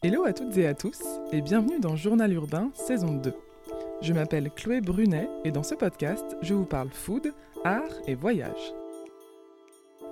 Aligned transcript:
Hello 0.00 0.22
à 0.22 0.32
toutes 0.32 0.56
et 0.56 0.68
à 0.68 0.74
tous 0.74 1.00
et 1.32 1.40
bienvenue 1.40 1.80
dans 1.80 1.96
Journal 1.96 2.32
Urbain 2.32 2.70
saison 2.72 3.14
2. 3.14 3.34
Je 4.00 4.12
m'appelle 4.12 4.48
Chloé 4.54 4.80
Brunet 4.80 5.28
et 5.42 5.50
dans 5.50 5.64
ce 5.64 5.74
podcast, 5.74 6.36
je 6.40 6.54
vous 6.54 6.66
parle 6.66 6.90
food, 6.90 7.34
art 7.64 7.82
et 8.06 8.14
voyage. 8.14 8.72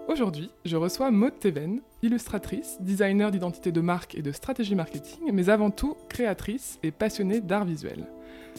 Aujourd'hui, 0.09 0.51
je 0.65 0.77
reçois 0.77 1.13
Maud 1.13 1.39
Teven, 1.39 1.83
illustratrice, 2.03 2.79
designer 2.81 3.31
d'identité 3.31 3.71
de 3.71 3.81
marque 3.81 4.17
et 4.17 4.23
de 4.23 4.33
stratégie 4.33 4.75
marketing, 4.75 5.31
mais 5.33 5.51
avant 5.51 5.71
tout 5.71 5.97
créatrice 6.09 6.81
et 6.83 6.91
passionnée 6.91 7.41
d'art 7.41 7.65
visuel. 7.65 8.09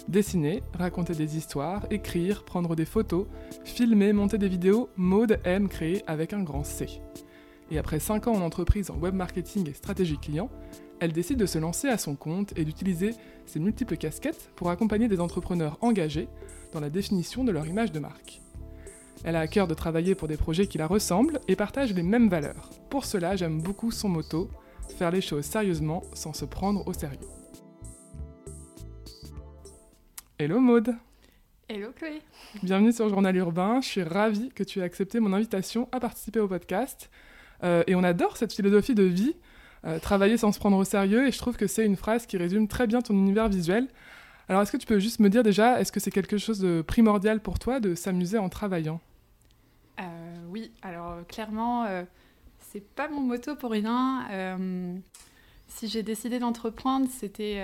Dessiner, 0.08 0.64
raconter 0.76 1.14
des 1.14 1.36
histoires, 1.36 1.86
écrire, 1.92 2.46
prendre 2.46 2.74
des 2.74 2.86
photos, 2.86 3.28
filmer, 3.66 4.14
monter 4.14 4.38
des 4.38 4.48
vidéos, 4.48 4.88
Maud 4.96 5.42
aime 5.44 5.68
créer 5.68 6.06
avec 6.08 6.32
un 6.32 6.44
grand 6.44 6.64
C. 6.64 7.02
Et 7.70 7.78
après 7.78 8.00
5 8.00 8.28
ans 8.28 8.36
en 8.36 8.42
entreprise 8.42 8.90
en 8.90 8.96
web 8.96 9.14
marketing 9.14 9.70
et 9.70 9.74
stratégie 9.74 10.18
client, 10.18 10.50
elle 11.00 11.14
décide 11.14 11.38
de 11.38 11.46
se 11.46 11.58
lancer 11.58 11.88
à 11.88 11.98
son 11.98 12.16
compte 12.16 12.54
et 12.58 12.66
d'utiliser 12.66 13.14
ses 13.46 13.60
multiples 13.60 13.98
casquettes 13.98 14.50
pour 14.56 14.70
accompagner 14.70 15.08
des 15.08 15.20
entrepreneurs 15.20 15.78
engagés 15.82 16.28
dans 16.74 16.80
la 16.80 16.90
définition 16.90 17.44
de 17.44 17.52
leur 17.52 17.68
image 17.68 17.92
de 17.92 18.00
marque. 18.00 18.42
Elle 19.24 19.36
a 19.36 19.42
à 19.42 19.48
cœur 19.48 19.68
de 19.68 19.74
travailler 19.74 20.16
pour 20.16 20.28
des 20.28 20.38
projets 20.38 20.68
qui 20.68 20.78
la 20.78 20.88
ressemblent 20.88 21.40
et 21.48 21.56
partagent 21.56 21.94
les 21.94 22.04
mêmes 22.04 22.30
valeurs. 22.30 22.70
Pour 22.90 23.06
cela, 23.06 23.36
j'aime 23.36 23.62
beaucoup 23.62 23.92
son 23.92 24.10
motto 24.10 24.50
faire 24.98 25.12
les 25.12 25.22
choses 25.22 25.46
sérieusement 25.46 26.04
sans 26.14 26.34
se 26.34 26.46
prendre 26.46 26.88
au 26.88 26.94
sérieux. 26.94 27.20
Hello 30.40 30.60
Maude 30.60 30.96
Hello 31.68 31.90
Chloé 31.96 32.22
Bienvenue 32.64 32.94
sur 32.94 33.10
Journal 33.10 33.36
Urbain, 33.36 33.82
je 33.82 33.88
suis 33.88 34.04
ravie 34.04 34.50
que 34.50 34.64
tu 34.64 34.80
aies 34.80 34.84
accepté 34.84 35.20
mon 35.20 35.34
invitation 35.34 35.90
à 35.92 36.00
participer 36.00 36.40
au 36.40 36.48
podcast. 36.48 37.10
Euh, 37.64 37.84
et 37.88 37.96
on 37.96 38.04
adore 38.04 38.38
cette 38.38 38.54
philosophie 38.54 38.96
de 38.96 39.04
vie, 39.04 39.36
euh, 39.86 40.00
travailler 40.00 40.38
sans 40.38 40.52
se 40.52 40.60
prendre 40.60 40.78
au 40.78 40.84
sérieux, 40.84 41.28
et 41.28 41.32
je 41.32 41.38
trouve 41.38 41.58
que 41.58 41.68
c'est 41.68 41.86
une 41.86 41.96
phrase 41.96 42.26
qui 42.26 42.38
résume 42.38 42.68
très 42.68 42.88
bien 42.88 43.02
ton 43.02 43.14
univers 43.14 43.48
visuel. 43.48 43.88
Alors 44.50 44.62
est-ce 44.62 44.72
que 44.72 44.78
tu 44.78 44.88
peux 44.88 45.00
juste 45.00 45.20
me 45.20 45.30
dire 45.30 45.44
déjà, 45.44 45.80
est-ce 45.80 45.92
que 45.92 46.00
c'est 46.00 46.12
quelque 46.12 46.38
chose 46.38 46.60
de 46.60 46.82
primordial 46.82 47.42
pour 47.42 47.60
toi 47.60 47.80
de 47.80 47.96
s'amuser 47.96 48.38
en 48.38 48.50
travaillant? 48.50 49.02
Euh, 50.00 50.04
Oui, 50.50 50.72
alors 50.82 51.26
clairement, 51.28 51.86
c'est 52.60 52.88
pas 52.96 53.10
mon 53.10 53.22
motto 53.22 53.56
pour 53.56 53.72
rien. 53.72 54.26
si 55.68 55.88
j'ai 55.88 56.02
décidé 56.02 56.40
d'entreprendre, 56.40 57.08
c'était 57.10 57.62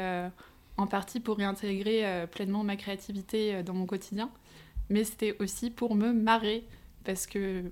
en 0.76 0.88
partie 0.88 1.22
pour 1.22 1.38
réintégrer 1.38 2.28
pleinement 2.32 2.64
ma 2.64 2.76
créativité 2.76 3.64
dans 3.64 3.74
mon 3.74 3.86
quotidien, 3.86 4.30
mais 4.90 5.06
c'était 5.06 5.38
aussi 5.40 5.72
pour 5.72 5.96
me 5.96 6.12
marrer, 6.12 6.68
parce 7.06 7.28
que 7.28 7.72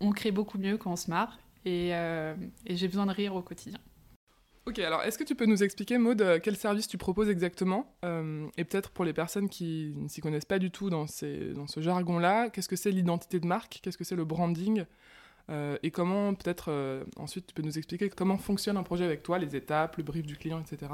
on 0.00 0.12
crée 0.12 0.30
beaucoup 0.30 0.58
mieux 0.58 0.76
quand 0.76 0.92
on 0.92 0.96
se 0.96 1.10
marre 1.10 1.38
euh, 1.66 2.34
et, 2.66 2.76
j'ai 2.76 2.88
besoin 2.88 3.06
de 3.06 3.12
rire 3.12 3.34
au 3.34 3.42
quotidien. 3.42 3.78
Ok, 4.66 4.78
alors 4.78 5.02
est-ce 5.02 5.18
que 5.18 5.24
tu 5.24 5.34
peux 5.34 5.44
nous 5.44 5.62
expliquer, 5.62 5.98
Maud, 5.98 6.22
euh, 6.22 6.38
quel 6.42 6.56
service 6.56 6.88
tu 6.88 6.96
proposes 6.96 7.28
exactement 7.28 7.94
euh, 8.04 8.46
Et 8.56 8.64
peut-être 8.64 8.90
pour 8.90 9.04
les 9.04 9.12
personnes 9.12 9.50
qui 9.50 9.92
ne 9.96 10.08
s'y 10.08 10.22
connaissent 10.22 10.46
pas 10.46 10.58
du 10.58 10.70
tout 10.70 10.88
dans, 10.88 11.06
ces, 11.06 11.52
dans 11.52 11.66
ce 11.66 11.80
jargon-là, 11.80 12.48
qu'est-ce 12.48 12.68
que 12.68 12.76
c'est 12.76 12.90
l'identité 12.90 13.40
de 13.40 13.46
marque 13.46 13.80
Qu'est-ce 13.82 13.98
que 13.98 14.04
c'est 14.04 14.16
le 14.16 14.24
branding 14.24 14.84
Et 15.50 15.90
comment, 15.90 16.34
peut-être, 16.34 17.04
ensuite, 17.16 17.48
tu 17.48 17.54
peux 17.54 17.62
nous 17.62 17.76
expliquer 17.76 18.08
comment 18.08 18.38
fonctionne 18.38 18.78
un 18.78 18.82
projet 18.82 19.04
avec 19.04 19.22
toi, 19.22 19.38
les 19.38 19.54
étapes, 19.54 19.98
le 19.98 20.02
brief 20.02 20.24
du 20.24 20.36
client, 20.36 20.60
etc. 20.60 20.92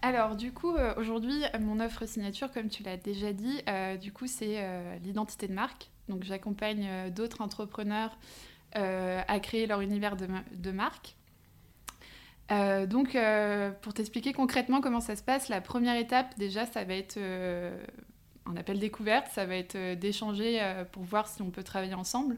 alors, 0.00 0.36
du 0.36 0.52
coup, 0.52 0.72
aujourd'hui, 0.96 1.42
mon 1.60 1.80
offre 1.80 2.06
signature, 2.06 2.50
comme 2.50 2.68
tu 2.68 2.82
l'as 2.82 2.96
déjà 2.96 3.34
dit, 3.34 3.60
du 4.00 4.10
coup, 4.10 4.26
c'est 4.26 4.98
l'identité 5.02 5.48
de 5.48 5.52
marque. 5.52 5.90
Donc, 6.08 6.24
j'accompagne 6.24 7.10
d'autres 7.10 7.42
entrepreneurs 7.42 8.10
euh, 8.12 8.53
à 8.74 9.40
créer 9.40 9.66
leur 9.66 9.80
univers 9.80 10.16
de, 10.16 10.70
marque. 10.70 11.16
Euh, 12.50 12.86
donc, 12.86 13.14
euh, 13.14 13.70
pour 13.82 13.94
t'expliquer 13.94 14.32
concrètement 14.32 14.80
comment 14.80 15.00
ça 15.00 15.16
se 15.16 15.22
passe, 15.22 15.48
la 15.48 15.60
première 15.60 15.96
étape, 15.96 16.36
déjà, 16.38 16.66
ça 16.66 16.84
va 16.84 16.94
être 16.94 17.18
un 18.46 18.56
appel 18.56 18.78
découverte, 18.78 19.28
ça 19.32 19.46
va 19.46 19.56
être 19.56 19.94
d'échanger 19.94 20.60
pour 20.92 21.04
voir 21.04 21.28
si 21.28 21.42
on 21.42 21.50
peut 21.50 21.62
travailler 21.62 21.94
ensemble. 21.94 22.36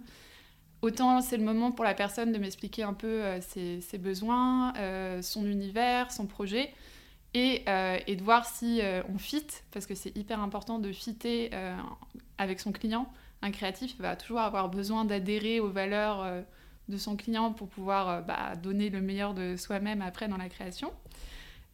Autant 0.83 1.23
c'est 1.23 1.39
le 1.39 1.45
moment 1.45 1.73
pour 1.73 1.85
la 1.85 1.95
personne 1.95 2.33
de 2.33 2.39
m'expliquer 2.39 2.83
un 2.83 2.93
peu 2.93 3.23
ses, 3.41 3.99
besoins, 3.99 4.73
son 5.23 5.47
univers, 5.47 6.13
son 6.13 6.27
projet, 6.27 6.73
et, 7.35 7.65
et 8.07 8.17
de 8.17 8.23
voir 8.23 8.47
si 8.47 8.81
on 9.13 9.19
fit, 9.19 9.47
parce 9.73 9.87
que 9.87 9.95
c'est 9.95 10.17
hyper 10.17 10.41
important 10.41 10.79
de 10.79 10.93
fitter 10.93 11.51
avec 12.39 12.61
son 12.61 12.73
client 12.73 13.11
un 13.43 13.51
créatif 13.51 13.99
va 14.01 14.17
toujours 14.17 14.41
avoir 14.41 14.69
besoin 14.69 15.05
d'adhérer 15.05 15.61
aux 15.61 15.71
valeurs 15.71 16.23
euh, 16.23 16.43
de 16.89 16.97
son 16.97 17.17
client 17.17 17.53
pour 17.53 17.69
pouvoir 17.69 18.09
euh, 18.09 18.21
bah, 18.21 18.57
donner 18.57 18.91
le 18.91 19.01
meilleur 19.01 19.35
de 19.35 19.57
soi-même 19.57 20.03
après 20.03 20.29
dans 20.29 20.37
la 20.37 20.49
création. 20.49 20.93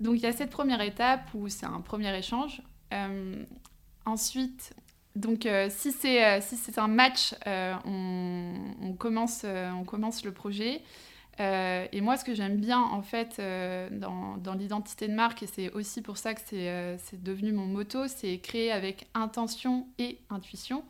Donc 0.00 0.16
il 0.16 0.22
y 0.22 0.26
a 0.26 0.32
cette 0.32 0.50
première 0.50 0.80
étape 0.80 1.22
où 1.34 1.48
c'est 1.48 1.66
un 1.66 1.80
premier 1.80 2.16
échange. 2.16 2.62
Euh, 2.92 3.44
ensuite, 4.04 4.74
donc 5.14 5.46
si 5.68 5.92
c'est 5.92 6.78
un 6.78 6.88
match, 6.88 7.34
on, 7.46 8.94
commence 8.98 9.44
on 9.44 9.84
commence 9.84 10.24
le 10.24 10.32
projet. 10.32 10.80
et 11.38 12.00
moi, 12.00 12.16
ce 12.16 12.24
que 12.24 12.34
j'aime 12.34 12.56
bien 12.56 12.80
en 12.80 13.02
fait 13.02 13.40
dans, 13.92 14.38
dans 14.38 14.54
l'identité 14.54 15.06
de 15.06 15.12
marque, 15.12 15.42
et 15.42 15.46
c'est 15.46 15.70
aussi 15.72 16.00
pour 16.00 16.16
ça 16.16 16.34
que 16.34 16.40
c'est 16.44 17.22
devenu 17.22 17.52
mon 17.52 17.66
motto, 17.66 18.08
c'est 18.08 18.38
créer 18.38 18.72
avec 18.72 19.06
intention 19.14 19.86
et 19.98 20.18
intuition. 20.30 20.82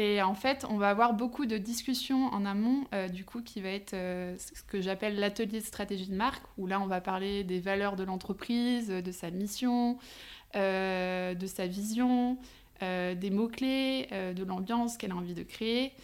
Et 0.00 0.22
en 0.22 0.34
fait, 0.34 0.64
on 0.70 0.76
va 0.76 0.90
avoir 0.90 1.12
beaucoup 1.12 1.44
de 1.44 1.58
discussions 1.58 2.26
en 2.26 2.44
amont, 2.44 2.84
euh, 2.94 3.08
du 3.08 3.24
coup, 3.24 3.42
qui 3.42 3.60
va 3.60 3.70
être 3.70 3.94
euh, 3.94 4.36
ce 4.38 4.62
que 4.62 4.80
j'appelle 4.80 5.18
l'atelier 5.18 5.58
de 5.58 5.64
stratégie 5.64 6.06
de 6.06 6.14
marque, 6.14 6.44
où 6.56 6.68
là, 6.68 6.80
on 6.80 6.86
va 6.86 7.00
parler 7.00 7.42
des 7.42 7.58
valeurs 7.58 7.96
de 7.96 8.04
l'entreprise, 8.04 8.88
de 8.88 9.12
sa 9.12 9.32
mission, 9.32 9.98
euh, 10.54 11.34
de 11.34 11.46
sa 11.46 11.66
vision, 11.66 12.38
des 12.80 13.30
mots-clés, 13.30 14.06
de 14.36 14.44
l'ambiance 14.44 14.96
qu'elle 14.96 15.10
a 15.10 15.16
envie 15.16 15.34
de 15.34 15.42
créer. 15.42 15.94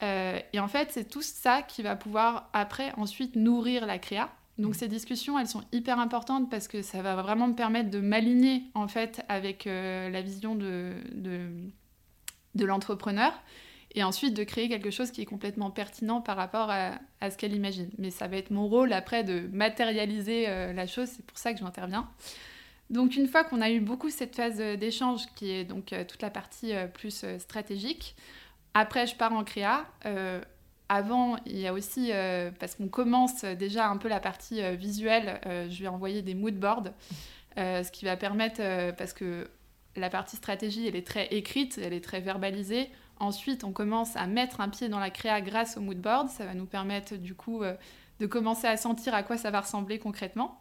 et 0.00 0.58
en 0.58 0.66
fait, 0.66 0.88
c'est 0.90 1.06
tout 1.06 1.20
ça 1.20 1.60
qui 1.60 1.82
va 1.82 1.94
pouvoir, 1.94 2.48
après, 2.54 2.90
ensuite, 2.96 3.36
nourrir 3.36 3.84
la 3.84 3.98
créa. 3.98 4.30
Donc 4.56 4.74
ces 4.76 4.88
discussions, 4.88 5.38
elles 5.38 5.46
sont 5.46 5.62
hyper 5.72 5.98
importantes 6.00 6.48
parce 6.48 6.68
que 6.68 6.80
ça 6.80 7.02
va 7.02 7.16
vraiment 7.16 7.48
me 7.48 7.54
permettre 7.54 7.90
de 7.90 8.00
m'aligner, 8.00 8.62
en 8.72 8.88
fait, 8.88 9.26
avec 9.28 9.66
la 9.66 10.22
vision 10.22 10.54
de 10.54 10.94
de 11.12 11.50
l'entrepreneur 12.64 13.32
et 13.96 14.04
ensuite 14.04 14.34
de 14.34 14.44
créer 14.44 14.68
quelque 14.68 14.90
chose 14.90 15.10
qui 15.10 15.22
est 15.22 15.26
complètement 15.26 15.70
pertinent 15.70 16.20
par 16.20 16.36
rapport 16.36 16.70
à, 16.70 16.98
ce 17.30 17.36
qu'elle 17.36 17.54
imagine. 17.54 17.90
Mais 17.98 18.10
ça 18.10 18.28
va 18.28 18.36
être 18.36 18.50
mon 18.50 18.68
rôle 18.68 18.92
après 18.92 19.24
de 19.24 19.48
matérialiser 19.52 20.48
euh, 20.48 20.72
la 20.74 20.86
chose, 20.86 21.08
c'est 21.08 21.24
pour 21.24 21.38
ça 21.38 21.52
que 21.54 21.58
j'interviens. 21.58 22.08
Donc 22.90 23.16
une 23.16 23.26
fois 23.26 23.42
qu'on 23.42 23.62
a 23.62 23.70
eu 23.70 23.80
beaucoup 23.80 24.10
cette 24.10 24.36
phase 24.36 24.60
euh, 24.60 24.76
d'échange 24.76 25.22
qui 25.34 25.50
est 25.50 25.64
donc 25.64 25.92
euh, 25.92 26.04
toute 26.04 26.20
la 26.20 26.30
partie 26.30 26.72
plus 26.92 27.24
stratégique, 27.38 28.14
après 28.74 29.06
je 29.06 29.16
pars 29.16 29.32
en 29.32 29.44
créa. 29.44 29.86
avant, 30.88 31.36
il 31.46 31.58
y 31.58 31.66
a 31.66 31.72
aussi, 31.72 32.12
parce 32.60 32.74
qu'on 32.74 32.88
commence 32.88 33.44
déjà 33.44 33.88
un 33.88 33.96
peu 33.96 34.08
la 34.08 34.20
partie 34.20 34.60
visuelle, 34.76 35.40
je 35.44 35.80
vais 35.80 35.88
envoyer 35.88 36.20
des 36.20 36.34
mood 36.34 36.54
boards, 36.54 36.92
ce 37.56 37.90
qui 37.90 38.04
va 38.04 38.16
permettre, 38.16 38.60
parce 38.96 39.14
que 39.14 39.48
la 40.00 40.10
partie 40.10 40.36
stratégie, 40.36 40.86
elle 40.86 40.96
est 40.96 41.06
très 41.06 41.26
écrite, 41.28 41.78
elle 41.82 41.92
est 41.92 42.04
très 42.04 42.20
verbalisée. 42.20 42.88
Ensuite, 43.18 43.64
on 43.64 43.72
commence 43.72 44.14
à 44.16 44.26
mettre 44.26 44.60
un 44.60 44.68
pied 44.68 44.88
dans 44.88 44.98
la 44.98 45.10
créa 45.10 45.40
grâce 45.40 45.76
au 45.76 45.80
mood 45.80 45.98
board. 45.98 46.28
Ça 46.28 46.44
va 46.44 46.54
nous 46.54 46.66
permettre 46.66 47.16
du 47.16 47.34
coup 47.34 47.62
euh, 47.62 47.74
de 48.20 48.26
commencer 48.26 48.66
à 48.66 48.76
sentir 48.76 49.14
à 49.14 49.22
quoi 49.22 49.36
ça 49.36 49.50
va 49.50 49.60
ressembler 49.60 49.98
concrètement. 49.98 50.60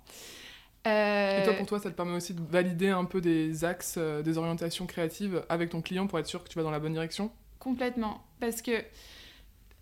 Et 0.86 1.42
toi, 1.44 1.54
pour 1.54 1.66
toi, 1.66 1.80
ça 1.80 1.90
te 1.90 1.96
permet 1.96 2.14
aussi 2.14 2.36
de 2.36 2.42
valider 2.42 2.90
un 2.90 3.06
peu 3.06 3.20
des 3.20 3.66
axes, 3.66 3.96
euh, 3.98 4.22
des 4.22 4.38
orientations 4.38 4.86
créatives 4.86 5.44
avec 5.50 5.72
ton 5.72 5.82
client 5.82 6.06
pour 6.06 6.20
être 6.20 6.28
sûr 6.28 6.44
que 6.44 6.50
tu 6.50 6.58
vas 6.58 6.64
dans 6.64 6.72
la 6.72 6.80
bonne 6.80 6.94
direction? 6.94 7.32
Complètement. 7.60 8.24
Parce 8.40 8.62
que 8.62 8.84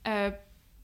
euh, 0.07 0.31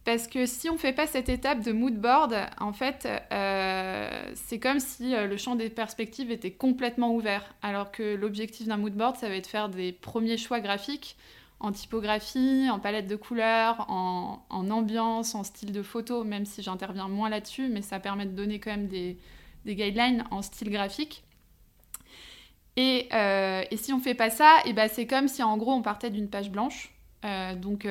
parce 0.06 0.28
que 0.28 0.46
si 0.46 0.70
on 0.70 0.74
ne 0.74 0.78
fait 0.78 0.94
pas 0.94 1.08
cette 1.08 1.30
étape 1.30 1.62
de 1.64 1.72
mood 1.72 1.96
board, 1.96 2.36
en 2.60 2.74
fait, 2.74 3.08
euh, 3.32 4.32
c'est 4.34 4.60
comme 4.60 4.80
si 4.80 5.14
euh, 5.14 5.28
le 5.28 5.38
champ 5.38 5.56
des 5.56 5.70
perspectives 5.70 6.32
était 6.32 6.52
complètement 6.52 7.14
ouvert. 7.14 7.54
Alors 7.62 7.92
que 7.92 8.16
l'objectif 8.16 8.68
d'un 8.68 8.78
mood 8.78 8.94
board, 8.94 9.18
ça 9.18 9.28
va 9.28 9.36
être 9.36 9.48
faire 9.48 9.70
des 9.70 9.92
premiers 9.92 10.38
choix 10.38 10.62
graphiques 10.62 11.18
en 11.60 11.74
typographie, 11.74 12.70
en 12.72 12.80
palette 12.80 13.08
de 13.08 13.18
couleurs, 13.18 13.86
en, 13.90 14.40
ambiance, 14.50 15.36
en 15.36 15.44
style 15.44 15.74
de 15.74 15.84
photo, 15.84 16.24
même 16.24 16.46
si 16.46 16.64
j'interviens 16.64 17.10
moins 17.10 17.30
là-dessus, 17.30 17.68
mais 17.68 17.82
ça 17.82 18.00
permet 18.00 18.26
de 18.26 18.32
donner 18.32 18.60
quand 18.62 18.72
même 18.72 18.88
des, 18.88 19.18
guidelines 19.66 20.24
en 20.32 20.42
style 20.42 20.70
graphique. 20.70 21.24
Et, 22.78 23.10
euh, 23.12 23.62
si 23.76 23.92
on 23.92 23.98
ne 23.98 24.02
fait 24.02 24.16
pas 24.16 24.30
ça, 24.30 24.56
eh 24.66 24.72
ben 24.72 24.88
c'est 24.88 25.06
comme 25.06 25.28
si 25.28 25.44
en 25.44 25.58
gros 25.58 25.74
on 25.74 25.82
partait 25.82 26.10
d'une 26.10 26.30
page 26.30 26.50
blanche 26.50 26.94
donc, 27.58 27.86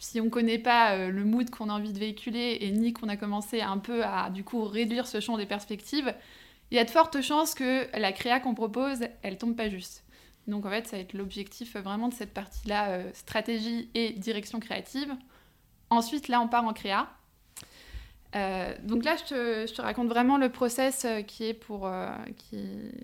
si 0.00 0.20
on 0.20 0.24
ne 0.24 0.30
connaît 0.30 0.58
pas 0.58 0.94
euh, 0.94 1.10
le 1.10 1.24
mood 1.24 1.48
qu'on 1.50 1.68
a 1.68 1.72
envie 1.72 1.92
de 1.92 1.98
véhiculer 1.98 2.58
et 2.60 2.72
ni 2.72 2.92
qu'on 2.92 3.08
a 3.08 3.16
commencé 3.16 3.60
un 3.60 3.78
peu 3.78 4.04
à 4.04 4.30
du 4.30 4.42
coup 4.42 4.64
réduire 4.64 5.06
ce 5.06 5.20
champ 5.20 5.36
des 5.36 5.46
perspectives, 5.46 6.12
il 6.72 6.76
y 6.76 6.80
a 6.80 6.84
de 6.84 6.90
fortes 6.90 7.20
chances 7.20 7.54
que 7.54 7.86
la 7.96 8.10
créa 8.12 8.40
qu'on 8.40 8.54
propose, 8.54 9.00
elle 9.22 9.38
tombe 9.38 9.54
pas 9.54 9.68
juste. 9.68 10.04
Donc 10.48 10.66
en 10.66 10.70
fait, 10.70 10.88
ça 10.88 10.96
va 10.96 11.02
être 11.02 11.12
l'objectif 11.12 11.76
vraiment 11.76 12.08
de 12.08 12.14
cette 12.14 12.34
partie-là, 12.34 13.12
stratégie 13.12 13.88
et 13.94 14.10
direction 14.10 14.58
créative. 14.58 15.14
Ensuite, 15.90 16.28
là, 16.28 16.40
on 16.40 16.48
part 16.48 16.64
en 16.64 16.72
créa. 16.72 17.08
Euh, 18.36 18.74
donc 18.84 19.04
là, 19.04 19.16
je 19.16 19.66
te, 19.66 19.82
raconte 19.82 20.08
vraiment 20.08 20.38
le 20.38 20.50
process 20.50 21.04
euh, 21.04 21.22
qui 21.22 21.44
est 21.44 21.54
pour 21.54 21.86
euh, 21.86 22.08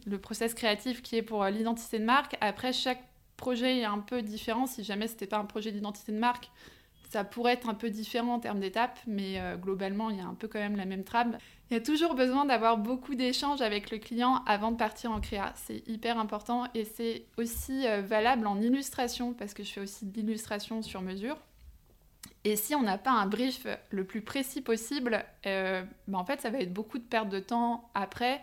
le 0.07 0.19
process 0.19 0.55
créatif 0.55 1.03
qui 1.03 1.17
est 1.17 1.23
pour 1.23 1.45
l'identité 1.47 1.99
de 1.99 2.05
marque. 2.05 2.37
Après, 2.41 2.73
chaque 2.73 3.03
projet 3.37 3.79
est 3.79 3.85
un 3.85 3.99
peu 3.99 4.23
différent. 4.23 4.67
Si 4.67 4.85
jamais 4.85 5.09
c'était 5.09 5.27
pas 5.27 5.39
un 5.39 5.45
projet 5.45 5.73
d'identité 5.73 6.13
de 6.13 6.19
marque, 6.19 6.51
ça 7.11 7.25
pourrait 7.25 7.55
être 7.55 7.69
un 7.69 7.75
peu 7.75 7.91
différent 7.91 8.35
en 8.35 8.41
termes 8.41 8.61
d'étapes, 8.61 8.99
mais 9.07 9.41
globalement, 9.61 10.11
il 10.11 10.19
y 10.19 10.21
a 10.21 10.27
un 10.27 10.35
peu 10.35 10.49
quand 10.49 10.59
même 10.59 10.77
la 10.77 10.85
même 10.85 11.05
trame. 11.05 11.39
Il 11.71 11.75
y 11.75 11.77
a 11.77 11.81
toujours 11.81 12.15
besoin 12.15 12.45
d'avoir 12.45 12.79
beaucoup 12.79 13.15
d'échanges 13.15 13.61
avec 13.61 13.91
le 13.91 13.99
client 13.99 14.43
avant 14.47 14.71
de 14.71 14.77
partir 14.77 15.11
en 15.11 15.21
créa. 15.21 15.53
C'est 15.57 15.87
hyper 15.89 16.19
important 16.19 16.65
et 16.75 16.85
c'est 16.85 17.27
aussi 17.37 17.87
valable 18.05 18.47
en 18.47 18.61
illustration 18.61 19.33
parce 19.35 19.55
que 19.55 19.63
je 19.63 19.73
fais 19.73 19.81
aussi 19.81 20.07
de 20.07 20.21
l'illustration 20.21 20.83
sur 20.83 21.03
mesure. 21.03 21.37
Et 22.47 22.55
si 22.55 22.77
on 22.77 22.83
n'a 22.83 22.97
pas 22.97 23.11
un 23.11 23.27
brief 23.27 23.67
le 23.91 24.05
plus 24.05 24.21
précis 24.21 24.61
possible, 24.61 25.25
euh, 25.47 25.83
bah, 26.07 26.19
en 26.19 26.25
fait, 26.25 26.41
ça 26.41 26.49
va 26.49 26.61
être 26.61 26.73
beaucoup 26.73 26.99
de 26.99 27.03
perte 27.03 27.29
de 27.29 27.41
temps 27.41 27.91
après, 27.93 28.41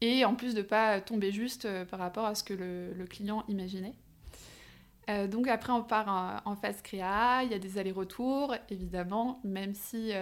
et 0.00 0.24
en 0.24 0.34
plus 0.34 0.54
de 0.54 0.62
pas 0.62 1.02
tomber 1.02 1.32
juste 1.32 1.66
euh, 1.66 1.84
par 1.84 1.98
rapport 1.98 2.24
à 2.24 2.34
ce 2.34 2.44
que 2.44 2.54
le, 2.54 3.04
client 3.04 3.44
imaginait. 3.48 3.92
Euh, 5.12 5.26
donc 5.28 5.46
après, 5.46 5.72
on 5.72 5.82
part 5.84 6.42
en, 6.44 6.56
phase 6.56 6.82
créa, 6.82 7.44
il 7.44 7.52
y 7.52 7.54
a 7.54 7.58
des 7.58 7.78
allers-retours, 7.78 8.54
évidemment, 8.70 9.40
même 9.44 9.74
si, 9.74 10.12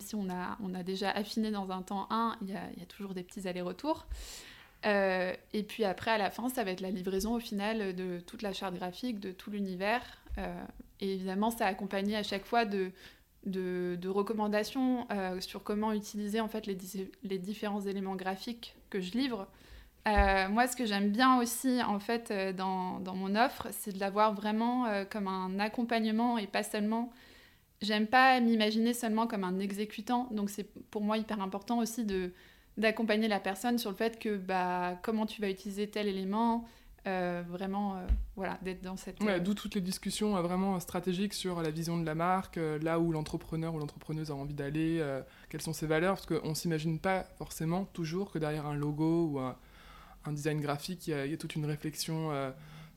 si 0.00 0.14
on, 0.14 0.28
a, 0.28 0.82
déjà 0.82 1.10
affiné 1.10 1.50
dans 1.50 1.70
un 1.70 1.82
temps 1.82 2.06
1, 2.10 2.36
il 2.42 2.50
y 2.50 2.54
a, 2.54 2.86
toujours 2.88 3.14
des 3.14 3.22
petits 3.22 3.48
allers-retours. 3.48 4.06
et 4.84 5.62
puis 5.66 5.84
après, 5.84 6.10
à 6.10 6.18
la 6.18 6.30
fin, 6.30 6.48
ça 6.48 6.62
va 6.62 6.70
être 6.70 6.80
la 6.80 6.90
livraison 6.90 7.34
au 7.34 7.40
final 7.40 7.94
de 7.94 8.20
toute 8.20 8.42
la 8.42 8.52
charte 8.52 8.74
graphique, 8.74 9.18
de 9.18 9.32
tout 9.32 9.50
l'univers, 9.50 10.02
euh, 10.38 10.64
et 11.00 11.14
évidemment, 11.14 11.50
ça 11.50 11.66
accompagné 11.66 12.16
à 12.16 12.22
chaque 12.22 12.44
fois 12.44 12.64
de, 12.64 12.92
de, 13.46 14.08
recommandations 14.08 15.06
euh, 15.10 15.40
sur 15.40 15.62
comment 15.62 15.92
utiliser 15.92 16.40
en 16.40 16.48
fait 16.48 16.66
les, 16.66 17.38
différents 17.38 17.80
éléments 17.80 18.16
graphiques 18.16 18.76
que 18.90 19.00
je 19.00 19.12
livre. 19.12 19.48
Euh, 20.08 20.48
moi, 20.48 20.66
ce 20.66 20.76
que 20.76 20.86
j'aime 20.86 21.10
bien 21.10 21.38
aussi 21.38 21.82
en 21.82 21.98
fait 21.98 22.32
dans, 22.56 23.00
dans 23.00 23.14
mon 23.14 23.36
offre, 23.36 23.68
c'est 23.70 23.92
de 23.92 24.00
l'avoir 24.00 24.34
vraiment 24.34 24.86
comme 25.10 25.28
un 25.28 25.58
accompagnement 25.58 26.38
et 26.38 26.46
pas 26.46 26.62
seulement. 26.62 27.12
J'aime 27.82 28.06
pas 28.06 28.40
m'imaginer 28.40 28.92
seulement 28.92 29.26
comme 29.26 29.44
un 29.44 29.58
exécutant, 29.58 30.28
donc 30.32 30.50
c'est 30.50 30.64
pour 30.90 31.02
moi 31.02 31.16
hyper 31.16 31.40
important 31.40 31.78
aussi 31.78 32.04
de 32.04 32.32
d'accompagner 32.76 33.28
la 33.28 33.40
personne 33.40 33.78
sur 33.78 33.90
le 33.90 33.96
fait 33.96 34.18
que 34.18 34.36
bah 34.36 34.98
comment 35.02 35.26
tu 35.26 35.40
vas 35.40 35.50
utiliser 35.50 35.88
tel 35.88 36.08
élément, 36.08 36.66
euh, 37.06 37.42
vraiment, 37.48 37.96
euh, 37.96 38.06
voilà, 38.36 38.58
d'être 38.62 38.82
dans 38.82 38.96
cette... 38.96 39.22
Ouais, 39.22 39.32
euh, 39.32 39.40
D'où 39.40 39.54
toutes 39.54 39.74
les 39.74 39.80
discussions 39.80 40.40
vraiment 40.42 40.78
stratégiques 40.80 41.32
sur 41.32 41.62
la 41.62 41.70
vision 41.70 41.98
de 41.98 42.04
la 42.04 42.14
marque, 42.14 42.58
là 42.82 43.00
où 43.00 43.12
l'entrepreneur 43.12 43.74
ou 43.74 43.78
l'entrepreneuse 43.78 44.30
a 44.30 44.34
envie 44.34 44.54
d'aller, 44.54 45.02
quelles 45.48 45.62
sont 45.62 45.72
ses 45.72 45.86
valeurs, 45.86 46.14
parce 46.14 46.26
qu'on 46.26 46.50
ne 46.50 46.54
s'imagine 46.54 46.98
pas 46.98 47.24
forcément 47.38 47.86
toujours 47.86 48.30
que 48.30 48.38
derrière 48.38 48.66
un 48.66 48.74
logo 48.74 49.30
ou 49.32 49.38
un, 49.38 49.56
un 50.24 50.32
design 50.32 50.60
graphique, 50.60 51.06
il 51.06 51.14
y, 51.14 51.24
il 51.24 51.30
y, 51.30 51.34
a 51.34 51.36
toute 51.36 51.54
une 51.54 51.66
réflexion 51.66 52.30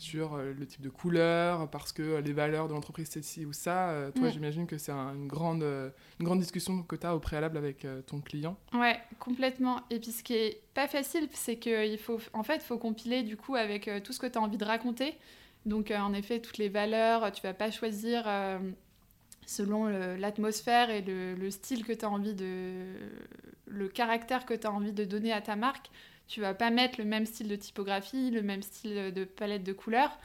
sur 0.04 0.34
euh, 0.34 0.54
le 0.58 0.66
type 0.66 0.81
de 0.81 0.90
couleur, 0.90 1.70
parce 1.70 1.92
que 1.92 2.02
euh, 2.02 2.22
les 2.22 2.34
valeurs 2.34 2.68
de 2.68 2.74
l'entreprise 2.74 3.08
c'est 3.10 3.24
ci 3.24 3.46
ou 3.46 3.54
ça. 3.54 3.90
Euh, 3.90 4.12
toi, 4.12 4.30
j'imagine 4.30 4.68
que 4.68 4.78
c'est 4.78 4.92
une, 4.92 5.28
grande, 5.28 5.64
une 5.64 6.25
grande 6.25 6.40
discussion 6.40 6.84
que 6.84 6.96
tu 6.96 7.08
as 7.08 7.16
au 7.16 7.20
préalable 7.20 7.58
avec 7.58 7.88
ton 8.08 8.20
client. 8.20 8.58
Ouais, 8.74 9.00
complètement. 9.20 9.81
Et 9.90 10.00
puis 10.00 10.12
ce 10.12 10.24
qui 10.24 10.34
est 10.34 10.62
pas 10.74 10.88
facile, 10.88 11.28
c'est 11.31 11.58
qu'il 11.58 11.98
faut, 11.98 12.20
en 12.34 12.44
fait, 12.44 12.62
faut 12.62 12.78
compiler 12.78 13.24
du 13.24 13.38
coup 13.38 13.56
avec 13.56 13.90
tout 14.04 14.14
ce 14.14 14.20
que 14.20 14.28
tu 14.28 14.38
as 14.38 14.42
envie 14.42 14.58
de 14.58 14.66
raconter. 14.66 15.16
Donc, 15.66 15.92
en 15.92 16.14
effet, 16.14 16.42
toutes 16.42 16.58
les 16.58 16.70
valeurs, 16.70 17.31
tu 17.31 17.42
vas 17.42 17.54
pas 17.54 17.72
choisir 17.72 18.25
selon 19.46 19.88
l'atmosphère 20.18 20.90
et 20.90 21.02
le, 21.02 21.36
le, 21.36 21.52
style 21.52 21.86
que 21.86 21.94
tu 21.94 22.06
as 22.06 22.10
envie 22.10 22.34
de. 22.34 22.86
le 23.68 23.88
caractère 23.88 24.46
que 24.46 24.54
tu 24.54 24.68
as 24.68 24.72
envie 24.72 24.94
de 24.94 25.06
donner 25.06 25.31
à 25.31 25.42
ta 25.42 25.56
marque 25.56 25.90
tu 26.33 26.41
vas 26.41 26.56
pas 26.56 26.71
mettre 26.71 27.00
le 27.00 27.06
même 27.06 27.27
style 27.27 27.47
de 27.47 27.56
typographie, 27.56 28.31
le 28.31 28.41
même 28.41 28.63
style 28.63 29.13
de 29.13 29.24
palette 29.24 29.63
de 29.63 29.71
couleurs. 29.71 30.18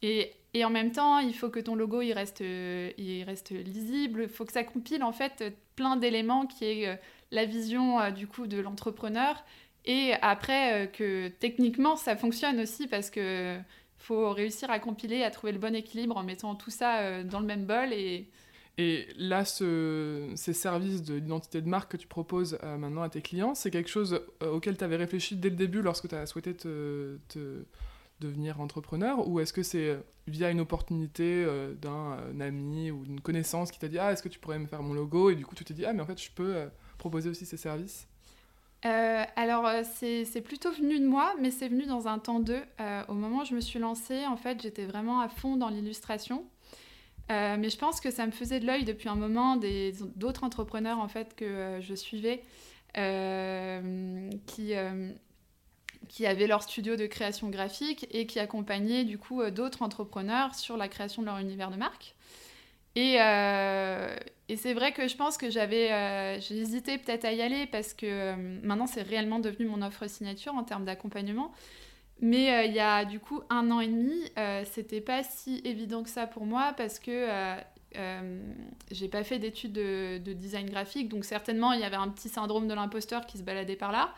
Et, 0.00 0.32
et 0.54 0.64
en 0.64 0.70
même 0.70 0.90
temps, 0.90 1.18
il 1.18 1.34
faut 1.34 1.50
que 1.50 1.60
ton 1.60 1.74
logo 1.74 2.00
il 2.00 2.14
reste, 2.14 2.40
il 2.40 3.22
reste 3.24 3.50
lisible. 3.50 4.22
Il 4.22 4.28
faut 4.30 4.46
que 4.46 4.52
ça 4.52 4.64
compile 4.64 5.02
en 5.02 5.12
fait 5.12 5.54
plein 5.76 5.96
d'éléments 5.96 6.46
qui 6.46 6.64
est 6.64 6.88
euh, 6.88 6.96
la 7.30 7.44
vision 7.44 8.00
euh, 8.00 8.10
du 8.10 8.26
coup 8.26 8.46
de 8.46 8.58
l'entrepreneur. 8.58 9.44
Et 9.84 10.14
après, 10.22 10.84
euh, 10.84 10.86
que 10.86 11.28
techniquement, 11.28 11.94
ça 11.94 12.16
fonctionne 12.16 12.58
aussi 12.58 12.86
parce 12.86 13.10
que 13.10 13.58
faut 13.98 14.30
réussir 14.32 14.70
à 14.70 14.78
compiler, 14.78 15.24
à 15.24 15.30
trouver 15.30 15.52
le 15.52 15.58
bon 15.58 15.74
équilibre 15.74 16.16
en 16.16 16.22
mettant 16.22 16.54
tout 16.54 16.70
ça 16.70 17.22
dans 17.22 17.38
le 17.38 17.44
même 17.44 17.66
bol 17.66 17.92
et, 17.92 18.30
et 18.80 19.08
là, 19.18 19.44
ces 19.44 20.52
services 20.54 21.02
de 21.02 21.16
l'identité 21.16 21.60
de 21.60 21.68
marque 21.68 21.92
que 21.92 21.96
tu 21.98 22.06
proposes 22.06 22.58
euh, 22.62 22.78
maintenant 22.78 23.02
à 23.02 23.10
tes 23.10 23.20
clients, 23.20 23.54
c'est 23.54 23.70
quelque 23.70 23.90
chose 23.90 24.22
euh, 24.42 24.52
auquel 24.52 24.78
tu 24.78 24.84
avais 24.84 24.96
réfléchi 24.96 25.36
dès 25.36 25.50
le 25.50 25.56
début 25.56 25.82
lorsque 25.82 26.08
tu 26.08 26.14
as 26.14 26.24
souhaité 26.24 26.54
te, 26.54 27.18
devenir 28.20 28.58
entrepreneur 28.58 29.28
Ou 29.28 29.38
est-ce 29.40 29.52
que 29.52 29.62
c'est 29.62 29.90
euh, 29.90 29.98
via 30.26 30.50
une 30.50 30.60
opportunité 30.60 31.46
d'un 31.82 32.40
ami 32.40 32.90
ou 32.90 33.04
d'une 33.04 33.20
connaissance 33.20 33.70
qui 33.70 33.78
t'a 33.78 33.88
dit 33.88 33.98
Ah, 33.98 34.12
est-ce 34.12 34.22
que 34.22 34.30
tu 34.30 34.38
pourrais 34.38 34.58
me 34.58 34.66
faire 34.66 34.82
mon 34.82 34.94
logo? 34.94 35.28
Et 35.28 35.34
du 35.34 35.44
coup, 35.44 35.54
tu 35.54 35.62
t'es 35.62 35.74
dit 35.74 35.84
Ah, 35.84 35.92
mais 35.92 36.00
en 36.00 36.06
fait, 36.06 36.22
je 36.22 36.30
peux 36.30 36.70
proposer 36.96 37.28
aussi 37.28 37.44
ces 37.44 37.58
services? 37.58 38.08
Alors, 38.82 39.68
c'est 39.84 40.40
plutôt 40.42 40.72
venu 40.72 40.98
de 41.00 41.06
moi, 41.06 41.34
mais 41.38 41.50
c'est 41.50 41.68
venu 41.68 41.84
dans 41.84 42.08
un 42.08 42.18
temps 42.18 42.40
d'eux. 42.40 42.62
au 43.08 43.14
moment 43.14 43.42
où 43.42 43.44
je 43.44 43.54
me 43.54 43.60
suis 43.60 43.78
lancée, 43.78 44.24
en 44.24 44.36
fait, 44.36 44.62
j'étais 44.62 44.86
vraiment 44.86 45.20
à 45.20 45.28
fond 45.28 45.56
dans 45.56 45.68
l'illustration. 45.68 46.46
Euh, 47.30 47.56
mais 47.58 47.70
je 47.70 47.78
pense 47.78 48.00
que 48.00 48.10
ça 48.10 48.26
me 48.26 48.32
faisait 48.32 48.58
de 48.58 48.66
l'œil 48.66 48.84
depuis 48.84 49.08
un 49.08 49.14
moment 49.14 49.56
d'autres 50.16 50.42
entrepreneurs 50.42 50.98
en 50.98 51.06
fait 51.06 51.36
que 51.36 51.44
euh, 51.44 51.80
je 51.80 51.94
suivais 51.94 52.42
euh, 52.96 54.28
qui, 54.46 54.72
qui 56.08 56.26
avaient 56.26 56.48
leur 56.48 56.62
studio 56.62 56.96
de 56.96 57.06
création 57.06 57.48
graphique 57.48 58.06
et 58.10 58.26
qui 58.26 58.40
accompagnaient 58.40 59.04
du 59.04 59.16
coup 59.16 59.48
d'autres 59.50 59.82
entrepreneurs 59.82 60.54
sur 60.54 60.76
la 60.76 60.88
création 60.88 61.22
de 61.22 61.26
leur 61.26 61.38
univers 61.38 61.70
de 61.70 61.76
marque. 61.76 62.14
Et, 62.96 63.14
et 63.14 64.56
c'est 64.56 64.74
vrai 64.74 64.92
que 64.92 65.06
je 65.06 65.16
pense 65.16 65.36
que 65.36 65.50
j'avais 65.50 66.40
j'ai 66.40 66.56
hésité 66.56 66.98
peut-être 66.98 67.24
à 67.24 67.32
y 67.32 67.42
aller 67.42 67.68
parce 67.68 67.94
que 67.94 68.34
maintenant 68.66 68.88
c'est 68.88 69.02
réellement 69.02 69.38
devenu 69.38 69.68
mon 69.68 69.82
offre 69.82 70.08
signature 70.08 70.54
en 70.54 70.64
termes 70.64 70.84
d'accompagnement. 70.84 71.52
Mais 72.20 72.52
euh, 72.52 72.64
il 72.64 72.74
y 72.74 72.80
a 72.80 73.04
du 73.04 73.18
coup 73.18 73.40
un 73.48 73.70
an 73.70 73.80
et 73.80 73.86
demi, 73.86 74.30
euh, 74.38 74.62
c'était 74.70 75.00
pas 75.00 75.22
si 75.22 75.62
évident 75.64 76.02
que 76.02 76.10
ça 76.10 76.26
pour 76.26 76.44
moi 76.44 76.74
parce 76.76 76.98
que 76.98 77.26
euh, 77.96 78.40
j'ai 78.90 79.08
pas 79.08 79.24
fait 79.24 79.38
d'études 79.38 79.72
de, 79.72 80.32
design 80.34 80.68
graphique, 80.68 81.08
donc 81.08 81.24
certainement 81.24 81.72
il 81.72 81.80
y 81.80 81.84
avait 81.84 81.96
un 81.96 82.08
petit 82.08 82.28
syndrome 82.28 82.68
de 82.68 82.74
l'imposteur 82.74 83.24
qui 83.24 83.38
se 83.38 83.42
baladait 83.42 83.76
par 83.76 83.90
là. 83.90 84.12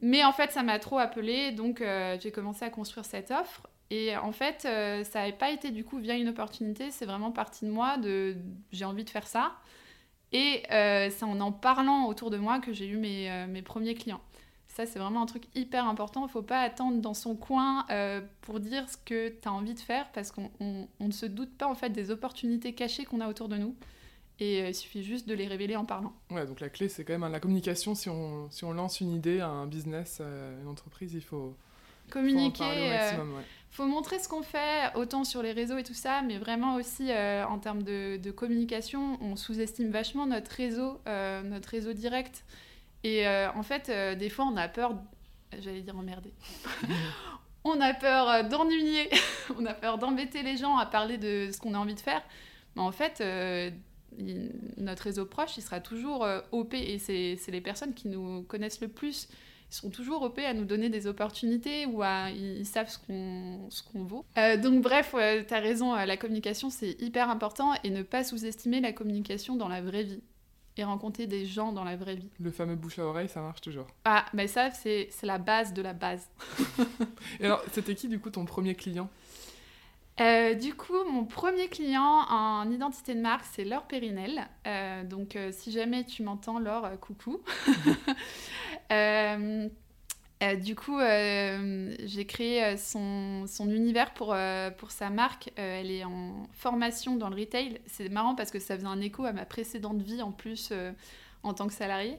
Mais 0.00 0.24
en 0.24 0.32
fait, 0.32 0.52
ça 0.52 0.62
m'a 0.62 0.78
trop 0.78 0.98
appelé, 0.98 1.52
donc 1.52 1.82
j'ai 2.20 2.30
commencé 2.30 2.64
à 2.64 2.70
construire 2.70 3.04
cette 3.04 3.32
offre. 3.32 3.66
Et 3.90 4.16
en 4.16 4.30
fait, 4.30 4.62
ça 4.62 5.20
n'avait 5.20 5.32
pas 5.32 5.50
été 5.50 5.70
du 5.72 5.84
coup 5.84 5.98
via 5.98 6.14
une 6.14 6.28
opportunité, 6.28 6.92
c'est 6.92 7.06
vraiment 7.06 7.32
parti 7.32 7.64
de 7.64 7.70
moi, 7.70 7.96
de 7.96 8.36
j'ai 8.70 8.84
envie 8.84 9.02
de 9.02 9.10
faire 9.10 9.26
ça. 9.26 9.54
Et 10.32 10.62
c'est 10.68 11.24
en 11.24 11.40
en 11.40 11.50
parlant 11.50 12.06
autour 12.06 12.30
de 12.30 12.36
moi 12.36 12.60
que 12.60 12.72
j'ai 12.72 12.86
eu 12.86 12.96
mes 12.96 13.62
premiers 13.62 13.94
clients. 13.94 14.20
Ça, 14.78 14.86
c'est 14.86 15.00
vraiment 15.00 15.22
un 15.22 15.26
truc 15.26 15.42
hyper 15.56 15.88
important. 15.88 16.20
Il 16.20 16.26
ne 16.26 16.30
faut 16.30 16.40
pas 16.40 16.60
attendre 16.60 17.00
dans 17.00 17.12
son 17.12 17.34
coin 17.34 17.84
euh, 17.90 18.20
pour 18.42 18.60
dire 18.60 18.88
ce 18.88 18.96
que 18.96 19.28
tu 19.28 19.48
as 19.48 19.52
envie 19.52 19.74
de 19.74 19.80
faire 19.80 20.06
parce 20.12 20.30
qu'on 20.30 20.48
ne 21.00 21.10
se 21.10 21.26
doute 21.26 21.52
pas 21.58 21.66
en 21.66 21.74
fait 21.74 21.90
des 21.90 22.12
opportunités 22.12 22.74
cachées 22.74 23.04
qu'on 23.04 23.20
a 23.20 23.28
autour 23.28 23.48
de 23.48 23.56
nous. 23.56 23.74
Et 24.38 24.62
euh, 24.62 24.68
il 24.68 24.74
suffit 24.76 25.02
juste 25.02 25.28
de 25.28 25.34
les 25.34 25.48
révéler 25.48 25.74
en 25.74 25.84
parlant. 25.84 26.12
Ouais, 26.30 26.46
donc 26.46 26.60
la 26.60 26.68
clé, 26.68 26.88
c'est 26.88 27.04
quand 27.04 27.18
même 27.18 27.32
la 27.32 27.40
communication. 27.40 27.96
Si 27.96 28.08
on, 28.08 28.48
si 28.52 28.62
on 28.62 28.72
lance 28.72 29.00
une 29.00 29.10
idée, 29.10 29.40
un 29.40 29.66
business, 29.66 30.18
euh, 30.20 30.62
une 30.62 30.68
entreprise, 30.68 31.12
il 31.12 31.22
faut 31.22 31.56
communiquer. 32.08 32.62
Il 32.62 33.16
faut, 33.16 33.24
faut 33.72 33.86
montrer 33.86 34.20
ce 34.20 34.28
qu'on 34.28 34.42
fait, 34.42 34.94
autant 34.94 35.24
sur 35.24 35.42
les 35.42 35.50
réseaux 35.50 35.78
et 35.78 35.82
tout 35.82 35.92
ça, 35.92 36.22
mais 36.22 36.38
vraiment 36.38 36.76
aussi 36.76 37.10
en 37.12 37.58
termes 37.58 37.82
de, 37.82 38.16
de, 38.16 38.30
communication, 38.30 39.18
on 39.20 39.34
sous-estime 39.34 39.90
vachement 39.90 40.24
notre 40.24 40.52
réseau, 40.52 41.00
notre 41.04 41.70
réseau 41.70 41.94
direct. 41.94 42.44
Et 43.04 43.26
euh, 43.26 43.50
en 43.52 43.62
fait, 43.62 43.88
euh, 43.88 44.14
des 44.14 44.28
fois, 44.28 44.46
on 44.46 44.56
a 44.56 44.68
peur, 44.68 44.94
j'allais 45.58 45.82
dire 45.82 45.96
emmerder. 45.96 46.32
on 47.64 47.80
a 47.80 47.94
peur 47.94 48.28
euh, 48.28 48.42
d'ennuyer, 48.42 49.08
on 49.58 49.64
a 49.66 49.74
peur 49.74 49.98
d'embêter 49.98 50.42
les 50.42 50.56
gens 50.56 50.76
à 50.76 50.86
parler 50.86 51.18
de 51.18 51.50
ce 51.52 51.58
qu'on 51.58 51.74
a 51.74 51.78
envie 51.78 51.94
de 51.94 52.00
faire. 52.00 52.22
Mais 52.76 52.82
en 52.82 52.92
fait, 52.92 53.22
notre 54.76 55.04
réseau 55.04 55.26
proche, 55.26 55.56
il 55.56 55.62
sera 55.62 55.80
toujours 55.80 56.26
OP 56.52 56.74
et 56.74 56.98
c'est 56.98 57.50
les 57.50 57.60
personnes 57.60 57.94
qui 57.94 58.08
nous 58.08 58.42
connaissent 58.42 58.80
le 58.80 58.88
plus. 58.88 59.28
Ils 59.70 59.74
sont 59.74 59.90
toujours 59.90 60.22
OP 60.22 60.38
à 60.38 60.54
nous 60.54 60.64
donner 60.64 60.88
des 60.88 61.06
opportunités 61.06 61.86
ou 61.86 62.02
à, 62.02 62.30
ils, 62.30 62.64
savent 62.66 62.88
ce 62.88 62.98
qu'on 62.98 64.04
vaut. 64.04 64.24
donc 64.62 64.82
bref, 64.82 65.14
tu 65.48 65.54
as 65.54 65.58
raison, 65.58 65.94
la 65.94 66.16
communication 66.16 66.70
c'est 66.70 67.00
hyper 67.02 67.30
important 67.30 67.72
et 67.82 67.90
ne 67.90 68.02
pas 68.02 68.22
sous-estimer 68.22 68.80
la 68.80 68.92
communication 68.92 69.56
dans 69.56 69.68
la 69.68 69.80
vraie 69.80 70.04
vie 70.04 70.22
et 70.78 70.84
rencontrer 70.84 71.26
des 71.26 71.46
gens 71.46 71.72
dans 71.72 71.84
la 71.84 71.96
vraie 71.96 72.16
vie. 72.16 72.30
Le 72.40 72.50
fameux 72.50 72.76
bouche 72.76 72.98
à 72.98 73.04
oreille, 73.04 73.28
ça 73.28 73.40
marche 73.40 73.60
toujours. 73.60 73.86
Ah, 74.04 74.24
mais 74.32 74.46
ça, 74.46 74.70
c'est 74.70 75.10
la 75.22 75.38
base 75.38 75.72
de 75.72 75.82
la 75.82 75.92
base. 75.92 76.28
et 77.40 77.44
alors, 77.44 77.62
c'était 77.72 77.94
qui, 77.94 78.08
du 78.08 78.18
coup, 78.18 78.30
ton 78.30 78.44
premier 78.44 78.74
client? 78.74 79.10
Euh, 80.20 80.54
du 80.54 80.74
coup, 80.74 81.04
mon 81.10 81.24
premier 81.24 81.68
client 81.68 82.24
en 82.28 82.68
identité 82.70 83.14
de 83.14 83.20
marque, 83.20 83.44
c'est 83.52 83.64
Laure 83.64 83.84
Périnel. 83.84 84.48
Euh, 84.66 85.04
donc, 85.04 85.36
euh, 85.36 85.50
si 85.52 85.70
jamais 85.70 86.04
tu 86.04 86.22
m'entends, 86.22 86.58
Laure, 86.58 86.88
coucou. 87.00 87.40
du 90.62 90.74
coup, 90.74 90.98
j'ai 91.00 92.26
créé 92.26 92.76
son, 92.76 93.46
son, 93.46 93.70
univers 93.70 94.12
pour, 94.14 94.36
pour 94.78 94.90
sa 94.90 95.10
marque. 95.10 95.50
elle 95.56 95.90
est 95.90 96.04
en 96.04 96.46
formation 96.52 97.16
dans 97.16 97.28
le 97.28 97.36
retail. 97.36 97.80
C'est 97.86 98.08
marrant 98.08 98.34
parce 98.34 98.50
que 98.50 98.58
ça 98.58 98.76
faisait 98.76 98.86
un 98.86 99.00
écho 99.00 99.24
à 99.24 99.32
ma 99.32 99.44
précédente 99.44 100.00
vie 100.00 100.22
en 100.22 100.32
plus 100.32 100.72
en 101.42 101.54
tant 101.54 101.66
que 101.66 101.74
salariée. 101.74 102.18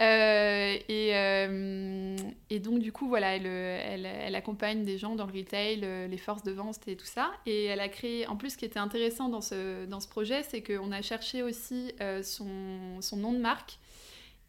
Euh, 0.00 0.76
et, 0.88 1.10
euh, 1.14 2.16
et, 2.50 2.58
donc, 2.58 2.80
du 2.80 2.90
coup, 2.90 3.08
voilà, 3.08 3.36
elle, 3.36 3.46
elle, 3.46 4.34
accompagne 4.34 4.84
des 4.84 4.98
gens 4.98 5.14
dans 5.14 5.26
le 5.26 5.32
retail, 5.32 5.80
euh, 5.84 6.08
les 6.08 6.18
forces 6.18 6.42
de 6.42 6.52
vente 6.52 6.80
et 6.88 6.96
tout 6.96 7.06
ça. 7.06 7.30
Et 7.46 7.64
elle 7.64 7.80
a 7.80 7.88
créé, 7.88 8.26
en 8.26 8.36
plus, 8.36 8.50
ce 8.50 8.56
qui 8.56 8.64
était 8.64 8.78
intéressant 8.78 9.28
dans 9.28 9.40
ce, 9.40 9.86
dans 9.86 10.00
ce 10.00 10.08
projet, 10.08 10.42
c'est 10.42 10.62
qu'on 10.62 10.90
a 10.90 11.02
cherché 11.02 11.42
aussi 11.42 11.92
son, 12.22 13.00
son, 13.00 13.16
nom 13.16 13.32
de 13.32 13.38
marque. 13.38 13.78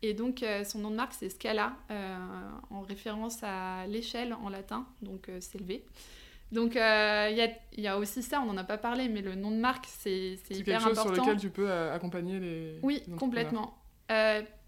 Et 0.01 0.13
donc, 0.13 0.45
son 0.65 0.79
nom 0.79 0.91
de 0.91 0.95
marque, 0.95 1.13
c'est 1.13 1.29
Scala, 1.29 1.73
en 2.69 2.81
référence 2.81 3.39
à 3.41 3.87
l'échelle 3.87 4.33
en 4.33 4.49
latin, 4.49 4.85
donc 5.01 5.29
s'élever. 5.39 5.83
Donc, 6.51 6.75
il 6.75 6.77
y, 6.77 6.81
a, 6.81 7.49
y, 7.77 7.87
a, 7.87 7.97
aussi 7.97 8.21
ça, 8.21 8.39
on 8.39 8.45
n'en 8.45 8.57
a 8.57 8.63
pas 8.63 8.77
parlé, 8.77 9.09
mais 9.09 9.21
le 9.21 9.33
nom 9.33 9.49
de 9.49 9.57
marque, 9.57 9.85
c'est 9.87 10.37
hyper 10.51 10.51
important. 10.51 10.55
C'est 10.55 10.63
quelque 10.63 10.95
chose 10.95 11.03
sur 11.03 11.23
lequel 11.23 11.37
tu 11.37 11.49
peux 11.49 11.71
accompagner 11.71 12.39
les. 12.39 12.79
Oui, 12.83 13.01
complètement. 13.17 13.77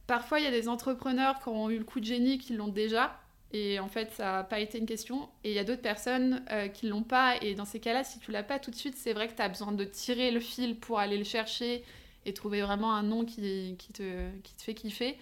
Parfois, 0.07 0.39
il 0.39 0.46
y 0.46 0.48
a 0.48 0.51
des 0.51 0.69
entrepreneurs 0.69 1.39
qui 1.39 1.50
ont 1.50 1.69
eu 1.69 1.77
le 1.77 1.84
coup 1.84 2.00
de 2.00 2.05
génie 2.05 2.38
qui 2.38 2.53
l'ont 2.53 2.69
déjà, 2.69 3.19
et 3.51 3.77
en 3.79 3.89
fait, 3.89 4.12
ça 4.13 4.31
n'a 4.31 4.43
pas 4.43 4.60
été 4.60 4.77
une 4.77 4.86
question. 4.86 5.27
Et 5.43 5.51
il 5.51 5.55
y 5.55 5.60
a 5.60 5.65
d'autres 5.65 5.81
personnes 5.81 6.43
euh, 6.50 6.69
qui 6.69 6.86
ne 6.86 6.91
l'ont 6.91 7.03
pas, 7.03 7.36
et 7.41 7.55
dans 7.55 7.65
ces 7.65 7.81
cas-là, 7.81 8.05
si 8.05 8.17
tu 8.19 8.31
l'as 8.31 8.43
pas 8.43 8.57
tout 8.57 8.72
de 8.72 8.75
suite, 8.75 8.96
c'est 8.96 9.13
vrai 9.13 9.27
que 9.27 9.36
tu 9.36 9.41
as 9.41 9.50
besoin 9.50 9.74
de 9.74 9.84
tirer 9.84 10.31
le 10.31 10.39
fil 10.39 10.79
pour 10.79 11.00
aller 11.00 11.17
le 11.17 11.25
chercher 11.25 11.84
et 12.27 12.34
trouver 12.34 12.62
vraiment 12.62 12.93
un 12.93 13.03
nom 13.03 13.25
qui, 13.25 13.75
qui, 13.79 13.93
te, 13.93 14.29
qui 14.43 14.55
te 14.55 14.62
fait 14.62 14.75
kiffer. 14.75 15.17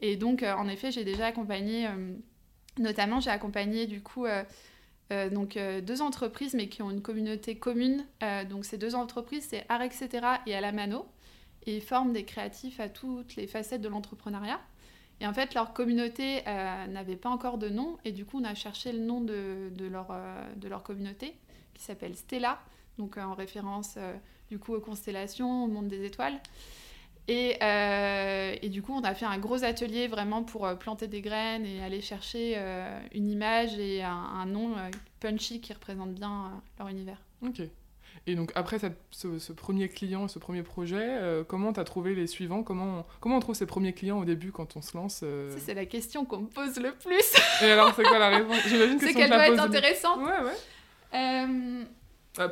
Et 0.00 0.16
donc, 0.16 0.42
euh, 0.42 0.52
en 0.54 0.68
effet, 0.68 0.90
j'ai 0.90 1.04
déjà 1.04 1.26
accompagné, 1.26 1.86
euh, 1.86 2.14
notamment, 2.78 3.20
j'ai 3.20 3.30
accompagné 3.30 3.86
du 3.86 4.02
coup 4.02 4.26
donc, 5.30 5.56
deux 5.56 6.02
entreprises, 6.02 6.54
mais 6.54 6.68
qui 6.68 6.82
ont 6.82 6.90
une 6.90 7.00
communauté 7.00 7.56
commune. 7.56 8.04
donc, 8.50 8.64
ces 8.64 8.76
deux 8.76 8.96
entreprises, 8.96 9.46
c'est 9.48 9.64
Art, 9.68 9.82
etc. 9.82 10.26
et 10.46 10.54
Alamano 10.56 11.06
et 11.66 11.80
forment 11.80 12.12
des 12.12 12.24
créatifs 12.24 12.80
à 12.80 12.88
toutes 12.88 13.36
les 13.36 13.46
facettes 13.46 13.82
de 13.82 13.88
l'entrepreneuriat. 13.88 14.60
Et 15.20 15.26
en 15.26 15.32
fait, 15.32 15.54
leur 15.54 15.72
communauté 15.72 16.42
euh, 16.46 16.86
n'avait 16.86 17.16
pas 17.16 17.30
encore 17.30 17.58
de 17.58 17.68
nom, 17.68 17.98
et 18.04 18.12
du 18.12 18.24
coup, 18.24 18.40
on 18.40 18.44
a 18.44 18.54
cherché 18.54 18.92
le 18.92 19.00
nom 19.00 19.20
de, 19.20 19.70
de 19.74 19.86
leur, 19.86 20.08
euh, 20.10 20.54
de 20.56 20.68
leur 20.68 20.82
communauté, 20.82 21.34
qui 21.74 21.82
s'appelle 21.82 22.16
Stella, 22.16 22.60
donc 22.98 23.16
euh, 23.16 23.22
en 23.22 23.34
référence 23.34 23.98
du 24.50 24.58
coup 24.58 24.74
aux 24.74 24.80
constellations, 24.80 25.64
au 25.64 25.68
monde 25.68 25.88
des 25.88 26.04
étoiles. 26.04 26.38
Et, 27.28 27.58
et, 28.62 28.68
du 28.68 28.82
coup, 28.82 28.92
on 28.94 29.02
a 29.02 29.12
fait 29.12 29.26
un 29.26 29.38
gros 29.38 29.64
atelier 29.64 30.06
vraiment 30.06 30.44
pour 30.44 30.68
planter 30.78 31.08
des 31.08 31.22
graines 31.22 31.66
et 31.66 31.82
aller 31.82 32.00
chercher 32.00 32.56
une 33.12 33.28
image 33.28 33.76
et 33.78 34.04
un, 34.04 34.12
un 34.12 34.46
nom 34.46 34.76
punchy 35.18 35.60
qui 35.60 35.72
représente 35.72 36.14
bien 36.14 36.62
leur 36.78 36.86
univers. 36.86 37.18
Ok. 37.44 37.62
Et 38.28 38.34
donc 38.34 38.50
après 38.56 38.78
ce, 39.10 39.52
premier 39.52 39.88
client, 39.88 40.26
ce 40.26 40.40
premier 40.40 40.62
projet, 40.64 40.96
euh, 41.00 41.44
comment 41.44 41.72
tu 41.72 41.78
as 41.78 41.84
trouvé 41.84 42.14
les 42.14 42.26
suivants? 42.26 42.64
Comment, 42.64 43.06
comment 43.20 43.36
on 43.36 43.40
trouve 43.40 43.54
ces 43.54 43.66
premiers 43.66 43.92
clients 43.92 44.18
au 44.18 44.24
début 44.24 44.50
quand 44.50 44.76
on 44.76 44.82
se 44.82 44.96
lance 44.96 45.20
euh? 45.22 45.56
C'est 45.64 45.74
la 45.74 45.86
question 45.86 46.24
qu'on 46.24 46.40
me 46.40 46.46
pose 46.48 46.76
le 46.78 46.92
plus. 46.92 47.34
Et 47.62 47.70
alors 47.70 47.94
c'est 47.94 48.02
quoi 48.02 48.18
la 48.18 48.30
réponse? 48.30 48.56
J'imagine 48.66 48.98
que 48.98 49.06
c'est 49.06 49.14
qu'elle 49.14 49.30
doit 49.30 49.48
être 49.48 49.62
intéressante. 49.62 50.18
Ouais, 50.18 50.44
ouais. 50.44 51.14
Euh, 51.14 51.84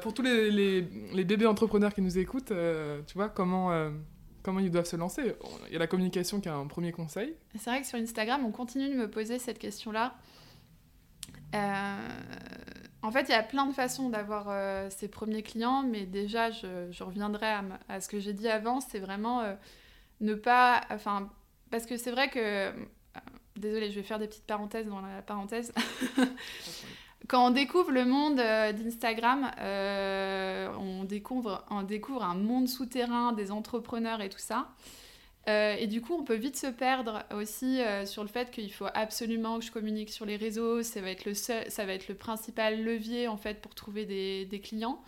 pour 0.03 0.15
tous 0.15 0.23
les, 0.23 0.51
les, 0.51 0.89
les, 1.13 1.25
bébés 1.25 1.47
entrepreneurs 1.47 1.93
qui 1.95 2.03
nous 2.03 2.19
écoutent, 2.19 2.53
tu 3.07 3.15
vois, 3.15 3.29
comment, 3.29 3.91
comment 4.45 4.61
ils 4.61 4.71
doivent 4.71 4.87
se 4.87 4.97
lancer? 4.97 5.35
Il 5.67 5.73
y 5.73 5.77
a 5.77 5.79
la 5.79 5.87
communication 5.87 6.41
qui 6.41 6.49
a 6.49 6.55
un 6.55 6.67
premier 6.67 6.93
conseil. 6.93 7.35
C'est 7.55 7.71
vrai 7.71 7.81
que 7.81 7.87
sur 7.87 7.99
Instagram, 7.99 8.45
on 8.45 8.53
continue 8.53 8.91
de 8.91 8.95
me 8.95 9.11
poser 9.11 9.39
cette 9.39 9.59
question-là. 9.59 10.15
Euh, 11.55 12.09
en 13.03 13.11
fait, 13.11 13.23
il 13.23 13.31
y 13.31 13.35
a 13.35 13.43
plein 13.43 13.67
de 13.67 13.73
façons 13.73 14.11
d'avoir 14.11 14.47
euh, 14.49 14.89
ses 14.91 15.09
premiers 15.09 15.43
clients, 15.43 15.83
mais 15.83 16.05
déjà, 16.05 16.51
je, 16.51 17.03
reviendrai 17.03 17.47
à, 17.89 18.01
ce 18.01 18.09
que 18.09 18.21
j'ai 18.21 18.33
dit 18.33 18.49
avant, 18.49 18.81
c'est 18.81 18.99
vraiment 18.99 19.41
euh, 19.41 19.55
ne 20.21 20.35
pas... 20.35 20.83
Enfin, 20.91 21.31
parce 21.71 21.87
que 21.87 21.97
c'est 21.97 22.11
vrai 22.11 22.29
que... 22.29 22.73
désolée, 23.57 23.91
je 23.91 23.97
vais 23.97 24.03
faire 24.03 24.19
des 24.19 24.27
petites 24.27 24.47
parenthèses 24.47 24.89
dans 24.89 25.01
la 25.01 25.23
parenthèse. 25.23 25.73
Quand 27.29 27.47
on 27.47 27.51
découvre 27.51 27.91
le 27.91 28.05
monde 28.05 28.37
d'Instagram, 28.37 29.51
on, 29.59 31.05
découvre, 31.05 31.65
on 31.71 31.83
découvre 31.83 32.23
un 32.25 32.35
monde 32.35 32.69
souterrain 32.69 33.33
des 33.33 33.51
entrepreneurs 33.51 34.21
et 34.21 34.29
tout 34.29 34.39
ça. 34.39 34.69
Euh, 35.49 35.75
et 35.79 35.87
du 35.87 36.01
coup, 36.01 36.15
on 36.15 36.25
peut 36.25 36.37
vite 36.37 36.57
se 36.57 36.67
perdre 36.67 37.23
aussi 37.35 37.81
euh, 37.81 38.07
sur 38.07 38.23
le 38.23 38.29
fait 38.29 38.51
qu'il 38.51 38.73
faut 38.73 38.87
absolument 38.95 39.59
que 39.59 39.65
je 39.65 39.73
communique 39.73 40.11
sur 40.11 40.25
les 40.25 40.37
réseaux. 40.37 40.83
Ça 40.83 41.01
va 41.01 41.11
être 41.11 41.27
le, 41.27 41.35
ça 41.35 41.63
va 41.79 41.93
être 41.93 42.09
le 42.09 42.15
principal 42.15 42.83
levier 42.83 43.29
en 43.29 43.37
fait 43.37 43.61
pour 43.61 43.75
trouver 43.75 44.07
des, 44.07 44.47
des 44.47 44.61
clients. 44.61 45.01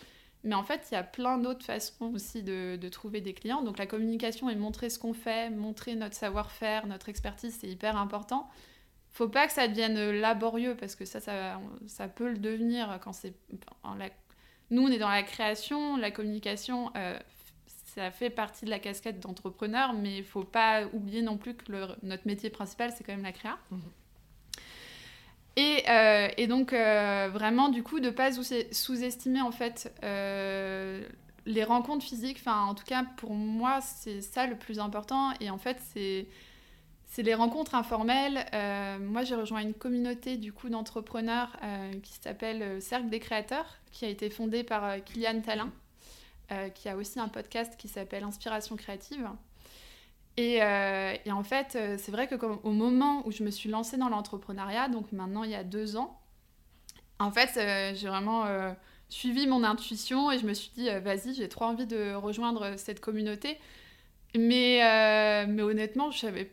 Mais 0.44 0.54
en 0.54 0.62
fait, 0.62 0.88
il 0.90 0.94
y 0.94 0.98
a 0.98 1.02
plein 1.02 1.38
d'autres 1.38 1.64
façons 1.64 2.12
aussi 2.14 2.42
de, 2.42 2.76
de, 2.76 2.88
trouver 2.88 3.20
des 3.20 3.32
clients. 3.32 3.62
Donc 3.62 3.78
la 3.78 3.86
communication 3.86 4.50
et 4.50 4.54
montrer 4.54 4.90
ce 4.90 4.98
qu'on 4.98 5.14
fait, 5.14 5.50
montrer 5.50 5.94
notre 5.96 6.14
savoir-faire, 6.14 6.86
notre 6.86 7.08
expertise, 7.08 7.56
c'est 7.60 7.68
hyper 7.68 7.96
important. 7.96 8.48
Faut 9.16 9.30
pas 9.30 9.46
que 9.46 9.52
ça 9.54 9.66
devienne 9.66 10.10
laborieux 10.20 10.76
parce 10.78 10.94
que 10.94 11.06
ça, 11.06 11.20
ça, 11.20 11.58
ça 11.86 12.06
peut 12.06 12.28
le 12.28 12.36
devenir 12.36 12.98
quand 13.02 13.14
c'est... 13.14 13.32
Nous, 14.70 14.82
on 14.82 14.88
est 14.88 14.98
dans 14.98 15.08
la 15.08 15.22
création, 15.22 15.96
la 15.96 16.10
communication. 16.10 16.90
Euh, 16.96 17.18
ça 17.94 18.10
fait 18.10 18.28
partie 18.28 18.66
de 18.66 18.70
la 18.70 18.78
casquette 18.78 19.18
d'entrepreneur, 19.20 19.94
mais 19.94 20.18
il 20.18 20.24
faut 20.24 20.44
pas 20.44 20.84
oublier 20.92 21.22
non 21.22 21.38
plus 21.38 21.54
que 21.54 21.72
notre 22.02 22.26
métier 22.26 22.50
principal, 22.50 22.92
c'est 22.94 23.04
quand 23.04 23.14
même 23.14 23.22
la 23.22 23.32
créa. 23.32 23.56
Mhm. 23.70 23.80
Et, 25.56 25.84
euh, 25.88 26.28
et, 26.36 26.46
donc, 26.46 26.74
euh, 26.74 27.30
vraiment, 27.32 27.70
du 27.70 27.82
coup, 27.82 28.00
de 28.00 28.08
ne 28.08 28.10
pas 28.10 28.32
sous-estimer, 28.32 29.40
en 29.40 29.50
fait, 29.50 29.90
les 31.46 31.64
rencontres 31.64 32.04
physiques. 32.04 32.36
Enfin, 32.40 32.64
en 32.64 32.74
tout 32.74 32.84
cas, 32.84 33.06
pour 33.16 33.32
moi, 33.32 33.80
c'est 33.80 34.20
ça 34.20 34.46
le 34.46 34.56
plus 34.58 34.78
important. 34.78 35.32
Et 35.40 35.48
en 35.48 35.56
fait, 35.56 35.78
c'est... 35.94 36.26
C'est 37.16 37.22
les 37.22 37.32
rencontres 37.32 37.74
informelles. 37.74 38.44
moi, 39.00 39.24
j'ai 39.24 39.36
rejoint 39.36 39.60
une 39.60 39.72
communauté 39.72 40.36
du 40.36 40.52
coup 40.52 40.68
d'entrepreneurs 40.68 41.56
qui 42.02 42.12
s'appelle 42.12 42.82
Cercle 42.82 43.08
des 43.08 43.20
créateurs, 43.20 43.78
qui 43.90 44.04
a 44.04 44.08
été 44.08 44.28
fondée 44.28 44.64
par 44.64 45.02
Kylian 45.02 45.40
Talin, 45.40 45.72
euh, 46.52 46.68
qui 46.68 46.90
a 46.90 46.96
aussi 46.98 47.18
un 47.18 47.28
podcast 47.28 47.74
qui 47.78 47.88
s'appelle 47.88 48.22
Inspiration 48.22 48.76
créative. 48.76 49.26
Et, 50.36 50.62
euh, 50.62 51.16
en 51.30 51.42
fait, 51.42 51.74
euh, 51.74 51.96
c'est 51.98 52.12
vrai 52.12 52.26
que 52.26 52.34
au 52.34 52.72
moment 52.72 53.26
où 53.26 53.32
je 53.32 53.42
me 53.44 53.50
suis 53.50 53.70
lancée 53.70 53.96
dans 53.96 54.10
l'entrepreneuriat, 54.10 54.88
donc 54.88 55.10
maintenant 55.12 55.42
il 55.42 55.52
y 55.52 55.54
a 55.54 55.64
deux 55.64 55.96
ans, 55.96 56.20
en 57.18 57.30
fait, 57.30 57.52
j'ai 57.96 58.08
vraiment 58.08 58.44
suivi 59.08 59.46
mon 59.46 59.64
intuition 59.64 60.30
et 60.30 60.38
je 60.38 60.44
me 60.44 60.52
suis 60.52 60.70
dit, 60.76 60.90
vas-y, 61.02 61.32
j'ai 61.32 61.48
trop 61.48 61.64
envie 61.64 61.86
de 61.86 62.12
rejoindre 62.12 62.74
cette 62.76 63.00
communauté. 63.00 63.58
Mais, 64.34 65.46
mais 65.46 65.62
honnêtement, 65.62 66.10
je 66.10 66.18
savais 66.18 66.52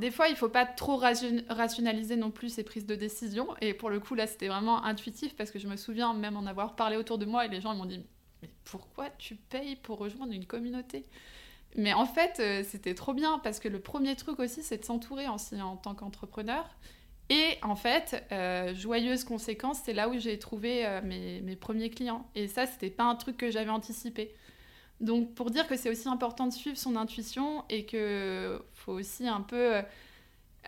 Des 0.00 0.10
fois, 0.10 0.28
il 0.28 0.36
faut 0.36 0.48
pas 0.48 0.66
trop 0.66 0.96
rationaliser 0.96 2.16
non 2.16 2.30
plus 2.30 2.48
ces 2.48 2.64
prises 2.64 2.86
de 2.86 2.94
décision. 2.94 3.48
Et 3.60 3.74
pour 3.74 3.90
le 3.90 4.00
coup, 4.00 4.14
là, 4.14 4.26
c'était 4.26 4.48
vraiment 4.48 4.84
intuitif 4.84 5.36
parce 5.36 5.50
que 5.50 5.58
je 5.58 5.68
me 5.68 5.76
souviens 5.76 6.14
même 6.14 6.36
en 6.36 6.46
avoir 6.46 6.76
parlé 6.76 6.96
autour 6.96 7.18
de 7.18 7.24
moi 7.24 7.46
et 7.46 7.48
les 7.48 7.60
gens 7.60 7.74
m'ont 7.74 7.86
dit 7.86 8.04
mais 8.42 8.50
pourquoi 8.64 9.08
tu 9.18 9.36
payes 9.36 9.76
pour 9.76 9.98
rejoindre 9.98 10.32
une 10.32 10.46
communauté? 10.46 11.06
Mais 11.76 11.94
en 11.94 12.04
fait, 12.04 12.38
euh, 12.40 12.62
c'était 12.68 12.94
trop 12.94 13.14
bien 13.14 13.38
parce 13.38 13.60
que 13.60 13.68
le 13.68 13.80
premier 13.80 14.14
truc 14.16 14.38
aussi, 14.40 14.62
c'est 14.62 14.78
de 14.78 14.84
s'entourer 14.84 15.26
en, 15.28 15.36
en 15.62 15.76
tant 15.76 15.94
qu'entrepreneur. 15.94 16.68
Et 17.30 17.56
en 17.62 17.76
fait, 17.76 18.26
euh, 18.30 18.74
joyeuse 18.74 19.24
conséquence, 19.24 19.78
c'est 19.84 19.94
là 19.94 20.08
où 20.08 20.18
j'ai 20.18 20.38
trouvé 20.38 20.84
euh, 20.84 21.00
mes, 21.02 21.40
mes, 21.40 21.56
premiers 21.56 21.88
clients. 21.88 22.28
Et 22.34 22.46
ça, 22.46 22.66
c'était 22.66 22.90
pas 22.90 23.04
un 23.04 23.14
truc 23.14 23.38
que 23.38 23.50
j'avais 23.50 23.70
anticipé. 23.70 24.34
Donc, 25.02 25.34
pour 25.34 25.50
dire 25.50 25.66
que 25.66 25.76
c'est 25.76 25.90
aussi 25.90 26.08
important 26.08 26.46
de 26.46 26.52
suivre 26.52 26.78
son 26.78 26.96
intuition 26.96 27.64
et 27.68 27.84
que 27.84 28.62
faut 28.72 28.92
aussi 28.92 29.28
un 29.28 29.40
peu 29.42 29.82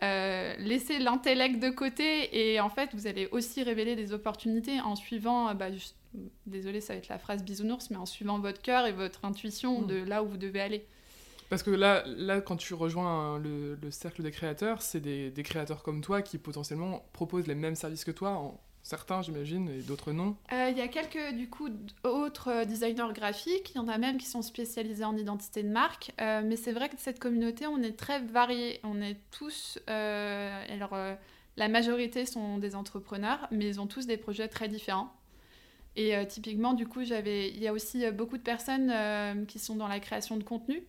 laisser 0.03 0.99
l'intellect 0.99 1.62
de 1.62 1.71
côté. 1.71 2.53
Et 2.53 2.61
en 2.61 2.69
fait, 2.69 2.91
vous 2.95 3.07
allez 3.07 3.29
aussi 3.33 3.62
révéler 3.62 3.97
des 3.97 4.12
opportunités 4.12 4.81
en 4.81 4.97
suivant 4.97 5.55
bah, 5.55 5.71
désolé, 6.47 6.81
ça 6.81 6.93
va 6.93 6.99
être 6.99 7.09
la 7.09 7.19
phrase 7.19 7.43
bisounours, 7.43 7.91
mais 7.91 7.97
en 7.97 8.07
suivant 8.07 8.38
votre 8.38 8.62
cœur 8.62 8.87
et 8.87 8.93
votre 8.93 9.25
intuition 9.25 9.83
mm. 9.83 9.87
de 9.87 9.95
là 9.97 10.23
où 10.23 10.29
vous 10.29 10.37
devez 10.37 10.61
aller. 10.61 10.87
Parce 11.50 11.62
que 11.62 11.71
là, 11.71 12.05
là 12.07 12.41
quand 12.41 12.57
tu 12.57 12.75
rejoins 12.75 13.38
le, 13.38 13.79
cercle 13.91 14.23
des 14.23 14.31
créateurs, 14.31 14.83
c'est 14.83 15.00
des, 15.00 15.33
créateurs 15.45 15.83
comme 15.83 16.00
toi 16.00 16.23
qui 16.23 16.38
potentiellement 16.38 17.07
proposent 17.12 17.47
les 17.47 17.55
mêmes 17.55 17.76
services 17.76 18.05
que 18.05 18.11
toi, 18.11 18.31
en, 18.31 18.61
certains 18.85 19.23
j'imagine, 19.23 19.69
et 19.71 19.83
d'autres 19.83 20.12
non. 20.12 20.37
Euh, 20.53 20.69
il 20.71 20.79
y 20.79 20.83
a 20.83 20.88
quelques 20.88 21.35
du 21.35 21.49
coup 21.49 21.69
autres 22.05 22.49
euh, 22.49 22.64
designers 22.64 23.12
graphiques, 23.12 23.73
il 23.75 23.79
y 23.79 23.81
en 23.81 23.88
a 23.88 23.99
même 23.99 24.19
qui 24.19 24.26
sont 24.26 24.43
spécialisés 24.43 25.05
en 25.05 25.17
identité 25.17 25.62
de 25.62 25.71
marque, 25.71 26.12
euh, 26.21 26.43
mais 26.45 26.57
c'est 26.57 26.73
vrai 26.73 26.88
que 26.91 26.95
cette 26.99 27.19
communauté, 27.19 27.67
on 27.67 27.83
est 27.83 27.97
très 27.97 28.21
variés, 28.21 28.81
on 28.85 29.00
est 29.00 29.17
tous... 29.33 29.79
alors, 29.88 30.97
la 31.57 31.69
majorité 31.69 32.26
sont 32.26 32.59
des 32.59 32.76
entrepreneurs, 32.76 33.49
mais 33.50 33.67
ils 33.67 33.81
ont 33.81 33.87
tous 33.87 34.07
des 34.07 34.17
projets 34.17 34.49
très 34.49 34.69
différents. 34.69 35.12
Et 35.97 36.14
typiquement, 36.26 36.75
du 36.75 36.87
coup, 36.88 37.00
il 37.03 37.62
y 37.62 37.69
a 37.69 37.73
aussi 37.73 38.11
beaucoup 38.11 38.37
de 38.37 38.43
personnes 38.43 38.93
qui 39.47 39.61
sont 39.61 39.76
dans 39.76 39.87
la 39.87 40.00
création 40.00 40.37
de 40.37 40.43
contenu. 40.43 40.83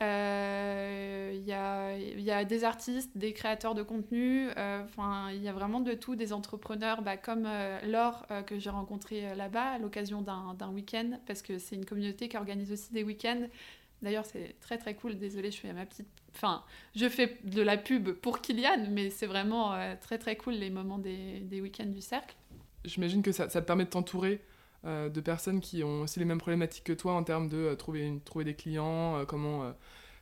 Il 0.00 1.46
y, 1.46 1.52
a, 1.52 1.96
y, 1.96 2.30
a, 2.30 2.44
des 2.44 2.64
artistes, 2.64 3.10
des 3.16 3.32
créateurs 3.32 3.74
de 3.74 3.82
contenu, 3.82 4.48
enfin 4.50 5.30
il 5.30 5.42
y 5.42 5.48
a 5.48 5.52
vraiment 5.52 5.80
de 5.80 5.92
tout, 5.92 6.16
des 6.16 6.32
entrepreneurs 6.32 7.02
bah, 7.02 7.16
comme 7.16 7.46
Laure 7.86 8.26
que 8.46 8.58
j'ai 8.58 8.70
rencontré 8.70 9.34
là-bas 9.34 9.72
à 9.72 9.78
l'occasion 9.78 10.22
d'un 10.22 10.70
week-end, 10.72 11.18
parce 11.26 11.42
que 11.42 11.58
c'est 11.58 11.76
une 11.76 11.84
communauté 11.84 12.28
qui 12.28 12.36
organise 12.36 12.72
aussi 12.72 12.92
des 12.92 13.02
week-ends 13.04 13.46
D'ailleurs, 14.02 14.24
c'est 14.24 14.56
très 14.60 14.78
très 14.78 14.94
cool. 14.94 15.18
Désolée, 15.18 15.50
je 15.50 15.58
fais 15.58 15.72
ma 15.72 15.84
petite. 15.84 16.08
Enfin, 16.34 16.64
je 16.94 17.08
fais 17.08 17.38
de 17.44 17.60
la 17.60 17.76
pub 17.76 18.10
pour 18.12 18.40
Kylian, 18.40 18.86
mais 18.90 19.10
c'est 19.10 19.26
vraiment 19.26 19.74
euh, 19.74 19.94
très 20.00 20.18
très 20.18 20.36
cool 20.36 20.54
les 20.54 20.70
moments 20.70 20.98
des, 20.98 21.40
des 21.40 21.60
week-ends 21.60 21.86
du 21.86 22.00
cercle. 22.00 22.34
J'imagine 22.84 23.22
que 23.22 23.32
ça, 23.32 23.46
te 23.46 23.58
permet 23.58 23.84
de 23.84 23.90
t'entourer 23.90 24.34
euh, 24.34 24.36
de 24.84 25.20
personnes 25.20 25.60
qui 25.60 25.84
ont 25.84 26.02
aussi 26.02 26.18
les 26.18 26.24
mêmes 26.24 26.38
problématiques 26.38 26.84
que 26.84 26.92
toi 26.92 27.14
en 27.14 27.22
termes 27.22 27.48
de 27.48 27.56
euh, 27.56 27.74
trouver, 27.74 28.20
trouver 28.24 28.44
des 28.44 28.54
clients, 28.54 29.24
comment 29.26 29.72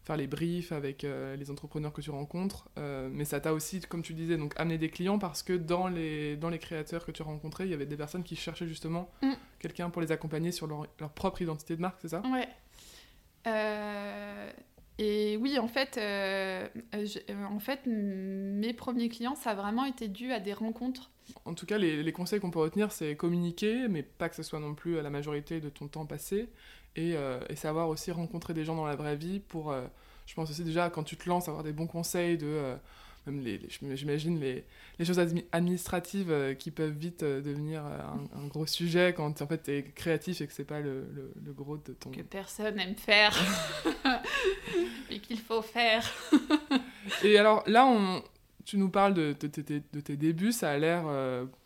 faire 0.05 0.17
les 0.17 0.27
briefs 0.27 0.73
avec 0.73 1.03
les 1.03 1.51
entrepreneurs 1.51 1.93
que 1.93 2.01
tu 2.01 2.11
rencontres. 2.11 2.69
mais 2.77 3.27
ça 3.27 3.41
t'a 3.41 3.53
aussi, 3.53 3.81
comme 3.83 4.03
tu 4.03 4.15
disais, 4.15 4.39
donc 4.39 4.55
amené 4.57 4.79
des 4.79 4.89
clients 4.89 5.19
parce 5.19 5.43
que 5.43 5.53
dans 5.53 5.87
les, 5.87 6.37
dans 6.37 6.49
les 6.49 6.59
créateurs 6.59 7.05
que 7.05 7.13
tu 7.13 7.21
as 7.21 7.27
rencontrés, 7.27 7.65
il 7.65 7.71
y 7.71 7.75
avait 7.75 7.85
des 7.85 7.97
personnes 7.97 8.23
qui 8.23 8.35
cherchaient 8.35 8.67
justement 8.67 9.11
mm. 9.21 9.33
quelqu'un 9.59 9.91
pour 9.91 10.01
les 10.01 10.11
accompagner 10.11 10.51
sur 10.51 10.67
leur, 10.67 10.87
leur 10.99 11.11
propre 11.11 11.43
identité 11.43 11.77
de 11.77 11.83
marque, 11.83 11.99
c'est 12.01 12.09
ça? 12.09 12.23
Ouais. 12.33 12.49
Euh, 13.47 14.51
et 14.99 15.37
oui, 15.37 15.59
en 15.59 15.69
fait, 15.69 15.97
euh, 15.97 16.67
euh, 16.95 17.45
en 17.51 17.61
fait, 17.61 17.81
mes 17.87 18.73
premiers 18.73 19.09
clients, 19.09 19.37
ça 19.37 19.51
a 19.51 19.55
vraiment 19.55 19.85
été 19.85 20.09
dû 20.09 20.33
à 20.33 20.41
des 20.41 20.53
rencontres. 20.53 21.11
En 21.45 21.55
tout 21.55 21.67
cas, 21.67 21.79
les, 21.79 22.13
conseils 22.13 22.41
qu'on 22.41 22.51
peut 22.51 22.59
retenir, 22.59 22.91
c'est 22.91 23.15
communiquer, 23.15 23.87
mais 23.89 24.03
pas 24.03 24.29
que 24.29 24.35
ce 24.35 24.43
soit 24.43 24.61
non 24.61 24.75
plus 24.75 25.01
la 25.01 25.11
majorité 25.11 25.61
de 25.61 25.69
ton 25.69 25.87
temps 25.87 26.07
passé, 26.07 26.49
et 26.97 27.15
savoir 27.55 27.91
aussi 27.91 28.11
rencontrer 28.11 28.55
des 28.55 28.65
gens 28.65 28.75
dans 28.75 28.87
la 28.87 28.97
vraie 28.97 29.15
vie 29.15 29.39
pour, 29.39 29.73
je 30.27 30.35
pense 30.35 30.51
aussi 30.51 30.65
déjà, 30.65 30.91
quand 30.91 31.05
tu 31.05 31.17
te 31.17 31.29
lances, 31.29 31.49
avoir 31.49 31.63
des 31.63 31.73
bons 31.73 31.87
conseils 31.87 32.39
de 32.39 32.75
même 33.31 33.41
les, 33.41 33.61
j'imagine 33.69 34.41
les, 34.41 34.65
les, 34.99 35.05
choses 35.05 35.19
administratives 35.53 36.31
euh, 36.31 36.55
qui 36.55 36.71
peuvent 36.71 36.97
vite 36.97 37.23
euh, 37.23 37.41
devenir 37.41 37.85
euh, 37.85 37.99
un, 38.37 38.47
gros 38.47 38.67
sujet 38.67 39.13
quand 39.17 39.43
en 39.43 39.47
fait 39.47 39.63
tu 39.65 39.71
es 39.73 39.83
créatif 39.83 40.41
et 40.41 40.47
que 40.47 40.53
c'est 40.53 40.65
pas 40.65 40.81
le, 40.81 41.07
le, 41.45 41.53
gros 41.53 41.77
de 41.77 41.93
ton 41.93 42.11
que 42.11 42.23
personne 42.23 42.77
n'aime 42.77 42.97
faire. 42.97 43.37
Mais 45.11 45.19
qu'il 45.19 45.39
faut 45.39 45.63
faire. 45.63 46.05
Et 47.23 47.39
alors 47.39 47.63
là 47.67 47.87
on 47.87 48.23
tu 48.65 48.77
nous 48.77 48.91
parles 48.91 49.15
de, 49.15 49.35
de, 49.41 49.83
de 49.93 50.01
tes 50.01 50.17
débuts 50.17 50.53
ça 50.53 50.71
a 50.71 50.79
l'air 50.79 51.05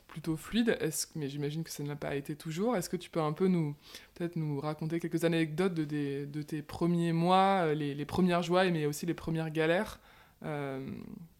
plutôt 0.06 0.36
fluide. 0.36 0.76
Est-ce 0.80 1.06
mais 1.14 1.28
j'imagine 1.28 1.64
que 1.64 1.70
ça 1.70 1.82
n'a 1.82 1.96
pas 1.96 2.14
été 2.14 2.36
toujours. 2.36 2.76
Est-ce 2.76 2.88
que 2.88 2.96
tu 2.96 3.10
peux 3.10 3.20
un 3.20 3.32
peu 3.32 3.48
nous 3.48 3.74
peut-être 4.14 4.36
nous 4.36 4.60
raconter 4.60 5.00
quelques 5.00 5.24
anecdotes 5.24 5.74
de, 5.74 5.84
des, 5.84 6.26
de 6.26 6.42
tes 6.42 6.62
premiers 6.62 7.12
mois 7.12 7.74
les, 7.74 7.94
les 7.94 8.04
premières 8.04 8.42
joies 8.42 8.70
mais 8.70 8.86
aussi 8.86 9.06
les 9.06 9.14
premières 9.14 9.50
galères? 9.50 9.98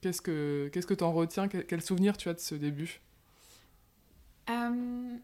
Qu'est-ce 0.01 0.23
que 0.23 0.71
qu'est-ce 0.73 0.87
que 0.87 0.95
tu 0.95 1.05
en 1.05 1.13
retiens? 1.13 1.49
Quel, 1.49 1.83
souvenir 1.83 2.17
tu 2.17 2.29
as 2.29 2.35
de 2.35 2.41
ce 2.41 2.55
début? 2.55 3.01
Euh, 4.51 5.17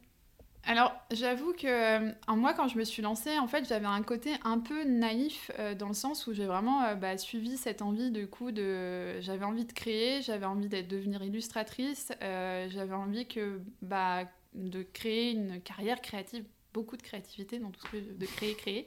alors, 0.65 0.93
j'avoue 1.11 1.53
que 1.53 1.67
euh, 2.07 2.13
moi, 2.29 2.55
quand 2.55 2.69
je 2.69 2.79
me 2.79 2.85
suis 2.85 3.03
lancée, 3.03 3.39
en 3.39 3.47
fait, 3.47 3.67
j'avais 3.69 3.87
un 3.87 4.03
côté 4.03 4.35
un 4.45 4.59
peu 4.59 4.85
naïf 4.85 5.51
dans 5.79 5.89
le 5.89 5.95
sens 5.95 6.27
où 6.27 6.33
j'ai 6.33 6.47
vraiment 6.47 6.95
bah, 6.97 7.17
suivi 7.19 7.57
cette 7.57 7.83
envie 7.83 8.11
de 8.11 8.25
coup 8.25 8.53
de. 8.53 9.21
J'avais 9.21 9.45
envie 9.45 9.65
de 9.65 9.73
créer, 9.73 10.23
j'avais 10.23 10.47
envie 10.47 10.69
d'être 10.69 10.89
devenir 10.89 11.23
illustratrice, 11.23 12.13
j'avais 12.21 12.95
envie 12.95 13.27
que 13.27 13.61
bah, 13.83 14.25
de 14.55 14.83
créer 14.83 15.33
une 15.33 15.61
carrière 15.61 16.01
créative 16.01 16.45
beaucoup 16.79 16.97
de 16.97 17.03
créativité 17.03 17.59
dans 17.59 17.71
tout 17.71 17.81
ce 17.81 17.91
que 17.91 17.97
de 17.97 18.27
créer, 18.27 18.55
créer. 18.55 18.87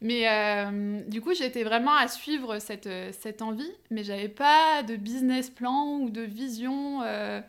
Mais 0.00 0.28
euh, 0.28 1.02
du 1.06 1.20
coup, 1.20 1.34
j'étais 1.34 1.62
vraiment 1.62 1.94
à 1.94 2.08
suivre 2.08 2.58
cette, 2.58 2.88
cette 3.12 3.42
envie, 3.42 3.70
mais 3.90 4.02
j'avais 4.02 4.30
pas 4.30 4.82
de 4.82 4.96
business 4.96 5.50
plan 5.50 5.98
ou 5.98 6.08
de 6.08 6.22
vision. 6.22 7.02
Euh, 7.02 7.42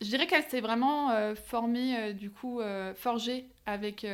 je 0.00 0.06
dirais 0.06 0.26
qu'elle 0.26 0.42
s'est 0.42 0.60
vraiment 0.60 1.10
euh, 1.10 1.36
formée, 1.36 2.12
du 2.14 2.30
coup, 2.30 2.60
forgée 2.96 3.46
avec, 3.66 4.04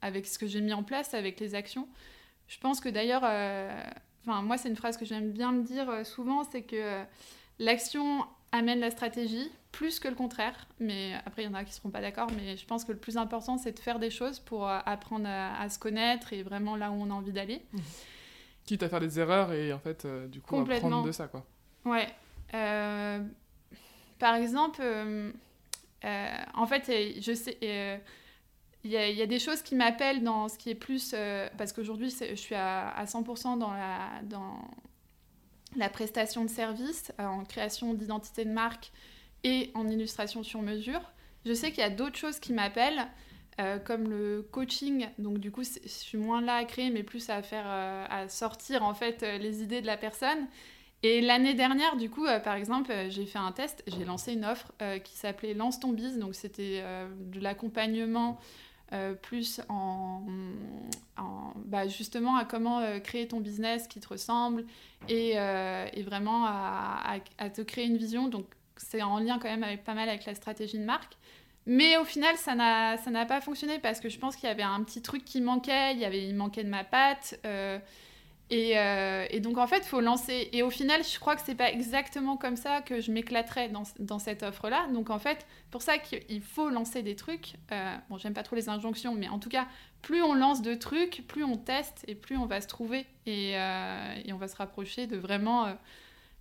avec 0.00 0.26
ce 0.26 0.38
que 0.38 0.46
j'ai 0.46 0.62
mis 0.62 0.72
en 0.72 0.82
place, 0.82 1.12
avec 1.12 1.40
les 1.40 1.54
actions. 1.54 1.86
Je 2.46 2.58
pense 2.58 2.80
que 2.80 2.88
d'ailleurs, 2.88 3.24
enfin, 4.24 4.40
moi, 4.42 4.56
c'est 4.56 4.70
une 4.70 4.76
phrase 4.76 4.96
que 4.96 5.04
j'aime 5.04 5.30
bien 5.30 5.52
me 5.52 5.62
dire 5.62 6.06
souvent, 6.06 6.42
c'est 6.44 6.62
que 6.62 7.02
l'action 7.58 8.24
amène 8.52 8.80
la 8.80 8.90
stratégie, 8.90 9.50
plus 9.72 10.00
que 10.00 10.08
le 10.08 10.14
contraire. 10.14 10.66
Mais 10.80 11.14
après, 11.26 11.42
il 11.42 11.46
y 11.46 11.48
en 11.48 11.54
a 11.54 11.64
qui 11.64 11.70
ne 11.70 11.74
seront 11.74 11.90
pas 11.90 12.00
d'accord. 12.00 12.28
Mais 12.36 12.56
je 12.56 12.64
pense 12.66 12.84
que 12.84 12.92
le 12.92 12.98
plus 12.98 13.16
important, 13.16 13.58
c'est 13.58 13.72
de 13.72 13.78
faire 13.78 13.98
des 13.98 14.10
choses 14.10 14.38
pour 14.38 14.68
euh, 14.68 14.78
apprendre 14.84 15.28
à, 15.28 15.68
se 15.68 15.78
connaître 15.78 16.32
et 16.32 16.42
vraiment 16.42 16.76
là 16.76 16.90
où 16.90 16.94
on 16.94 17.10
a 17.10 17.14
envie 17.14 17.32
d'aller. 17.32 17.62
Quitte 18.64 18.82
à 18.82 18.88
faire 18.88 19.00
des 19.00 19.18
erreurs 19.18 19.52
et 19.52 19.72
en 19.72 19.78
fait, 19.78 20.04
euh, 20.04 20.26
du 20.26 20.40
coup, 20.40 20.58
apprendre 20.58 21.02
de 21.02 21.12
ça, 21.12 21.26
quoi. 21.26 21.46
Ouais. 21.84 22.06
Euh, 22.54 23.22
par 24.18 24.34
exemple, 24.34 24.82
en 26.02 26.66
fait, 26.66 27.20
je 27.20 27.32
sais. 27.32 27.56
il 28.84 28.90
y, 28.90 28.96
a, 28.96 29.08
y, 29.10 29.22
a, 29.22 29.26
des 29.26 29.38
choses 29.38 29.62
qui 29.62 29.74
m'appellent 29.74 30.22
dans 30.22 30.48
ce 30.48 30.58
qui 30.58 30.70
est 30.70 30.74
plus... 30.74 31.14
parce 31.56 31.72
qu'aujourd'hui, 31.72 32.10
je 32.10 32.34
suis 32.34 32.54
à, 32.54 32.90
à 32.90 33.04
100% 33.04 33.58
dans 33.58 33.72
la, 33.72 34.20
dans 34.24 34.60
la 35.76 35.88
prestation 35.88 36.44
de 36.44 36.50
service, 36.50 37.12
en 37.18 37.44
création 37.44 37.94
d'identité 37.94 38.44
de 38.44 38.50
marque 38.50 38.90
et 39.44 39.70
en 39.74 39.88
illustration 39.88 40.42
sur 40.42 40.62
mesure. 40.62 41.00
Je 41.44 41.52
sais 41.52 41.70
qu'il 41.70 41.80
y 41.80 41.86
a 41.86 41.90
d'autres 41.90 42.16
choses 42.16 42.38
qui 42.38 42.52
m'appellent, 42.52 43.08
euh, 43.60 43.78
comme 43.80 44.08
le 44.08 44.46
coaching. 44.52 45.08
Donc 45.18 45.38
du 45.38 45.50
coup, 45.50 45.64
je 45.64 45.88
suis 45.88 46.16
moins 46.16 46.40
là 46.40 46.54
à 46.54 46.64
créer, 46.64 46.90
mais 46.90 47.02
plus 47.02 47.28
à 47.28 47.42
faire, 47.42 47.64
euh, 47.66 48.06
à 48.08 48.28
sortir 48.28 48.84
en 48.84 48.94
fait 48.94 49.24
euh, 49.24 49.38
les 49.38 49.62
idées 49.62 49.80
de 49.80 49.86
la 49.86 49.96
personne. 49.96 50.46
Et 51.02 51.20
l'année 51.20 51.54
dernière, 51.54 51.96
du 51.96 52.08
coup, 52.08 52.26
par 52.42 52.54
exemple, 52.56 52.92
j'ai 53.08 53.24
fait 53.24 53.38
un 53.38 53.52
test, 53.52 53.84
j'ai 53.86 54.04
lancé 54.04 54.32
une 54.32 54.44
offre 54.44 54.72
qui 55.04 55.16
s'appelait 55.16 55.54
Lance 55.54 55.78
ton. 55.78 55.92
Donc 55.92 56.34
c'était 56.34 56.82
de 57.20 57.38
l'accompagnement 57.38 58.40
plus 59.22 59.60
en, 59.68 60.22
bah, 61.66 61.86
justement 61.88 62.36
à 62.36 62.44
comment 62.44 62.82
créer 63.00 63.28
ton 63.28 63.40
business 63.40 63.86
qui 63.86 64.00
te 64.00 64.08
ressemble 64.08 64.64
et, 65.08 65.34
vraiment 66.02 66.44
à, 66.46 67.18
à, 67.38 67.50
te 67.50 67.60
créer 67.62 67.86
une 67.86 67.96
vision. 67.98 68.28
Donc 68.28 68.46
c'est 68.76 69.02
en 69.02 69.18
lien 69.18 69.38
quand 69.38 69.48
même 69.48 69.64
avec, 69.64 69.84
pas 69.84 69.94
mal 69.94 70.08
avec 70.08 70.24
la 70.24 70.34
stratégie 70.34 70.78
de 70.78 70.84
marque. 70.84 71.16
Mais 71.66 71.98
au 71.98 72.04
final, 72.04 72.34
ça 72.36 72.54
n'a 72.54 73.26
pas 73.26 73.40
fonctionné 73.42 73.78
parce 73.78 74.00
que 74.00 74.08
je 74.08 74.18
pense 74.18 74.36
qu'il 74.36 74.48
y 74.48 74.52
avait 74.52 74.62
un 74.62 74.82
petit 74.82 75.02
truc 75.02 75.24
qui 75.24 75.42
manquait, 75.42 75.92
il, 75.92 75.98
y 75.98 76.04
avait, 76.06 76.26
il 76.26 76.34
manquait 76.34 76.64
de 76.64 76.70
ma 76.70 76.84
patte. 76.84 77.38
Euh, 78.50 79.26
et, 79.30 79.36
euh, 79.36 79.40
donc 79.40 79.58
en 79.58 79.66
fait, 79.66 79.78
il 79.78 79.88
faut 79.88 80.00
lancer. 80.00 80.48
Et 80.52 80.62
au 80.62 80.70
final, 80.70 81.02
je 81.04 81.18
crois 81.18 81.36
que 81.36 81.42
c'est 81.44 81.54
pas 81.54 81.70
exactement 81.70 82.36
comme 82.36 82.56
ça 82.56 82.80
que 82.80 83.00
je 83.00 83.12
m'éclaterais 83.12 83.70
dans, 83.98 84.18
cette 84.18 84.42
offre-là. 84.42 84.86
Donc 84.92 85.10
en 85.10 85.18
fait, 85.18 85.46
pour 85.70 85.82
ça 85.82 85.98
qu'il 85.98 86.42
faut 86.42 86.70
lancer 86.70 87.02
des 87.02 87.16
trucs. 87.16 87.54
Euh, 87.72 87.96
bon, 88.08 88.18
j'aime 88.18 88.34
pas 88.34 88.42
trop 88.42 88.56
les 88.56 88.68
injonctions, 88.68 89.14
mais 89.14 89.28
en 89.28 89.38
tout 89.38 89.50
cas, 89.50 89.66
plus 90.02 90.22
on 90.22 90.34
lance 90.34 90.62
de 90.62 90.74
trucs, 90.74 91.24
plus 91.28 91.44
on 91.44 91.56
teste 91.56 92.04
et 92.08 92.14
plus 92.14 92.36
on 92.36 92.46
va 92.46 92.60
se 92.60 92.68
trouver. 92.68 93.06
Et, 93.26 93.52
et 93.52 94.32
on 94.32 94.38
va 94.38 94.48
se 94.48 94.56
rapprocher 94.56 95.06
de 95.06 95.16
vraiment 95.16 95.66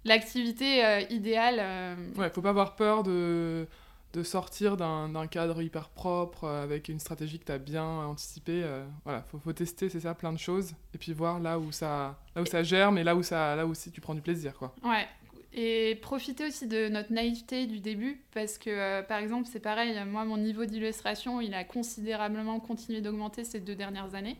l'activité 0.07 0.83
euh, 0.83 1.01
idéale. 1.09 1.57
Euh. 1.59 1.95
Ouais, 2.17 2.29
faut 2.29 2.41
pas 2.41 2.49
avoir 2.49 2.75
peur 2.75 3.03
de, 3.03 3.67
de 4.13 4.23
sortir 4.23 4.77
d'un 4.77 5.27
cadre 5.27 5.61
hyper 5.61 5.89
propre 5.89 6.45
euh, 6.45 6.63
avec 6.63 6.89
une 6.89 6.99
stratégie 6.99 7.39
que 7.39 7.45
tu 7.45 7.51
as 7.51 7.57
bien 7.57 7.85
anticipée. 7.85 8.65
voilà, 9.03 9.21
faut, 9.23 9.39
faut 9.39 9.53
tester, 9.53 9.89
c'est 9.89 10.01
ça, 10.01 10.13
plein 10.13 10.33
de 10.33 10.39
choses 10.39 10.73
et 10.93 10.97
puis 10.97 11.13
voir 11.13 11.39
là 11.39 11.59
où 11.59 11.71
ça, 11.71 12.19
là 12.35 12.41
où 12.41 12.45
ça 12.45 12.63
germe 12.63 12.97
et 12.97 13.03
là 13.03 13.15
où, 13.15 13.23
ça, 13.23 13.55
là 13.55 13.65
aussi 13.65 13.91
tu 13.91 14.01
prends 14.01 14.15
du 14.15 14.21
plaisir. 14.21 14.53
Quoi. 14.57 14.73
Ouais, 14.83 15.07
et 15.53 15.95
profiter 15.95 16.45
aussi 16.45 16.67
de 16.67 16.87
notre 16.87 17.11
naïveté 17.11 17.65
du 17.65 17.79
début 17.79 18.21
parce 18.33 18.57
que 18.57 19.01
par 19.01 19.17
exemple 19.19 19.47
c'est 19.51 19.59
pareil 19.59 19.97
moi 20.05 20.25
mon 20.25 20.37
niveau 20.37 20.65
d'illustration 20.65 21.41
il 21.41 21.53
a 21.53 21.63
considérablement 21.63 22.59
continué 22.59 23.01
d'augmenter 23.01 23.43
ces 23.43 23.59
deux 23.59 23.73
dernières 23.73 24.13
années 24.13 24.37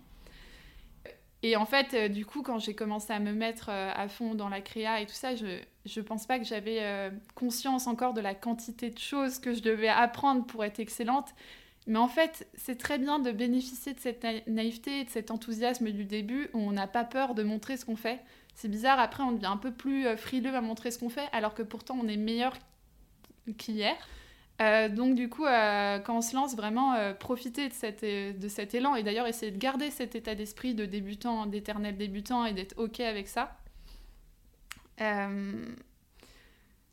et 1.43 1.55
en 1.55 1.65
fait, 1.65 1.93
euh, 1.93 2.07
du 2.07 2.25
coup, 2.25 2.41
quand 2.41 2.59
j'ai 2.59 2.73
commencé 2.73 3.13
à 3.13 3.19
me 3.19 3.31
mettre 3.31 3.69
euh, 3.69 3.91
à 3.93 4.07
fond 4.07 4.33
dans 4.33 4.49
la 4.49 4.61
créa 4.61 5.01
et 5.01 5.05
tout 5.05 5.13
ça, 5.13 5.35
je 5.35 5.45
ne 5.85 6.01
pense 6.01 6.25
pas 6.25 6.39
que 6.39 6.45
j'avais 6.45 6.79
euh, 6.81 7.11
conscience 7.35 7.85
encore 7.85 8.13
de 8.13 8.21
la 8.21 8.33
quantité 8.33 8.89
de 8.89 8.97
choses 8.97 9.37
que 9.39 9.53
je 9.53 9.61
devais 9.61 9.87
apprendre 9.87 10.45
pour 10.45 10.65
être 10.65 10.79
excellente. 10.79 11.29
Mais 11.85 11.99
en 11.99 12.07
fait, 12.07 12.47
c'est 12.55 12.77
très 12.77 12.97
bien 12.97 13.19
de 13.19 13.31
bénéficier 13.31 13.93
de 13.93 13.99
cette 13.99 14.25
naïveté 14.47 15.01
et 15.01 15.03
de 15.05 15.09
cet 15.09 15.31
enthousiasme 15.31 15.89
du 15.91 16.05
début 16.05 16.49
où 16.53 16.59
on 16.59 16.71
n'a 16.71 16.87
pas 16.87 17.05
peur 17.05 17.33
de 17.33 17.43
montrer 17.43 17.77
ce 17.77 17.85
qu'on 17.85 17.95
fait. 17.95 18.19
C'est 18.55 18.67
bizarre, 18.67 18.99
après 18.99 19.23
on 19.23 19.31
devient 19.31 19.45
un 19.45 19.57
peu 19.57 19.71
plus 19.71 20.05
frileux 20.17 20.53
à 20.53 20.59
montrer 20.59 20.91
ce 20.91 20.99
qu'on 20.99 21.09
fait, 21.09 21.29
alors 21.31 21.53
que 21.53 21.61
pourtant 21.61 21.97
on 22.01 22.07
est 22.07 22.17
meilleur 22.17 22.57
qu'hier. 23.57 23.95
Euh, 24.59 24.89
donc 24.89 25.15
du 25.15 25.29
coup, 25.29 25.45
euh, 25.45 25.99
quand 25.99 26.17
on 26.17 26.21
se 26.21 26.35
lance, 26.35 26.55
vraiment 26.55 26.93
euh, 26.95 27.13
profiter 27.13 27.67
de, 27.69 27.73
cette, 27.73 28.03
de 28.03 28.47
cet 28.47 28.73
élan 28.73 28.95
et 28.95 29.03
d'ailleurs 29.03 29.27
essayer 29.27 29.51
de 29.51 29.57
garder 29.57 29.91
cet 29.91 30.15
état 30.15 30.33
d'esprit 30.33 30.73
de 30.73 30.85
débutant, 30.85 31.45
d'éternel 31.45 31.95
débutant 31.95 32.45
et 32.45 32.53
d'être 32.53 32.77
OK 32.77 32.99
avec 32.99 33.27
ça. 33.27 33.57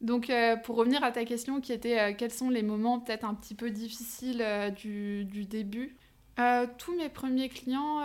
Donc, 0.03 0.31
pour 0.65 0.77
revenir 0.77 1.03
à 1.03 1.11
ta 1.11 1.25
question 1.25 1.63
qui 1.63 1.73
était 1.73 2.15
quels 2.17 2.31
sont 2.31 2.51
les 2.51 2.63
moments 2.63 3.01
peut-être 3.01 3.25
un 3.25 3.33
petit 3.33 3.55
peu 3.55 3.71
difficiles 3.71 4.45
du, 4.77 5.25
du, 5.25 5.47
début? 5.47 5.97
Tous 6.77 6.95
mes 6.95 7.09
premiers 7.09 7.49
clients, 7.49 8.03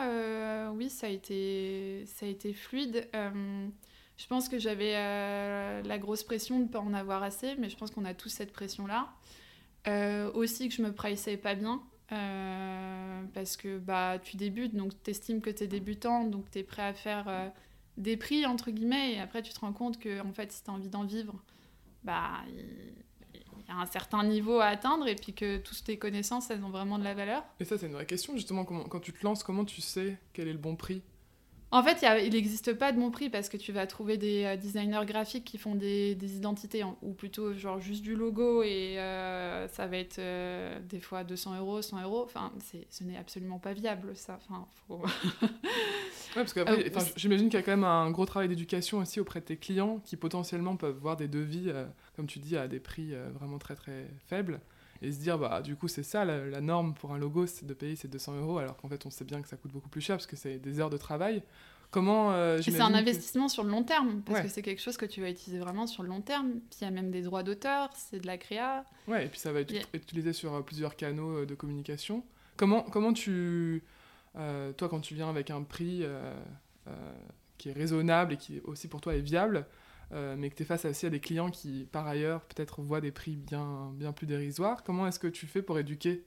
oui, 0.76 0.89
ça 0.89 1.08
a 1.08 1.10
été, 1.10 2.06
ça 2.06 2.26
a 2.26 2.30
été 2.30 2.54
fluide. 2.54 3.10
je 3.13 4.28
pense 4.28 4.48
que 4.48 4.58
j'avais 4.58 4.93
la 4.93 5.98
grosse 5.98 6.24
pression 6.24 6.60
de 6.60 6.63
ne 6.63 6.69
pas 6.69 6.80
en 6.80 6.93
avoir 6.93 7.22
assez, 7.22 7.56
mais 7.58 7.67
je 7.67 7.76
pense 7.76 7.91
qu'on 7.91 8.06
a 8.06 8.13
tous 8.13 8.30
cette 8.30 8.54
pression-là. 8.54 9.10
Aussi 10.34 10.69
que 10.69 10.75
je 10.75 10.82
me 10.82 10.91
priceais 10.91 11.38
pas 11.38 11.56
bien. 11.56 11.82
Euh, 12.12 13.21
parce 13.36 13.56
que 13.56 13.78
bah, 13.78 14.17
tu 14.17 14.36
débutes, 14.36 14.75
donc 14.75 14.93
tu 15.04 15.12
estimes 15.12 15.41
que 15.41 15.49
tu 15.52 15.63
es 15.63 15.67
débutant, 15.67 16.23
donc 16.23 16.49
tu 16.49 16.60
es 16.60 16.63
prêt 16.63 16.82
à 16.82 16.93
faire 16.93 17.25
euh, 17.28 17.47
des 17.97 18.17
prix, 18.17 18.45
entre 18.47 18.71
guillemets, 18.71 19.13
et 19.13 19.19
après 19.19 19.43
tu 19.43 19.54
te 19.54 19.60
rends 19.60 19.73
compte 19.73 19.99
que 19.99 20.19
en 20.21 20.34
fait, 20.34 20.52
si 20.52 20.63
tu 20.63 20.71
as 20.71 20.73
envie 20.73 20.89
d'en 20.89 21.04
vivre, 21.04 21.36
bah, 22.04 22.32
il 22.52 23.67
y 23.67 23.71
a 23.71 23.75
un 23.75 23.86
certain 23.86 24.23
niveau 24.23 24.60
à 24.60 24.65
atteindre, 24.65 25.08
et 25.08 25.13
puis 25.13 25.34
que 25.34 25.58
toutes 25.58 25.84
tes 25.84 25.99
connaissances, 25.99 26.49
elles 26.49 26.63
ont 26.63 26.71
vraiment 26.71 26.97
de 26.97 27.04
la 27.04 27.13
valeur. 27.13 27.43
Et 27.60 27.65
ça, 27.65 27.78
c'est 27.78 27.86
une 27.86 27.93
vraie 27.93 28.08
question, 28.08 28.36
justement, 28.36 28.65
comment, 28.65 28.86
quand 28.86 28.99
tu 28.99 29.13
te 29.13 29.23
lances, 29.23 29.43
comment 29.43 29.65
tu 29.65 29.82
sais 29.82 30.17
quel 30.34 30.47
est 30.47 30.54
le 30.54 30.58
bon 30.58 30.75
prix? 30.75 31.04
En 31.71 31.84
fait, 31.84 32.03
il 32.25 32.34
n'existe 32.34 32.73
pas 32.73 32.91
de 32.91 32.99
bon 32.99 33.12
prix 33.12 33.29
parce 33.29 33.47
que 33.47 33.58
tu 33.58 33.71
vas 33.71 33.86
trouver 33.86 34.17
des 34.17 34.43
euh, 34.43 34.58
designers 34.58 35.05
graphiques 35.05 35.45
qui 35.45 35.60
font 35.60 35.75
des, 35.75 36.17
identités, 36.36 36.84
ou 37.03 37.13
plutôt 37.13 37.53
genre 37.53 37.79
juste 37.79 38.01
du 38.01 38.15
logo, 38.15 38.63
et 38.63 38.97
euh, 38.97 39.67
ça 39.67 39.86
va 39.86 39.97
être 39.97 40.17
euh, 40.17 40.79
des 40.89 40.99
fois 40.99 41.23
200 41.23 41.58
euros, 41.60 41.82
100 41.82 42.01
euros. 42.01 42.23
Enfin, 42.23 42.51
ce 42.89 43.03
n'est 43.03 43.17
absolument 43.17 43.60
pas 43.60 43.73
viable, 43.73 44.15
ça. 44.15 44.39
Enfin, 44.41 44.65
faut... 44.88 44.97
ouais, 45.43 45.49
parce 46.34 46.53
qu'après, 46.53 46.91
j'imagine 47.15 47.49
qu'il 47.49 47.60
y 47.60 47.62
a 47.62 47.63
quand 47.63 47.71
même 47.71 47.84
un 47.84 48.10
gros 48.10 48.25
travail 48.25 48.47
d'éducation 48.47 48.97
aussi 48.97 49.19
auprès 49.19 49.39
de 49.39 49.45
tes 49.45 49.58
clients 49.58 50.01
qui 50.05 50.15
potentiellement 50.15 50.75
peuvent 50.75 50.97
voir 50.97 51.17
des 51.17 51.27
devis, 51.27 51.71
comme 52.15 52.25
tu 52.25 52.39
dis, 52.39 52.58
à 52.58 52.67
des 52.67 52.79
prix 52.79 53.13
vraiment 53.36 53.60
très 53.60 53.75
très 53.75 54.08
faibles 54.27 54.60
et 55.01 55.12
se 55.12 55.19
dire 55.19 55.38
bah 55.38 55.62
du 55.62 55.75
coup 55.75 55.88
c'est 55.88 56.03
ça 56.03 56.25
la, 56.25 56.62
norme 56.62 56.93
pour 56.93 57.13
un 57.13 57.17
logo 57.17 57.47
c'est 57.47 57.65
de 57.65 57.73
payer 57.73 57.95
ces 57.95 58.07
200 58.07 58.35
euros 58.38 58.57
alors 58.57 58.75
qu'en 58.77 58.89
fait 58.89 59.05
on 59.05 59.09
sait 59.09 59.25
bien 59.25 59.41
que 59.41 59.47
ça 59.47 59.57
coûte 59.57 59.71
beaucoup 59.71 59.89
plus 59.89 60.01
cher 60.01 60.17
parce 60.17 60.27
que 60.27 60.35
c'est 60.35 60.57
des 60.59 60.79
heures 60.79 60.89
de 60.89 60.97
travail. 60.97 61.43
Comment 61.91 62.33
euh, 62.33 62.62
c'est 62.62 62.79
un 62.81 62.93
investissement 62.93 63.47
sur 63.47 63.63
le 63.63 63.71
long 63.71 63.81
terme 63.81 64.21
parce 64.21 64.41
que 64.41 64.47
c'est 64.47 64.62
quelque 64.62 64.81
chose 64.81 64.95
que 64.95 65.07
tu 65.07 65.21
vas 65.21 65.29
utiliser 65.29 65.59
vraiment 65.59 65.88
sur 65.88 66.03
le 66.03 66.09
long 66.09 66.21
terme. 66.21 66.59
Puis 66.69 66.79
il 66.81 66.83
y 66.83 66.88
a 66.88 66.91
même 66.91 67.09
des 67.09 67.23
droits 67.23 67.41
d'auteur 67.41 67.89
c'est 67.95 68.19
de 68.19 68.27
la 68.27 68.38
créa. 68.38 68.85
Ouais 69.07 69.25
et 69.25 69.27
puis 69.27 69.39
ça 69.39 69.51
va 69.51 69.62
être 69.62 69.73
utilisé 69.93 70.33
sur 70.33 70.53
euh, 70.53 70.62
plusieurs 70.62 70.95
canaux 70.95 71.39
euh, 71.39 71.45
de 71.45 71.55
communication. 71.55 72.23
Comment 72.57 72.83
comment 72.83 73.13
tu 73.13 73.83
toi 74.77 74.88
quand 74.88 75.01
tu 75.01 75.15
viens 75.15 75.29
avec 75.29 75.49
un 75.49 75.63
prix 75.63 76.05
qui 77.57 77.69
est 77.69 77.73
raisonnable 77.73 78.33
et 78.33 78.38
qui 78.38 78.62
aussi 78.63 78.88
pour 78.88 79.01
toi 79.01 79.15
est 79.15 79.21
viable 79.21 79.65
euh, 80.12 80.36
mais 80.38 80.50
que 80.50 80.56
tu 80.56 80.63
es 80.63 80.65
face 80.65 80.86
aussi 80.86 81.06
à 81.06 81.10
des 81.10 81.19
clients 81.19 81.52
qui, 81.52 81.88
par 81.91 82.08
ailleurs, 82.08 82.41
peut-être 82.45 82.82
voient 82.82 83.02
des 83.02 83.12
prix 83.12 83.36
bien, 83.36 83.91
bien 83.93 84.12
plus 84.12 84.26
dérisoires. 84.26 84.84
Comment 84.84 85.08
est-ce 85.08 85.19
que 85.19 85.28
tu 85.28 85.45
fais 85.45 85.62
pour 85.62 85.78
éduquer 85.78 86.26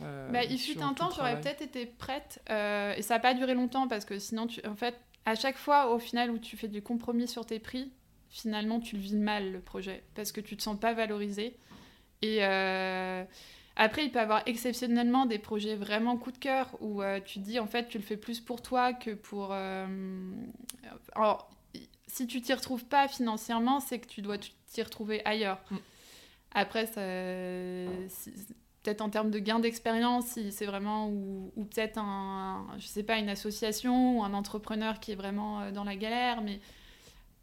euh, 0.00 0.30
bah, 0.30 0.44
Il 0.44 0.58
fut 0.58 0.80
un 0.80 0.94
temps, 0.94 1.10
j'aurais 1.10 1.40
peut-être 1.40 1.62
été 1.62 1.86
prête, 1.86 2.40
euh, 2.50 2.94
et 2.94 3.02
ça 3.02 3.14
n'a 3.14 3.20
pas 3.20 3.34
duré 3.34 3.54
longtemps, 3.54 3.88
parce 3.88 4.04
que 4.04 4.18
sinon, 4.18 4.46
tu, 4.46 4.64
en 4.66 4.76
fait, 4.76 4.94
à 5.24 5.34
chaque 5.34 5.56
fois, 5.56 5.92
au 5.92 5.98
final, 5.98 6.30
où 6.30 6.38
tu 6.38 6.56
fais 6.56 6.68
du 6.68 6.82
compromis 6.82 7.26
sur 7.26 7.44
tes 7.44 7.58
prix, 7.58 7.92
finalement, 8.28 8.78
tu 8.78 8.96
le 8.96 9.02
vis 9.02 9.16
mal, 9.16 9.50
le 9.52 9.60
projet, 9.60 10.04
parce 10.14 10.30
que 10.30 10.40
tu 10.40 10.56
te 10.56 10.62
sens 10.62 10.78
pas 10.78 10.94
valorisé. 10.94 11.56
Et... 12.22 12.42
Après, 13.78 14.06
il 14.06 14.10
peut 14.10 14.20
y 14.20 14.22
avoir 14.22 14.42
exceptionnellement 14.46 15.26
des 15.26 15.38
projets 15.38 15.76
vraiment 15.76 16.16
coup 16.16 16.32
de 16.32 16.38
cœur 16.38 16.74
où 16.80 17.02
tu 17.26 17.40
dis 17.40 17.60
en 17.60 17.66
fait 17.66 17.88
tu 17.88 17.98
le 17.98 18.04
fais 18.04 18.16
plus 18.16 18.40
pour 18.40 18.62
toi 18.62 18.94
que 18.94 19.10
pour. 19.10 19.52
Alors, 19.52 21.50
si 22.16 22.26
tu 22.26 22.40
t'y 22.40 22.54
retrouves 22.54 22.86
pas 22.86 23.08
financièrement, 23.08 23.78
c'est 23.78 23.98
que 23.98 24.06
tu 24.06 24.22
dois 24.22 24.38
t'y 24.38 24.82
retrouver 24.82 25.20
ailleurs. 25.26 25.60
Mm. 25.70 25.76
Après, 26.52 26.86
peut-être 28.82 29.02
en 29.02 29.10
termes 29.10 29.30
de 29.30 29.38
gain 29.38 29.58
d'expérience, 29.58 30.28
si 30.28 30.50
c'est 30.50 30.64
vraiment, 30.64 31.10
ou, 31.10 31.68
peut-être 31.70 31.98
un, 31.98 32.68
je 32.78 32.86
sais 32.86 33.02
pas, 33.02 33.18
une 33.18 33.28
association 33.28 34.18
ou 34.18 34.24
un 34.24 34.32
entrepreneur 34.32 34.98
qui 34.98 35.12
est 35.12 35.14
vraiment 35.14 35.60
euh, 35.60 35.72
dans 35.72 35.84
la 35.84 35.94
galère, 35.94 36.40
mais 36.40 36.60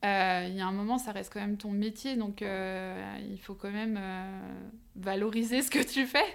euh, 0.05 0.47
il 0.49 0.55
y 0.55 0.61
a 0.61 0.65
un 0.65 0.71
moment, 0.71 0.97
ça 0.97 1.11
reste 1.11 1.31
quand 1.31 1.39
même 1.39 1.57
ton 1.57 1.69
métier, 1.69 2.15
donc 2.15 2.41
euh, 2.41 3.17
il 3.29 3.39
faut 3.39 3.53
quand 3.53 3.71
même 3.71 3.99
valoriser 4.95 5.61
ce 5.61 5.69
que 5.69 5.83
tu 5.83 6.07
fais. 6.07 6.25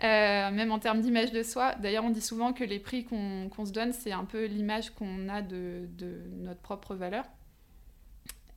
même 0.00 0.70
en 0.70 0.78
termes 0.78 1.00
d'image 1.00 1.32
de 1.32 1.42
soi. 1.42 1.74
D'ailleurs, 1.74 2.04
on 2.04 2.10
dit 2.10 2.22
souvent 2.22 2.52
que 2.52 2.62
les 2.62 2.78
prix 2.78 3.04
qu'on 3.04 3.64
se 3.66 3.72
donne, 3.72 3.92
c'est 3.92 4.12
un 4.12 4.24
peu 4.24 4.44
l'image 4.44 4.90
qu'on 4.90 5.28
a 5.28 5.42
de, 5.42 5.88
de, 5.98 6.22
notre 6.36 6.60
propre 6.60 6.94
valeur. 6.94 7.24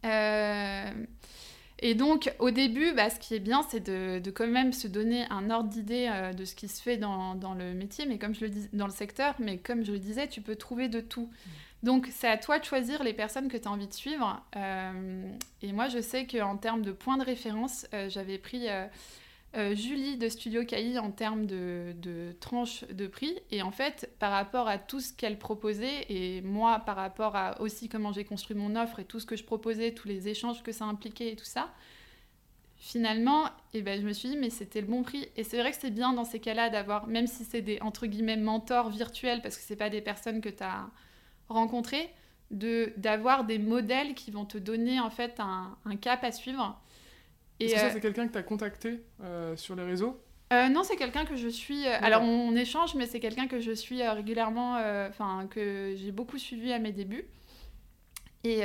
Euh, 0.06 0.92
et 1.80 1.96
donc, 1.96 2.34
au 2.40 2.52
début, 2.52 2.94
bah, 2.94 3.10
ce 3.10 3.20
qui 3.20 3.34
est 3.34 3.40
bien, 3.40 3.64
c'est 3.70 3.80
de, 3.80 4.20
de, 4.20 4.32
quand 4.32 4.48
même 4.48 4.72
se 4.72 4.88
donner 4.88 5.26
un 5.30 5.50
ordre 5.50 5.70
d'idée 5.70 6.10
euh, 6.12 6.34
de 6.34 6.46
ce 6.46 6.56
qui 6.56 6.68
se 6.68 6.82
fait 6.82 6.98
dans, 6.98 7.36
dans, 7.36 7.54
le 7.54 7.74
métier, 7.74 8.06
mais 8.06 8.18
comme 8.18 8.36
je 8.36 8.42
le 8.42 8.50
dis, 8.50 8.70
dans 8.74 8.86
le 8.86 8.94
secteur, 8.94 9.36
mais 9.40 9.58
comme 9.58 9.84
je 9.84 9.92
le 9.92 10.00
disais, 10.00 10.28
tu 10.28 10.42
peux 10.42 10.56
trouver 10.56 10.90
de 10.90 11.02
tout. 11.02 11.26
Mm. 11.26 11.50
Donc, 11.84 12.08
c'est 12.12 12.28
à 12.28 12.38
toi 12.38 12.60
de 12.60 12.66
choisir 12.66 13.04
les 13.04 13.14
personnes 13.14 13.48
que 13.48 13.58
tu 13.58 13.68
as 13.68 13.72
envie 13.72 13.88
de 13.88 13.94
suivre. 13.94 14.44
Euh, 14.56 15.24
et 15.64 15.72
moi, 15.74 15.88
je 15.88 16.00
sais 16.00 16.28
qu'en 16.28 16.58
termes 16.58 16.84
de 16.84 16.92
points 16.92 17.18
de 17.18 17.26
référence, 17.26 17.88
j'avais 18.10 18.38
pris 18.38 18.68
euh, 19.58 19.76
Julie 19.76 20.18
de 20.18 20.30
Studio 20.30 20.64
Cailly 20.64 20.98
en 20.98 21.12
termes 21.12 21.46
de, 21.46 21.94
de 21.98 22.34
tranches 22.40 22.86
de 22.86 23.06
prix. 23.08 23.38
Et 23.52 23.62
en 23.62 23.72
fait, 23.72 24.10
par 24.18 24.32
rapport 24.32 24.70
à 24.70 24.78
tout 24.78 25.02
ce 25.02 25.12
qu'elle 25.12 25.38
proposait, 25.38 26.06
et 26.10 26.42
moi 26.42 26.80
par 26.80 26.96
rapport 26.96 27.36
à 27.36 27.60
aussi 27.60 27.90
comment 27.90 28.14
j'ai 28.14 28.24
construit 28.24 28.56
mon 28.56 28.78
offre 28.78 29.00
et 29.00 29.06
tout 29.06 29.20
ce 29.20 29.26
que 29.26 29.36
je 29.36 29.44
proposais, 29.44 29.94
tous 29.94 30.08
les 30.08 30.30
échanges 30.30 30.64
que 30.64 30.72
ça 30.72 30.86
impliquait 30.86 31.34
et 31.34 31.36
tout 31.36 31.46
ça, 31.46 31.70
finalement, 32.78 33.50
eh 33.74 33.82
ben, 33.82 34.00
je 34.00 34.08
me 34.08 34.14
suis 34.14 34.30
dit, 34.30 34.38
mais 34.38 34.50
c'était 34.50 34.80
le 34.80 34.88
bon 34.88 35.04
prix. 35.04 35.28
Et 35.36 35.44
c'est 35.44 35.60
vrai 35.60 35.72
que 35.72 35.78
c'est 35.78 35.92
bien 35.92 36.14
dans 36.14 36.26
ces 36.26 36.40
cas-là 36.40 36.70
d'avoir, 36.70 37.08
même 37.08 37.28
si 37.28 37.44
c'est 37.44 37.62
des 37.62 37.78
entre 37.82 38.08
guillemets 38.08 38.38
mentors 38.38 38.90
virtuels, 38.90 39.42
parce 39.42 39.58
que 39.58 39.64
c'est 39.64 39.76
pas 39.76 39.90
des 39.90 40.02
personnes 40.02 40.40
que 40.40 40.50
tu 40.50 40.64
as 40.64 40.90
rencontrées, 41.50 42.10
d'avoir 42.52 43.44
des 43.44 43.60
modèles 43.60 44.14
qui 44.14 44.32
vont 44.32 44.46
te 44.46 44.58
donner 44.58 45.00
en 45.00 45.10
fait 45.10 45.40
un 45.40 45.96
cap 45.98 46.24
à 46.24 46.32
suivre 46.32 46.82
est-ce 47.66 47.74
que 47.74 47.80
ça, 47.80 47.86
euh, 47.88 47.90
c'est 47.94 48.02
quelqu'un 48.02 48.28
que 48.28 48.34
tu 48.34 48.38
as 48.38 48.44
contacté 48.44 49.02
euh, 49.24 49.56
sur 49.56 49.76
les 49.76 49.84
réseaux? 49.84 50.22
Euh, 50.54 50.68
non, 50.68 50.84
c'est 50.84 50.98
quelqu'un 50.98 51.26
que 51.26 51.36
je 51.36 51.48
suis. 51.48 51.88
alors, 51.88 52.24
on, 52.24 52.56
échange, 52.56 52.96
mais 52.96 53.06
c'est 53.06 53.20
quelqu'un 53.20 53.48
que 53.48 53.60
je 53.60 53.72
suis 53.72 54.06
régulièrement, 54.06 54.74
enfin, 55.10 55.48
que 55.50 55.94
j'ai 55.96 56.12
beaucoup 56.12 56.38
suivi 56.38 56.74
à 56.74 56.80
mes 56.80 56.92
débuts. 56.92 57.26
Et, 58.44 58.62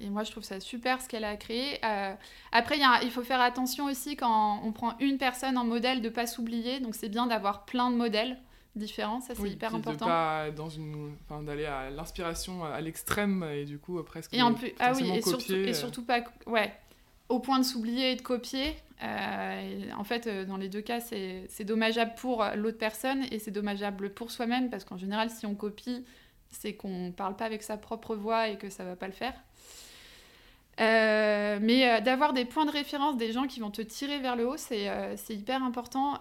et, 0.00 0.10
moi, 0.10 0.22
je 0.22 0.30
trouve 0.30 0.44
ça 0.44 0.60
super 0.60 1.02
ce 1.02 1.08
qu'elle 1.08 1.24
a 1.24 1.36
créé. 1.36 1.80
après, 2.52 2.78
y 2.78 2.84
a, 2.84 3.02
il 3.02 3.10
faut 3.10 3.24
faire 3.24 3.40
attention 3.40 3.86
aussi 3.86 4.16
quand 4.16 4.60
on 4.62 4.70
prend 4.70 4.96
une 5.00 5.18
personne 5.18 5.58
en 5.58 5.64
modèle 5.64 6.02
de 6.02 6.08
ne 6.08 6.14
pas 6.14 6.26
s'oublier. 6.26 6.78
Donc, 6.78 6.94
c'est 6.94 7.08
bien 7.08 7.26
d'avoir 7.26 7.64
plein 7.64 7.90
de 7.90 7.96
modèles 7.96 8.38
différents. 8.76 9.20
Ça, 9.20 9.34
c'est 9.34 9.48
hyper 9.48 9.74
important. 9.74 10.06
pas 10.06 10.50
dans 10.50 10.68
une, 10.68 11.16
d'aller 11.42 11.64
à 11.64 11.90
l'inspiration 11.90 12.64
à 12.64 12.80
l'extrême 12.80 13.44
et 13.52 13.64
du 13.64 13.78
coup 13.78 14.02
presque. 14.02 14.32
Et 14.34 14.42
en 14.42 14.54
plus, 14.54 14.72
ah 14.78 14.92
oui, 14.94 15.10
et 15.10 15.22
surtout, 15.22 15.52
et 15.52 15.74
surtout 15.74 16.04
pas, 16.04 16.20
ouais, 16.46 16.72
au 17.28 17.40
point 17.40 17.58
de 17.58 17.64
s'oublier 17.64 18.12
et 18.12 18.16
de 18.16 18.22
copier. 18.22 18.76
Euh, 19.02 19.90
en 19.96 20.04
fait, 20.04 20.26
euh, 20.26 20.44
dans 20.44 20.56
les 20.56 20.68
deux 20.68 20.80
cas, 20.80 21.00
c'est 21.00 21.64
dommageable 21.64 22.14
pour 22.16 22.44
l'autre 22.56 22.78
personne 22.78 23.24
et 23.30 23.38
c'est 23.38 23.50
dommageable 23.50 24.10
pour 24.10 24.30
soi-même 24.30 24.70
parce 24.70 24.84
qu'en 24.84 24.96
général, 24.96 25.30
si 25.30 25.46
on 25.46 25.54
copie, 25.54 26.04
c'est 26.50 26.74
qu'on 26.74 27.06
ne 27.06 27.10
parle 27.10 27.36
pas 27.36 27.44
avec 27.44 27.62
sa 27.62 27.76
propre 27.76 28.14
voix 28.14 28.48
et 28.48 28.56
que 28.56 28.70
ça 28.70 28.84
ne 28.84 28.90
va 28.90 28.96
pas 28.96 29.06
le 29.06 29.12
faire. 29.12 29.34
Euh, 30.80 31.58
mais 31.60 32.00
d'avoir 32.02 32.32
des 32.32 32.44
points 32.44 32.66
de 32.66 32.70
référence, 32.70 33.16
des 33.16 33.32
gens 33.32 33.46
qui 33.46 33.60
vont 33.60 33.70
te 33.70 33.82
tirer 33.82 34.18
vers 34.18 34.36
le 34.36 34.48
haut, 34.48 34.56
c'est 34.56 34.86
hyper 35.30 35.62
important 35.62 36.20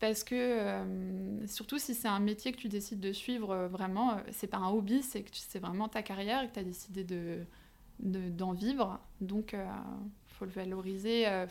parce 0.00 0.22
que 0.24 1.46
surtout 1.46 1.78
si 1.78 1.94
c'est 1.94 2.08
un 2.08 2.20
métier 2.20 2.52
que 2.52 2.58
tu 2.58 2.68
décides 2.68 3.00
de 3.00 3.12
suivre 3.12 3.68
vraiment, 3.70 4.18
c'est 4.32 4.48
pas 4.48 4.58
un 4.58 4.68
hobby, 4.68 5.02
c'est 5.02 5.22
que 5.22 5.30
c'est 5.32 5.58
vraiment 5.58 5.88
ta 5.88 6.02
carrière 6.02 6.42
et 6.42 6.48
que 6.48 6.54
tu 6.54 6.60
as 6.60 6.64
décidé 6.64 7.04
d'en 8.00 8.52
de, 8.52 8.58
vivre. 8.58 9.00
Donc, 9.22 9.54
faut 10.38 10.44
le 10.44 10.50
valoriser 10.50 11.26
euh, 11.26 11.46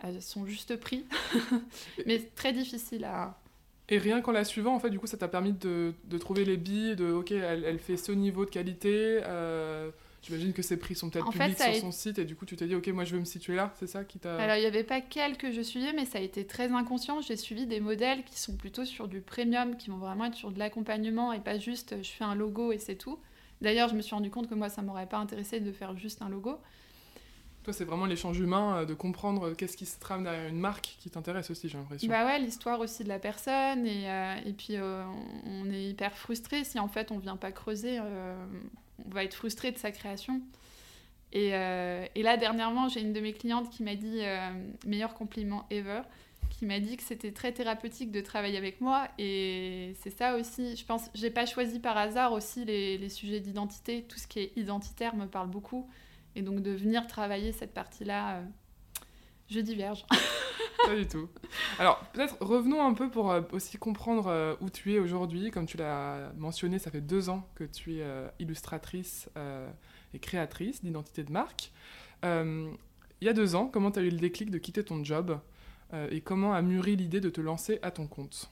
à 0.00 0.20
son 0.20 0.46
juste 0.46 0.76
prix. 0.76 1.04
Mais 2.06 2.18
très 2.34 2.52
difficile 2.52 3.04
à... 3.04 3.38
Et 3.88 3.98
rien 3.98 4.20
qu'en 4.20 4.30
la 4.30 4.44
suivant, 4.44 4.74
en 4.74 4.78
fait, 4.78 4.90
du 4.90 5.00
coup, 5.00 5.08
ça 5.08 5.16
t'a 5.16 5.26
permis 5.26 5.52
de, 5.52 5.94
de, 6.04 6.18
trouver 6.18 6.44
les 6.44 6.56
billes, 6.56 6.94
de, 6.94 7.10
ok, 7.10 7.32
elle, 7.32 7.64
elle, 7.64 7.80
fait 7.80 7.96
ce 7.96 8.12
niveau 8.12 8.44
de 8.44 8.50
qualité. 8.50 9.20
Euh, 9.24 9.90
J'imagine 10.22 10.52
que 10.52 10.60
ses 10.60 10.76
prix 10.76 10.94
sont 10.94 11.08
peut-être 11.08 11.30
publics 11.30 11.58
sur 11.58 11.74
son 11.76 11.92
site 11.92 12.18
et 12.18 12.26
du 12.26 12.36
coup 12.36 12.44
tu 12.44 12.54
t'es 12.54 12.66
dit 12.66 12.74
ok 12.74 12.88
moi 12.88 13.04
je 13.04 13.14
veux 13.14 13.20
me 13.20 13.24
situer 13.24 13.56
là, 13.56 13.72
c'est 13.78 13.86
ça 13.86 14.04
qui 14.04 14.18
t'a... 14.18 14.36
Alors 14.36 14.56
il 14.56 14.60
n'y 14.60 14.66
avait 14.66 14.84
pas 14.84 15.00
qu'elle 15.00 15.38
que 15.38 15.50
je 15.50 15.62
suivais 15.62 15.94
mais 15.94 16.04
ça 16.04 16.18
a 16.18 16.20
été 16.20 16.46
très 16.46 16.70
inconscient. 16.72 17.22
J'ai 17.22 17.36
suivi 17.36 17.66
des 17.66 17.80
modèles 17.80 18.22
qui 18.24 18.38
sont 18.38 18.54
plutôt 18.54 18.84
sur 18.84 19.08
du 19.08 19.22
premium, 19.22 19.76
qui 19.76 19.88
vont 19.88 19.96
vraiment 19.96 20.26
être 20.26 20.34
sur 20.34 20.50
de 20.50 20.58
l'accompagnement 20.58 21.32
et 21.32 21.40
pas 21.40 21.58
juste 21.58 21.96
je 22.02 22.10
fais 22.10 22.24
un 22.24 22.34
logo 22.34 22.70
et 22.70 22.78
c'est 22.78 22.96
tout. 22.96 23.18
D'ailleurs 23.62 23.88
je 23.88 23.94
me 23.94 24.02
suis 24.02 24.14
rendu 24.14 24.30
compte 24.30 24.48
que 24.48 24.54
moi 24.54 24.68
ça 24.68 24.82
m'aurait 24.82 25.08
pas 25.08 25.18
intéressé 25.18 25.58
de 25.58 25.72
faire 25.72 25.96
juste 25.96 26.20
un 26.20 26.28
logo. 26.28 26.58
Toi, 27.62 27.74
c'est 27.74 27.84
vraiment 27.84 28.06
l'échange 28.06 28.38
humain, 28.38 28.78
euh, 28.78 28.84
de 28.86 28.94
comprendre 28.94 29.52
qu'est-ce 29.52 29.76
qui 29.76 29.84
se 29.84 29.98
trame 30.00 30.24
derrière 30.24 30.48
une 30.48 30.58
marque 30.58 30.96
qui 30.98 31.10
t'intéresse 31.10 31.50
aussi, 31.50 31.68
j'ai 31.68 31.76
l'impression. 31.76 32.08
Bah 32.08 32.24
ouais, 32.24 32.38
l'histoire 32.38 32.80
aussi 32.80 33.04
de 33.04 33.08
la 33.08 33.18
personne. 33.18 33.86
Et, 33.86 34.10
euh, 34.10 34.36
et 34.46 34.52
puis, 34.52 34.76
euh, 34.76 35.04
on 35.44 35.70
est 35.70 35.84
hyper 35.84 36.16
frustré 36.16 36.64
si 36.64 36.78
en 36.78 36.88
fait 36.88 37.12
on 37.12 37.18
vient 37.18 37.36
pas 37.36 37.52
creuser. 37.52 38.00
on 38.00 39.10
va 39.10 39.24
être 39.24 39.34
frustré 39.34 39.72
de 39.72 39.78
sa 39.78 39.90
création. 39.90 40.40
Et, 41.32 41.50
et 41.50 42.22
là, 42.22 42.36
dernièrement, 42.36 42.88
j'ai 42.88 43.00
une 43.00 43.12
de 43.12 43.20
mes 43.20 43.32
clientes 43.32 43.70
qui 43.70 43.84
m'a 43.84 43.94
dit 43.94 44.22
meilleur 44.84 45.14
compliment 45.14 45.64
ever 45.70 46.02
qui 46.50 46.66
m'a 46.66 46.80
dit 46.80 46.96
que 46.96 47.04
c'était 47.04 47.30
très 47.30 47.52
thérapeutique 47.52 48.10
de 48.10 48.20
travailler 48.20 48.58
avec 48.58 48.80
moi. 48.80 49.06
Et 49.18 49.94
c'est 50.00 50.10
ça 50.10 50.36
aussi, 50.36 50.76
je 50.76 50.84
pense, 50.84 51.08
j'ai 51.14 51.30
pas 51.30 51.46
choisi 51.46 51.78
par 51.78 51.96
hasard 51.96 52.32
aussi 52.32 52.64
les, 52.64 52.98
les 52.98 53.08
sujets 53.08 53.38
d'identité. 53.40 54.02
Tout 54.08 54.18
ce 54.18 54.26
qui 54.26 54.40
est 54.40 54.52
identitaire 54.56 55.14
me 55.14 55.26
parle 55.26 55.48
beaucoup. 55.48 55.88
Et 56.36 56.42
donc 56.42 56.60
de 56.60 56.70
venir 56.70 57.06
travailler 57.06 57.52
cette 57.52 57.74
partie-là, 57.74 58.36
euh, 58.36 58.44
je 59.48 59.60
diverge. 59.60 60.06
pas 60.84 60.94
du 60.94 61.06
tout. 61.06 61.28
Alors 61.78 61.98
peut-être 62.12 62.36
revenons 62.40 62.84
un 62.84 62.94
peu 62.94 63.10
pour 63.10 63.30
euh, 63.30 63.42
aussi 63.52 63.78
comprendre 63.78 64.28
euh, 64.28 64.54
où 64.60 64.70
tu 64.70 64.94
es 64.94 64.98
aujourd'hui. 64.98 65.50
Comme 65.50 65.66
tu 65.66 65.76
l'as 65.76 66.32
mentionné, 66.36 66.78
ça 66.78 66.90
fait 66.90 67.00
deux 67.00 67.28
ans 67.28 67.48
que 67.54 67.64
tu 67.64 67.98
es 67.98 68.04
illustratrice 68.38 69.28
et 70.14 70.18
créatrice 70.18 70.82
d'identité 70.82 71.24
de 71.24 71.32
marque. 71.32 71.72
il 72.22 72.76
y 73.22 73.28
a 73.28 73.32
deux 73.32 73.54
ans, 73.54 73.66
comment 73.66 73.90
tu 73.90 73.98
as 73.98 74.02
eu 74.02 74.10
le 74.10 74.18
déclic 74.18 74.50
de 74.50 74.58
quitter 74.58 74.84
ton 74.84 75.02
job 75.04 75.38
et 76.10 76.20
comment 76.20 76.54
a 76.54 76.62
mûri 76.62 76.94
l'idée 76.94 77.20
de 77.20 77.30
te 77.30 77.40
lancer 77.40 77.80
à 77.82 77.90
ton 77.90 78.06
compte? 78.06 78.50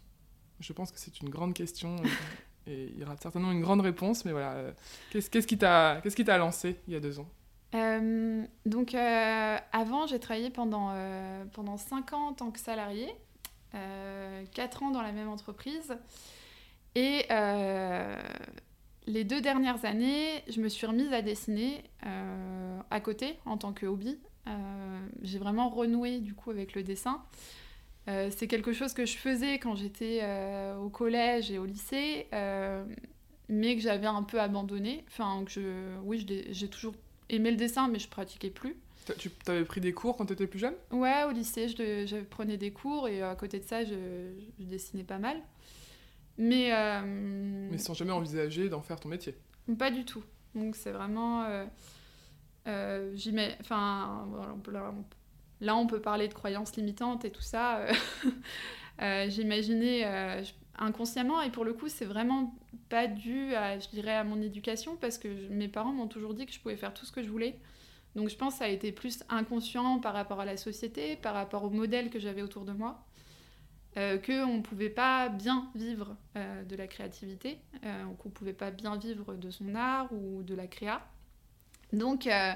Je 0.60 0.72
pense 0.72 0.90
que 0.90 0.98
c'est 0.98 1.20
une 1.20 1.28
grande 1.28 1.54
question 1.54 1.94
et 2.66 2.90
il 2.92 2.98
y 2.98 3.04
aura 3.04 3.16
certainement 3.16 3.52
une 3.52 3.60
grande 3.60 3.80
réponse, 3.80 4.24
mais 4.24 4.32
voilà, 4.32 4.72
qu'est-ce 5.10 5.46
qui 5.46 5.56
t'a 5.56 6.38
lancé 6.38 6.76
il 6.88 6.94
y 6.94 6.96
a 6.96 7.00
deux 7.00 7.20
ans? 7.20 7.28
Euh, 7.74 8.44
donc 8.66 8.94
avant 8.94 10.06
j'ai 10.06 10.18
travaillé 10.18 10.50
pendant, 10.50 10.94
pendant 11.52 11.76
5 11.76 12.12
ans 12.12 12.28
en 12.28 12.32
tant 12.32 12.50
que 12.50 12.58
salarié, 12.58 13.08
4 13.72 14.82
ans 14.82 14.90
dans 14.90 15.02
la 15.02 15.12
même 15.12 15.28
entreprise 15.28 15.96
et 16.94 17.26
les 19.06 19.24
deux 19.24 19.40
dernières 19.40 19.84
années 19.84 20.42
je 20.48 20.60
me 20.60 20.68
suis 20.68 20.86
remise 20.86 21.12
à 21.12 21.22
dessiner 21.22 21.84
à 22.90 23.00
côté 23.00 23.38
en 23.44 23.58
tant 23.58 23.72
que 23.72 23.86
hobby 23.86 24.18
euh, 24.48 25.06
j'ai 25.22 25.38
vraiment 25.38 25.68
renoué 25.68 26.20
du 26.20 26.34
coup 26.34 26.50
avec 26.50 26.74
le 26.74 26.82
dessin. 26.82 27.22
Euh, 28.08 28.30
c'est 28.34 28.46
quelque 28.46 28.72
chose 28.72 28.94
que 28.94 29.04
je 29.04 29.16
faisais 29.16 29.58
quand 29.58 29.74
j'étais 29.74 30.20
euh, 30.22 30.76
au 30.76 30.88
collège 30.88 31.50
et 31.50 31.58
au 31.58 31.66
lycée, 31.66 32.26
mais 33.50 33.76
que 33.76 33.82
j'avais 33.82 34.06
un 34.06 34.22
peu 34.22 34.40
abandonné. 34.40 35.04
Enfin, 35.08 35.42
que 35.44 35.50
je, 35.50 35.96
oui, 36.02 36.26
j'ai 36.50 36.68
toujours 36.68 36.94
aimé 37.28 37.50
le 37.50 37.56
dessin, 37.56 37.88
mais 37.88 37.98
je 37.98 38.08
pratiquais 38.08 38.50
plus. 38.50 38.76
Tu 39.18 39.30
avais 39.46 39.64
pris 39.64 39.80
des 39.80 39.94
cours 39.94 40.16
quand 40.16 40.26
tu 40.26 40.34
étais 40.34 40.46
plus 40.46 40.58
jeune? 40.58 40.74
Ouais, 40.90 41.24
au 41.24 41.30
lycée, 41.30 41.68
je, 41.68 42.06
je, 42.06 42.16
prenais 42.16 42.58
des 42.58 42.72
cours 42.72 43.08
et 43.08 43.22
à 43.22 43.34
côté 43.34 43.58
de 43.58 43.64
ça, 43.64 43.82
je, 43.84 43.94
je 44.60 44.64
dessinais 44.64 45.04
pas 45.04 45.18
mal. 45.18 45.38
Mais, 46.36 46.70
mais 47.02 47.78
sans 47.78 47.94
jamais 47.94 48.12
envisager 48.12 48.68
d'en 48.68 48.82
faire 48.82 49.00
ton 49.00 49.08
métier 49.08 49.34
Pas 49.78 49.90
du 49.90 50.04
tout. 50.04 50.22
Donc 50.54 50.76
c'est 50.76 50.92
vraiment... 50.92 51.44
Euh, 52.68 53.14
enfin, 53.60 54.28
là, 55.60 55.76
on 55.76 55.86
peut 55.86 56.00
parler 56.00 56.28
de 56.28 56.34
croyances 56.34 56.76
limitantes 56.76 57.24
et 57.24 57.30
tout 57.30 57.42
ça. 57.42 57.78
Euh, 57.78 57.92
euh, 59.02 59.30
j'imaginais 59.30 60.42
inconsciemment, 60.78 61.42
et 61.42 61.50
pour 61.50 61.64
le 61.64 61.72
coup, 61.72 61.88
c'est 61.88 62.04
vraiment 62.04 62.54
pas 62.88 63.06
dû 63.06 63.54
à, 63.54 63.78
je 63.78 63.88
dirais, 63.88 64.14
à 64.14 64.24
mon 64.24 64.40
éducation, 64.40 64.96
parce 64.96 65.18
que 65.18 65.28
mes 65.50 65.68
parents 65.68 65.92
m'ont 65.92 66.08
toujours 66.08 66.34
dit 66.34 66.46
que 66.46 66.52
je 66.52 66.60
pouvais 66.60 66.76
faire 66.76 66.94
tout 66.94 67.06
ce 67.06 67.12
que 67.12 67.22
je 67.22 67.28
voulais. 67.28 67.58
Donc 68.14 68.28
je 68.30 68.36
pense 68.36 68.54
que 68.54 68.58
ça 68.60 68.64
a 68.64 68.68
été 68.68 68.90
plus 68.90 69.22
inconscient 69.28 70.00
par 70.00 70.14
rapport 70.14 70.40
à 70.40 70.44
la 70.44 70.56
société, 70.56 71.16
par 71.16 71.34
rapport 71.34 71.64
au 71.64 71.70
modèle 71.70 72.10
que 72.10 72.18
j'avais 72.18 72.42
autour 72.42 72.64
de 72.64 72.72
moi, 72.72 73.04
euh, 73.96 74.18
qu'on 74.18 74.56
ne 74.56 74.62
pouvait 74.62 74.90
pas 74.90 75.28
bien 75.28 75.70
vivre 75.74 76.16
de 76.34 76.76
la 76.76 76.86
créativité, 76.86 77.58
qu'on 78.18 78.28
ne 78.28 78.34
pouvait 78.34 78.52
pas 78.52 78.70
bien 78.70 78.96
vivre 78.96 79.34
de 79.34 79.50
son 79.50 79.74
art 79.74 80.08
ou 80.12 80.42
de 80.42 80.54
la 80.54 80.66
créa. 80.66 81.02
Donc, 81.92 82.26
euh, 82.26 82.52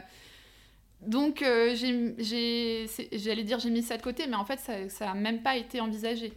donc 1.01 1.43
euh, 1.43 1.75
j'allais 1.75 3.45
dire 3.45 3.59
j'ai 3.59 3.71
mis 3.71 3.83
ça 3.83 3.97
de 3.97 4.03
côté, 4.03 4.27
mais 4.27 4.37
en 4.37 4.45
fait, 4.45 4.91
ça 4.91 5.07
n'a 5.07 5.15
même 5.15 5.43
pas 5.43 5.57
été 5.57 5.81
envisagé. 5.81 6.33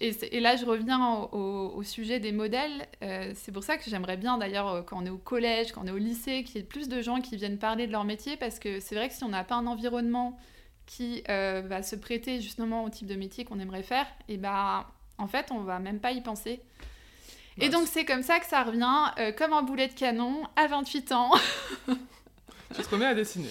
Et, 0.00 0.40
là, 0.40 0.56
je 0.56 0.64
reviens 0.64 1.28
au, 1.32 1.82
sujet 1.82 2.18
des 2.18 2.32
modèles. 2.32 2.86
Euh, 3.02 3.32
c'est 3.34 3.52
pour 3.52 3.62
ça 3.62 3.76
que 3.76 3.88
j'aimerais 3.88 4.16
bien, 4.16 4.38
d'ailleurs, 4.38 4.84
quand 4.86 5.02
on 5.02 5.06
est 5.06 5.10
au 5.10 5.18
collège, 5.18 5.72
quand 5.72 5.82
on 5.84 5.86
est 5.86 5.92
au 5.92 5.98
lycée, 5.98 6.44
qu'il 6.44 6.56
y 6.56 6.58
ait 6.60 6.66
plus 6.66 6.88
de 6.88 7.02
gens 7.02 7.20
qui 7.20 7.36
viennent 7.36 7.58
parler 7.58 7.86
de 7.86 7.92
leur 7.92 8.04
métier, 8.04 8.36
parce 8.36 8.58
que 8.58 8.80
c'est 8.80 8.94
vrai 8.94 9.08
que 9.08 9.14
si 9.14 9.22
on 9.24 9.28
n'a 9.28 9.44
pas 9.44 9.56
un 9.56 9.66
environnement 9.66 10.38
qui 10.86 11.22
va 11.26 11.82
se 11.82 11.96
prêter 11.96 12.40
justement 12.40 12.84
au 12.84 12.90
type 12.90 13.06
de 13.06 13.16
métier 13.16 13.44
qu'on 13.44 13.60
aimerait 13.60 13.82
faire, 13.82 14.06
et 14.28 14.34
eh 14.34 14.36
ben, 14.38 14.86
en 15.18 15.26
fait, 15.26 15.50
on 15.50 15.60
va 15.60 15.78
même 15.78 16.00
pas 16.00 16.12
y 16.12 16.20
penser. 16.20 16.60
Et 17.58 17.68
donc 17.70 17.86
c'est 17.86 18.04
comme 18.04 18.22
ça 18.22 18.38
que 18.38 18.46
ça 18.46 18.64
revient, 18.64 19.12
euh, 19.18 19.32
comme 19.32 19.52
un 19.52 19.62
boulet 19.62 19.88
de 19.88 19.94
canon, 19.94 20.42
à 20.56 20.66
28 20.66 21.12
ans. 21.12 21.30
tu 21.88 22.82
te 22.82 22.88
remets 22.90 23.06
à 23.06 23.14
dessiner 23.14 23.48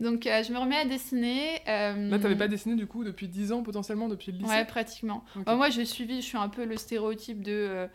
donc 0.00 0.26
euh, 0.26 0.42
je 0.42 0.52
me 0.52 0.58
remets 0.58 0.76
à 0.76 0.84
dessiner. 0.84 1.60
Euh... 1.68 2.08
Là, 2.08 2.18
t'avais 2.18 2.36
pas 2.36 2.48
dessiné 2.48 2.76
du 2.76 2.86
coup 2.86 3.04
depuis 3.04 3.28
10 3.28 3.52
ans 3.52 3.62
potentiellement, 3.62 4.08
depuis 4.08 4.32
le 4.32 4.38
lycée 4.38 4.50
Ouais, 4.50 4.64
pratiquement. 4.64 5.24
moi, 5.46 5.70
j'ai 5.70 5.84
suivi, 5.84 6.20
je 6.20 6.26
suis 6.26 6.38
un 6.38 6.48
peu 6.48 6.64
le 6.64 6.76
stéréotype 6.76 7.42
de 7.42 7.88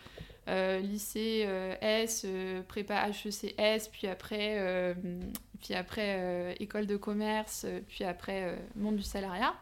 euh, 0.50 0.80
lycée 0.80 1.48
S, 1.82 2.26
prépa 2.68 3.08
HECS, 3.08 3.90
puis 3.92 4.08
après, 4.08 4.96
puis 5.62 5.74
après 5.74 6.56
école 6.60 6.88
de 6.88 6.98
commerce, 6.98 7.66
puis 7.88 8.04
après 8.04 8.58
monde 8.76 8.98
du 8.98 9.04
salariat. 9.04 9.54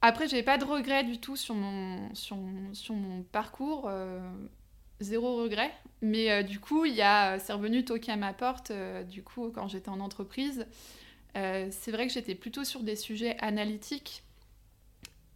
Après, 0.00 0.28
j'ai 0.28 0.44
pas 0.44 0.58
de 0.58 0.64
regrets 0.64 1.02
du 1.02 1.18
tout 1.18 1.34
sur 1.34 1.56
mon, 1.56 2.14
sur, 2.14 2.36
sur 2.72 2.94
mon 2.94 3.24
parcours. 3.24 3.90
Euh, 5.00 5.04
zéro 5.04 5.36
regret. 5.42 5.72
Mais 6.02 6.30
euh, 6.30 6.42
du 6.42 6.60
coup, 6.60 6.84
il 6.84 6.94
y 6.94 7.02
a, 7.02 7.38
c'est 7.38 7.52
revenu 7.52 7.84
toquer 7.84 8.12
à 8.12 8.16
ma 8.16 8.32
porte, 8.32 8.70
euh, 8.70 9.02
du 9.02 9.22
coup, 9.22 9.50
quand 9.50 9.68
j'étais 9.68 9.88
en 9.88 10.00
entreprise. 10.00 10.66
c'est 11.34 11.92
vrai 11.92 12.06
que 12.06 12.12
j'étais 12.12 12.34
plutôt 12.34 12.64
sur 12.64 12.82
des 12.82 12.96
sujets 12.96 13.36
analytiques. 13.38 14.24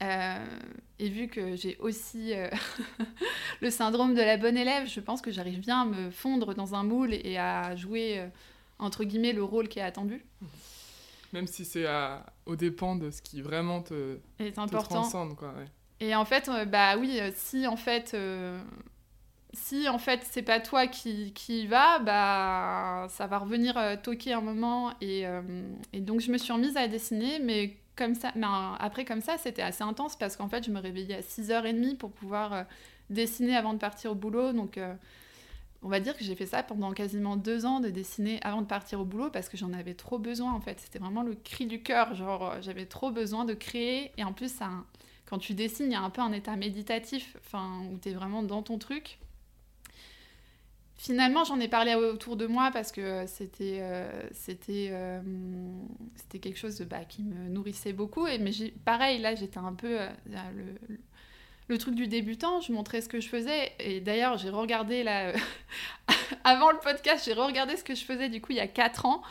et 0.00 1.08
vu 1.08 1.28
que 1.28 1.54
j'ai 1.54 1.76
aussi 1.78 2.32
le 3.60 3.70
syndrome 3.70 4.14
de 4.14 4.20
la 4.20 4.36
bonne 4.36 4.56
élève, 4.56 4.88
je 4.88 4.98
pense 4.98 5.22
que 5.22 5.30
j'arrive 5.30 5.60
bien 5.60 5.82
à 5.82 5.84
me 5.84 6.10
fondre 6.10 6.54
dans 6.54 6.74
un 6.74 6.82
moule 6.82 7.14
et 7.14 7.38
à 7.38 7.76
jouer, 7.76 8.20
entre 8.80 9.04
guillemets, 9.04 9.32
le 9.32 9.44
rôle 9.44 9.68
qui 9.68 9.78
est 9.78 9.82
attendu. 9.82 10.24
Même 11.32 11.46
si 11.46 11.64
c'est 11.64 11.86
au 12.44 12.56
dépend 12.56 12.94
de 12.96 13.10
ce 13.10 13.22
qui 13.22 13.40
vraiment 13.40 13.82
te, 13.82 14.18
est 14.38 14.58
important. 14.58 15.00
transcende. 15.00 15.36
Quoi, 15.36 15.54
Et 16.00 16.14
en 16.14 16.24
fait, 16.24 16.48
euh, 16.48 16.66
bah 16.66 16.96
oui, 16.98 17.18
euh, 17.20 17.30
si 17.34 17.66
en 17.66 17.76
fait, 17.76 18.12
euh, 18.14 18.62
si 19.52 19.88
en 19.88 19.98
fait 19.98 20.20
c'est 20.30 20.42
pas 20.42 20.60
toi 20.60 20.86
qui, 20.86 21.32
y 21.48 21.66
va, 21.66 21.98
bah 21.98 23.06
ça 23.10 23.26
va 23.26 23.38
revenir 23.38 23.78
toquer 24.02 24.32
un 24.32 24.40
moment. 24.40 24.92
Et, 25.00 25.24
et, 25.92 26.00
donc 26.00 26.20
je 26.20 26.30
me 26.32 26.38
suis 26.38 26.52
remise 26.52 26.76
à 26.76 26.88
dessiner, 26.88 27.38
mais 27.38 27.76
comme 27.96 28.14
ça, 28.14 28.32
mais 28.34 28.46
après 28.78 29.04
comme 29.04 29.20
ça, 29.20 29.36
c'était 29.38 29.62
assez 29.62 29.82
intense 29.82 30.16
parce 30.16 30.36
qu'en 30.36 30.48
fait, 30.48 30.64
je 30.64 30.70
me 30.70 30.80
réveillais 30.80 31.16
à 31.16 31.20
6h30 31.20 31.96
pour 31.96 32.12
pouvoir 32.12 32.64
dessiner 33.10 33.56
avant 33.56 33.74
de 33.74 33.78
partir 33.78 34.12
au 34.12 34.14
boulot. 34.14 34.52
Donc 34.52 34.78
on 35.82 35.88
va 35.88 36.00
dire 36.00 36.16
que 36.16 36.22
j'ai 36.24 36.36
fait 36.36 36.46
ça 36.46 36.62
pendant 36.62 36.92
quasiment 36.92 37.36
deux 37.36 37.66
ans 37.66 37.80
de 37.80 37.90
dessiner 37.90 38.38
avant 38.42 38.62
de 38.62 38.66
partir 38.66 39.00
au 39.00 39.04
boulot 39.04 39.30
parce 39.30 39.48
que 39.48 39.56
j'en 39.56 39.72
avais 39.72 39.94
trop 39.94 40.18
besoin 40.18 40.52
en 40.52 40.60
fait. 40.60 40.80
C'était 40.80 41.00
vraiment 41.00 41.22
le 41.22 41.34
cri 41.34 41.66
du 41.66 41.82
cœur, 41.82 42.14
genre 42.14 42.50
euh, 42.50 42.58
j'avais 42.60 42.86
trop 42.86 43.10
besoin 43.10 43.44
de 43.44 43.54
créer 43.54 44.12
et 44.16 44.24
en 44.24 44.32
plus 44.32 44.52
ça, 44.52 44.70
quand 45.26 45.38
tu 45.38 45.54
dessines, 45.54 45.86
il 45.86 45.92
y 45.92 45.96
a 45.96 46.00
un 46.00 46.10
peu 46.10 46.20
un 46.20 46.32
état 46.32 46.54
méditatif, 46.56 47.36
enfin 47.44 47.82
où 47.92 47.98
tu 47.98 48.10
es 48.10 48.12
vraiment 48.12 48.42
dans 48.42 48.62
ton 48.62 48.78
truc. 48.78 49.18
Finalement, 51.02 51.42
j'en 51.42 51.58
ai 51.58 51.66
parlé 51.66 51.96
autour 51.96 52.36
de 52.36 52.46
moi 52.46 52.70
parce 52.72 52.92
que 52.92 53.24
c'était 53.26 53.78
euh, 53.80 54.08
c'était 54.32 54.90
euh, 54.92 55.20
c'était 56.14 56.38
quelque 56.38 56.58
chose 56.58 56.80
bah, 56.82 57.04
qui 57.08 57.24
me 57.24 57.48
nourrissait 57.48 57.92
beaucoup 57.92 58.28
et 58.28 58.38
mais 58.38 58.52
pareil 58.84 59.18
là 59.18 59.34
j'étais 59.34 59.58
un 59.58 59.72
peu 59.72 59.98
le 60.26 60.96
le 61.68 61.78
truc 61.78 61.94
du 61.94 62.06
débutant, 62.06 62.60
je 62.60 62.72
montrais 62.72 63.00
ce 63.00 63.08
que 63.08 63.20
je 63.20 63.28
faisais. 63.28 63.72
Et 63.78 64.00
d'ailleurs, 64.00 64.36
j'ai 64.36 64.50
regardé 64.50 65.02
là, 65.02 65.28
euh, 65.28 65.36
avant 66.44 66.70
le 66.70 66.78
podcast, 66.78 67.24
j'ai 67.24 67.32
regardé 67.32 67.76
ce 67.76 67.84
que 67.84 67.94
je 67.94 68.04
faisais 68.04 68.28
du 68.28 68.40
coup 68.40 68.52
il 68.52 68.58
y 68.58 68.60
a 68.60 68.68
4 68.68 69.06
ans. 69.06 69.22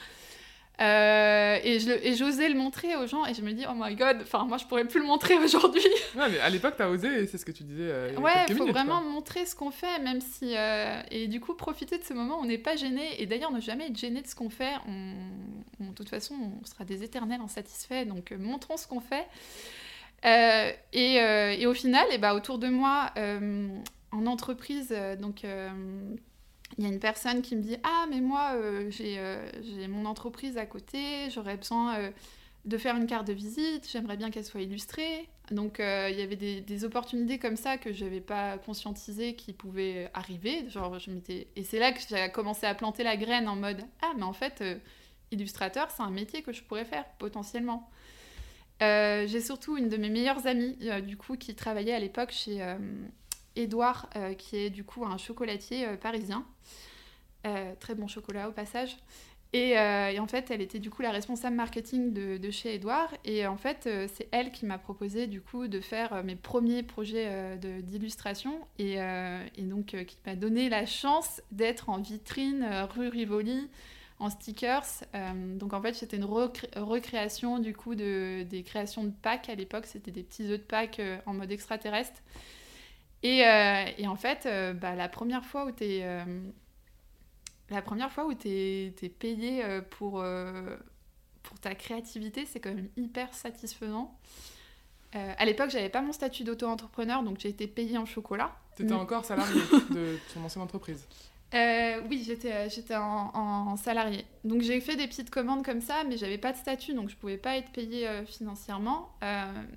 Euh, 0.81 1.59
et 1.63 2.15
j'osais 2.15 2.49
le 2.49 2.55
montrer 2.55 2.95
aux 2.95 3.05
gens 3.05 3.25
et 3.25 3.33
je 3.33 3.41
me 3.41 3.51
dis, 3.51 3.65
oh 3.69 3.73
my 3.75 3.95
god, 3.95 4.17
enfin 4.21 4.45
moi 4.45 4.57
je 4.57 4.65
pourrais 4.65 4.85
plus 4.85 4.99
le 4.99 5.05
montrer 5.05 5.37
aujourd'hui. 5.43 5.85
ouais, 6.15 6.29
mais 6.29 6.39
à 6.39 6.49
l'époque 6.49 6.73
t'as 6.77 6.89
osé, 6.89 7.27
c'est 7.27 7.37
ce 7.37 7.45
que 7.45 7.51
tu 7.51 7.63
disais. 7.63 7.83
Euh, 7.83 8.15
ouais, 8.17 8.45
il 8.49 8.55
faut 8.55 8.67
vraiment 8.67 9.01
montrer 9.01 9.45
ce 9.45 9.55
qu'on 9.55 9.71
fait, 9.71 9.99
même 9.99 10.21
si. 10.21 10.55
et 11.11 11.27
du 11.27 11.39
coup, 11.39 11.53
profiter 11.53 11.97
de 11.97 12.03
ce 12.03 12.13
moment, 12.13 12.39
on 12.41 12.45
n'est 12.45 12.57
pas 12.57 12.75
gêné. 12.75 13.21
Et 13.21 13.25
d'ailleurs, 13.27 13.51
ne 13.51 13.61
jamais 13.61 13.87
être 13.87 13.97
gêné 13.97 14.21
de 14.21 14.27
ce 14.27 14.35
qu'on 14.35 14.49
fait. 14.49 14.73
On, 14.87 15.85
de 15.85 15.93
toute 15.93 16.09
façon, 16.09 16.35
on 16.61 16.65
sera 16.65 16.85
des 16.85 17.03
éternels 17.03 17.41
insatisfaits, 17.43 18.05
donc 18.05 18.31
montrons 18.31 18.77
ce 18.77 18.87
qu'on 18.87 19.01
fait. 19.01 19.27
Euh, 20.25 20.71
et, 20.93 21.19
euh, 21.19 21.55
et, 21.57 21.65
au 21.65 21.73
final, 21.73 22.05
et 22.11 22.17
bah, 22.17 22.35
autour 22.35 22.59
de 22.59 22.67
moi, 22.67 23.11
euh, 23.17 23.67
en 24.11 24.25
entreprise, 24.25 24.93
donc 25.19 25.45
il 26.77 26.83
y 26.83 26.87
a 26.87 26.89
une 26.89 26.99
personne 26.99 27.41
qui 27.41 27.55
me 27.55 27.61
dit 27.61 27.77
Ah, 27.83 28.05
mais 28.09 28.21
moi, 28.21 28.55
j'ai 28.89 29.87
mon 29.87 30.05
entreprise 30.05 30.57
à 30.57 30.65
côté, 30.65 31.29
j'aurais 31.29 31.57
besoin 31.57 32.11
de 32.65 32.77
faire 32.77 32.95
une 32.95 33.07
carte 33.07 33.27
de 33.27 33.33
visite, 33.33 33.89
j'aimerais 33.91 34.17
bien 34.17 34.29
qu'elle 34.29 34.45
soit 34.45 34.61
illustrée. 34.61 35.27
Donc 35.49 35.79
euh, 35.79 36.09
il 36.11 36.17
y 36.17 36.21
avait 36.21 36.35
des, 36.35 36.85
opportunités 36.85 37.37
comme 37.39 37.57
ça 37.57 37.77
que 37.77 37.91
je 37.91 38.03
n'avais 38.05 38.21
pas 38.21 38.57
conscientisé 38.59 39.35
qui 39.35 39.53
pouvaient 39.53 40.09
arriver. 40.13 40.69
Genre, 40.69 40.99
je 40.99 41.11
Et 41.55 41.63
c'est 41.63 41.79
là 41.79 41.91
que 41.91 41.99
j'ai 42.07 42.31
commencé 42.31 42.65
à 42.65 42.75
planter 42.75 43.03
la 43.03 43.17
graine 43.17 43.47
en 43.47 43.55
mode 43.55 43.83
Ah, 44.01 44.13
mais 44.15 44.23
en 44.23 44.33
fait, 44.33 44.61
euh, 44.61 44.75
illustrateur, 45.31 45.89
c'est 45.91 46.03
un 46.03 46.11
métier 46.11 46.41
que 46.41 46.53
je 46.53 46.63
pourrais 46.63 46.85
faire 46.85 47.05
potentiellement. 47.17 47.89
Euh, 48.81 49.27
j'ai 49.27 49.41
surtout 49.41 49.77
une 49.77 49.89
de 49.89 49.97
mes 49.97 50.09
meilleures 50.09 50.47
amies, 50.47 50.77
du 51.03 51.17
coup, 51.17 51.35
qui 51.37 51.53
travaillait 51.53 51.93
à 51.93 51.99
l'époque 51.99 52.31
chez 52.31 52.63
Edouard, 53.55 54.09
qui 54.37 54.57
est 54.57 54.69
du 54.69 54.83
coup 54.83 55.05
un 55.05 55.17
chocolatier 55.17 55.87
parisien. 55.97 56.45
très 57.79 57.95
bon 57.95 58.07
chocolat 58.07 58.49
au 58.49 58.51
passage. 58.51 58.97
Euh, 59.53 60.09
et, 60.09 60.19
en 60.19 60.27
fait, 60.27 60.49
elle 60.49 60.61
était 60.61 60.79
du 60.79 60.89
coup 60.89 61.01
la 61.01 61.11
responsable 61.11 61.55
marketing 61.55 62.13
de, 62.13 62.51
chez 62.51 62.75
Edouard. 62.75 63.13
Et 63.25 63.45
en 63.47 63.57
fait, 63.57 63.85
euh, 63.85 64.07
c'est 64.13 64.27
elle 64.31 64.51
qui 64.51 64.65
m'a 64.65 64.77
proposé 64.77 65.27
du 65.27 65.41
coup 65.41 65.67
de 65.67 65.81
faire 65.81 66.13
euh, 66.13 66.23
mes 66.23 66.35
premiers 66.35 66.83
projets 66.83 67.57
d'illustration. 67.83 68.59
Et, 68.79 68.97
donc, 69.59 69.95
qui 70.05 70.17
m'a 70.25 70.35
donné 70.35 70.69
la 70.69 70.85
chance 70.85 71.41
d'être 71.51 71.89
en 71.89 71.99
vitrine 71.99 72.65
rue 72.95 73.07
Rivoli 73.07 73.69
en 74.19 74.29
stickers. 74.29 74.85
donc 75.55 75.73
en 75.73 75.81
fait, 75.81 75.95
c'était 75.95 76.17
une 76.17 76.25
recréation 76.25 77.57
du 77.57 77.73
coup 77.73 77.95
de, 77.95 78.43
des 78.43 78.61
créations 78.61 79.03
de 79.03 79.09
Pâques 79.09 79.49
à 79.49 79.55
l'époque. 79.55 79.85
C'était 79.87 80.11
des 80.11 80.23
petits 80.23 80.43
œufs 80.43 80.59
de 80.59 80.63
Pâques 80.63 81.01
en 81.25 81.33
mode 81.33 81.51
extraterrestre. 81.51 82.21
Et, 83.23 83.39
et 83.97 84.07
en 84.07 84.15
fait, 84.15 84.47
bah, 84.79 84.95
la 84.95 85.07
première 85.07 85.45
fois 85.45 85.65
où 85.65 85.71
tu 85.71 85.83
es 85.83 86.25
la 87.71 87.81
première 87.81 88.11
fois 88.11 88.25
où 88.25 88.33
tu 88.33 88.49
es, 88.49 89.09
payé 89.17 89.63
euh, 89.63 89.81
pour, 89.81 90.21
euh, 90.21 90.75
pour 91.41 91.57
ta 91.59 91.73
créativité, 91.73 92.45
c'est 92.45 92.59
quand 92.59 92.73
même 92.73 92.89
hyper 92.97 93.33
satisfaisant. 93.33 94.13
Euh, 95.15 95.33
à 95.37 95.45
l'époque, 95.45 95.69
j'avais 95.69 95.89
pas 95.89 96.01
mon 96.01 96.11
statut 96.11 96.43
d'auto-entrepreneur, 96.43 97.23
donc 97.23 97.39
j'ai 97.39 97.49
été 97.49 97.67
payée 97.67 97.97
en 97.97 98.05
chocolat. 98.05 98.55
Tu 98.75 98.83
étais 98.83 98.93
encore 98.93 99.25
salarié 99.25 99.61
de 99.89 100.17
ton 100.33 100.43
ancienne 100.43 100.63
entreprise 100.63 101.07
Oui, 101.53 102.23
j'étais, 102.25 102.69
j'étais 102.69 102.95
en, 102.95 103.75
salarié. 103.77 104.25
Donc 104.43 104.61
j'ai 104.61 104.81
fait 104.81 104.95
des 104.95 105.07
petites 105.07 105.29
commandes 105.29 105.63
comme 105.63 105.81
ça, 105.81 106.03
mais 106.07 106.17
j'avais 106.17 106.37
pas 106.37 106.51
de 106.51 106.57
statut, 106.57 106.93
donc 106.93 107.09
je 107.09 107.15
pouvais 107.15 107.37
pas 107.37 107.57
être 107.57 107.71
payée 107.71 108.07
financièrement. 108.25 109.09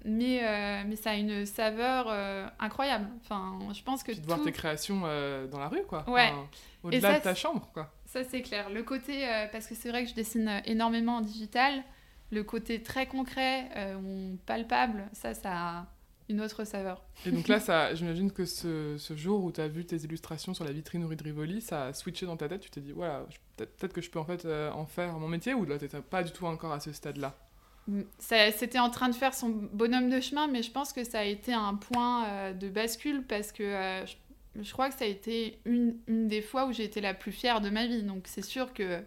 mais, 0.05 0.85
mais 0.87 0.97
ça 0.97 1.11
a 1.11 1.15
une 1.15 1.47
saveur 1.47 2.13
incroyable. 2.59 3.09
Enfin, 3.23 3.59
je 3.73 3.83
pense 3.83 4.03
que. 4.03 4.13
Puis 4.13 4.21
de 4.21 4.27
voir 4.27 4.43
tes 4.43 4.53
créations 4.53 5.01
dans 5.01 5.59
la 5.59 5.69
rue, 5.69 5.85
quoi. 5.87 6.09
Ouais. 6.09 6.33
Au-delà 6.85 7.19
de 7.19 7.25
ta 7.25 7.35
chambre, 7.35 7.69
quoi. 7.73 7.91
Ça, 8.15 8.23
c'est 8.23 8.43
clair. 8.43 8.71
Le 8.71 8.85
côté, 8.85 9.29
euh, 9.29 9.47
parce 9.51 9.67
que 9.67 9.75
c'est 9.75 9.89
vrai 9.89 10.05
que 10.05 10.11
je 10.11 10.15
dessine 10.15 10.47
euh, 10.47 10.61
énormément 10.67 11.17
en 11.17 11.21
digital, 11.21 11.83
le 12.31 12.45
côté 12.45 12.81
très 12.81 13.07
concret, 13.07 13.69
euh, 13.75 14.35
palpable, 14.47 15.09
ça, 15.13 15.35
ça 15.35 15.51
a 15.51 15.87
une 16.29 16.41
autre 16.41 16.65
saveur. 16.65 17.03
Et 17.27 17.31
donc 17.31 17.49
là, 17.49 17.61
ça, 17.61 17.95
j'imagine 17.95 18.31
que 18.33 18.45
ce, 18.45 18.97
ce, 18.99 19.17
jour 19.17 19.45
où 19.45 19.53
tu 19.53 19.61
as 19.61 19.69
vu 19.69 19.85
tes 19.85 19.97
illustrations 19.97 20.55
sur 20.55 20.65
la 20.65 20.73
vitrine 20.73 21.05
rue 21.05 21.17
de 21.17 21.23
Rivoli, 21.23 21.61
ça 21.61 21.87
a 21.87 21.93
switché 21.93 22.27
dans 22.27 22.37
ta 22.37 22.49
tête. 22.49 22.61
Tu 22.61 22.71
t'es 22.71 22.81
dit, 22.81 22.93
voilà, 22.93 23.27
peut-être 23.57 23.93
que 23.93 24.01
je 24.01 24.11
peux 24.11 24.19
en 24.19 24.25
fait 24.25 24.47
en 24.47 24.87
faire 24.87 25.19
mon 25.19 25.29
métier 25.29 25.55
ou 25.55 25.65
là, 25.65 25.79
tu 25.79 25.89
pas 25.89 26.23
du 26.23 26.33
tout 26.33 26.47
encore 26.47 26.73
à 26.73 26.81
ce 26.81 26.93
stade-là? 26.93 27.37
Mm, 27.87 28.03
c'était 28.19 28.79
en 28.79 28.91
train 28.91 29.09
de 29.09 29.15
faire 29.15 29.35
son 29.35 29.51
bonhomme 29.73 30.11
de 30.11 30.21
chemin, 30.21 30.47
mais 30.47 30.63
je 30.63 30.71
pense 30.71 30.93
que 30.93 31.05
ça 31.05 31.21
a 31.21 31.25
été 31.25 31.53
un 31.53 31.75
point 31.75 32.53
de 32.53 32.69
bascule 32.69 33.25
parce 33.27 33.53
que 33.53 34.05
je 34.61 34.73
crois 34.73 34.89
que 34.89 34.95
ça 34.95 35.05
a 35.05 35.09
été 35.09 35.59
une, 35.65 35.97
une 36.07 36.29
des 36.29 36.43
fois 36.43 36.67
où 36.67 36.73
j'ai 36.73 36.85
été 36.85 37.01
la 37.01 37.15
plus 37.15 37.33
fière 37.33 37.61
de 37.61 37.71
ma 37.71 37.87
vie. 37.87 38.03
Donc 38.03 38.25
c'est 38.27 38.45
sûr 38.45 38.73
que 38.73 39.03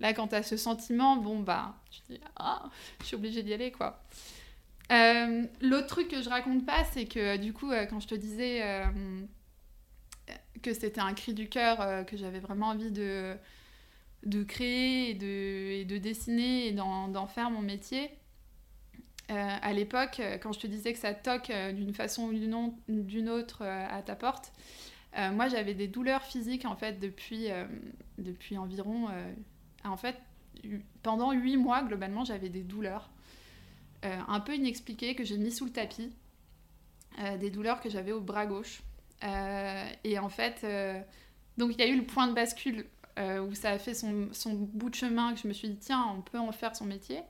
là, 0.00 0.12
quand 0.12 0.28
tu 0.28 0.34
as 0.34 0.42
ce 0.42 0.56
sentiment, 0.56 1.16
bon, 1.16 1.40
bah, 1.40 1.74
tu 1.90 2.00
dis, 2.08 2.20
ah, 2.36 2.64
je 3.00 3.06
suis 3.06 3.16
obligée 3.16 3.42
d'y 3.42 3.52
aller, 3.52 3.72
quoi. 3.72 4.02
Euh, 4.92 5.44
l'autre 5.60 5.86
truc 5.86 6.08
que 6.08 6.22
je 6.22 6.28
raconte 6.28 6.64
pas, 6.64 6.84
c'est 6.84 7.06
que 7.06 7.36
du 7.36 7.52
coup, 7.52 7.70
euh, 7.72 7.86
quand 7.86 8.00
je 8.00 8.06
te 8.06 8.14
disais 8.14 8.62
euh, 8.62 8.86
que 10.62 10.72
c'était 10.72 11.00
un 11.00 11.12
cri 11.14 11.34
du 11.34 11.48
cœur, 11.48 12.06
que 12.06 12.16
j'avais 12.16 12.40
vraiment 12.40 12.68
envie 12.68 12.92
de, 12.92 13.34
de 14.24 14.44
créer 14.44 15.10
et 15.10 15.14
de, 15.14 15.88
de 15.88 15.98
dessiner 15.98 16.68
et 16.68 16.72
d'en 16.72 17.26
faire 17.26 17.50
mon 17.50 17.62
métier, 17.62 18.10
à 19.28 19.72
l'époque, 19.72 20.22
quand 20.40 20.52
je 20.52 20.60
te 20.60 20.66
disais 20.68 20.92
que 20.92 21.00
ça 21.00 21.12
toque 21.12 21.50
d'une 21.74 21.92
façon 21.92 22.30
ou 22.30 23.02
d'une 23.02 23.28
autre 23.28 23.64
à 23.64 24.00
ta 24.02 24.14
porte, 24.14 24.52
euh, 25.18 25.32
moi, 25.32 25.48
j'avais 25.48 25.74
des 25.74 25.88
douleurs 25.88 26.22
physiques 26.22 26.64
en 26.64 26.76
fait 26.76 27.00
depuis, 27.00 27.50
euh, 27.50 27.64
depuis 28.18 28.58
environ. 28.58 29.08
Euh, 29.08 29.32
en 29.84 29.96
fait, 29.96 30.16
pendant 31.02 31.32
huit 31.32 31.56
mois, 31.56 31.82
globalement, 31.82 32.24
j'avais 32.24 32.48
des 32.48 32.62
douleurs 32.62 33.10
un 34.28 34.40
peu 34.40 34.54
inexpliquées 34.54 35.14
que 35.14 35.24
j'ai 35.24 35.38
mis 35.38 35.50
sous 35.50 35.64
le 35.64 35.72
tapis. 35.72 36.10
des 37.40 37.50
douleurs 37.50 37.80
que 37.80 37.90
j'avais 37.90 38.12
au 38.12 38.20
bras 38.20 38.46
gauche. 38.46 38.82
et 39.22 40.18
en 40.18 40.28
fait, 40.28 40.66
donc 41.56 41.72
il 41.74 41.80
y 41.80 41.82
a 41.82 41.86
eu 41.86 41.96
le 41.96 42.04
point 42.04 42.26
de 42.28 42.34
bascule 42.34 42.86
où 43.18 43.54
ça 43.54 43.70
a 43.70 43.78
fait 43.78 43.94
son, 43.94 44.28
son, 44.32 44.54
bout 44.54 44.90
de 44.90 44.94
chemin, 44.94 45.34
que 45.34 45.40
je 45.40 45.48
me 45.48 45.52
suis 45.52 45.68
dit, 45.68 45.78
tiens, 45.78 46.14
on 46.16 46.20
peut 46.20 46.38
en 46.38 46.52
faire 46.52 46.76
son 46.76 46.84
métier. 46.84 47.22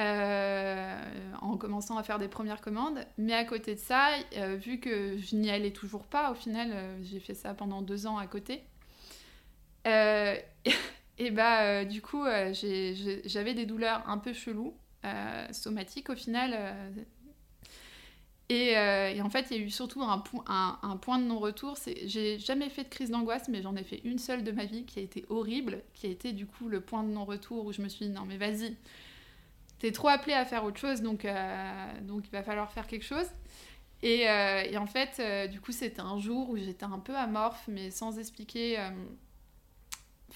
Euh, 0.00 0.98
en 1.40 1.56
commençant 1.56 1.96
à 1.98 2.02
faire 2.02 2.18
des 2.18 2.26
premières 2.26 2.60
commandes. 2.60 2.98
Mais 3.16 3.34
à 3.34 3.44
côté 3.44 3.74
de 3.76 3.80
ça, 3.80 4.10
euh, 4.36 4.56
vu 4.56 4.80
que 4.80 5.18
je 5.18 5.36
n'y 5.36 5.50
allais 5.50 5.70
toujours 5.70 6.04
pas, 6.04 6.32
au 6.32 6.34
final, 6.34 6.70
euh, 6.72 6.98
j'ai 7.02 7.20
fait 7.20 7.34
ça 7.34 7.54
pendant 7.54 7.80
deux 7.80 8.06
ans 8.06 8.18
à 8.18 8.26
côté. 8.26 8.64
et 11.18 11.30
bah, 11.30 11.84
du 11.84 12.02
coup, 12.02 12.24
j'avais 12.24 13.54
des 13.54 13.66
douleurs 13.66 14.02
un 14.08 14.18
peu 14.18 14.32
cheloues, 14.32 14.74
somatiques 15.52 16.10
au 16.10 16.16
final. 16.16 16.58
Et, 18.48 18.76
en 18.76 19.30
fait, 19.30 19.46
il 19.50 19.56
y 19.56 19.60
a 19.60 19.62
eu 19.62 19.70
surtout 19.70 20.02
un, 20.02 20.18
point 20.18 21.18
de 21.18 21.24
non-retour. 21.24 21.76
J'ai 22.04 22.38
jamais 22.38 22.68
fait 22.68 22.84
de 22.84 22.88
crise 22.88 23.10
d'angoisse, 23.10 23.48
mais 23.48 23.62
j'en 23.62 23.76
ai 23.76 23.84
fait 23.84 24.00
une 24.04 24.18
seule 24.18 24.44
de 24.44 24.52
ma 24.52 24.64
vie 24.64 24.84
qui 24.84 24.98
a 24.98 25.02
été 25.02 25.24
horrible, 25.28 25.82
qui 25.94 26.06
a 26.06 26.10
été 26.10 26.32
du 26.32 26.46
coup 26.46 26.68
le 26.68 26.80
point 26.80 27.02
de 27.02 27.08
non-retour 27.08 27.66
où 27.66 27.72
je 27.72 27.82
me 27.82 27.88
suis 27.88 28.06
dit 28.06 28.12
non 28.12 28.24
mais 28.26 28.36
vas-y, 28.36 28.76
t'es 29.78 29.92
trop 29.92 30.08
appelé 30.08 30.32
à 30.32 30.44
faire 30.44 30.64
autre 30.64 30.78
chose, 30.78 31.02
donc, 31.02 31.26
euh, 31.26 32.00
donc 32.02 32.24
il 32.26 32.30
va 32.30 32.42
falloir 32.42 32.72
faire 32.72 32.86
quelque 32.86 33.04
chose. 33.04 33.26
Et, 34.02 34.28
euh, 34.28 34.62
et 34.62 34.76
en 34.78 34.86
fait, 34.86 35.16
euh, 35.18 35.46
du 35.46 35.60
coup, 35.60 35.72
c'était 35.72 36.00
un 36.00 36.18
jour 36.18 36.50
où 36.50 36.56
j'étais 36.56 36.84
un 36.84 36.98
peu 36.98 37.14
amorphe, 37.14 37.64
mais 37.68 37.90
sans 37.90 38.18
expliquer. 38.18 38.78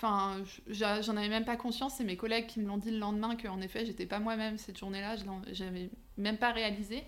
Enfin, 0.00 0.44
j'en 0.68 1.16
avais 1.16 1.28
même 1.28 1.44
pas 1.44 1.56
conscience. 1.56 1.94
C'est 1.96 2.04
mes 2.04 2.16
collègues 2.16 2.46
qui 2.46 2.60
me 2.60 2.68
l'ont 2.68 2.76
dit 2.76 2.92
le 2.92 2.98
lendemain 2.98 3.34
qu'en 3.34 3.60
effet, 3.60 3.84
j'étais 3.84 4.06
pas 4.06 4.20
moi-même 4.20 4.56
cette 4.56 4.78
journée-là. 4.78 5.16
J'avais 5.50 5.90
même 6.16 6.38
pas 6.38 6.52
réalisé. 6.52 7.02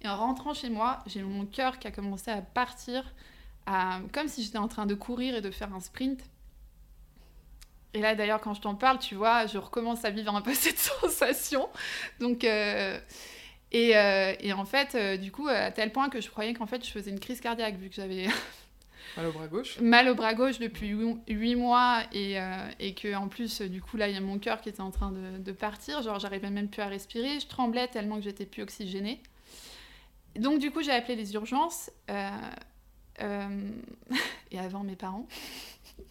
Et 0.00 0.08
en 0.08 0.16
rentrant 0.16 0.54
chez 0.54 0.70
moi, 0.70 1.04
j'ai 1.06 1.22
mon 1.22 1.44
cœur 1.44 1.78
qui 1.78 1.86
a 1.86 1.90
commencé 1.90 2.30
à 2.30 2.40
partir, 2.40 3.04
comme 4.12 4.26
si 4.26 4.42
j'étais 4.42 4.56
en 4.56 4.68
train 4.68 4.86
de 4.86 4.94
courir 4.94 5.34
et 5.34 5.42
de 5.42 5.50
faire 5.50 5.74
un 5.74 5.80
sprint. 5.80 6.18
Et 7.92 8.00
là, 8.00 8.14
d'ailleurs, 8.14 8.40
quand 8.40 8.54
je 8.54 8.62
t'en 8.62 8.74
parle, 8.74 8.98
tu 8.98 9.16
vois, 9.16 9.46
je 9.46 9.58
recommence 9.58 10.04
à 10.06 10.10
vivre 10.10 10.34
un 10.34 10.40
peu 10.40 10.54
cette 10.54 10.78
sensation. 10.78 11.68
Donc, 12.20 12.44
euh, 12.44 12.98
et, 13.72 13.96
euh, 13.96 14.32
et, 14.40 14.54
en 14.54 14.64
fait, 14.64 14.94
euh, 14.94 15.16
du 15.18 15.30
coup, 15.30 15.48
à 15.48 15.70
tel 15.70 15.92
point 15.92 16.08
que 16.08 16.22
je 16.22 16.30
croyais 16.30 16.54
qu'en 16.54 16.66
fait, 16.66 16.84
je 16.86 16.90
faisais 16.90 17.10
une 17.10 17.20
crise 17.20 17.40
cardiaque, 17.40 17.76
vu 17.76 17.88
que 17.88 17.96
j'avais. 17.96 18.28
Mal 19.16 19.26
au 19.26 19.32
bras 19.32 19.48
gauche 19.48 19.80
Mal 19.80 20.08
au 20.08 20.14
bras 20.14 20.34
gauche 20.34 20.58
depuis 20.58 20.88
8 21.28 21.54
mois, 21.56 22.02
et, 22.12 22.36
et 22.78 22.94
que 22.94 23.14
en 23.14 23.28
plus, 23.28 23.62
du 23.62 23.80
coup, 23.82 23.96
là, 23.96 24.08
il 24.08 24.14
y 24.14 24.16
a 24.16 24.20
mon 24.20 24.38
cœur 24.38 24.60
qui 24.60 24.68
était 24.68 24.80
en 24.80 24.90
train 24.90 25.12
de, 25.12 25.38
de 25.38 25.52
partir. 25.52 26.02
Genre, 26.02 26.18
j'arrivais 26.18 26.50
même 26.50 26.68
plus 26.68 26.82
à 26.82 26.86
respirer. 26.86 27.40
Je 27.40 27.46
tremblais 27.46 27.88
tellement 27.88 28.16
que 28.16 28.22
j'étais 28.22 28.46
plus 28.46 28.62
oxygénée. 28.62 29.22
Donc, 30.36 30.60
du 30.60 30.70
coup, 30.70 30.82
j'ai 30.82 30.92
appelé 30.92 31.16
les 31.16 31.34
urgences. 31.34 31.90
et 34.50 34.58
avant 34.58 34.82
mes 34.82 34.96
parents. 34.96 35.26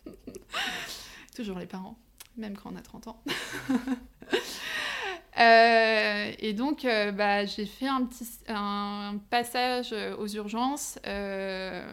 Toujours 1.36 1.60
les 1.60 1.66
parents, 1.66 1.98
même 2.38 2.58
quand 2.58 2.72
on 2.74 2.76
a 2.76 2.82
30 2.82 3.08
ans. 3.08 3.24
Euh, 5.40 6.32
et 6.40 6.54
donc, 6.54 6.84
euh, 6.84 7.12
bah, 7.12 7.46
j'ai 7.46 7.66
fait 7.66 7.88
un 7.88 8.06
petit 8.06 8.28
un 8.48 9.20
passage 9.30 9.94
aux 10.18 10.28
urgences. 10.28 11.00
Euh, 11.08 11.90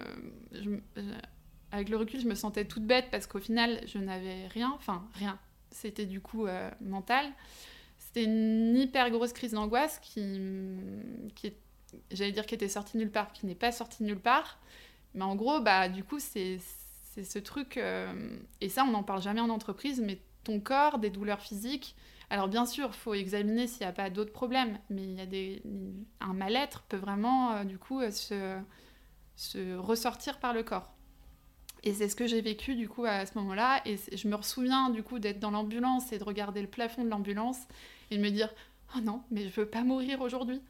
avec 1.70 1.88
le 1.88 1.96
recul, 1.96 2.20
je 2.20 2.26
me 2.26 2.35
sentais 2.35 2.64
toute 2.64 2.85
bête 2.85 3.06
parce 3.11 3.26
qu'au 3.26 3.38
final, 3.38 3.80
je 3.87 3.98
n'avais 3.98 4.46
rien. 4.48 4.72
Enfin, 4.74 5.06
rien. 5.14 5.38
C'était 5.70 6.06
du 6.06 6.20
coup 6.20 6.46
mental. 6.80 7.26
C'était 7.98 8.24
une 8.24 8.76
hyper 8.76 9.11
grosse 9.11 9.32
crise 9.32 9.52
d'angoisse 9.52 9.98
qui, 10.00 10.40
j'allais 12.10 12.33
dire, 12.33 12.46
qui 12.46 12.54
était 12.54 12.68
sortie 12.68 12.96
nulle 12.96 13.10
part, 13.10 13.33
qui 13.33 13.46
n'est 13.46 13.54
pas 13.54 13.73
sortie 13.73 14.02
nulle 14.02 14.18
part. 14.18 14.58
Mais 15.14 15.25
en 15.25 15.37
gros, 15.37 15.60
bah, 15.60 15.88
du 15.88 16.02
coup, 16.02 16.18
c'est 16.18 16.58
ce 17.23 17.38
truc, 17.38 17.79
et 18.60 18.68
ça 18.68 18.85
on 18.85 18.90
n'en 18.90 19.02
parle 19.02 19.23
jamais 19.23 19.40
en 19.40 19.50
entreprise, 19.50 20.00
mais 20.00 20.18
ton 20.44 20.60
corps, 20.60 20.98
des 20.98 21.10
douleurs 21.10 21.40
physiques. 21.40 21.94
Alors 22.31 22.48
bien 22.48 22.66
sûr, 22.66 22.88
il 22.88 22.96
faut 22.96 23.14
examiner 23.14 23.66
s'il 23.66 23.81
n'y 23.81 23.87
a 23.87 23.92
pas 23.92 24.10
d'autres 24.10 24.33
problèmes, 24.33 24.79
mais 24.90 25.02
il 25.02 25.14
y 25.14 25.20
a 25.20 25.27
des, 25.27 25.62
un 26.20 26.33
mal-être 26.33 26.83
peut 26.88 26.96
vraiment 26.96 27.52
euh, 27.52 27.64
du 27.64 27.79
coup 27.79 28.00
euh, 28.00 28.10
se, 29.37 29.77
ressortir 29.77 30.40
par 30.40 30.52
le 30.52 30.62
corps. 30.62 30.92
Et 31.85 31.94
c'est 31.94 32.08
ce 32.08 32.16
que 32.16 32.27
j'ai 32.27 32.40
vécu 32.40 32.74
du 32.74 32.88
coup 32.88 33.04
à 33.04 33.27
ce 33.27 33.38
moment-là. 33.38 33.81
Et 33.85 33.96
je 33.96 34.27
me 34.27 34.42
souviens 34.42 34.90
du 34.90 35.04
coup 35.04 35.20
d'être 35.20 35.38
dans 35.38 35.52
l'ambulance 35.52 36.12
et 36.12 36.18
de 36.18 36.24
regarder 36.24 36.60
le 36.60 36.66
plafond 36.66 37.04
de 37.04 37.08
l'ambulance 37.08 37.58
et 38.10 38.16
de 38.16 38.22
me 38.22 38.31
dire 38.31 38.52
oh 38.96 39.00
non, 39.00 39.22
mais 39.31 39.48
je 39.48 39.60
veux 39.60 39.66
pas 39.66 39.85
mourir 39.85 40.20
aujourd'hui. 40.20 40.60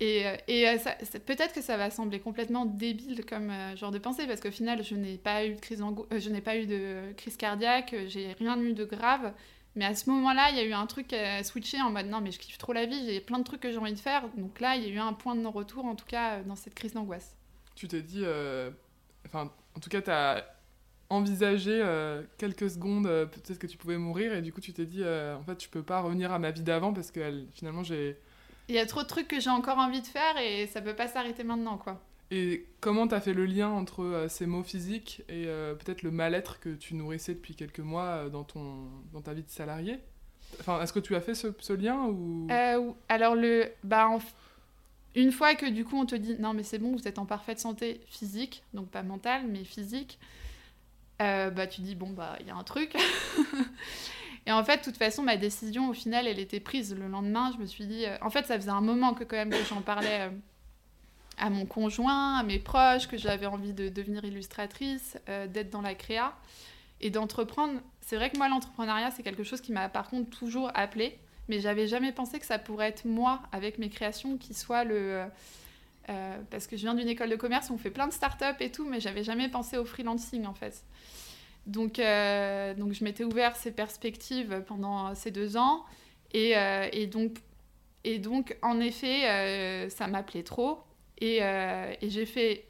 Et, 0.00 0.26
euh, 0.26 0.36
et 0.48 0.66
peut-être 1.24 1.54
que 1.54 1.62
ça 1.62 1.76
va 1.76 1.90
sembler 1.90 2.18
complètement 2.18 2.66
débile 2.66 3.24
comme 3.24 3.52
genre 3.76 3.92
de 3.92 3.98
pensée, 3.98 4.26
parce 4.26 4.40
qu'au 4.40 4.50
final, 4.50 4.82
je 4.82 4.96
n'ai 4.96 5.16
pas 5.16 5.46
eu 5.46 5.54
de 5.54 5.60
crise, 5.60 5.82
je 6.10 6.28
n'ai 6.28 6.40
pas 6.40 6.56
eu 6.56 6.66
de 6.66 7.12
crise 7.16 7.36
cardiaque, 7.36 7.94
j'ai 8.08 8.32
rien 8.32 8.60
eu 8.60 8.74
de 8.74 8.84
grave. 8.84 9.32
Mais 9.76 9.84
à 9.84 9.94
ce 9.94 10.10
moment-là, 10.10 10.50
il 10.50 10.56
y 10.56 10.60
a 10.60 10.64
eu 10.64 10.72
un 10.72 10.86
truc 10.86 11.12
à 11.12 11.44
switcher 11.44 11.80
en 11.82 11.90
mode 11.90 12.06
non, 12.06 12.20
mais 12.20 12.32
je 12.32 12.38
kiffe 12.38 12.58
trop 12.58 12.72
la 12.72 12.86
vie, 12.86 13.04
j'ai 13.06 13.20
plein 13.20 13.38
de 13.38 13.44
trucs 13.44 13.60
que 13.60 13.70
j'ai 13.70 13.78
envie 13.78 13.92
de 13.92 13.98
faire. 13.98 14.28
Donc 14.36 14.58
là, 14.60 14.74
il 14.74 14.82
y 14.82 14.86
a 14.86 14.88
eu 14.88 14.98
un 14.98 15.12
point 15.12 15.34
de 15.34 15.40
non-retour, 15.40 15.84
en 15.84 15.94
tout 15.94 16.06
cas, 16.06 16.40
dans 16.40 16.56
cette 16.56 16.74
crise 16.74 16.94
d'angoisse. 16.94 17.36
Tu 17.74 17.86
t'es 17.86 18.02
dit, 18.02 18.24
enfin, 19.26 19.52
en 19.76 19.80
tout 19.80 19.90
cas, 19.90 20.00
tu 20.00 20.10
as 20.10 20.44
envisagé 21.10 21.84
quelques 22.38 22.70
secondes, 22.70 23.04
peut-être 23.04 23.58
que 23.58 23.66
tu 23.66 23.76
pouvais 23.76 23.98
mourir, 23.98 24.32
et 24.32 24.42
du 24.42 24.52
coup, 24.52 24.60
tu 24.60 24.72
t'es 24.72 24.86
dit, 24.86 25.04
en 25.04 25.42
fait, 25.44 25.62
je 25.62 25.68
peux 25.68 25.82
pas 25.82 26.00
revenir 26.00 26.32
à 26.32 26.38
ma 26.38 26.50
vie 26.50 26.62
d'avant 26.62 26.92
parce 26.92 27.10
que 27.10 27.44
finalement, 27.54 27.82
j'ai 27.82 28.18
il 28.68 28.74
y 28.74 28.78
a 28.78 28.86
trop 28.86 29.02
de 29.02 29.06
trucs 29.06 29.28
que 29.28 29.38
j'ai 29.38 29.50
encore 29.50 29.78
envie 29.78 30.00
de 30.00 30.06
faire 30.06 30.36
et 30.38 30.66
ça 30.66 30.80
peut 30.80 30.96
pas 30.96 31.06
s'arrêter 31.06 31.44
maintenant, 31.44 31.78
quoi. 31.78 32.02
Et 32.30 32.66
comment 32.80 33.06
tu 33.06 33.14
as 33.14 33.20
fait 33.20 33.34
le 33.34 33.46
lien 33.46 33.68
entre 33.68 34.02
euh, 34.02 34.28
ces 34.28 34.46
mots 34.46 34.64
physiques 34.64 35.22
et 35.28 35.44
euh, 35.46 35.74
peut-être 35.74 36.02
le 36.02 36.10
mal-être 36.10 36.58
que 36.58 36.70
tu 36.70 36.94
nourrissais 36.94 37.34
depuis 37.34 37.54
quelques 37.54 37.80
mois 37.80 38.04
euh, 38.04 38.28
dans, 38.28 38.42
ton, 38.42 38.88
dans 39.12 39.20
ta 39.20 39.32
vie 39.32 39.44
de 39.44 39.50
salarié? 39.50 39.98
Enfin, 40.60 40.80
est-ce 40.82 40.92
que 40.92 40.98
tu 40.98 41.14
as 41.14 41.20
fait 41.20 41.34
ce, 41.34 41.72
lien 41.72 42.06
ou? 42.06 42.48
Alors, 43.08 43.36
le, 43.36 43.70
bah, 43.84 44.08
une 45.14 45.30
fois 45.30 45.54
que 45.54 45.66
du 45.66 45.84
coup 45.84 45.98
on 45.98 46.06
te 46.06 46.14
dit 46.14 46.36
non, 46.38 46.52
mais 46.52 46.62
c'est 46.62 46.78
bon, 46.78 46.96
vous 46.96 47.06
êtes 47.06 47.18
en 47.18 47.26
parfaite 47.26 47.60
santé 47.60 48.00
physique, 48.08 48.62
donc 48.74 48.88
pas 48.88 49.02
mentale, 49.02 49.46
mais 49.46 49.64
physique, 49.64 50.18
bah, 51.18 51.66
tu 51.66 51.80
dis 51.80 51.94
bon, 51.94 52.10
bah, 52.10 52.36
il 52.40 52.46
y 52.46 52.50
a 52.50 52.56
un 52.56 52.64
truc. 52.64 52.96
Et 54.48 54.52
en 54.52 54.62
fait, 54.62 54.78
de 54.78 54.82
toute 54.84 54.96
façon, 54.96 55.24
ma 55.24 55.36
décision, 55.36 55.88
au 55.88 55.92
final, 55.92 56.28
elle 56.28 56.38
était 56.38 56.60
prise 56.60 56.94
le 56.94 57.08
lendemain. 57.08 57.50
Je 57.52 57.60
me 57.60 57.66
suis 57.66 57.84
dit... 57.84 58.04
En 58.20 58.30
fait, 58.30 58.46
ça 58.46 58.54
faisait 58.54 58.70
un 58.70 58.80
moment 58.80 59.12
que 59.12 59.24
quand 59.24 59.34
même 59.34 59.50
que 59.50 59.64
j'en 59.68 59.80
parlais 59.80 60.30
à 61.38 61.50
mon 61.50 61.66
conjoint, 61.66 62.38
à 62.38 62.42
mes 62.42 62.58
proches, 62.58 63.08
que 63.08 63.16
j'avais 63.16 63.46
envie 63.46 63.72
de 63.72 63.88
devenir 63.88 64.24
illustratrice, 64.24 65.18
euh, 65.28 65.46
d'être 65.46 65.70
dans 65.70 65.82
la 65.82 65.94
créa 65.94 66.34
et 67.00 67.10
d'entreprendre. 67.10 67.80
C'est 68.00 68.16
vrai 68.16 68.30
que 68.30 68.36
moi, 68.36 68.48
l'entrepreneuriat, 68.48 69.10
c'est 69.10 69.22
quelque 69.22 69.44
chose 69.44 69.60
qui 69.60 69.72
m'a 69.72 69.88
par 69.88 70.08
contre 70.08 70.30
toujours 70.30 70.70
appelé, 70.74 71.18
mais 71.48 71.60
j'avais 71.60 71.86
jamais 71.86 72.12
pensé 72.12 72.38
que 72.38 72.46
ça 72.46 72.58
pourrait 72.58 72.88
être 72.88 73.04
moi, 73.04 73.42
avec 73.52 73.78
mes 73.78 73.90
créations, 73.90 74.38
qui 74.38 74.54
soit 74.54 74.84
le... 74.84 75.24
parce 76.50 76.66
que 76.66 76.76
je 76.76 76.82
viens 76.82 76.94
d'une 76.94 77.08
école 77.08 77.28
de 77.28 77.36
commerce 77.36 77.70
on 77.70 77.78
fait 77.78 77.90
plein 77.90 78.06
de 78.06 78.12
startups 78.12 78.60
et 78.60 78.70
tout, 78.70 78.86
mais 78.86 79.00
j'avais 79.00 79.24
jamais 79.24 79.48
pensé 79.48 79.76
au 79.76 79.84
freelancing 79.84 80.46
en 80.46 80.54
fait. 80.54 80.84
Donc, 81.66 81.98
euh, 81.98 82.74
donc 82.74 82.92
je 82.92 83.04
m'étais 83.04 83.24
ouvert 83.24 83.56
ces 83.56 83.72
perspectives 83.72 84.62
pendant 84.66 85.14
ces 85.14 85.30
deux 85.30 85.56
ans. 85.56 85.84
Et, 86.32 86.56
euh, 86.56 86.88
et 86.92 87.06
donc, 87.06 87.38
et 88.04 88.18
donc, 88.18 88.56
en 88.62 88.80
effet, 88.80 89.28
euh, 89.28 89.88
ça 89.90 90.06
m'appelait 90.06 90.44
trop. 90.44 90.78
Et, 91.18 91.38
et 91.38 92.10
j'ai 92.10 92.26
fait 92.26 92.66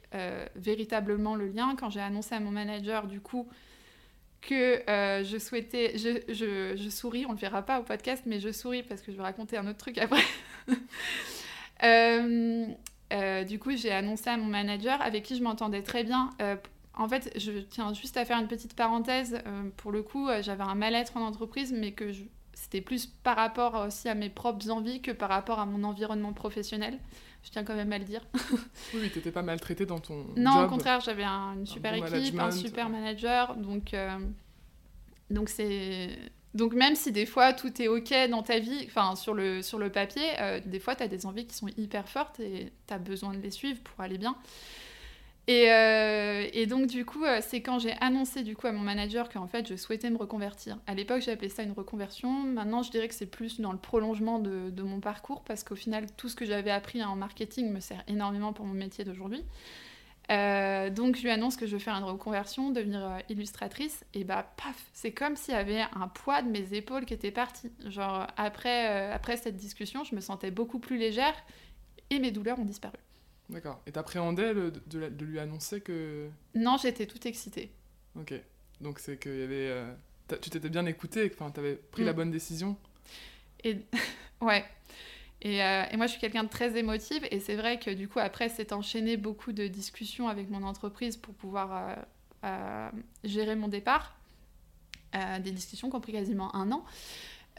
véritablement 0.55 1.35
le 1.35 1.47
lien 1.47 1.75
quand 1.77 1.89
j'ai 1.89 1.99
annoncé 1.99 2.35
à 2.35 2.39
mon 2.39 2.51
manager, 2.51 3.07
du 3.07 3.19
coup, 3.19 3.47
que 4.41 4.81
je 4.87 5.37
souhaitais... 5.37 5.97
Je, 5.97 6.75
je, 6.77 6.89
souris, 6.89 7.25
on 7.25 7.29
ne 7.29 7.35
le 7.35 7.39
verra 7.39 7.63
pas 7.63 7.79
au 7.79 7.83
podcast, 7.83 8.23
mais 8.25 8.39
je 8.39 8.51
souris 8.51 8.83
parce 8.83 9.01
que 9.01 9.11
je 9.11 9.17
vais 9.17 9.23
raconter 9.23 9.57
un 9.57 9.67
autre 9.67 9.77
truc 9.77 9.97
après. 9.97 10.23
du 13.45 13.59
coup, 13.59 13.75
j'ai 13.75 13.91
annoncé 13.91 14.29
à 14.29 14.37
mon 14.37 14.45
manager, 14.45 15.01
avec 15.01 15.23
qui 15.23 15.35
je 15.35 15.43
m'entendais 15.43 15.81
très 15.81 16.03
bien, 16.03 16.29
en 16.97 17.07
fait, 17.07 17.31
je 17.37 17.59
tiens 17.59 17.93
juste 17.93 18.17
à 18.17 18.25
faire 18.25 18.39
une 18.39 18.47
petite 18.47 18.75
parenthèse. 18.75 19.39
Euh, 19.45 19.69
pour 19.77 19.91
le 19.91 20.01
coup, 20.01 20.27
euh, 20.27 20.41
j'avais 20.41 20.63
un 20.63 20.75
mal-être 20.75 21.15
en 21.15 21.21
entreprise, 21.21 21.71
mais 21.71 21.91
que 21.91 22.11
c'était 22.53 22.81
plus 22.81 23.05
par 23.05 23.35
rapport 23.35 23.85
aussi 23.87 24.09
à 24.09 24.15
mes 24.15 24.29
propres 24.29 24.69
envies 24.71 25.01
que 25.01 25.11
par 25.11 25.29
rapport 25.29 25.59
à 25.59 25.65
mon 25.65 25.83
environnement 25.83 26.33
professionnel. 26.33 26.97
Je 27.47 27.51
tiens 27.53 27.63
quand 27.63 27.75
même 27.75 27.93
à 27.93 27.97
le 27.97 28.03
dire. 28.03 28.19
oui, 28.93 29.09
tu 29.09 29.19
n'étais 29.19 29.31
pas 29.31 29.41
maltraitée 29.41 29.85
dans 29.85 29.99
ton 29.99 30.25
Non, 30.35 30.65
au 30.65 30.67
contraire, 30.67 30.99
j'avais 30.99 31.23
une 31.23 31.65
super 31.65 31.93
équipe, 31.93 32.37
un 32.37 32.51
super 32.51 32.89
manager. 32.89 33.55
Donc, 33.55 33.93
euh, 33.93 34.19
donc 35.29 35.47
c'est... 35.47 36.09
Donc 36.53 36.73
même 36.73 36.95
si 36.95 37.13
des 37.13 37.25
fois 37.25 37.53
tout 37.53 37.81
est 37.81 37.87
ok 37.87 38.13
dans 38.29 38.43
ta 38.43 38.59
vie, 38.59 38.85
enfin 38.87 39.15
sur 39.15 39.33
le, 39.33 39.61
sur 39.61 39.79
le 39.79 39.89
papier, 39.91 40.23
des 40.65 40.79
fois 40.79 40.95
tu 40.95 41.03
as 41.03 41.07
des 41.07 41.25
envies 41.25 41.45
qui 41.45 41.55
sont 41.55 41.67
hyper 41.77 42.09
fortes 42.09 42.39
et 42.39 42.73
tu 42.87 42.93
as 42.93 42.97
besoin 42.97 43.33
de 43.33 43.39
les 43.39 43.51
suivre 43.51 43.79
pour 43.81 44.03
aller 44.03 44.17
bien. 44.17 44.35
Euh, 45.49 46.47
et, 46.51 46.65
donc, 46.65 46.87
du 46.87 47.05
coup, 47.05 47.23
euh, 47.23 47.39
c'est 47.41 47.61
quand 47.61 47.79
j'ai 47.79 47.93
annoncé 48.01 48.43
du 48.43 48.55
coup 48.55 48.67
à 48.67 48.73
mon 48.73 48.81
manager 48.81 49.29
qu'en 49.29 49.47
fait, 49.47 49.67
je 49.67 49.75
souhaitais 49.75 50.09
me 50.09 50.17
reconvertir. 50.17 50.77
À 50.87 50.93
l'époque, 50.93 51.25
appelé 51.27 51.49
ça 51.49 51.63
une 51.63 51.71
reconversion. 51.71 52.31
Maintenant, 52.43 52.83
je 52.83 52.91
dirais 52.91 53.07
que 53.07 53.13
c'est 53.13 53.25
plus 53.25 53.61
dans 53.61 53.71
le 53.71 53.77
prolongement 53.77 54.39
de, 54.39 54.81
mon 54.81 54.99
parcours 54.99 55.43
parce 55.43 55.63
qu'au 55.63 55.75
final, 55.75 56.05
tout 56.17 56.27
ce 56.29 56.35
que 56.35 56.45
j'avais 56.45 56.71
appris 56.71 57.03
en 57.03 57.15
marketing 57.15 57.71
me 57.71 57.79
sert 57.79 58.03
énormément 58.07 58.53
pour 58.53 58.65
mon 58.65 58.73
métier 58.73 59.05
d'aujourd'hui. 59.05 59.43
Euh, 60.29 60.89
donc, 60.89 61.15
je 61.15 61.21
lui 61.21 61.29
annonce 61.29 61.55
que 61.55 61.65
je 61.65 61.73
veux 61.73 61.79
faire 61.79 61.95
une 61.95 62.03
reconversion, 62.03 62.71
devenir 62.71 63.19
illustratrice. 63.29 64.03
Et 64.13 64.25
bah, 64.25 64.53
paf, 64.57 64.75
c'est 64.91 65.13
comme 65.13 65.37
s'il 65.37 65.53
y 65.53 65.57
avait 65.57 65.85
un 65.93 66.09
poids 66.09 66.41
de 66.41 66.49
mes 66.49 66.73
épaules 66.73 67.05
qui 67.05 67.13
était 67.13 67.31
parti. 67.31 67.71
Genre, 67.85 68.27
après, 68.35 69.11
après 69.13 69.37
cette 69.37 69.55
discussion, 69.55 70.03
je 70.03 70.13
me 70.13 70.19
sentais 70.19 70.51
beaucoup 70.51 70.79
plus 70.79 70.97
légère 70.97 71.35
et 72.09 72.19
mes 72.19 72.31
douleurs 72.31 72.59
ont 72.59 72.65
disparu. 72.65 72.97
D'accord. 73.49 73.81
Et 73.85 73.91
t'appréhendais 73.91 74.53
de, 74.53 74.71
de, 74.87 75.25
lui 75.25 75.39
annoncer 75.39 75.81
que... 75.81 76.29
Non, 76.53 76.77
j'étais 76.77 77.05
toute 77.05 77.25
excitée. 77.25 77.71
Ok. 78.19 78.33
Donc 78.81 78.99
c'est 78.99 79.17
qu'il 79.17 79.37
y 79.37 79.43
avait... 79.43 79.69
Euh, 79.69 79.91
tu 80.41 80.49
t'étais 80.49 80.69
bien 80.69 80.85
écoutée, 80.85 81.31
enfin, 81.33 81.49
t'avais 81.51 81.75
pris 81.75 82.03
la 82.03 82.11
mm. 82.11 82.15
bonne 82.15 82.31
décision. 82.31 82.77
Et... 83.63 83.77
ouais. 84.41 84.65
Et, 85.41 85.63
euh, 85.63 85.83
et, 85.91 85.97
moi, 85.97 86.07
je 86.07 86.11
suis 86.11 86.19
quelqu'un 86.19 86.43
de 86.43 86.49
très 86.49 86.77
émotive. 86.77 87.25
Et 87.31 87.39
c'est 87.39 87.55
vrai 87.55 87.79
que 87.79 87.91
du 87.91 88.09
coup, 88.09 88.19
après, 88.19 88.49
c'est 88.49 88.73
enchaîné 88.73 89.15
beaucoup 89.15 89.53
de 89.53 89.67
discussions 89.67 90.27
avec 90.27 90.49
mon 90.49 90.63
entreprise 90.63 91.15
pour 91.15 91.33
pouvoir 91.33 91.95
euh, 92.43 92.89
gérer 93.23 93.55
mon 93.55 93.67
départ. 93.67 94.15
des 95.13 95.51
discussions 95.51 95.89
qui 95.89 95.95
ont 95.95 96.01
pris 96.01 96.11
quasiment 96.11 96.53
un 96.53 96.71
an. 96.71 96.83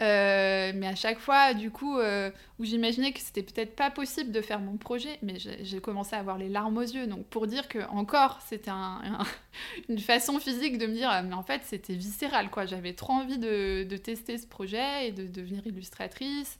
Euh, 0.00 0.72
mais 0.74 0.86
à 0.86 0.94
chaque 0.94 1.18
fois, 1.18 1.54
du 1.54 1.70
coup, 1.70 1.98
euh, 1.98 2.30
où 2.58 2.64
j'imaginais 2.64 3.12
que 3.12 3.18
c'était 3.18 3.42
peut-être 3.42 3.74
pas 3.74 3.90
possible 3.90 4.30
de 4.30 4.40
faire 4.40 4.60
mon 4.60 4.76
projet, 4.76 5.18
mais 5.22 5.38
j'ai 5.38 5.80
commencé 5.80 6.14
à 6.14 6.20
avoir 6.20 6.38
les 6.38 6.48
larmes 6.48 6.76
aux 6.78 6.82
yeux. 6.82 7.06
Donc 7.06 7.26
pour 7.26 7.46
dire 7.46 7.68
que 7.68 7.80
encore, 7.90 8.40
c'était 8.46 8.70
une 9.88 9.98
façon 9.98 10.38
physique 10.38 10.78
de 10.78 10.86
me 10.86 10.94
dire, 10.94 11.10
mais 11.24 11.34
en 11.34 11.42
fait, 11.42 11.62
c'était 11.64 11.94
viscéral, 11.94 12.50
quoi. 12.50 12.64
J'avais 12.66 12.92
trop 12.92 13.12
envie 13.12 13.38
de, 13.38 13.84
de, 13.84 13.96
tester 13.96 14.38
ce 14.38 14.46
projet 14.46 15.08
et 15.08 15.12
de 15.12 15.26
devenir 15.26 15.66
illustratrice, 15.66 16.58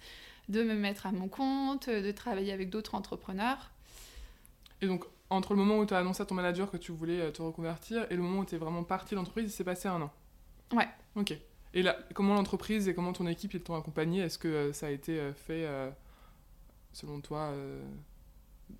de 0.49 0.63
me 0.63 0.75
mettre 0.75 1.07
à 1.07 1.13
mon 1.13 1.29
compte, 1.29 1.89
de 1.89 2.11
travailler 2.11 2.53
avec 2.53 2.71
d'autres 2.71 2.95
entrepreneurs. 2.95 3.71
Et 4.81 4.87
donc, 4.87 5.05
entre 5.31 5.53
le 5.53 5.59
moment 5.59 5.79
où 5.79 5.87
tu 5.87 5.95
as 5.95 5.99
annoncé 5.99 6.23
à 6.23 6.27
ton 6.27 6.35
manager 6.35 6.71
que 6.71 6.77
tu 6.77 6.93
voulais 6.93 7.21
euh, 7.21 7.31
te 7.31 7.43
reconvertir 7.43 8.07
et 8.11 8.17
le 8.17 8.23
moment 8.23 8.41
où 8.41 8.45
tu 8.45 8.55
es 8.55 8.59
vraiment 8.59 8.83
parti 8.83 9.11
de 9.11 9.17
l'entreprise, 9.17 9.47
il 9.47 9.53
s'est 9.53 9.65
passé 9.65 9.89
un 9.89 10.01
an? 10.03 10.11
Ouais. 10.73 10.89
Ok. 11.17 11.35
Et 11.79 11.83
là, 11.83 11.97
comment 12.13 12.35
l'entreprise 12.35 12.89
et 12.89 12.95
comment 12.95 13.13
ton 13.13 13.29
équipe 13.29 13.63
t'ont 13.63 13.77
accompagné 13.77 14.23
Est-ce 14.23 14.37
que 14.37 14.49
euh, 14.49 14.73
ça 14.73 14.89
a 14.89 14.91
été 14.91 15.21
euh, 15.21 15.33
fait, 15.33 15.65
euh, 15.65 15.89
selon 16.93 17.21
toi, 17.21 17.55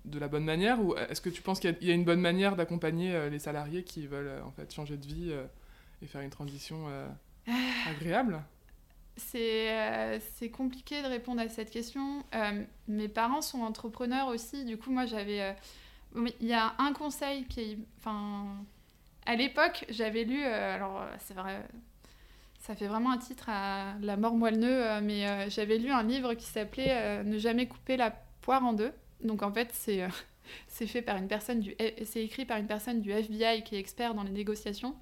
de 0.03 0.19
la 0.19 0.27
bonne 0.27 0.43
manière 0.43 0.83
Ou 0.83 0.97
est-ce 0.97 1.21
que 1.21 1.29
tu 1.29 1.41
penses 1.41 1.61
qu'il 1.61 1.77
y, 1.79 1.91
a 1.91 1.93
une 1.93 2.03
bonne 2.03 2.19
manière 2.19 2.57
d'accompagner 2.57 3.29
les 3.29 3.39
salariés 3.39 3.85
qui 3.85 4.05
veulent 4.05 4.41
en 4.43 4.51
fait 4.51 4.73
changer 4.73 4.97
de 4.97 5.05
vie 5.05 5.31
et 6.01 6.07
faire 6.07 6.19
une 6.19 6.29
transition 6.29 6.87
agréable? 7.87 8.43
C'est 9.15 10.51
compliqué 10.51 11.01
de 11.01 11.07
répondre 11.07 11.39
à 11.39 11.47
cette 11.47 11.71
question. 11.71 12.25
mes 12.89 13.07
parents 13.07 13.41
sont 13.41 13.61
entrepreneurs 13.61 14.27
aussi. 14.27 14.65
Du 14.65 14.77
coup, 14.77 14.91
moi, 14.91 15.05
j'avais... 15.05 15.55
Il 16.15 16.47
y 16.47 16.53
a 16.53 16.75
un 16.79 16.91
conseil 16.91 17.45
qui... 17.45 17.77
Enfin, 17.97 18.47
à 19.25 19.35
l'époque, 19.35 19.85
j'avais 19.87 20.25
lu... 20.25 20.43
alors, 20.43 21.07
c'est 21.19 21.33
vrai 21.33 21.63
ça 22.59 22.75
fait 22.75 22.87
vraiment 22.87 23.11
un 23.11 23.17
titre 23.17 23.45
à 23.47 23.93
la 24.01 24.17
mort 24.17 24.35
moelle-neu, 24.35 24.85
euh, 24.85 25.01
mais 25.01 25.27
euh, 25.27 25.49
j'avais 25.49 25.77
lu 25.77 25.91
un 25.91 26.03
livre 26.03 26.33
qui 26.33 26.45
s'appelait 26.45 26.91
euh, 26.91 27.23
Ne 27.23 27.37
jamais 27.37 27.67
couper 27.67 27.97
la 27.97 28.11
poire 28.41 28.63
en 28.65 28.73
deux. 28.73 28.91
Donc 29.23 29.43
en 29.43 29.51
fait, 29.51 29.69
c'est 29.73 30.07
fait 30.67 31.01
par 31.01 31.17
une 31.17 31.27
personne 31.27 31.61
du 31.61 31.75
c'est 32.03 32.23
écrit 32.23 32.45
par 32.45 32.57
une 32.57 32.67
personne 32.67 33.01
du 33.01 33.11
FBI 33.11 33.63
qui 33.63 33.75
est 33.75 33.79
expert 33.79 34.13
dans 34.13 34.23
les 34.23 34.31
négociations. 34.31 34.95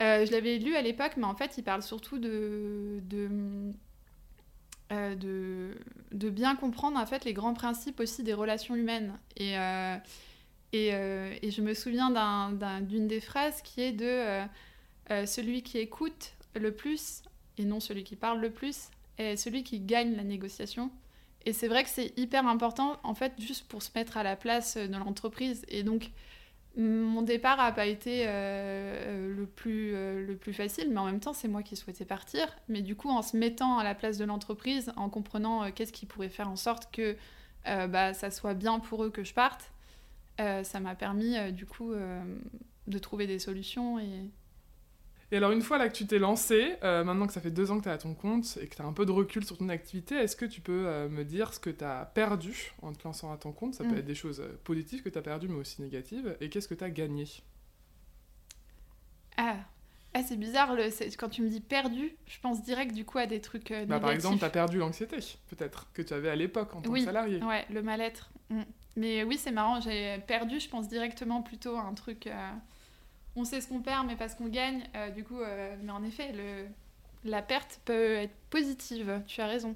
je 0.00 0.30
l'avais 0.30 0.58
lu 0.58 0.76
à 0.76 0.82
l'époque, 0.82 1.12
mais 1.16 1.24
en 1.24 1.34
fait, 1.34 1.56
il 1.56 1.64
parle 1.64 1.82
surtout 1.82 2.18
de 2.18 3.00
de, 3.04 3.28
de, 4.90 5.74
de 6.12 6.30
bien 6.30 6.56
comprendre 6.56 6.98
en 6.98 7.06
fait 7.06 7.24
les 7.24 7.32
grands 7.32 7.54
principes 7.54 8.00
aussi 8.00 8.22
des 8.22 8.34
relations 8.34 8.74
humaines. 8.74 9.18
Et 9.36 9.54
et, 10.72 10.88
et, 10.88 11.50
je 11.50 11.62
me 11.62 11.74
souviens 11.74 12.10
d'une 12.82 13.08
des 13.08 13.20
phrases 13.20 13.60
qui 13.62 13.80
est 13.82 13.92
de 13.92 14.42
celui 15.26 15.62
qui 15.62 15.78
écoute 15.78 16.32
le 16.54 16.72
plus, 16.72 17.22
et 17.58 17.64
non 17.64 17.80
celui 17.80 18.04
qui 18.04 18.16
parle 18.16 18.40
le 18.40 18.50
plus, 18.50 18.90
est 19.18 19.36
celui 19.36 19.62
qui 19.64 19.80
gagne 19.80 20.16
la 20.16 20.24
négociation. 20.24 20.90
Et 21.46 21.52
c'est 21.52 21.68
vrai 21.68 21.84
que 21.84 21.90
c'est 21.90 22.12
hyper 22.18 22.46
important, 22.46 22.98
en 23.02 23.14
fait, 23.14 23.32
juste 23.38 23.66
pour 23.68 23.82
se 23.82 23.90
mettre 23.94 24.16
à 24.16 24.22
la 24.22 24.36
place 24.36 24.76
de 24.76 24.96
l'entreprise. 24.96 25.64
Et 25.68 25.82
donc, 25.82 26.10
Mon 26.76 27.22
départ 27.22 27.56
n'a 27.56 27.72
pas 27.72 27.86
été 27.86 28.26
le, 28.26 29.44
plus, 29.44 29.92
le 29.92 30.36
plus 30.36 30.52
facile, 30.52 30.88
mais 30.90 30.98
en 30.98 31.06
même 31.06 31.18
temps, 31.18 31.32
c'est 31.32 31.48
moi 31.48 31.62
qui 31.62 31.74
souhaitais 31.74 32.04
partir. 32.04 32.46
Mais 32.68 32.80
du 32.80 32.94
coup, 32.94 33.10
en 33.10 33.22
se 33.22 33.36
mettant 33.36 33.78
à 33.78 33.84
la 33.84 33.94
place 33.94 34.18
de 34.18 34.24
l'entreprise, 34.24 34.92
en 34.96 35.08
comprenant 35.10 35.70
qu'est-ce 35.72 35.92
qui 35.92 36.06
pourrait 36.06 36.28
faire 36.28 36.48
en 36.48 36.56
sorte 36.56 36.90
que 36.92 37.16
bah, 37.64 38.14
ça 38.14 38.30
soit 38.30 38.54
bien 38.54 38.78
pour 38.78 39.04
eux 39.04 39.10
que 39.10 39.24
je 39.24 39.34
parte, 39.34 39.72
ça 40.38 40.80
m'a 40.80 40.94
permis, 40.94 41.34
du 41.52 41.66
coup, 41.66 41.92
de 42.86 42.98
trouver 42.98 43.26
des 43.26 43.40
solutions 43.40 43.98
et, 43.98 44.30
et 45.32 45.36
alors, 45.36 45.52
une 45.52 45.62
fois 45.62 45.78
là 45.78 45.88
que 45.88 45.94
tu 45.94 46.06
t'es 46.06 46.18
lancé, 46.18 46.74
euh, 46.82 47.04
maintenant 47.04 47.26
que 47.28 47.32
ça 47.32 47.40
fait 47.40 47.52
deux 47.52 47.70
ans 47.70 47.78
que 47.78 47.84
tu 47.84 47.88
es 47.88 47.92
à 47.92 47.98
ton 47.98 48.14
compte 48.14 48.58
et 48.60 48.66
que 48.66 48.74
tu 48.74 48.82
as 48.82 48.84
un 48.84 48.92
peu 48.92 49.06
de 49.06 49.12
recul 49.12 49.44
sur 49.44 49.56
ton 49.56 49.68
activité, 49.68 50.16
est-ce 50.16 50.34
que 50.34 50.44
tu 50.44 50.60
peux 50.60 50.86
euh, 50.86 51.08
me 51.08 51.24
dire 51.24 51.54
ce 51.54 51.60
que 51.60 51.70
tu 51.70 51.84
as 51.84 52.04
perdu 52.06 52.72
en 52.82 52.92
te 52.92 53.04
lançant 53.04 53.32
à 53.32 53.36
ton 53.36 53.52
compte? 53.52 53.74
Ça 53.74 53.84
peut 53.84 53.94
mm. 53.94 53.98
être 53.98 54.06
des 54.06 54.16
choses 54.16 54.40
euh, 54.40 54.58
positives 54.64 55.02
que 55.02 55.08
tu 55.08 55.18
as 55.18 55.22
perdues, 55.22 55.46
mais 55.46 55.58
aussi 55.58 55.82
négatives. 55.82 56.36
Et 56.40 56.48
qu'est-ce 56.48 56.66
que 56.66 56.74
tu 56.74 56.82
as 56.82 56.90
gagné? 56.90 57.28
Ah, 59.36 59.58
ah 60.14 60.22
c'est 60.24 60.36
bizarre, 60.36 60.74
le, 60.74 60.88
quand 61.16 61.28
tu 61.28 61.42
me 61.42 61.48
dis 61.48 61.60
perdu, 61.60 62.16
je 62.26 62.40
pense 62.40 62.64
direct 62.64 62.92
du 62.92 63.04
coup 63.04 63.18
à 63.18 63.26
des 63.26 63.40
trucs. 63.40 63.72
Bah, 63.86 64.00
par 64.00 64.10
exemple, 64.10 64.40
tu 64.40 64.44
as 64.44 64.50
perdu 64.50 64.78
l'anxiété, 64.78 65.18
peut-être, 65.48 65.92
que 65.92 66.02
tu 66.02 66.12
avais 66.12 66.30
à 66.30 66.36
l'époque 66.36 66.74
en 66.74 66.82
tant 66.82 66.92
que 66.92 67.00
salarié. 67.00 67.40
Ouais, 67.44 67.64
le 67.70 67.82
mal-être. 67.82 68.32
Mm. 68.48 68.62
Mais 68.96 69.22
oui, 69.22 69.38
c'est 69.38 69.52
marrant, 69.52 69.80
j'ai 69.80 70.18
perdu, 70.26 70.58
je 70.58 70.68
pense 70.68 70.88
directement 70.88 71.40
plutôt 71.42 71.76
à 71.76 71.82
un 71.82 71.94
truc 71.94 72.28
on 73.36 73.44
sait 73.44 73.60
ce 73.60 73.68
qu'on 73.68 73.80
perd, 73.80 74.06
mais 74.06 74.16
parce 74.16 74.34
qu'on 74.34 74.48
gagne. 74.48 74.82
Euh, 74.94 75.10
du 75.10 75.24
coup, 75.24 75.40
euh, 75.40 75.76
mais 75.82 75.92
en 75.92 76.02
effet, 76.04 76.32
le, 76.32 76.66
la 77.24 77.42
perte 77.42 77.80
peut 77.84 78.14
être 78.14 78.34
positive. 78.50 79.22
Tu 79.26 79.40
as 79.40 79.46
raison. 79.46 79.74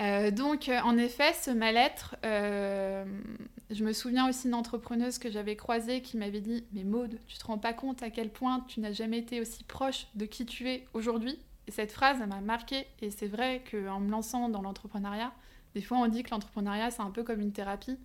Euh, 0.00 0.30
donc, 0.30 0.68
en 0.68 0.98
effet, 0.98 1.32
ce 1.34 1.50
mal-être, 1.50 2.16
je 2.22 3.84
me 3.84 3.92
souviens 3.92 4.28
aussi 4.28 4.44
d'une 4.44 4.54
entrepreneuse 4.54 5.18
que 5.18 5.30
j'avais 5.30 5.56
croisée 5.56 6.02
qui 6.02 6.16
m'avait 6.16 6.40
dit 6.40 6.64
Mais 6.72 6.84
Maude, 6.84 7.18
tu 7.26 7.38
te 7.38 7.46
rends 7.46 7.58
pas 7.58 7.72
compte 7.72 8.02
à 8.02 8.10
quel 8.10 8.30
point 8.30 8.64
tu 8.68 8.80
n'as 8.80 8.92
jamais 8.92 9.18
été 9.18 9.40
aussi 9.40 9.64
proche 9.64 10.06
de 10.14 10.26
qui 10.26 10.46
tu 10.46 10.68
es 10.68 10.84
aujourd'hui? 10.94 11.38
Et 11.66 11.70
cette 11.70 11.92
phrase, 11.92 12.18
elle 12.20 12.28
m'a 12.28 12.40
marquée. 12.40 12.86
Et 13.00 13.10
c'est 13.10 13.28
vrai 13.28 13.62
qu'en 13.70 14.00
me 14.00 14.10
lançant 14.10 14.48
dans 14.48 14.60
l'entrepreneuriat, 14.60 15.32
des 15.74 15.80
fois 15.80 15.98
on 15.98 16.08
dit 16.08 16.22
que 16.22 16.30
l'entrepreneuriat, 16.30 16.90
c'est 16.90 17.02
un 17.02 17.10
peu 17.10 17.22
comme 17.22 17.40
une 17.40 17.52
thérapie. 17.52 17.96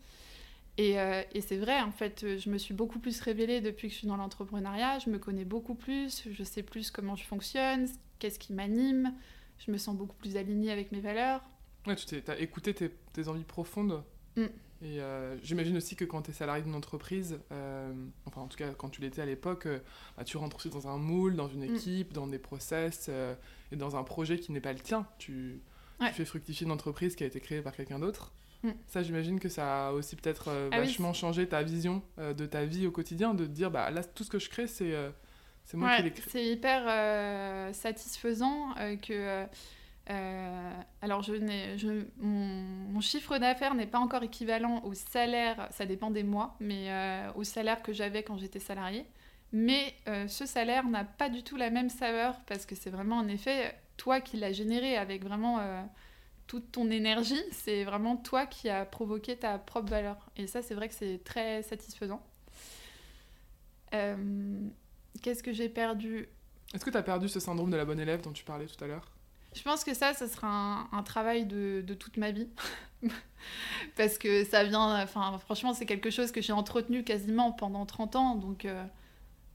Euh, 0.79 1.23
et, 1.33 1.41
c'est 1.41 1.57
vrai, 1.57 1.81
en 1.81 1.91
fait, 1.91 2.25
je 2.37 2.49
me 2.49 2.57
suis 2.57 2.73
beaucoup 2.73 2.99
plus 2.99 3.19
révélée 3.21 3.61
depuis 3.61 3.87
que 3.87 3.93
je 3.93 3.99
suis 3.99 4.07
dans 4.07 4.17
l'entrepreneuriat. 4.17 4.99
Je 4.99 5.09
me 5.09 5.19
connais 5.19 5.45
beaucoup 5.45 5.75
plus, 5.75 6.27
je 6.31 6.43
sais 6.43 6.63
plus 6.63 6.91
comment 6.91 7.15
je 7.15 7.25
fonctionne, 7.25 7.87
qu'est-ce 8.19 8.39
qui 8.39 8.53
m'anime. 8.53 9.13
Je 9.57 9.71
me 9.71 9.77
sens 9.77 9.95
beaucoup 9.95 10.15
plus 10.15 10.37
alignée 10.37 10.71
avec 10.71 10.91
mes 10.91 11.01
valeurs. 11.01 11.41
Ouais, 11.85 11.95
tu 11.95 12.21
as 12.27 12.39
écouté 12.39 12.73
tes, 12.73 13.27
envies 13.27 13.43
profondes. 13.43 14.03
Mm. 14.37 14.43
Et 14.81 15.01
euh, 15.01 15.37
j'imagine 15.43 15.75
aussi 15.75 15.97
que 15.97 16.05
quand 16.05 16.21
tu 16.21 16.31
es 16.31 16.33
salarié 16.33 16.63
d'une 16.63 16.75
entreprise, 16.75 17.37
euh, 17.51 17.91
enfin 18.25 18.39
en 18.39 18.47
tout 18.47 18.55
cas 18.55 18.69
quand 18.71 18.87
tu 18.87 19.01
l'étais 19.01 19.21
à 19.21 19.25
l'époque, 19.25 19.67
bah, 20.15 20.23
tu 20.23 20.37
rentres 20.37 20.55
aussi 20.55 20.69
dans 20.69 20.87
un 20.87 20.97
moule, 20.97 21.35
dans 21.35 21.49
une 21.49 21.69
mm. 21.69 21.75
équipe, 21.75 22.13
dans 22.13 22.27
des 22.27 22.39
process 22.39 23.09
et 23.73 23.75
dans 23.75 23.97
un 23.97 24.03
projet 24.03 24.39
qui 24.39 24.53
n'est 24.53 24.61
pas 24.61 24.71
le 24.71 24.79
tien. 24.79 25.05
Tu, 25.17 25.61
tu 25.99 26.13
fais 26.13 26.25
fructifier 26.25 26.65
une 26.65 26.71
entreprise 26.71 27.15
qui 27.15 27.23
a 27.23 27.27
été 27.27 27.39
créée 27.39 27.61
par 27.61 27.75
quelqu'un 27.75 27.99
d'autre. 27.99 28.33
Mm. 28.63 28.71
Ça, 28.87 29.03
j'imagine 29.03 29.39
que 29.39 29.49
ça 29.49 29.87
a 29.87 29.91
aussi 29.91 30.15
peut-être 30.15 30.49
euh, 30.49 30.69
ah 30.71 30.79
vachement 30.79 31.13
changé 31.13 31.47
ta 31.47 31.63
vision 31.63 32.01
euh, 32.17 32.33
de 32.33 32.45
ta 32.45 32.65
vie 32.65 32.87
au 32.87 32.91
quotidien, 32.91 33.33
de 33.33 33.45
te 33.45 33.51
dire, 33.51 33.71
bah 33.71 33.89
là, 33.91 34.03
tout 34.03 34.23
ce 34.23 34.29
que 34.29 34.39
je 34.39 34.49
crée, 34.49 34.67
c'est 34.67 34.93
euh, 34.93 35.09
c'est 35.63 35.77
moi 35.77 35.95
qui 35.97 36.03
l'ai 36.03 36.11
créé. 36.11 36.25
C'est 36.29 36.45
hyper 36.45 37.73
satisfaisant 37.73 38.73
que. 39.01 39.45
alors, 41.01 41.21
je 41.21 41.35
je, 41.77 42.05
mon, 42.17 42.47
mon, 42.91 43.01
chiffre 43.01 43.37
d'affaires 43.37 43.75
n'est 43.75 43.87
pas 43.87 43.99
encore 43.99 44.23
équivalent 44.23 44.81
au 44.83 44.93
salaire, 44.93 45.67
ça 45.71 45.85
dépend 45.85 46.09
des 46.09 46.23
mois, 46.23 46.55
mais 46.59 46.89
au 47.35 47.43
salaire 47.43 47.83
que 47.83 47.93
j'avais 47.93 48.23
quand 48.23 48.37
j'étais 48.37 48.59
salarié. 48.59 49.05
Mais 49.51 49.93
ce 50.27 50.47
salaire 50.47 50.87
n'a 50.87 51.03
pas 51.03 51.29
du 51.29 51.43
tout 51.43 51.55
la 51.55 51.69
même 51.69 51.89
saveur 51.89 52.39
parce 52.47 52.65
que 52.65 52.73
c'est 52.73 52.89
vraiment 52.89 53.17
en 53.17 53.27
effet 53.27 53.75
toi 53.99 54.21
qui 54.21 54.37
l'as 54.37 54.53
généré 54.53 54.97
avec 54.97 55.23
vraiment 55.23 55.59
toute 56.49 56.71
ton 56.71 56.89
énergie, 56.89 57.41
c'est 57.51 57.83
vraiment 57.83 58.17
toi 58.17 58.47
qui 58.47 58.69
as 58.69 58.83
provoqué 58.83 59.37
ta 59.37 59.59
propre 59.59 59.91
valeur. 59.91 60.17
Et 60.35 60.47
ça, 60.47 60.63
c'est 60.63 60.73
vrai 60.73 60.89
que 60.89 60.95
c'est 60.95 61.23
très 61.23 61.61
satisfaisant. 61.61 62.25
Euh, 63.93 64.67
qu'est-ce 65.21 65.43
que 65.43 65.53
j'ai 65.53 65.69
perdu? 65.69 66.27
Est-ce 66.73 66.83
que 66.83 66.89
tu 66.89 66.97
as 66.97 67.03
perdu 67.03 67.29
ce 67.29 67.39
syndrome 67.39 67.69
de 67.69 67.77
la 67.77 67.85
bonne 67.85 67.99
élève 67.99 68.21
dont 68.21 68.31
tu 68.31 68.43
parlais 68.43 68.65
tout 68.65 68.83
à 68.83 68.87
l'heure? 68.87 69.11
Je 69.53 69.61
pense 69.61 69.83
que 69.83 69.93
ça, 69.93 70.15
ça 70.15 70.27
sera 70.27 70.87
un, 70.91 71.03
travail 71.03 71.45
de, 71.45 71.83
toute 71.99 72.17
ma 72.17 72.31
vie. 72.31 72.49
Parce 73.95 74.17
que 74.17 74.43
ça 74.43 74.63
vient, 74.63 75.03
enfin, 75.03 75.37
franchement, 75.37 75.75
c'est 75.75 75.85
quelque 75.85 76.09
chose 76.09 76.31
que 76.31 76.41
j'ai 76.41 76.53
entretenu 76.53 77.03
quasiment 77.03 77.51
pendant 77.51 77.85
30 77.85 78.15
ans. 78.15 78.35
Donc, 78.35 78.65
euh, 78.65 78.83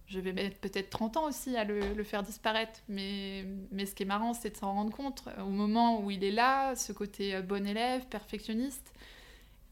je 0.06 0.20
vais 0.20 0.32
mettre 0.32 0.58
peut-être 0.58 0.90
30 0.90 1.16
ans 1.16 1.24
aussi 1.24 1.56
à 1.56 1.64
le, 1.64 2.02
faire 2.04 2.22
disparaître. 2.22 2.80
Mais, 2.88 3.46
mais 3.70 3.86
ce 3.86 3.94
qui 3.94 4.02
est 4.02 4.06
marrant, 4.06 4.34
c'est 4.34 4.50
de 4.50 4.56
s'en 4.56 4.72
rendre 4.72 4.92
compte 4.94 5.24
euh, 5.26 5.42
au 5.42 5.50
moment 5.50 6.00
où 6.00 6.10
il 6.10 6.22
est 6.24 6.30
là, 6.30 6.74
ce 6.74 6.92
côté 6.92 7.34
euh, 7.34 7.42
bon 7.42 7.66
élève, 7.66 8.06
perfectionniste. 8.06 8.92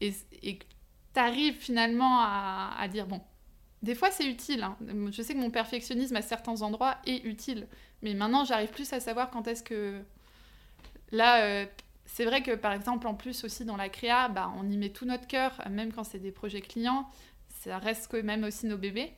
Et, 0.01 0.13
et 0.41 0.59
tu 1.13 1.19
arrives 1.19 1.55
finalement 1.55 2.21
à, 2.21 2.87
dire, 2.91 3.05
bon, 3.05 3.21
des 3.83 3.95
fois 3.95 4.11
c'est 4.11 4.25
utile. 4.25 4.63
Hein. 4.63 4.77
Je 5.11 5.21
sais 5.21 5.33
que 5.33 5.39
mon 5.39 5.51
perfectionnisme 5.51 6.15
à 6.15 6.21
certains 6.21 6.61
endroits 6.61 6.97
est 7.05 7.23
utile. 7.25 7.67
Mais 8.01 8.13
maintenant, 8.13 8.43
j'arrive 8.43 8.71
plus 8.71 8.91
à 8.93 8.99
savoir 8.99 9.29
quand 9.29 9.47
est-ce 9.47 9.63
que... 9.63 10.01
Là, 11.11 11.43
euh, 11.43 11.65
c'est 12.05 12.25
vrai 12.25 12.41
que 12.41 12.55
par 12.55 12.73
exemple, 12.73 13.07
en 13.07 13.13
plus 13.13 13.43
aussi 13.43 13.65
dans 13.65 13.77
la 13.77 13.87
créa, 13.87 14.29
bah, 14.29 14.51
on 14.57 14.69
y 14.69 14.77
met 14.77 14.89
tout 14.89 15.05
notre 15.05 15.27
cœur, 15.27 15.61
même 15.69 15.93
quand 15.93 16.03
c'est 16.03 16.19
des 16.19 16.31
projets 16.31 16.61
clients. 16.61 17.07
Ça 17.61 17.77
reste 17.77 18.11
quand 18.11 18.23
même 18.23 18.43
aussi 18.43 18.65
nos 18.65 18.77
bébés. 18.77 19.13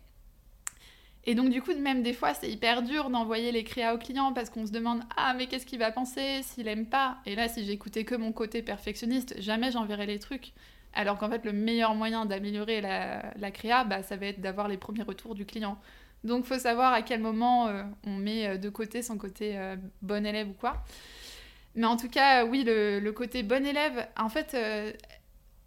Et 1.27 1.33
donc, 1.33 1.49
du 1.49 1.61
coup, 1.61 1.73
même 1.73 2.03
des 2.03 2.13
fois, 2.13 2.33
c'est 2.33 2.49
hyper 2.49 2.83
dur 2.83 3.09
d'envoyer 3.09 3.51
les 3.51 3.63
créas 3.63 3.95
au 3.95 3.97
client 3.97 4.31
parce 4.33 4.49
qu'on 4.49 4.67
se 4.67 4.71
demande 4.71 5.01
Ah, 5.17 5.33
mais 5.35 5.47
qu'est-ce 5.47 5.65
qu'il 5.65 5.79
va 5.79 5.91
penser 5.91 6.41
s'il 6.43 6.67
aime 6.67 6.85
pas? 6.85 7.17
Et 7.25 7.35
là, 7.35 7.47
si 7.47 7.65
j'écoutais 7.65 8.03
que 8.03 8.15
mon 8.15 8.31
côté 8.31 8.61
perfectionniste, 8.61 9.41
jamais 9.41 9.71
j'enverrais 9.71 10.05
les 10.05 10.19
trucs. 10.19 10.53
Alors 10.93 11.17
qu'en 11.17 11.29
fait, 11.29 11.43
le 11.43 11.51
meilleur 11.51 11.95
moyen 11.95 12.25
d'améliorer 12.25 12.79
la, 12.79 13.33
la, 13.37 13.51
créa, 13.51 13.83
bah, 13.83 14.03
ça 14.03 14.17
va 14.17 14.27
être 14.27 14.39
d'avoir 14.39 14.67
les 14.67 14.77
premiers 14.77 15.03
retours 15.03 15.33
du 15.33 15.45
client. 15.45 15.79
Donc, 16.23 16.45
faut 16.45 16.59
savoir 16.59 16.93
à 16.93 17.01
quel 17.01 17.21
moment 17.21 17.67
euh, 17.67 17.83
on 18.05 18.15
met 18.17 18.47
euh, 18.47 18.57
de 18.57 18.69
côté 18.69 19.01
son 19.01 19.17
côté 19.17 19.57
euh, 19.57 19.75
bon 20.03 20.25
élève 20.25 20.49
ou 20.49 20.53
quoi. 20.53 20.83
Mais 21.75 21.85
en 21.87 21.97
tout 21.97 22.07
cas, 22.07 22.45
oui, 22.45 22.63
le, 22.63 22.99
le 22.99 23.11
côté 23.11 23.43
bon 23.43 23.65
élève, 23.65 24.07
en 24.17 24.29
fait, 24.29 24.55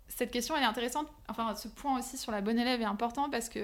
cette 0.08 0.30
question, 0.30 0.56
elle 0.56 0.62
est 0.62 0.66
intéressante. 0.66 1.06
Enfin, 1.28 1.54
ce 1.54 1.68
point 1.68 1.98
aussi 1.98 2.16
sur 2.16 2.32
la 2.32 2.40
bonne 2.40 2.58
élève 2.58 2.80
est 2.80 2.86
important 2.86 3.28
parce 3.28 3.50
que 3.50 3.60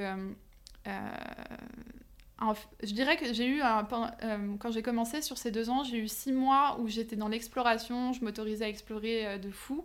euh, 0.86 2.54
je 2.82 2.92
dirais 2.92 3.16
que 3.16 3.32
j'ai 3.32 3.46
eu, 3.46 3.62
un, 3.62 3.86
euh, 4.22 4.56
quand 4.58 4.70
j'ai 4.70 4.82
commencé 4.82 5.22
sur 5.22 5.38
ces 5.38 5.50
deux 5.50 5.70
ans, 5.70 5.84
j'ai 5.84 5.98
eu 5.98 6.08
six 6.08 6.32
mois 6.32 6.78
où 6.80 6.88
j'étais 6.88 7.16
dans 7.16 7.28
l'exploration, 7.28 8.12
je 8.12 8.24
m'autorisais 8.24 8.64
à 8.64 8.68
explorer 8.68 9.26
euh, 9.26 9.38
de 9.38 9.50
fou. 9.50 9.84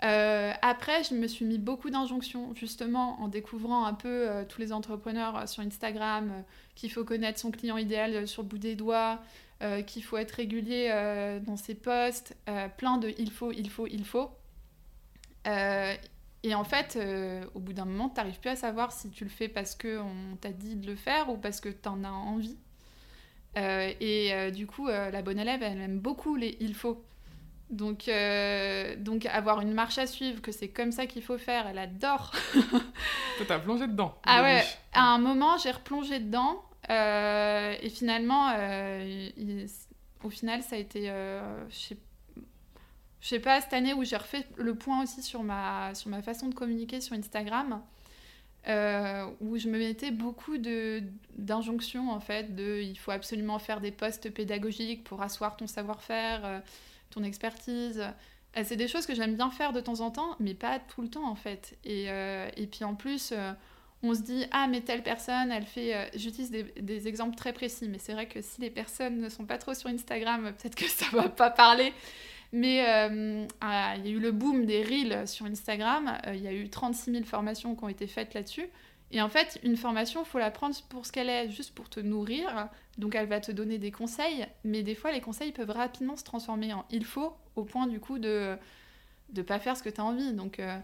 après, 0.00 1.04
je 1.04 1.14
me 1.14 1.28
suis 1.28 1.44
mis 1.44 1.58
beaucoup 1.58 1.90
d'injonctions, 1.90 2.54
justement, 2.54 3.20
en 3.22 3.28
découvrant 3.28 3.84
un 3.84 3.94
peu 3.94 4.44
tous 4.48 4.60
les 4.60 4.72
entrepreneurs 4.72 5.48
sur 5.48 5.62
Instagram, 5.62 6.42
qu'il 6.74 6.90
faut 6.90 7.04
connaître 7.04 7.38
son 7.38 7.52
client 7.52 7.76
idéal 7.76 8.26
sur 8.26 8.42
le 8.42 8.48
bout 8.48 8.58
des 8.58 8.74
doigts, 8.74 9.20
qu'il 9.86 10.02
faut 10.02 10.16
être 10.16 10.32
régulier 10.32 10.90
dans 11.46 11.56
ses 11.56 11.76
posts, 11.76 12.36
plein 12.78 12.98
de 12.98 13.14
il 13.16 13.30
faut, 13.30 13.52
il 13.52 13.70
faut, 13.70 13.86
il 13.86 14.04
faut. 14.04 14.30
Et 16.44 16.54
en 16.54 16.64
fait, 16.64 16.96
euh, 16.96 17.44
au 17.54 17.60
bout 17.60 17.72
d'un 17.72 17.84
moment, 17.84 18.08
tu 18.08 18.16
n'arrives 18.16 18.40
plus 18.40 18.50
à 18.50 18.56
savoir 18.56 18.90
si 18.92 19.10
tu 19.10 19.24
le 19.24 19.30
fais 19.30 19.48
parce 19.48 19.76
qu'on 19.76 20.36
t'a 20.40 20.50
dit 20.50 20.74
de 20.74 20.86
le 20.86 20.96
faire 20.96 21.28
ou 21.30 21.36
parce 21.36 21.60
que 21.60 21.68
tu 21.68 21.88
en 21.88 22.02
as 22.02 22.10
envie. 22.10 22.58
Euh, 23.56 23.92
et 24.00 24.32
euh, 24.32 24.50
du 24.50 24.66
coup, 24.66 24.88
la 24.88 25.22
bonne 25.22 25.38
élève, 25.38 25.62
elle 25.62 25.80
aime 25.80 25.98
beaucoup 25.98 26.36
les 26.36 26.56
il 26.60 26.74
faut. 26.74 27.04
Donc, 27.70 28.10
donc 28.98 29.24
avoir 29.26 29.60
une 29.62 29.72
marche 29.72 29.96
à 29.96 30.06
suivre, 30.06 30.42
que 30.42 30.52
c'est 30.52 30.68
comme 30.68 30.92
ça 30.92 31.06
qu'il 31.06 31.22
faut 31.22 31.38
faire, 31.38 31.66
elle 31.68 31.78
adore. 31.78 32.32
Toi, 32.52 33.46
t'as 33.48 33.58
plongé 33.60 33.86
dedans. 33.86 34.14
Ah 34.26 34.42
ouais, 34.42 34.62
à 34.92 35.14
un 35.14 35.18
moment, 35.18 35.56
j'ai 35.56 35.70
replongé 35.70 36.18
dedans. 36.18 36.62
et 36.90 37.88
finalement, 37.88 38.52
au 40.24 40.28
final, 40.28 40.62
ça 40.62 40.76
a 40.76 40.78
été, 40.78 41.06
je 41.70 41.74
sais 41.74 41.96
je 43.22 43.28
sais 43.28 43.38
pas, 43.38 43.60
cette 43.60 43.72
année 43.72 43.94
où 43.94 44.02
j'ai 44.04 44.16
refait 44.16 44.44
le 44.56 44.74
point 44.74 45.02
aussi 45.02 45.22
sur 45.22 45.44
ma, 45.44 45.94
sur 45.94 46.10
ma 46.10 46.22
façon 46.22 46.48
de 46.48 46.54
communiquer 46.54 47.00
sur 47.00 47.14
Instagram, 47.14 47.80
euh, 48.66 49.30
où 49.40 49.56
je 49.58 49.68
me 49.68 49.78
mettais 49.78 50.10
beaucoup 50.10 50.58
d'injonctions 50.58 52.10
en 52.10 52.18
fait, 52.18 52.54
de 52.56 52.80
il 52.82 52.98
faut 52.98 53.12
absolument 53.12 53.60
faire 53.60 53.80
des 53.80 53.92
posts 53.92 54.28
pédagogiques 54.30 55.04
pour 55.04 55.22
asseoir 55.22 55.56
ton 55.56 55.68
savoir-faire, 55.68 56.44
euh, 56.44 56.58
ton 57.10 57.22
expertise. 57.22 58.00
Euh, 58.56 58.62
c'est 58.64 58.76
des 58.76 58.88
choses 58.88 59.06
que 59.06 59.14
j'aime 59.14 59.36
bien 59.36 59.50
faire 59.50 59.72
de 59.72 59.80
temps 59.80 60.00
en 60.00 60.10
temps, 60.10 60.34
mais 60.40 60.54
pas 60.54 60.80
tout 60.80 61.00
le 61.00 61.08
temps 61.08 61.28
en 61.28 61.36
fait. 61.36 61.78
Et, 61.84 62.06
et 62.56 62.66
puis 62.66 62.84
en 62.84 62.94
plus, 62.94 63.32
on 64.02 64.14
se 64.14 64.20
dit 64.20 64.44
ah 64.50 64.66
mais 64.68 64.82
telle 64.82 65.02
personne, 65.02 65.50
elle 65.50 65.64
fait. 65.64 66.10
J'utilise 66.16 66.50
des, 66.50 66.64
des, 66.64 67.08
exemples 67.08 67.36
très 67.36 67.54
précis, 67.54 67.88
mais 67.88 67.98
c'est 67.98 68.12
vrai 68.12 68.26
que 68.26 68.42
si 68.42 68.60
les 68.60 68.68
personnes 68.68 69.20
ne 69.20 69.28
sont 69.30 69.46
pas 69.46 69.56
trop 69.56 69.72
sur 69.72 69.88
Instagram, 69.88 70.52
peut-être 70.58 70.74
que 70.74 70.86
ça 70.88 71.06
va 71.12 71.30
pas 71.30 71.50
parler. 71.50 71.94
Mais 72.52 72.84
euh, 72.86 73.46
ah, 73.60 73.94
il 73.96 74.06
y 74.06 74.08
a 74.08 74.12
eu 74.12 74.20
le 74.20 74.30
boom 74.30 74.66
des 74.66 74.82
reels 74.82 75.26
sur 75.26 75.46
Instagram. 75.46 76.18
Euh, 76.26 76.34
il 76.34 76.42
y 76.42 76.48
a 76.48 76.52
eu 76.52 76.68
36 76.68 77.12
000 77.12 77.24
formations 77.24 77.74
qui 77.74 77.84
ont 77.84 77.88
été 77.88 78.06
faites 78.06 78.34
là-dessus. 78.34 78.68
Et 79.10 79.20
en 79.20 79.28
fait, 79.28 79.58
une 79.62 79.76
formation, 79.76 80.24
faut 80.24 80.38
la 80.38 80.50
prendre 80.50 80.74
pour 80.88 81.06
ce 81.06 81.12
qu'elle 81.12 81.28
est, 81.28 81.50
juste 81.50 81.74
pour 81.74 81.88
te 81.88 82.00
nourrir. 82.00 82.68
Donc 82.98 83.14
elle 83.14 83.26
va 83.26 83.40
te 83.40 83.52
donner 83.52 83.78
des 83.78 83.90
conseils, 83.90 84.46
mais 84.64 84.82
des 84.82 84.94
fois 84.94 85.12
les 85.12 85.20
conseils 85.20 85.52
peuvent 85.52 85.70
rapidement 85.70 86.16
se 86.16 86.24
transformer 86.24 86.72
en 86.72 86.84
il 86.90 87.04
faut 87.04 87.34
au 87.56 87.64
point 87.64 87.86
du 87.86 88.00
coup 88.00 88.18
de 88.18 88.56
ne 89.34 89.42
pas 89.42 89.58
faire 89.58 89.76
ce 89.76 89.82
que 89.82 89.88
tu 89.88 90.00
as 90.00 90.04
envie. 90.04 90.32
Donc 90.32 90.58
euh, 90.58 90.78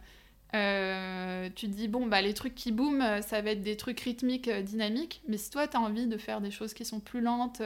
euh, 0.55 1.49
tu 1.55 1.67
te 1.69 1.73
dis, 1.73 1.89
bon, 1.89 2.07
bah, 2.07 2.23
les 2.23 2.35
trucs 2.35 2.55
qui 2.55 2.73
boom, 2.73 3.05
ça 3.23 3.41
va 3.43 3.51
être 3.51 3.63
des 3.63 3.77
trucs 3.77 4.01
rythmiques, 4.01 4.49
euh, 4.49 4.63
dynamiques, 4.63 5.23
mais 5.29 5.37
si 5.37 5.51
toi 5.51 5.69
tu 5.69 5.77
as 5.77 5.81
envie 5.81 6.07
de 6.07 6.17
faire 6.17 6.41
des 6.41 6.51
choses 6.51 6.75
qui 6.75 6.85
sont 6.85 7.01
plus 7.01 7.21
lentes, 7.21 7.63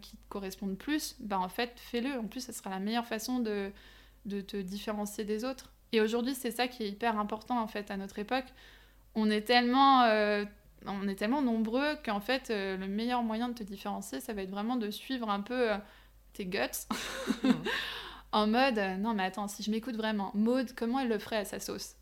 qui 0.00 0.16
te 0.16 0.28
correspondent 0.28 0.78
plus, 0.78 1.16
bah 1.20 1.38
en 1.38 1.48
fait 1.48 1.72
fais-le. 1.76 2.18
En 2.18 2.26
plus, 2.26 2.40
ça 2.40 2.52
sera 2.52 2.70
la 2.70 2.78
meilleure 2.78 3.06
façon 3.06 3.40
de, 3.40 3.70
de 4.26 4.40
te 4.40 4.56
différencier 4.56 5.24
des 5.24 5.44
autres. 5.44 5.72
Et 5.92 6.00
aujourd'hui, 6.00 6.34
c'est 6.34 6.52
ça 6.52 6.68
qui 6.68 6.84
est 6.84 6.88
hyper 6.88 7.18
important 7.18 7.60
en 7.60 7.66
fait 7.66 7.90
à 7.90 7.96
notre 7.96 8.18
époque 8.18 8.46
on 9.14 9.30
est 9.30 9.42
tellement, 9.42 10.02
euh, 10.04 10.44
on 10.86 11.08
est 11.08 11.16
tellement 11.16 11.42
nombreux 11.42 11.96
qu'en 12.04 12.20
fait, 12.20 12.50
euh, 12.50 12.76
le 12.76 12.86
meilleur 12.86 13.22
moyen 13.22 13.48
de 13.48 13.54
te 13.54 13.62
différencier, 13.62 14.20
ça 14.20 14.32
va 14.32 14.42
être 14.42 14.50
vraiment 14.50 14.76
de 14.76 14.90
suivre 14.90 15.30
un 15.30 15.40
peu 15.40 15.72
euh, 15.72 15.76
tes 16.32 16.46
guts. 16.46 16.86
En 18.32 18.46
mode, 18.46 18.78
non 19.00 19.12
mais 19.12 19.24
attends, 19.24 19.48
si 19.48 19.64
je 19.64 19.72
m'écoute 19.72 19.96
vraiment, 19.96 20.30
Maude, 20.34 20.72
comment 20.76 21.00
elle 21.00 21.08
le 21.08 21.18
ferait 21.18 21.38
à 21.38 21.44
sa 21.44 21.58
sauce? 21.58 21.96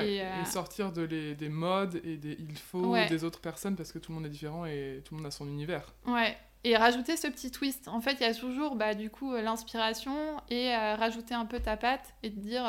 Et, 0.00 0.22
sortir 0.46 0.92
de 0.92 1.02
les, 1.02 1.34
des 1.34 1.48
modes 1.48 2.00
et 2.04 2.16
des 2.16 2.36
il 2.40 2.56
faut 2.56 2.94
des 3.08 3.24
autres 3.24 3.40
personnes 3.40 3.76
parce 3.76 3.92
que 3.92 3.98
tout 3.98 4.12
le 4.12 4.16
monde 4.16 4.26
est 4.26 4.30
différent 4.30 4.64
et 4.64 5.02
tout 5.04 5.14
le 5.14 5.20
monde 5.20 5.26
a 5.26 5.30
son 5.30 5.46
univers. 5.46 5.92
Ouais, 6.06 6.36
et 6.64 6.76
rajouter 6.76 7.16
ce 7.16 7.26
petit 7.28 7.50
twist. 7.50 7.88
En 7.88 8.00
fait, 8.00 8.14
il 8.14 8.22
y 8.22 8.24
a 8.24 8.34
toujours 8.34 8.76
bah, 8.76 8.94
du 8.94 9.10
coup 9.10 9.34
l'inspiration 9.34 10.36
et 10.48 10.74
rajouter 10.74 11.34
un 11.34 11.46
peu 11.46 11.60
ta 11.60 11.76
patte 11.76 12.14
et 12.22 12.30
te 12.30 12.38
dire 12.38 12.64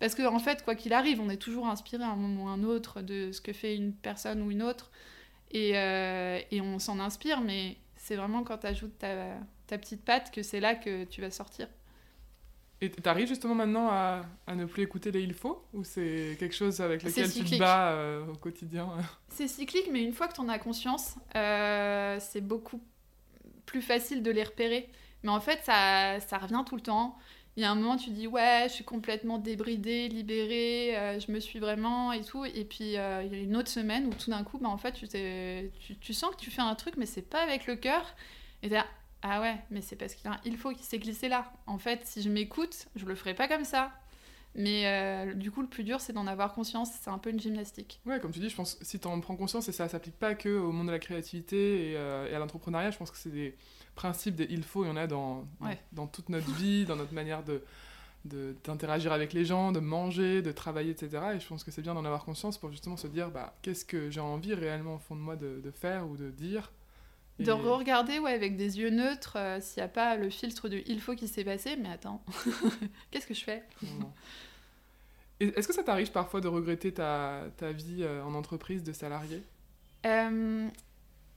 parce 0.00 0.14
qu'en 0.14 0.34
en 0.34 0.38
fait, 0.38 0.64
quoi 0.64 0.74
qu'il 0.74 0.94
arrive, 0.94 1.20
on 1.20 1.28
est 1.28 1.36
toujours 1.36 1.68
inspiré 1.68 2.02
à 2.02 2.08
un 2.08 2.16
moment 2.16 2.44
ou 2.44 2.48
à 2.48 2.52
un 2.52 2.64
autre 2.64 3.02
de 3.02 3.30
ce 3.32 3.40
que 3.42 3.52
fait 3.52 3.76
une 3.76 3.92
personne 3.92 4.42
ou 4.42 4.50
une 4.50 4.62
autre. 4.62 4.90
Et, 5.52 5.72
euh, 5.76 6.40
et 6.50 6.60
on 6.60 6.78
s'en 6.78 6.98
inspire, 6.98 7.40
mais 7.42 7.76
c'est 7.96 8.16
vraiment 8.16 8.42
quand 8.42 8.58
tu 8.58 8.66
ajoutes 8.66 8.98
ta, 8.98 9.36
ta, 9.66 9.76
petite 9.76 10.02
patte 10.02 10.30
que 10.30 10.42
c'est 10.42 10.60
là 10.60 10.74
que 10.74 11.04
tu 11.04 11.20
vas 11.20 11.30
sortir. 11.30 11.68
Et 12.82 12.90
tu 12.90 13.06
arrives 13.08 13.28
justement 13.28 13.54
maintenant 13.54 13.88
à, 13.90 14.22
à, 14.46 14.54
ne 14.54 14.64
plus 14.64 14.82
écouter 14.82 15.10
les 15.10 15.20
il 15.20 15.34
faut 15.34 15.62
Ou 15.74 15.84
c'est 15.84 16.36
quelque 16.38 16.54
chose 16.54 16.80
avec 16.80 17.02
lequel 17.02 17.30
tu 17.30 17.44
te 17.44 17.58
bats 17.58 17.90
euh, 17.90 18.26
au 18.26 18.36
quotidien? 18.36 18.88
C'est 19.28 19.48
cyclique, 19.48 19.88
mais 19.92 20.02
une 20.02 20.12
fois 20.12 20.28
que 20.28 20.34
tu 20.34 20.40
en 20.40 20.48
as 20.48 20.58
conscience, 20.58 21.16
euh, 21.36 22.16
c'est 22.20 22.40
beaucoup 22.40 22.82
plus 23.66 23.82
facile 23.82 24.22
de 24.22 24.30
les 24.30 24.42
repérer. 24.42 24.88
Mais 25.22 25.30
en 25.30 25.40
fait, 25.40 25.60
ça, 25.62 26.20
ça 26.20 26.38
revient 26.38 26.64
tout 26.66 26.76
le 26.76 26.82
temps 26.82 27.18
il 27.56 27.62
y 27.64 27.66
a 27.66 27.70
un 27.72 27.74
moment, 27.74 27.96
tu 27.96 28.10
dis 28.10 28.26
ouais, 28.26 28.66
je 28.68 28.74
suis 28.74 28.84
complètement 28.84 29.38
débridée, 29.38 30.08
libérée, 30.08 30.96
euh, 30.96 31.20
je 31.20 31.30
me 31.32 31.40
suis 31.40 31.58
vraiment 31.58 32.12
et 32.12 32.22
tout. 32.22 32.44
Et 32.44 32.64
puis 32.64 32.84
il 32.84 32.92
y 32.92 32.96
a 32.96 33.22
une 33.22 33.56
autre 33.56 33.68
semaine 33.68 34.06
où 34.06 34.14
tout 34.14 34.30
d'un 34.30 34.44
coup, 34.44 34.58
bah, 34.58 34.68
en 34.68 34.78
fait, 34.78 34.92
tu, 34.92 35.08
tu, 35.08 35.96
tu, 35.96 36.14
sens 36.14 36.30
que 36.30 36.40
tu 36.40 36.50
fais 36.50 36.62
un 36.62 36.74
truc, 36.74 36.94
mais 36.96 37.06
c'est 37.06 37.28
pas 37.28 37.42
avec 37.42 37.66
le 37.66 37.76
cœur. 37.76 38.14
Et 38.62 38.70
ah 39.22 39.40
ouais, 39.40 39.56
mais 39.70 39.80
c'est 39.80 39.96
parce 39.96 40.14
qu'il 40.14 40.30
il 40.44 40.56
faut 40.56 40.70
qu'il 40.70 40.84
s'est 40.84 40.98
glissé 40.98 41.28
là. 41.28 41.52
En 41.66 41.78
fait, 41.78 42.00
si 42.04 42.22
je 42.22 42.28
m'écoute, 42.28 42.86
je 42.96 43.04
le 43.04 43.14
ferai 43.14 43.34
pas 43.34 43.48
comme 43.48 43.64
ça. 43.64 43.92
Mais 44.56 44.86
euh, 44.86 45.34
du 45.34 45.52
coup, 45.52 45.62
le 45.62 45.68
plus 45.68 45.84
dur, 45.84 46.00
c'est 46.00 46.12
d'en 46.12 46.26
avoir 46.26 46.54
conscience. 46.54 46.90
C'est 47.00 47.10
un 47.10 47.18
peu 47.18 47.30
une 47.30 47.38
gymnastique. 47.38 48.00
Ouais, 48.04 48.18
comme 48.18 48.32
tu 48.32 48.40
dis, 48.40 48.48
je 48.48 48.56
pense 48.56 48.78
si 48.82 48.98
tu 48.98 49.06
en 49.06 49.20
prends 49.20 49.36
conscience, 49.36 49.68
et 49.68 49.72
ça 49.72 49.88
s'applique 49.88 50.18
pas 50.18 50.34
que 50.34 50.48
au 50.48 50.72
monde 50.72 50.88
de 50.88 50.92
la 50.92 50.98
créativité 50.98 51.90
et, 51.90 51.92
et 51.92 52.34
à 52.34 52.38
l'entrepreneuriat, 52.38 52.90
je 52.90 52.98
pense 52.98 53.10
que 53.10 53.16
c'est 53.16 53.30
des 53.30 53.56
principe 53.94 54.34
des 54.34 54.46
il 54.50 54.62
faut, 54.62 54.84
il 54.84 54.88
y 54.88 54.90
en 54.90 54.96
a 54.96 55.06
dans, 55.06 55.46
dans, 55.92 56.06
toute 56.06 56.28
notre 56.30 56.50
vie, 56.54 56.84
dans 56.84 56.96
notre 56.96 57.14
manière 57.14 57.42
de 57.42 57.62
d'interagir 58.64 59.12
avec 59.12 59.32
les 59.32 59.46
gens, 59.46 59.72
de 59.72 59.80
manger, 59.80 60.42
de 60.42 60.52
travailler, 60.52 60.90
etc. 60.90 61.22
Et 61.36 61.40
je 61.40 61.46
pense 61.46 61.64
que 61.64 61.70
c'est 61.70 61.80
bien 61.80 61.94
d'en 61.94 62.04
avoir 62.04 62.26
conscience 62.26 62.58
pour 62.58 62.70
justement 62.70 62.98
se 62.98 63.06
dire 63.06 63.30
bah, 63.30 63.54
qu'est-ce 63.62 63.86
que 63.86 64.10
j'ai 64.10 64.20
envie 64.20 64.52
réellement 64.52 64.96
au 64.96 64.98
fond 64.98 65.16
de 65.16 65.22
moi 65.22 65.36
de, 65.36 65.62
de 65.64 65.70
faire 65.70 66.06
ou 66.06 66.18
de 66.18 66.30
dire. 66.30 66.70
De 67.40 67.52
regarder 67.52 68.18
ouais, 68.18 68.32
avec 68.32 68.56
des 68.56 68.78
yeux 68.78 68.90
neutres 68.90 69.36
euh, 69.36 69.60
s'il 69.60 69.80
n'y 69.80 69.84
a 69.84 69.88
pas 69.88 70.16
le 70.16 70.28
filtre 70.28 70.68
du 70.68 70.82
il 70.86 71.00
faut 71.00 71.14
qui 71.14 71.26
s'est 71.26 71.44
passé, 71.44 71.76
mais 71.76 71.88
attends, 71.88 72.22
qu'est-ce 73.10 73.26
que 73.26 73.34
je 73.34 73.44
fais? 73.44 73.64
Est-ce 75.40 75.66
que 75.66 75.74
ça 75.74 75.82
t'arrive 75.82 76.12
parfois 76.12 76.42
de 76.42 76.48
regretter 76.48 76.92
ta, 76.92 77.44
ta 77.56 77.72
vie 77.72 78.02
euh, 78.02 78.22
en 78.24 78.34
entreprise 78.34 78.82
de 78.82 78.92
salarié? 78.92 79.42
Euh, 80.04 80.68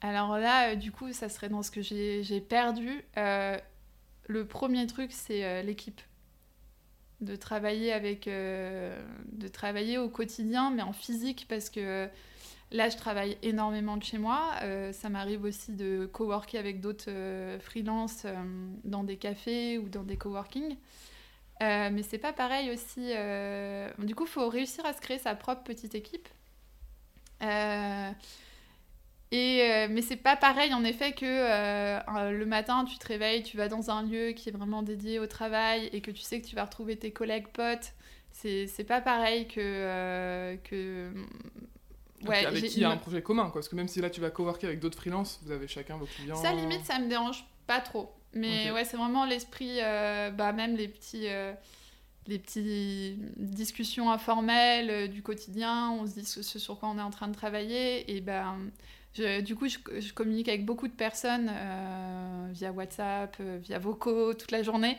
alors 0.02 0.36
là, 0.36 0.76
du 0.76 0.92
coup, 0.92 1.12
ça 1.12 1.30
serait 1.30 1.48
dans 1.48 1.62
ce 1.62 1.70
que 1.70 1.80
j'ai 1.80 2.40
perdu. 2.40 3.02
Le 3.16 4.44
premier 4.44 4.86
truc, 4.86 5.10
c'est 5.12 5.62
l'équipe. 5.62 6.00
De 7.22 7.36
travailler 7.36 7.92
avec, 7.92 8.26
de 8.26 9.48
travailler 9.50 9.96
au 9.96 10.10
quotidien, 10.10 10.70
mais 10.70 10.82
en 10.82 10.92
physique, 10.92 11.46
parce 11.48 11.70
que 11.70 12.10
là, 12.70 12.88
je 12.88 12.96
travaille 12.96 13.36
énormément 13.42 13.96
de 13.96 14.04
chez 14.04 14.18
moi. 14.18 14.54
ça 14.92 15.08
m'arrive 15.08 15.44
aussi 15.44 15.72
de 15.72 16.06
coworker 16.12 16.58
avec 16.58 16.80
d'autres 16.80 17.10
freelances 17.60 18.26
dans 18.84 19.04
des 19.04 19.16
cafés 19.16 19.78
ou 19.78 19.88
dans 19.88 20.02
des 20.02 20.16
coworking. 20.16 20.76
mais 21.60 22.02
c'est 22.02 22.18
pas 22.18 22.32
pareil 22.32 22.70
aussi. 22.70 23.12
Du 23.98 24.14
coup, 24.14 24.24
il 24.24 24.30
faut 24.30 24.48
réussir 24.48 24.84
à 24.86 24.92
se 24.92 25.00
créer 25.00 25.18
sa 25.18 25.34
propre 25.34 25.62
petite 25.62 25.94
équipe. 25.94 26.28
Et, 29.34 29.62
euh, 29.62 29.88
mais 29.90 30.00
c'est 30.00 30.16
pas 30.16 30.36
pareil 30.36 30.72
en 30.74 30.84
effet 30.84 31.12
que 31.12 31.24
euh, 31.26 32.30
le 32.30 32.46
matin 32.46 32.84
tu 32.84 32.96
te 32.98 33.06
réveilles, 33.08 33.42
tu 33.42 33.56
vas 33.56 33.68
dans 33.68 33.90
un 33.90 34.02
lieu 34.04 34.30
qui 34.30 34.48
est 34.48 34.52
vraiment 34.52 34.82
dédié 34.82 35.18
au 35.18 35.26
travail 35.26 35.90
et 35.92 36.00
que 36.00 36.12
tu 36.12 36.22
sais 36.22 36.40
que 36.40 36.46
tu 36.46 36.54
vas 36.54 36.64
retrouver 36.64 36.96
tes 36.96 37.10
collègues 37.10 37.48
potes. 37.48 37.94
C'est 38.32 38.86
pas 38.86 39.00
pareil 39.00 39.48
que. 39.48 39.60
Euh, 39.60 40.56
que... 40.62 41.12
Ouais, 42.26 42.46
avec 42.46 42.64
qui 42.64 42.76
il 42.76 42.82
y 42.82 42.84
a 42.84 42.90
un 42.90 42.96
projet 42.96 43.22
commun, 43.22 43.44
quoi. 43.44 43.60
Parce 43.60 43.68
que 43.68 43.76
même 43.76 43.88
si 43.88 44.00
là 44.00 44.10
tu 44.10 44.20
vas 44.20 44.30
coworker 44.30 44.66
avec 44.66 44.80
d'autres 44.80 44.98
freelances, 44.98 45.40
vous 45.44 45.52
avez 45.52 45.68
chacun 45.68 45.96
vos 45.96 46.06
clients. 46.06 46.36
Ça 46.36 46.52
limite, 46.52 46.84
ça 46.84 46.98
me 46.98 47.08
dérange 47.08 47.44
pas 47.66 47.80
trop. 47.80 48.12
Mais 48.32 48.70
ouais, 48.70 48.84
c'est 48.84 48.96
vraiment 48.96 49.24
l'esprit, 49.24 49.78
bah, 49.80 50.52
même 50.52 50.76
les 50.76 50.88
petits 50.88 51.26
les 52.26 52.38
petites 52.38 53.18
discussions 53.36 54.10
informelles 54.10 55.10
du 55.10 55.22
quotidien, 55.22 55.90
on 55.90 56.06
se 56.06 56.14
dit 56.14 56.24
ce, 56.24 56.42
sur 56.42 56.80
quoi 56.80 56.88
on 56.88 56.98
est 56.98 57.02
en 57.02 57.10
train 57.10 57.28
de 57.28 57.34
travailler, 57.34 58.16
et 58.16 58.22
ben 58.22 58.56
du 59.42 59.54
coup, 59.54 59.68
je, 59.68 60.12
communique 60.12 60.48
avec 60.48 60.64
beaucoup 60.64 60.88
de 60.88 60.92
personnes 60.92 61.50
euh, 61.52 62.48
via 62.50 62.72
WhatsApp, 62.72 63.36
euh, 63.40 63.58
via 63.62 63.78
vocaux, 63.78 64.34
toute 64.34 64.50
la 64.50 64.62
journée. 64.62 64.98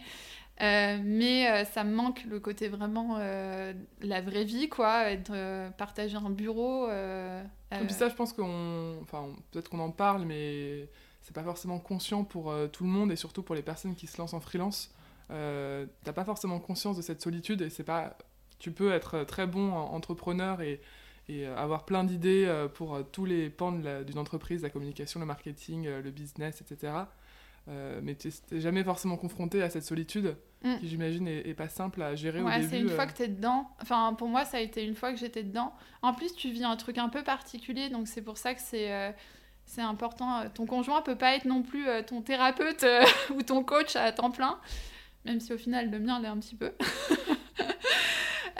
Euh, 0.61 0.97
mais 1.03 1.65
ça 1.65 1.83
me 1.83 1.93
manque 1.93 2.23
le 2.25 2.39
côté 2.39 2.69
vraiment 2.69 3.17
la 3.17 4.21
vraie 4.21 4.45
vie, 4.45 4.69
quoi, 4.69 5.11
être, 5.11 5.71
partager 5.77 6.17
un 6.17 6.29
bureau. 6.29 6.89
Et 6.89 7.85
puis 7.85 7.93
ça, 7.93 8.09
je 8.09 8.15
pense 8.15 8.33
qu'on. 8.33 8.97
Enfin, 9.01 9.27
peut-être 9.51 9.69
qu'on 9.69 9.79
en 9.79 9.91
parle, 9.91 10.25
mais 10.25 10.89
c'est 11.21 11.33
pas 11.33 11.43
forcément 11.43 11.79
conscient 11.79 12.23
pour 12.23 12.53
tout 12.71 12.83
le 12.83 12.89
monde 12.89 13.11
et 13.11 13.15
surtout 13.15 13.43
pour 13.43 13.55
les 13.55 13.63
personnes 13.63 13.95
qui 13.95 14.07
se 14.07 14.17
lancent 14.17 14.33
en 14.33 14.39
freelance. 14.39 14.93
T'as 15.29 16.13
pas 16.13 16.25
forcément 16.25 16.59
conscience 16.59 16.97
de 16.97 17.01
cette 17.01 17.21
solitude 17.21 17.61
et 17.61 17.69
c'est 17.69 17.83
pas. 17.83 18.17
Tu 18.57 18.71
peux 18.71 18.93
être 18.93 19.25
très 19.25 19.47
bon 19.47 19.73
entrepreneur 19.73 20.61
et 20.61 20.79
et 21.27 21.47
euh, 21.47 21.55
avoir 21.57 21.85
plein 21.85 22.03
d'idées 22.03 22.45
euh, 22.45 22.67
pour 22.67 22.95
euh, 22.95 23.03
tous 23.03 23.25
les 23.25 23.49
pans 23.49 23.71
d'une 23.71 24.17
entreprise, 24.17 24.61
la 24.61 24.69
communication, 24.69 25.19
le 25.19 25.25
marketing, 25.25 25.87
le 25.87 26.11
business, 26.11 26.61
etc. 26.61 26.93
mais 27.67 28.15
tu 28.15 28.29
n'es 28.51 28.59
jamais 28.59 28.83
forcément 28.83 29.17
confronté 29.17 29.61
à 29.61 29.69
cette 29.69 29.83
solitude 29.83 30.37
mm. 30.63 30.77
qui, 30.77 30.87
j'imagine, 30.87 31.27
est, 31.27 31.53
pas 31.53 31.67
simple 31.67 32.01
à 32.01 32.15
gérer 32.15 32.41
ouais, 32.41 32.55
au 32.55 32.59
début. 32.59 32.69
c'est 32.69 32.79
une 32.79 32.89
fois 32.89 33.07
que 33.07 33.13
tu 33.15 33.23
es 33.23 33.27
dedans. 33.27 33.69
Enfin, 33.81 34.13
pour 34.13 34.27
moi, 34.27 34.45
ça 34.45 34.57
a 34.57 34.59
été 34.59 34.83
une 34.83 34.95
fois 34.95 35.11
que 35.11 35.19
j'étais 35.19 35.43
dedans. 35.43 35.73
En 36.01 36.13
plus, 36.13 36.33
tu 36.35 36.49
vis 36.49 36.63
un 36.63 36.75
truc 36.75 36.97
un 36.97 37.09
peu 37.09 37.23
particulier, 37.23 37.89
donc 37.89 38.07
c'est 38.07 38.21
pour 38.21 38.37
ça 38.37 38.53
que 38.53 38.61
c'est 38.61 39.13
c'est 39.65 39.81
important. 39.81 40.47
Ton 40.53 40.67
conjoint 40.67 41.01
peut 41.01 41.17
pas 41.17 41.35
être 41.35 41.45
non 41.45 41.63
plus 41.63 41.87
ton 42.05 42.21
thérapeute 42.21 42.85
ou 43.35 43.41
ton 43.41 43.63
coach 43.63 43.95
à 43.95 44.11
temps 44.11 44.29
plein, 44.29 44.59
même 45.25 45.39
si 45.39 45.53
au 45.53 45.57
final, 45.57 45.89
le 45.89 45.99
mien 45.99 46.19
l'est 46.19 46.27
un 46.27 46.37
petit 46.37 46.55
peu. 46.55 46.71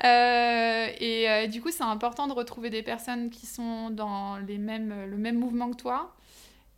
Euh, 0.03 0.87
et 0.99 1.29
euh, 1.29 1.47
du 1.47 1.61
coup, 1.61 1.71
c'est 1.71 1.83
important 1.83 2.27
de 2.27 2.33
retrouver 2.33 2.69
des 2.69 2.83
personnes 2.83 3.29
qui 3.29 3.45
sont 3.45 3.89
dans 3.89 4.37
les 4.37 4.57
mêmes, 4.57 5.05
le 5.09 5.17
même 5.17 5.39
mouvement 5.39 5.71
que 5.71 5.77
toi. 5.77 6.15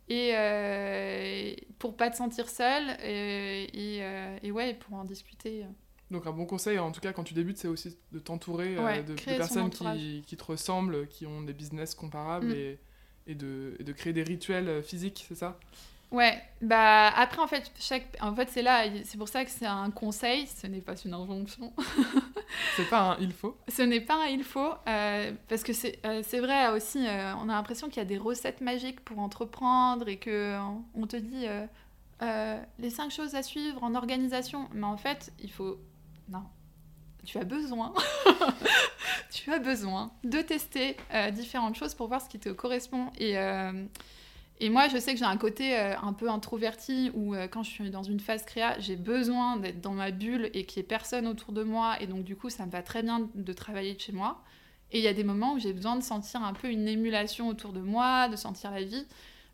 Et 0.08 0.30
euh, 0.34 1.54
pour 1.78 1.96
pas 1.96 2.10
te 2.10 2.16
sentir 2.16 2.48
seul 2.48 2.96
et, 3.04 4.00
et, 4.42 4.50
ouais, 4.50 4.74
pour 4.74 4.94
en 4.96 5.04
discuter. 5.04 5.64
Donc 6.10 6.26
un 6.26 6.32
bon 6.32 6.46
conseil, 6.46 6.78
en 6.78 6.90
tout 6.90 7.00
cas 7.00 7.12
quand 7.12 7.24
tu 7.24 7.34
débutes, 7.34 7.58
c'est 7.58 7.68
aussi 7.68 7.98
de 8.12 8.18
t'entourer 8.18 8.76
de, 8.76 9.14
personnes 9.24 9.68
qui, 9.68 10.22
qui, 10.26 10.36
te 10.36 10.44
ressemblent, 10.44 11.06
qui 11.08 11.26
ont 11.26 11.42
des 11.42 11.52
business 11.52 11.94
comparables 11.94 12.48
mm. 12.48 12.52
et, 12.56 12.78
et, 13.26 13.34
de, 13.34 13.76
et 13.78 13.84
de 13.84 13.92
créer 13.92 14.14
des 14.14 14.22
rituels 14.22 14.82
physiques, 14.82 15.26
c'est 15.28 15.34
ça? 15.34 15.58
Ouais, 16.10 16.42
bah 16.62 17.08
après 17.08 17.42
en 17.42 17.46
fait, 17.46 17.70
chaque... 17.78 18.16
en 18.22 18.34
fait 18.34 18.48
c'est 18.48 18.62
là, 18.62 18.84
c'est 19.04 19.18
pour 19.18 19.28
ça 19.28 19.44
que 19.44 19.50
c'est 19.50 19.66
un 19.66 19.90
conseil, 19.90 20.46
ce 20.46 20.66
n'est 20.66 20.80
pas 20.80 20.94
une 20.96 21.12
injonction. 21.12 21.74
c'est 22.76 22.88
pas 22.88 23.00
un 23.00 23.18
il 23.18 23.32
faut. 23.32 23.58
Ce 23.68 23.82
n'est 23.82 24.00
pas 24.00 24.24
un 24.24 24.26
il 24.28 24.42
faut, 24.42 24.72
euh, 24.88 25.32
parce 25.48 25.62
que 25.62 25.74
c'est 25.74 25.98
euh, 26.06 26.22
vrai 26.40 26.70
aussi, 26.70 27.06
euh, 27.06 27.34
on 27.36 27.50
a 27.50 27.52
l'impression 27.52 27.88
qu'il 27.88 27.98
y 27.98 28.00
a 28.00 28.06
des 28.06 28.16
recettes 28.16 28.62
magiques 28.62 29.00
pour 29.00 29.18
entreprendre 29.18 30.08
et 30.08 30.16
que 30.16 30.56
on 30.94 31.06
te 31.06 31.16
dit 31.16 31.46
euh, 32.22 32.62
les 32.78 32.90
cinq 32.90 33.10
choses 33.10 33.34
à 33.34 33.42
suivre 33.42 33.82
en 33.84 33.94
organisation. 33.94 34.66
Mais 34.72 34.86
en 34.86 34.96
fait, 34.96 35.30
il 35.42 35.52
faut. 35.52 35.78
Non. 36.30 36.44
Tu 37.26 37.36
as 37.36 37.44
besoin. 37.44 37.92
tu 39.30 39.52
as 39.52 39.58
besoin 39.58 40.10
de 40.24 40.40
tester 40.40 40.96
différentes 41.32 41.74
choses 41.74 41.94
pour 41.94 42.08
voir 42.08 42.22
ce 42.22 42.30
qui 42.30 42.38
te 42.38 42.48
correspond. 42.48 43.10
Et, 43.18 43.36
et 44.60 44.70
moi, 44.70 44.88
je 44.88 44.98
sais 44.98 45.12
que 45.12 45.18
j'ai 45.18 45.24
un 45.24 45.36
côté 45.36 45.76
un 45.76 46.12
peu 46.12 46.28
introverti 46.28 47.10
où 47.14 47.34
quand 47.50 47.62
je 47.62 47.70
suis 47.70 47.90
dans 47.90 48.02
une 48.02 48.18
phase 48.18 48.44
créa, 48.44 48.78
j'ai 48.80 48.96
besoin 48.96 49.56
d'être 49.56 49.80
dans 49.80 49.92
ma 49.92 50.10
bulle 50.10 50.50
et 50.52 50.64
qu'il 50.64 50.80
n'y 50.80 50.84
ait 50.84 50.88
personne 50.88 51.26
autour 51.26 51.52
de 51.52 51.62
moi. 51.62 51.96
Et 52.00 52.06
donc, 52.06 52.24
du 52.24 52.34
coup, 52.34 52.50
ça 52.50 52.66
me 52.66 52.70
va 52.70 52.82
très 52.82 53.02
bien 53.02 53.28
de 53.34 53.52
travailler 53.52 53.94
de 53.94 54.00
chez 54.00 54.12
moi. 54.12 54.42
Et 54.90 54.98
il 54.98 55.04
y 55.04 55.08
a 55.08 55.12
des 55.12 55.24
moments 55.24 55.54
où 55.54 55.58
j'ai 55.58 55.72
besoin 55.72 55.96
de 55.96 56.02
sentir 56.02 56.42
un 56.42 56.54
peu 56.54 56.68
une 56.70 56.88
émulation 56.88 57.48
autour 57.48 57.72
de 57.72 57.80
moi, 57.80 58.28
de 58.28 58.36
sentir 58.36 58.70
la 58.70 58.82
vie. 58.82 59.06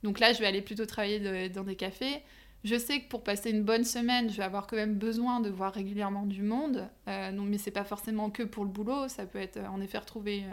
Donc 0.02 0.20
là, 0.20 0.32
je 0.32 0.38
vais 0.38 0.46
aller 0.46 0.62
plutôt 0.62 0.86
travailler 0.86 1.48
dans 1.48 1.64
des 1.64 1.76
cafés. 1.76 2.22
Je 2.62 2.78
sais 2.78 3.00
que 3.00 3.08
pour 3.08 3.22
passer 3.22 3.50
une 3.50 3.62
bonne 3.62 3.84
semaine, 3.84 4.30
je 4.30 4.36
vais 4.36 4.42
avoir 4.42 4.66
quand 4.66 4.76
même 4.76 4.94
besoin 4.94 5.40
de 5.40 5.50
voir 5.50 5.74
régulièrement 5.74 6.24
du 6.24 6.42
monde. 6.42 6.88
Euh, 7.08 7.30
non, 7.30 7.42
mais 7.42 7.58
c'est 7.58 7.70
pas 7.70 7.84
forcément 7.84 8.30
que 8.30 8.42
pour 8.42 8.64
le 8.64 8.70
boulot. 8.70 9.08
Ça 9.08 9.26
peut 9.26 9.38
être 9.38 9.58
en 9.58 9.80
effet 9.80 9.98
retrouver 9.98 10.44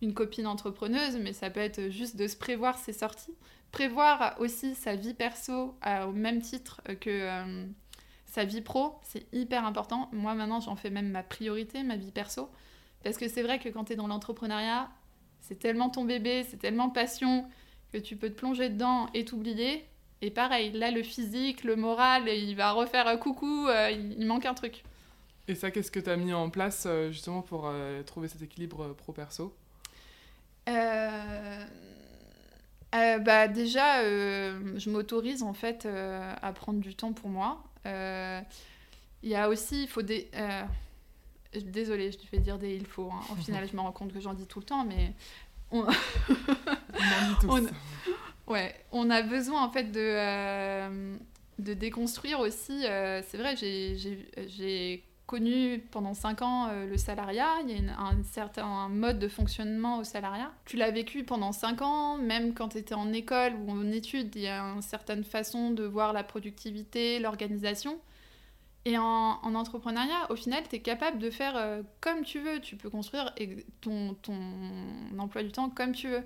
une 0.00 0.14
copine 0.14 0.46
entrepreneuse, 0.46 1.18
mais 1.20 1.32
ça 1.32 1.50
peut 1.50 1.60
être 1.60 1.90
juste 1.90 2.16
de 2.16 2.26
se 2.26 2.36
prévoir 2.36 2.78
ses 2.78 2.92
sorties. 2.92 3.34
Prévoir 3.72 4.36
aussi 4.38 4.74
sa 4.74 4.96
vie 4.96 5.14
perso 5.14 5.74
au 6.06 6.12
même 6.12 6.40
titre 6.42 6.80
que 7.00 7.10
euh, 7.10 7.66
sa 8.26 8.44
vie 8.44 8.60
pro, 8.60 9.00
c'est 9.02 9.26
hyper 9.32 9.66
important. 9.66 10.08
Moi 10.12 10.34
maintenant, 10.34 10.60
j'en 10.60 10.76
fais 10.76 10.90
même 10.90 11.10
ma 11.10 11.22
priorité, 11.22 11.82
ma 11.82 11.96
vie 11.96 12.12
perso. 12.12 12.50
Parce 13.02 13.16
que 13.16 13.28
c'est 13.28 13.42
vrai 13.42 13.58
que 13.58 13.68
quand 13.68 13.84
tu 13.84 13.94
es 13.94 13.96
dans 13.96 14.06
l'entrepreneuriat, 14.06 14.90
c'est 15.40 15.58
tellement 15.58 15.90
ton 15.90 16.04
bébé, 16.04 16.46
c'est 16.48 16.58
tellement 16.58 16.88
passion 16.90 17.46
que 17.92 17.98
tu 17.98 18.16
peux 18.16 18.30
te 18.30 18.34
plonger 18.34 18.68
dedans 18.68 19.08
et 19.12 19.24
t'oublier. 19.24 19.84
Et 20.22 20.30
pareil, 20.30 20.70
là, 20.72 20.90
le 20.90 21.02
physique, 21.02 21.64
le 21.64 21.74
moral, 21.76 22.28
il 22.28 22.54
va 22.54 22.72
refaire 22.72 23.08
un 23.08 23.16
coucou, 23.16 23.66
euh, 23.66 23.90
il 23.90 24.24
manque 24.24 24.46
un 24.46 24.54
truc. 24.54 24.84
Et 25.48 25.54
ça, 25.54 25.70
qu'est-ce 25.70 25.90
que 25.90 25.98
tu 25.98 26.08
as 26.08 26.16
mis 26.16 26.32
en 26.32 26.48
place 26.48 26.84
euh, 26.86 27.10
justement 27.10 27.42
pour 27.42 27.66
euh, 27.66 28.02
trouver 28.04 28.28
cet 28.28 28.40
équilibre 28.42 28.94
pro-perso? 28.94 29.54
Bah, 32.92 33.48
Déjà, 33.48 34.02
je 34.04 34.90
m'autorise 34.90 35.42
en 35.42 35.54
fait 35.54 35.86
à 35.86 36.52
prendre 36.52 36.80
du 36.80 36.94
temps 36.94 37.12
pour 37.12 37.28
moi. 37.28 37.62
Il 37.84 39.28
y 39.28 39.34
a 39.34 39.48
aussi, 39.48 39.82
il 39.82 39.88
faut 39.88 40.02
des... 40.02 40.30
Désolée, 41.54 42.12
je 42.12 42.18
vais 42.30 42.38
dire 42.38 42.58
des 42.58 42.74
il 42.74 42.86
faut. 42.86 43.10
Hein. 43.12 43.20
Au 43.30 43.34
final, 43.36 43.68
je 43.70 43.76
me 43.76 43.82
rends 43.82 43.92
compte 43.92 44.12
que 44.12 44.20
j'en 44.20 44.32
dis 44.32 44.46
tout 44.46 44.60
le 44.60 44.64
temps, 44.64 44.84
mais... 44.84 45.12
On, 45.70 45.80
on 45.80 45.82
en 45.82 47.28
dit 47.28 47.36
tous. 47.40 47.68
Ouais, 48.46 48.74
on 48.90 49.08
a 49.10 49.22
besoin 49.22 49.64
en 49.64 49.70
fait 49.70 49.84
de, 49.84 50.00
euh, 50.00 51.16
de 51.58 51.74
déconstruire 51.74 52.40
aussi. 52.40 52.84
Euh, 52.84 53.22
c'est 53.28 53.38
vrai, 53.38 53.56
j'ai 53.56 55.04
connu 55.26 55.78
pendant 55.90 56.14
5 56.14 56.42
ans 56.42 56.68
euh, 56.68 56.86
le 56.86 56.96
salariat, 56.96 57.48
il 57.66 57.70
y 57.70 57.88
a 57.88 57.98
un 57.98 58.22
certain 58.22 58.88
mode 58.88 59.18
de 59.18 59.28
fonctionnement 59.28 59.98
au 59.98 60.04
salariat. 60.04 60.52
Tu 60.64 60.76
l'as 60.76 60.90
vécu 60.90 61.24
pendant 61.24 61.52
5 61.52 61.82
ans, 61.82 62.18
même 62.18 62.54
quand 62.54 62.70
tu 62.70 62.78
étais 62.78 62.94
en 62.94 63.12
école 63.12 63.54
ou 63.54 63.70
en 63.70 63.90
études, 63.90 64.34
il 64.36 64.42
y 64.42 64.48
a 64.48 64.60
une 64.62 64.82
certaine 64.82 65.24
façon 65.24 65.70
de 65.70 65.84
voir 65.84 66.12
la 66.12 66.24
productivité, 66.24 67.18
l'organisation. 67.18 67.98
Et 68.84 68.98
en, 68.98 69.38
en, 69.42 69.54
entrepreneuriat, 69.54 70.30
au 70.30 70.36
final, 70.36 70.64
tu 70.68 70.76
es 70.76 70.80
capable 70.80 71.18
de 71.20 71.30
faire 71.30 71.54
comme 72.00 72.24
tu 72.24 72.40
veux. 72.40 72.58
Tu 72.58 72.74
peux 72.76 72.90
construire 72.90 73.32
ton, 73.80 74.14
ton 74.14 74.34
emploi 75.16 75.44
du 75.44 75.52
temps 75.52 75.70
comme 75.70 75.92
tu 75.92 76.08
veux. 76.08 76.24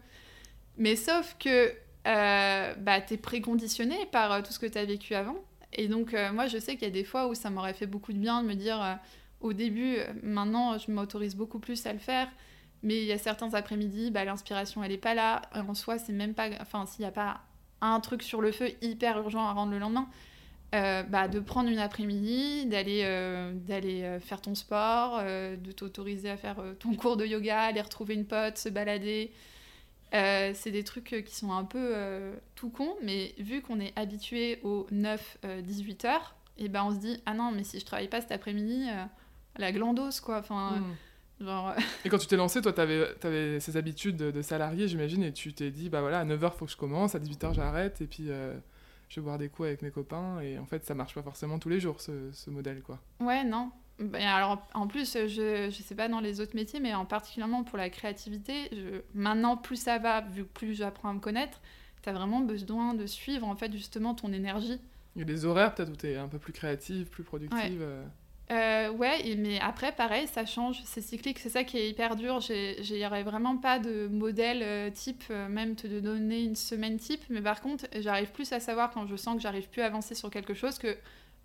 Mais 0.78 0.96
sauf 0.96 1.36
que 1.38 1.70
euh, 2.06 2.74
bah, 2.76 3.00
tu 3.00 3.14
es 3.14 3.16
préconditionné 3.16 4.06
par 4.12 4.32
euh, 4.32 4.42
tout 4.42 4.52
ce 4.52 4.58
que 4.58 4.66
tu 4.66 4.78
as 4.78 4.84
vécu 4.84 5.14
avant. 5.14 5.36
Et 5.76 5.88
donc, 5.88 6.14
euh, 6.14 6.32
moi, 6.32 6.46
je 6.46 6.58
sais 6.58 6.74
qu'il 6.74 6.84
y 6.84 6.90
a 6.90 6.90
des 6.90 7.04
fois 7.04 7.28
où 7.28 7.34
ça 7.34 7.50
m'aurait 7.50 7.74
fait 7.74 7.86
beaucoup 7.86 8.12
de 8.12 8.18
bien 8.18 8.42
de 8.42 8.48
me 8.48 8.54
dire, 8.54 8.98
au 9.40 9.52
début, 9.52 9.98
maintenant, 10.22 10.78
je 10.78 10.90
m'autorise 10.90 11.36
beaucoup 11.36 11.58
plus 11.58 11.86
à 11.86 11.92
le 11.92 11.98
faire. 11.98 12.28
Mais 12.82 12.98
il 12.98 13.04
y 13.04 13.12
a 13.12 13.18
certains 13.18 13.52
après-midi, 13.54 14.10
bah, 14.10 14.24
l'inspiration, 14.24 14.82
elle 14.82 14.90
n'est 14.90 14.98
pas 14.98 15.14
là. 15.14 15.42
En 15.54 15.74
soi, 15.74 15.98
c'est 15.98 16.12
même 16.12 16.34
pas. 16.34 16.48
Enfin, 16.60 16.86
s'il 16.86 17.02
n'y 17.02 17.08
a 17.08 17.12
pas 17.12 17.40
un 17.80 18.00
truc 18.00 18.22
sur 18.22 18.40
le 18.40 18.52
feu 18.52 18.70
hyper 18.80 19.18
urgent 19.18 19.46
à 19.46 19.52
rendre 19.52 19.72
le 19.72 19.78
lendemain, 19.78 20.08
bah, 20.72 21.28
de 21.28 21.40
prendre 21.40 21.68
une 21.68 21.78
après-midi, 21.78 22.66
d'aller 22.66 23.02
d'aller 23.66 24.18
faire 24.20 24.40
ton 24.40 24.54
sport, 24.54 25.22
de 25.22 25.72
t'autoriser 25.72 26.30
à 26.30 26.36
faire 26.36 26.56
ton 26.78 26.94
cours 26.94 27.16
de 27.16 27.26
yoga, 27.26 27.62
aller 27.62 27.80
retrouver 27.82 28.14
une 28.14 28.26
pote, 28.26 28.56
se 28.56 28.68
balader, 28.68 29.30
euh, 30.14 30.52
c'est 30.54 30.70
des 30.70 30.84
trucs 30.84 31.12
euh, 31.12 31.20
qui 31.20 31.34
sont 31.34 31.52
un 31.52 31.64
peu 31.64 31.90
euh, 31.94 32.34
tout 32.54 32.70
con, 32.70 32.96
mais 33.02 33.34
vu 33.38 33.60
qu'on 33.60 33.80
est 33.80 33.92
habitué 33.98 34.60
aux 34.62 34.86
9-18 34.92 36.06
heures, 36.06 36.36
et 36.58 36.68
ben 36.68 36.84
on 36.84 36.94
se 36.94 36.98
dit 36.98 37.20
ah 37.26 37.34
non 37.34 37.50
mais 37.52 37.64
si 37.64 37.80
je 37.80 37.84
travaille 37.84 38.08
pas 38.08 38.20
cet 38.20 38.32
après-midi, 38.32 38.86
la 39.56 39.72
glandose 39.72 40.20
quoi. 40.20 40.38
Enfin, 40.38 40.78
hmm. 41.40 41.44
genre... 41.44 41.74
et 42.04 42.08
quand 42.08 42.18
tu 42.18 42.26
t'es 42.26 42.36
lancé, 42.36 42.62
toi 42.62 42.72
t'avais 42.74 43.04
avais 43.22 43.60
ces 43.60 43.76
habitudes 43.76 44.16
de, 44.16 44.42
salarié 44.42 44.88
j'imagine 44.88 45.22
et 45.22 45.32
tu 45.32 45.52
t'es 45.52 45.70
dit 45.70 45.90
bah 45.90 46.00
voilà 46.00 46.20
à 46.20 46.24
9h 46.24 46.52
faut 46.52 46.66
que 46.66 46.72
je 46.72 46.76
commence, 46.76 47.14
à 47.14 47.18
18h 47.18 47.54
j'arrête 47.54 48.00
et 48.00 48.06
puis 48.06 48.28
je 49.08 49.20
vais 49.20 49.24
boire 49.24 49.38
des 49.38 49.48
coups 49.48 49.66
avec 49.66 49.82
mes 49.82 49.90
copains 49.90 50.40
et 50.40 50.58
en 50.58 50.66
fait 50.66 50.84
ça 50.84 50.94
marche 50.94 51.14
pas 51.14 51.22
forcément 51.22 51.58
tous 51.58 51.68
les 51.68 51.80
jours 51.80 52.00
ce, 52.00 52.30
ce 52.32 52.48
modèle 52.48 52.80
quoi. 52.80 53.00
Ouais 53.20 53.44
non, 53.44 53.70
ben, 53.98 54.22
alors, 54.22 54.66
en 54.74 54.86
plus, 54.86 55.16
je 55.26 55.66
ne 55.66 55.70
sais 55.70 55.94
pas 55.94 56.08
dans 56.08 56.20
les 56.20 56.40
autres 56.40 56.54
métiers, 56.54 56.80
mais 56.80 56.94
en 56.94 57.06
particulièrement 57.06 57.64
pour 57.64 57.78
la 57.78 57.88
créativité, 57.88 58.68
je, 58.72 59.00
maintenant, 59.14 59.56
plus 59.56 59.76
ça 59.76 59.98
va, 59.98 60.20
vu 60.20 60.44
que 60.44 60.52
plus 60.52 60.74
j'apprends 60.74 61.08
à 61.08 61.12
me 61.14 61.20
connaître, 61.20 61.60
tu 62.02 62.08
as 62.10 62.12
vraiment 62.12 62.40
besoin 62.40 62.92
de 62.92 63.06
suivre, 63.06 63.46
en 63.46 63.56
fait, 63.56 63.72
justement, 63.72 64.14
ton 64.14 64.32
énergie. 64.32 64.78
Il 65.14 65.20
y 65.20 65.22
a 65.22 65.24
des 65.24 65.46
horaires, 65.46 65.74
peut-être, 65.74 65.90
où 65.90 65.96
tu 65.96 66.08
es 66.08 66.16
un 66.16 66.28
peu 66.28 66.38
plus 66.38 66.52
créative, 66.52 67.06
plus 67.06 67.24
productive. 67.24 67.58
Ouais. 67.58 67.70
Euh. 67.80 68.04
Euh, 68.52 68.90
ouais, 68.92 69.34
mais 69.36 69.58
après, 69.60 69.90
pareil, 69.90 70.28
ça 70.28 70.46
change, 70.46 70.80
c'est 70.84 71.00
cyclique, 71.00 71.38
c'est 71.40 71.48
ça 71.48 71.64
qui 71.64 71.78
est 71.78 71.88
hyper 71.88 72.14
dur. 72.14 72.38
J'aurais 72.80 73.24
vraiment 73.24 73.56
pas 73.56 73.80
de 73.80 74.06
modèle 74.06 74.60
euh, 74.62 74.90
type, 74.90 75.24
même 75.30 75.74
te 75.74 75.86
donner 75.86 76.44
une 76.44 76.54
semaine 76.54 76.96
type, 76.98 77.22
mais 77.28 77.40
par 77.40 77.60
contre, 77.60 77.86
j'arrive 77.98 78.30
plus 78.30 78.52
à 78.52 78.60
savoir 78.60 78.92
quand 78.92 79.06
je 79.06 79.16
sens 79.16 79.34
que 79.34 79.40
j'arrive 79.40 79.68
plus 79.68 79.82
à 79.82 79.86
avancer 79.86 80.14
sur 80.14 80.30
quelque 80.30 80.54
chose 80.54 80.78
que 80.78 80.96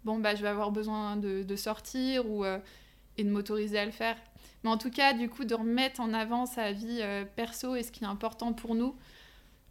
bon, 0.05 0.19
bah, 0.19 0.35
je 0.35 0.41
vais 0.41 0.47
avoir 0.47 0.71
besoin 0.71 1.15
de, 1.17 1.55
sortir 1.55 2.29
ou, 2.29 2.43
euh, 2.45 2.59
et 3.17 3.23
de 3.23 3.29
m'autoriser 3.29 3.79
à 3.79 3.85
le 3.85 3.91
faire. 3.91 4.17
Mais 4.63 4.69
en 4.69 4.77
tout 4.77 4.91
cas, 4.91 5.13
du 5.13 5.29
coup, 5.29 5.45
de 5.45 5.55
remettre 5.55 5.99
en 6.01 6.13
avant 6.13 6.45
sa 6.45 6.71
vie 6.71 6.99
euh, 7.01 7.25
perso 7.25 7.75
et 7.75 7.83
ce 7.83 7.91
qui 7.91 8.03
est 8.03 8.07
important 8.07 8.53
pour 8.53 8.75
nous. 8.75 8.95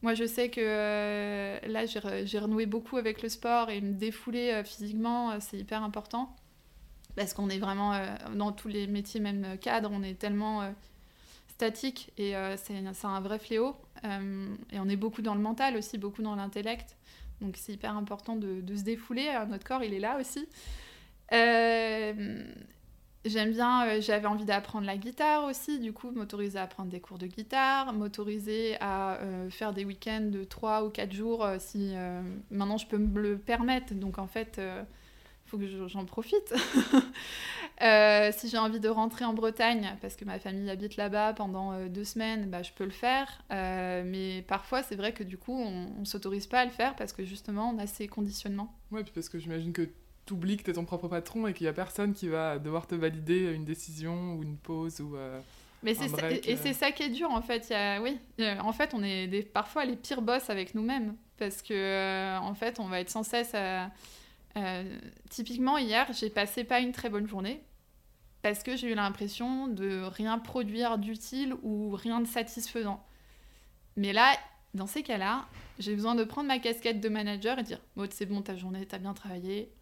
Moi, 0.03 0.15
je 0.15 0.25
sais 0.25 0.49
que 0.49 0.61
euh, 0.63 1.59
là, 1.67 1.85
j'ai 2.25 2.39
renoué 2.39 2.67
beaucoup 2.67 2.97
avec 2.97 3.23
le 3.23 3.29
sport 3.29 3.71
et 3.71 3.81
me 3.81 3.93
défouler 3.93 4.63
physiquement, 4.65 5.39
c'est 5.41 5.59
hyper 5.59 5.83
important. 5.83 6.35
Parce 7.17 7.35
qu'on 7.35 7.51
est 7.51 7.59
vraiment, 7.59 7.93
dans 8.35 8.53
tous 8.53 8.69
les 8.69 8.87
métiers, 8.87 9.21
même 9.21 9.59
cadre, 9.59 9.91
on 9.93 10.03
est 10.03 10.15
tellement 10.15 10.73
statique 11.49 12.13
et 12.17 12.35
c'est 12.57 13.05
un 13.05 13.21
vrai 13.21 13.39
fléau. 13.39 13.77
et 14.05 14.79
on 14.79 14.89
est 14.89 14.97
beaucoup 14.97 15.21
dans 15.21 15.35
le 15.35 15.43
mental 15.43 15.77
aussi, 15.77 15.99
beaucoup 15.99 16.23
dans 16.23 16.35
l'intellect. 16.35 16.97
Donc 17.41 17.57
c'est 17.57 17.73
hyper 17.73 17.97
important 17.97 18.37
de, 18.37 18.63
se 18.75 18.83
défouler. 18.83 19.31
notre 19.49 19.65
corps, 19.65 19.83
il 19.83 19.95
est 19.95 20.01
là 20.01 20.19
aussi. 20.19 20.47
Euh, 21.33 22.43
j'aime 23.25 23.53
bien, 23.53 23.87
euh, 23.87 24.01
j'avais 24.01 24.27
envie 24.27 24.45
d'apprendre 24.45 24.87
la 24.87 24.97
guitare 24.97 25.45
aussi, 25.45 25.79
du 25.79 25.93
coup, 25.93 26.11
m'autoriser 26.11 26.59
à 26.59 26.67
prendre 26.67 26.91
des 26.91 27.01
cours 27.01 27.19
de 27.19 27.27
guitare, 27.27 27.93
m'autoriser 27.93 28.77
à 28.81 29.17
euh, 29.21 29.51
faire 29.51 29.73
des 29.73 29.85
week-ends 29.85 30.29
de 30.31 30.45
3 30.45 30.85
ou 30.85 30.91
4 30.91 31.13
jours 31.13 31.47
si 31.59 31.95
maintenant 32.51 32.79
je 32.79 32.87
peux 32.87 32.99
me 32.99 33.21
le 33.21 33.39
permettre. 33.39 33.95
Donc 33.95 34.19
en 34.19 34.27
fait, 34.27 34.61
faut 35.51 35.59
que 35.59 35.89
j'en 35.89 36.05
profite. 36.05 36.55
Euh, 37.83 38.31
si 38.37 38.51
j'ai 38.51 38.59
envie 38.59 38.79
de 38.79 38.91
rentrer 38.91 39.25
en 39.25 39.33
Bretagne, 39.33 39.97
parce 40.03 40.15
que 40.15 40.27
ma 40.27 40.39
famille 40.39 40.69
habite 40.69 40.99
là-bas 40.99 41.33
pendant 41.33 41.73
euh, 41.73 41.89
deux 41.89 42.05
semaines, 42.05 42.51
bah, 42.51 42.63
je 42.63 42.73
peux 42.73 42.85
le 42.85 42.91
faire. 42.91 43.43
Euh, 43.51 44.03
mais 44.05 44.43
parfois, 44.43 44.83
c'est 44.83 44.97
vrai 44.97 45.15
que 45.15 45.25
du 45.25 45.39
coup, 45.39 45.59
on 45.59 45.99
ne 46.01 46.05
s'autorise 46.05 46.47
pas 46.47 46.61
à 46.61 46.65
le 46.67 46.71
faire 46.71 46.95
parce 46.95 47.15
que 47.15 47.25
justement, 47.25 47.71
on 47.75 47.79
a 47.79 47.87
ces 47.87 48.07
conditionnements. 48.07 48.77
Ouais, 48.91 49.03
puis 49.03 49.13
parce 49.15 49.31
que 49.31 49.39
j'imagine 49.39 49.73
que 49.73 49.89
tu 50.27 50.35
oublies 50.35 50.59
que 50.59 50.65
tu 50.65 50.73
es 50.73 50.75
ton 50.75 50.85
propre 50.85 51.09
patron 51.09 51.47
et 51.47 51.55
qu'il 51.55 51.65
n'y 51.65 51.71
a 51.71 51.73
personne 51.73 52.13
qui 52.13 52.29
va 52.29 52.59
devoir 52.59 52.87
te 52.87 52.95
valider 52.95 53.51
une 53.55 53.65
décision 53.65 54.35
ou 54.35 54.43
une 54.43 54.59
pause 54.59 55.01
ou. 55.01 55.17
mais 55.83 55.95
c'est 55.95 56.47
et 56.47 56.57
c'est 56.57 56.75
ça 56.75 56.93
qui 56.93 57.05
est 57.05 57.09
dur 57.09 57.31
en 57.31 57.41
fait. 57.41 57.71
Y 57.71 57.75
a, 57.75 58.03
oui, 58.03 58.19
en 58.61 58.75
fait, 58.75 58.93
on 58.93 59.03
est 59.03 59.27
des, 59.27 59.43
parfois 59.43 59.87
les 59.87 59.97
pires 59.97 60.21
boss 60.21 60.51
avec 60.51 60.75
nous-mêmes 60.75 61.17
parce 61.39 61.63
que 61.63 62.39
en 62.41 62.53
fait, 62.53 62.79
on 62.79 62.89
va 62.89 63.01
être 63.01 63.09
sans 63.09 63.23
cesse 63.23 63.55
à 63.55 63.91
euh, 64.57 64.99
typiquement, 65.29 65.79
hier, 65.79 66.07
j'ai 66.13 66.31
passé 66.31 66.65
pas 66.65 66.81
une 66.81 66.93
très 66.93 67.09
bonne 67.09 67.29
journée 67.29 67.63
parce 68.43 68.63
que 68.63 68.77
j'ai 68.77 68.91
eu 68.91 68.95
l'impression 68.95 69.69
de 69.69 70.03
rien 70.03 70.39
produire 70.39 70.99
d'utile 70.99 71.55
ou 71.63 71.91
rien 71.91 72.21
de 72.21 72.27
satisfaisant. 72.27 73.05
Mais 73.97 74.13
là, 74.13 74.33
dans 74.75 74.87
ces 74.87 75.03
cas-là, 75.03 75.47
j'ai 75.79 75.95
besoin 75.95 76.15
de 76.15 76.25
prendre 76.25 76.49
ma 76.49 76.59
casquette 76.59 77.01
de 77.01 77.09
manager 77.09 77.59
et 77.59 77.63
dire 77.63 77.81
Maud, 77.97 78.13
c'est 78.13 78.27
bon, 78.27 78.41
ta 78.41 78.57
journée, 78.57 78.87
t'as 78.87 78.99
bien 78.99 79.15
travaillé, 79.15 79.73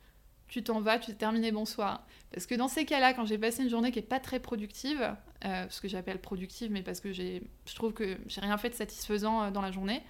tu 0.48 0.62
t'en 0.62 0.80
vas, 0.80 0.98
tu 0.98 1.06
t'es 1.06 1.18
terminé, 1.18 1.52
bonsoir. 1.52 2.06
Parce 2.32 2.46
que 2.46 2.54
dans 2.54 2.68
ces 2.68 2.84
cas-là, 2.84 3.14
quand 3.14 3.26
j'ai 3.26 3.38
passé 3.38 3.62
une 3.62 3.68
journée 3.68 3.92
qui 3.92 3.98
est 3.98 4.02
pas 4.02 4.18
très 4.18 4.40
productive, 4.40 5.14
euh, 5.44 5.66
ce 5.68 5.80
que 5.80 5.88
j'appelle 5.88 6.20
productive, 6.20 6.70
mais 6.72 6.82
parce 6.82 7.00
que 7.00 7.12
je 7.12 7.40
trouve 7.74 7.92
que 7.92 8.18
j'ai 8.26 8.40
rien 8.40 8.56
fait 8.58 8.70
de 8.70 8.74
satisfaisant 8.74 9.44
euh, 9.44 9.50
dans 9.50 9.62
la 9.62 9.70
journée, 9.70 10.02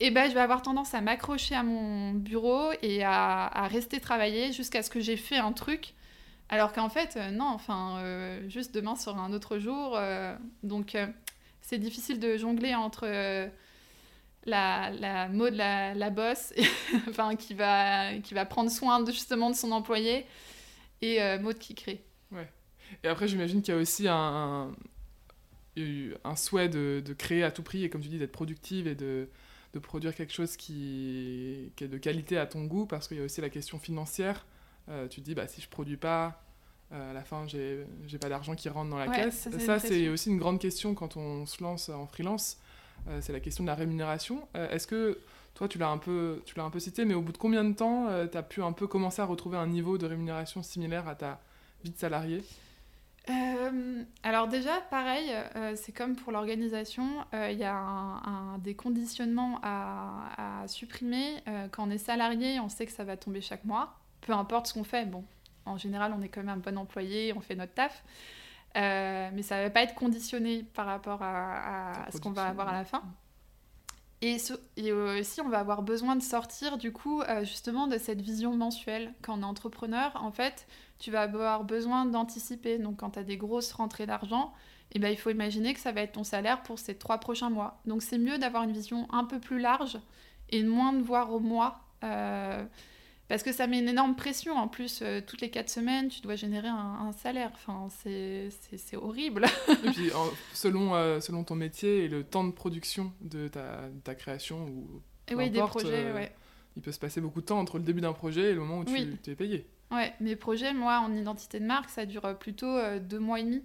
et 0.00 0.10
ben, 0.10 0.28
je 0.28 0.34
vais 0.34 0.40
avoir 0.40 0.62
tendance 0.62 0.94
à 0.94 1.02
m'accrocher 1.02 1.54
à 1.54 1.62
mon 1.62 2.12
bureau 2.12 2.70
et 2.80 3.04
à, 3.04 3.68
rester 3.70 4.00
travailler 4.00 4.50
jusqu'à 4.50 4.82
ce 4.82 4.88
que 4.88 4.98
j'ai 4.98 5.18
fait 5.18 5.36
un 5.36 5.52
truc. 5.52 5.92
Alors 6.48 6.72
qu'en 6.72 6.88
fait, 6.88 7.16
euh, 7.16 7.30
non, 7.30 7.44
enfin, 7.44 7.98
euh, 7.98 8.48
juste 8.48 8.74
demain 8.74 8.96
sera 8.96 9.20
un 9.20 9.32
autre 9.34 9.58
jour. 9.58 9.96
euh, 9.96 10.34
donc, 10.62 10.96
c'est 11.60 11.78
difficile 11.78 12.18
de 12.18 12.38
jongler 12.38 12.74
entre 12.74 13.06
la, 14.46 14.90
la 14.90 15.28
mode, 15.28 15.54
la, 15.54 15.94
la 15.94 16.08
bosse, 16.08 16.54
enfin, 17.08 17.36
qui 17.36 17.52
va, 17.52 18.14
qui 18.20 18.32
va 18.32 18.46
prendre 18.46 18.70
soin 18.70 19.04
justement 19.04 19.50
de 19.50 19.54
son 19.54 19.70
employé, 19.70 20.24
et 21.02 21.20
Maud 21.38 21.58
qui 21.58 21.74
crée. 21.74 22.02
Et 23.04 23.08
après, 23.08 23.28
j'imagine 23.28 23.60
qu'il 23.60 23.74
y 23.74 23.76
a 23.76 23.80
aussi 23.80 24.08
un, 24.08 24.74
un, 26.24 26.36
souhait 26.36 26.70
de 26.70 27.14
créer 27.16 27.44
à 27.44 27.50
tout 27.50 27.62
prix, 27.62 27.84
et 27.84 27.90
comme 27.90 28.00
tu 28.00 28.08
dis, 28.08 28.18
d'être 28.18 28.32
productive 28.32 28.88
et 28.88 28.94
de, 28.94 29.28
de 29.72 29.78
produire 29.78 30.14
quelque 30.14 30.32
chose 30.32 30.56
qui, 30.56 31.72
qui 31.76 31.84
est 31.84 31.88
de 31.88 31.98
qualité 31.98 32.38
à 32.38 32.46
ton 32.46 32.64
goût, 32.64 32.86
parce 32.86 33.06
qu'il 33.08 33.18
y 33.18 33.20
a 33.20 33.24
aussi 33.24 33.40
la 33.40 33.50
question 33.50 33.78
financière. 33.78 34.46
Euh, 34.88 35.06
tu 35.08 35.20
te 35.20 35.24
dis, 35.24 35.34
bah, 35.34 35.46
si 35.46 35.60
je 35.60 35.68
produis 35.68 35.96
pas, 35.96 36.42
euh, 36.92 37.10
à 37.10 37.12
la 37.12 37.22
fin, 37.22 37.46
j'ai 37.46 37.86
j'ai 38.08 38.18
pas 38.18 38.28
d'argent 38.28 38.54
qui 38.56 38.68
rentre 38.68 38.90
dans 38.90 38.98
la 38.98 39.08
Ouais, 39.08 39.14
caisse. 39.16 39.48
ça, 39.50 39.78
c'est 39.78 40.04
Ça, 40.06 40.12
aussi 40.12 40.30
une 40.30 40.38
grande 40.38 40.58
question 40.58 40.94
quand 40.94 41.16
on 41.16 41.46
se 41.46 41.62
lance 41.62 41.88
en 41.88 42.06
freelance. 42.06 42.58
Euh, 43.08 43.20
c'est 43.22 43.32
la 43.32 43.40
question 43.40 43.62
de 43.64 43.68
la 43.68 43.74
rémunération. 43.76 44.46
Est-ce 44.54 44.86
que 44.86 45.18
toi, 45.54 45.68
tu 45.68 45.78
l'as 45.78 45.88
un, 45.88 45.98
peu- 45.98 46.42
tu 46.44 46.54
l'as 46.56 46.64
un 46.64 46.70
peu 46.70 46.80
cité, 46.80 47.04
mais 47.04 47.14
au 47.14 47.22
bout 47.22 47.32
de 47.32 47.38
combien 47.38 47.64
de 47.64 47.72
temps 47.74 48.08
tu 48.30 48.36
as 48.36 48.42
pu 48.42 48.62
un 48.62 48.72
peu 48.72 48.86
commencer 48.86 49.22
à 49.22 49.24
retrouver 49.24 49.56
un 49.56 49.66
niveau 49.68 49.98
de 49.98 50.06
rémunération 50.06 50.62
similaire 50.62 51.06
à 51.08 51.14
ta 51.14 51.40
vie 51.84 51.90
de 51.90 51.98
salarié? 51.98 52.42
Euh, 53.28 54.02
alors 54.22 54.48
déjà, 54.48 54.80
pareil, 54.90 55.30
euh, 55.54 55.74
c'est 55.76 55.92
comme 55.92 56.16
pour 56.16 56.32
l'organisation, 56.32 57.06
euh, 57.34 57.50
il 57.50 57.58
y 57.58 57.64
a 57.64 57.76
un, 57.76 58.16
un- 58.54 58.58
des 58.58 58.74
conditionnements 58.74 59.60
à, 59.62 60.62
à 60.62 60.68
supprimer. 60.68 61.36
Quand 61.70 61.86
on 61.86 61.90
est 61.90 61.98
salarié, 61.98 62.58
on 62.60 62.68
sait 62.68 62.86
que 62.86 62.92
ça 62.92 63.04
va 63.04 63.16
tomber 63.16 63.40
chaque 63.40 63.64
mois, 63.64 63.98
peu 64.22 64.32
importe 64.32 64.66
ce 64.68 64.74
qu'on 64.74 64.84
fait. 64.84 65.04
Bon, 65.04 65.24
en 65.66 65.76
général, 65.76 66.14
on 66.16 66.22
est 66.22 66.28
quand 66.28 66.40
même 66.40 66.48
un 66.48 66.56
bon 66.56 66.78
employé, 66.78 67.32
on 67.36 67.40
fait 67.40 67.54
notre 67.54 67.74
taf, 67.74 68.02
mais 68.74 69.42
ça 69.42 69.58
ne 69.58 69.64
va 69.64 69.70
pas 69.70 69.82
être 69.82 69.94
conditionné 69.94 70.64
par 70.74 70.86
rapport 70.86 71.22
à, 71.22 72.06
ce 72.10 72.18
qu'on 72.20 72.30
va 72.30 72.46
avoir 72.46 72.68
à 72.68 72.72
la 72.72 72.84
fin. 72.84 73.02
Et, 74.22 74.38
ce- 74.38 74.52
et 74.76 74.92
aussi, 74.92 75.40
on 75.40 75.48
va 75.48 75.60
avoir 75.60 75.82
besoin 75.82 76.16
de 76.16 76.22
sortir 76.22 76.78
du 76.78 76.92
coup 76.92 77.22
justement 77.42 77.86
de 77.86 77.98
cette 77.98 78.20
vision 78.22 78.54
mensuelle. 78.56 79.12
Quand 79.22 79.38
on 79.38 79.42
est 79.42 79.44
entrepreneur, 79.46 80.12
en 80.22 80.30
fait, 80.32 80.66
tu 81.00 81.10
vas 81.10 81.22
avoir 81.22 81.64
besoin 81.64 82.04
d'anticiper. 82.06 82.78
Donc 82.78 82.98
quand 82.98 83.10
tu 83.10 83.18
as 83.18 83.24
des 83.24 83.36
grosses 83.36 83.72
rentrées 83.72 84.06
d'argent, 84.06 84.52
eh 84.92 84.98
ben, 85.00 85.08
il 85.08 85.16
faut 85.16 85.30
imaginer 85.30 85.74
que 85.74 85.80
ça 85.80 85.90
va 85.92 86.02
être 86.02 86.12
ton 86.12 86.24
salaire 86.24 86.62
pour 86.62 86.78
ces 86.78 86.94
trois 86.96 87.18
prochains 87.18 87.50
mois. 87.50 87.80
Donc 87.86 88.02
c'est 88.02 88.18
mieux 88.18 88.38
d'avoir 88.38 88.62
une 88.62 88.72
vision 88.72 89.08
un 89.12 89.24
peu 89.24 89.40
plus 89.40 89.58
large 89.60 89.98
et 90.50 90.62
moins 90.62 90.92
de 90.92 91.02
voir 91.02 91.32
au 91.32 91.40
mois. 91.40 91.80
euh, 92.04 92.64
parce 93.28 93.44
que 93.44 93.52
ça 93.52 93.68
met 93.68 93.78
une 93.78 93.88
énorme 93.88 94.16
pression. 94.16 94.54
En 94.56 94.66
plus, 94.66 95.02
euh, 95.02 95.20
toutes 95.24 95.40
les 95.40 95.50
quatre 95.50 95.70
semaines, 95.70 96.08
tu 96.08 96.20
dois 96.20 96.34
générer 96.34 96.66
un, 96.66 96.74
un 97.08 97.12
salaire. 97.12 97.52
Enfin, 97.54 97.86
c'est 98.02 98.50
horrible. 98.96 99.44
Et 99.84 99.90
puis, 99.90 100.10
selon, 100.52 100.96
euh, 100.96 101.20
selon 101.20 101.44
ton 101.44 101.54
métier 101.54 102.04
et 102.04 102.08
le 102.08 102.24
temps 102.24 102.42
de 102.42 102.50
production 102.50 103.12
de 103.20 103.46
ta, 103.46 103.82
ta 104.02 104.16
création, 104.16 104.64
ou, 104.66 105.00
Et 105.28 105.48
des 105.48 105.60
projets, 105.60 106.10
ouais. 106.12 106.34
il 106.74 106.82
peut 106.82 106.90
se 106.90 106.98
passer 106.98 107.20
beaucoup 107.20 107.40
de 107.40 107.46
temps 107.46 107.60
entre 107.60 107.78
le 107.78 107.84
début 107.84 108.00
d'un 108.00 108.12
projet 108.12 108.50
et 108.50 108.52
le 108.54 108.58
moment 108.60 108.78
où 108.80 108.84
tu 108.84 108.92
Oui. 108.94 109.16
tu 109.22 109.30
es 109.30 109.36
payé. 109.36 109.64
Ouais, 109.90 110.14
mes 110.20 110.36
projets, 110.36 110.72
moi, 110.72 111.00
en 111.00 111.12
identité 111.14 111.58
de 111.60 111.64
marque, 111.66 111.90
ça 111.90 112.06
dure 112.06 112.38
plutôt 112.38 112.66
euh, 112.68 112.98
deux 113.00 113.18
mois 113.18 113.40
et 113.40 113.44
demi. 113.44 113.64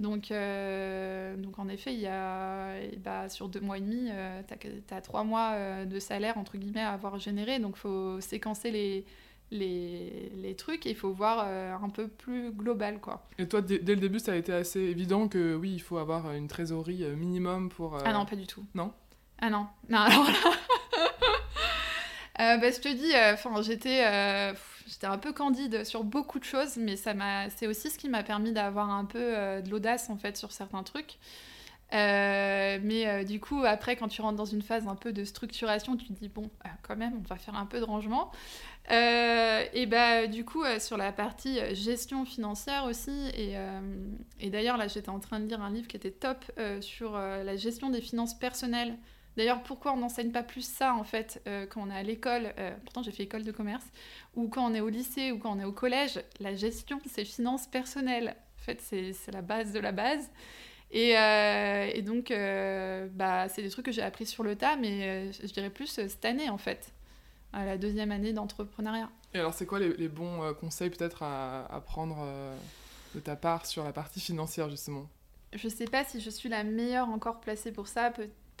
Donc, 0.00 0.30
euh, 0.32 1.36
donc 1.36 1.58
en 1.58 1.68
effet, 1.68 1.94
il 1.94 2.00
y 2.00 2.06
a, 2.08 2.74
bah, 2.98 3.28
sur 3.28 3.48
deux 3.48 3.60
mois 3.60 3.78
et 3.78 3.80
demi, 3.80 4.10
tu 4.48 4.94
as, 4.94 5.00
trois 5.00 5.22
mois 5.24 5.52
euh, 5.52 5.84
de 5.84 5.98
salaire, 6.00 6.36
entre 6.36 6.58
guillemets, 6.58 6.80
à 6.82 6.90
avoir 6.92 7.18
généré. 7.18 7.60
Donc, 7.60 7.74
il 7.76 7.80
faut 7.80 8.20
séquencer 8.20 8.70
les, 8.72 9.04
les, 9.52 10.32
les 10.36 10.56
trucs 10.56 10.84
et 10.86 10.90
il 10.90 10.96
faut 10.96 11.12
voir 11.12 11.44
euh, 11.46 11.74
un 11.80 11.88
peu 11.88 12.08
plus 12.08 12.50
global, 12.50 12.98
quoi. 13.00 13.24
Et 13.38 13.46
toi, 13.48 13.62
dès, 13.62 13.78
le 13.78 13.96
début, 13.96 14.18
ça 14.18 14.32
a 14.32 14.36
été 14.36 14.52
assez 14.52 14.80
évident 14.80 15.28
que 15.28 15.54
oui, 15.54 15.72
il 15.74 15.80
faut 15.80 15.98
avoir 15.98 16.32
une 16.32 16.48
trésorerie 16.48 17.04
euh, 17.04 17.14
minimum 17.14 17.68
pour. 17.70 17.94
euh, 17.96 18.00
Ah 18.04 18.12
non, 18.12 18.26
pas 18.26 18.36
du 18.36 18.46
tout. 18.48 18.64
non? 18.74 18.92
Ah 19.40 19.48
non. 19.48 19.66
Non, 19.88 19.98
alors 20.00 20.24
là... 20.24 20.32
Euh, 22.40 22.56
bah, 22.56 22.68
je 22.72 22.80
te 22.80 22.88
dis, 22.92 23.14
euh, 23.14 23.36
'fin, 23.36 23.62
j'étais 23.62 24.02
euh, 24.04 24.52
j'étais 24.86 25.06
un 25.06 25.18
peu 25.18 25.32
candide 25.32 25.84
sur 25.84 26.04
beaucoup 26.04 26.38
de 26.38 26.44
choses, 26.44 26.76
mais 26.76 26.96
c'est 26.96 27.66
aussi 27.66 27.90
ce 27.90 27.98
qui 27.98 28.08
m'a 28.08 28.22
permis 28.22 28.52
d'avoir 28.52 28.90
un 28.90 29.04
peu 29.04 29.18
euh, 29.20 29.60
de 29.60 29.70
l'audace 29.70 30.10
en 30.10 30.16
fait 30.16 30.36
sur 30.36 30.52
certains 30.52 30.82
trucs. 30.82 31.18
Euh, 31.92 32.78
mais 32.82 33.06
euh, 33.06 33.24
du 33.24 33.40
coup, 33.40 33.62
après, 33.64 33.94
quand 33.94 34.08
tu 34.08 34.20
rentres 34.20 34.36
dans 34.36 34.44
une 34.44 34.62
phase 34.62 34.88
un 34.88 34.96
peu 34.96 35.12
de 35.12 35.24
structuration, 35.24 35.96
tu 35.96 36.06
te 36.06 36.12
dis 36.12 36.28
bon, 36.28 36.50
quand 36.82 36.96
même, 36.96 37.14
on 37.18 37.28
va 37.28 37.36
faire 37.36 37.54
un 37.54 37.66
peu 37.66 37.78
de 37.78 37.84
rangement. 37.84 38.32
Et 38.90 39.86
bah 39.86 40.26
du 40.26 40.44
coup, 40.44 40.62
sur 40.78 40.96
la 40.96 41.12
partie 41.12 41.58
gestion 41.74 42.24
financière 42.24 42.84
aussi, 42.84 43.30
et, 44.40 44.50
d'ailleurs 44.50 44.76
là, 44.76 44.88
j'étais 44.88 45.08
en 45.08 45.20
train 45.20 45.40
de 45.40 45.46
lire 45.46 45.62
un 45.62 45.70
livre 45.70 45.88
qui 45.88 45.96
était 45.96 46.10
top 46.10 46.44
sur 46.80 47.12
la 47.16 47.56
gestion 47.56 47.90
des 47.90 48.00
finances 48.00 48.34
personnelles. 48.34 48.98
D'ailleurs, 49.36 49.62
pourquoi 49.62 49.92
on 49.92 49.96
n'enseigne 49.96 50.30
pas 50.30 50.42
plus 50.42 50.62
ça 50.62 50.94
en 50.94 51.04
fait 51.04 51.42
euh, 51.48 51.66
quand 51.66 51.82
on 51.82 51.90
est 51.90 51.96
à 51.96 52.02
l'école 52.02 52.54
euh, 52.58 52.72
Pourtant, 52.84 53.02
j'ai 53.02 53.10
fait 53.10 53.24
école 53.24 53.42
de 53.42 53.52
commerce. 53.52 53.84
Ou 54.36 54.48
quand 54.48 54.64
on 54.64 54.74
est 54.74 54.80
au 54.80 54.88
lycée 54.88 55.32
ou 55.32 55.38
quand 55.38 55.56
on 55.56 55.60
est 55.60 55.64
au 55.64 55.72
collège, 55.72 56.20
la 56.40 56.54
gestion, 56.54 57.00
c'est 57.06 57.24
finances 57.24 57.66
personnelles. 57.66 58.36
En 58.60 58.62
fait, 58.62 58.80
c'est 58.80 59.12
la 59.32 59.42
base 59.42 59.72
de 59.72 59.80
la 59.80 59.92
base. 59.92 60.30
Et, 60.90 61.18
euh, 61.18 61.90
et 61.92 62.02
donc, 62.02 62.30
bah, 62.30 63.48
c'est 63.48 63.62
des 63.62 63.70
trucs 63.70 63.86
que 63.86 63.92
j'ai 63.92 64.02
appris 64.02 64.26
sur 64.26 64.44
le 64.44 64.54
tas, 64.56 64.76
mais 64.76 65.32
je 65.32 65.52
dirais 65.52 65.70
plus 65.70 65.88
cette 65.88 66.24
année 66.24 66.48
en 66.48 66.58
fait, 66.58 66.92
à 67.52 67.64
la 67.64 67.76
deuxième 67.76 68.12
année 68.12 68.32
d'entrepreneuriat. 68.32 69.10
Et 69.34 69.38
alors, 69.38 69.52
c'est 69.52 69.66
quoi 69.66 69.80
les, 69.80 69.94
les 69.96 70.08
bons 70.08 70.54
conseils 70.54 70.90
peut-être 70.90 71.24
à, 71.24 71.66
à 71.66 71.80
prendre 71.80 72.24
de 73.14 73.20
ta 73.20 73.34
part 73.34 73.66
sur 73.66 73.82
la 73.82 73.92
partie 73.92 74.20
financière 74.20 74.70
justement? 74.70 75.08
Je 75.52 75.68
sais 75.68 75.84
pas 75.84 76.04
si 76.04 76.20
je 76.20 76.30
suis 76.30 76.48
la 76.48 76.64
meilleure 76.64 77.08
encore 77.08 77.40
placée 77.40 77.72
pour 77.72 77.88
ça. 77.88 78.12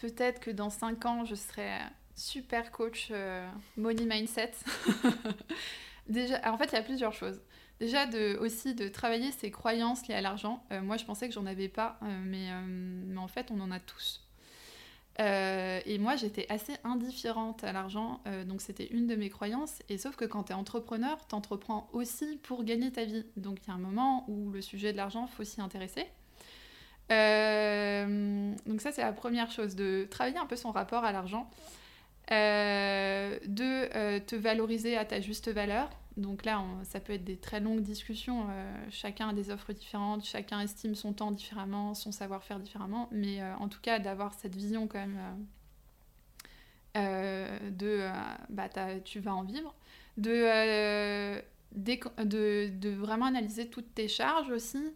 Pe- 0.04 0.08
Peut-être 0.08 0.40
que 0.40 0.50
dans 0.50 0.70
5 0.70 1.04
ans, 1.06 1.24
je 1.24 1.34
serai 1.34 1.70
super 2.14 2.70
coach 2.70 3.08
euh, 3.10 3.48
money 3.76 4.04
mindset. 4.04 4.52
Déjà, 6.08 6.40
en 6.52 6.58
fait, 6.58 6.66
il 6.66 6.74
y 6.74 6.78
a 6.78 6.82
plusieurs 6.82 7.12
choses. 7.12 7.40
Déjà, 7.80 8.06
aussi 8.40 8.74
de 8.74 8.88
travailler 8.88 9.32
ses 9.32 9.50
croyances 9.50 10.06
liées 10.06 10.14
à 10.14 10.20
l'argent. 10.20 10.62
Euh, 10.70 10.80
moi, 10.82 10.96
je 10.96 11.04
pensais 11.04 11.28
que 11.28 11.34
j'en 11.34 11.46
avais 11.46 11.68
pas, 11.68 11.98
euh, 12.02 12.22
mais, 12.24 12.48
en 13.18 13.28
fait, 13.28 13.50
on 13.50 13.60
en 13.60 13.70
a 13.70 13.80
tous. 13.80 14.20
Et 15.18 15.98
moi, 15.98 16.16
j'étais 16.16 16.46
assez 16.48 16.74
indifférente 16.82 17.62
à 17.64 17.72
l'argent, 17.72 18.20
donc 18.46 18.60
c'était 18.60 18.86
une 18.88 19.06
de 19.06 19.14
mes 19.14 19.30
croyances. 19.30 19.80
Et 19.88 19.96
sauf 19.96 20.16
que 20.16 20.24
quand 20.24 20.44
tu 20.44 20.52
es 20.52 20.54
entrepreneur, 20.56 21.24
tu 21.28 21.34
entreprends 21.36 21.88
aussi 21.92 22.36
pour 22.42 22.64
gagner 22.64 22.90
ta 22.90 23.04
vie. 23.04 23.24
Donc 23.36 23.58
il 23.64 23.68
y 23.68 23.70
a 23.70 23.74
un 23.74 23.78
moment 23.78 24.24
où 24.28 24.50
le 24.50 24.60
sujet 24.60 24.90
de 24.92 24.96
l'argent, 24.96 25.28
faut 25.28 25.44
s'y 25.44 25.60
intéresser. 25.60 26.04
Euh, 27.12 28.54
donc 28.66 28.80
ça, 28.80 28.92
c'est 28.92 29.02
la 29.02 29.12
première 29.12 29.50
chose, 29.50 29.74
de 29.74 30.06
travailler 30.10 30.38
un 30.38 30.46
peu 30.46 30.56
son 30.56 30.70
rapport 30.70 31.04
à 31.04 31.12
l'argent. 31.12 31.50
Euh, 32.32 33.38
de 33.46 33.94
euh, 33.94 34.18
te 34.18 34.34
valoriser 34.34 34.96
à 34.96 35.04
ta 35.04 35.20
juste 35.20 35.50
valeur. 35.50 35.90
Donc 36.16 36.44
là, 36.44 36.64
ça 36.84 37.00
peut 37.00 37.12
être 37.12 37.24
des 37.24 37.36
très 37.36 37.60
longues 37.60 37.82
discussions. 37.82 38.46
chacun 38.90 39.30
a 39.30 39.32
des 39.32 39.50
offres 39.50 39.72
différentes, 39.72 40.24
chacun 40.24 40.60
estime 40.60 40.94
son 40.94 41.12
temps 41.12 41.32
différemment, 41.32 41.92
son 41.94 42.12
savoir-faire 42.12 42.60
différemment. 42.60 43.08
Mais 43.10 43.42
en 43.58 43.68
tout 43.68 43.80
cas, 43.82 43.98
d'avoir 43.98 44.32
cette 44.34 44.54
vision 44.54 44.86
quand 44.86 45.00
même 45.00 45.18
de 46.94 48.08
bah, 48.48 48.68
tu 49.04 49.18
vas 49.18 49.34
en 49.34 49.42
vivre. 49.42 49.74
De 50.16 51.42
vraiment 52.94 53.26
analyser 53.26 53.68
toutes 53.68 53.92
tes 53.92 54.06
charges 54.06 54.50
aussi. 54.50 54.94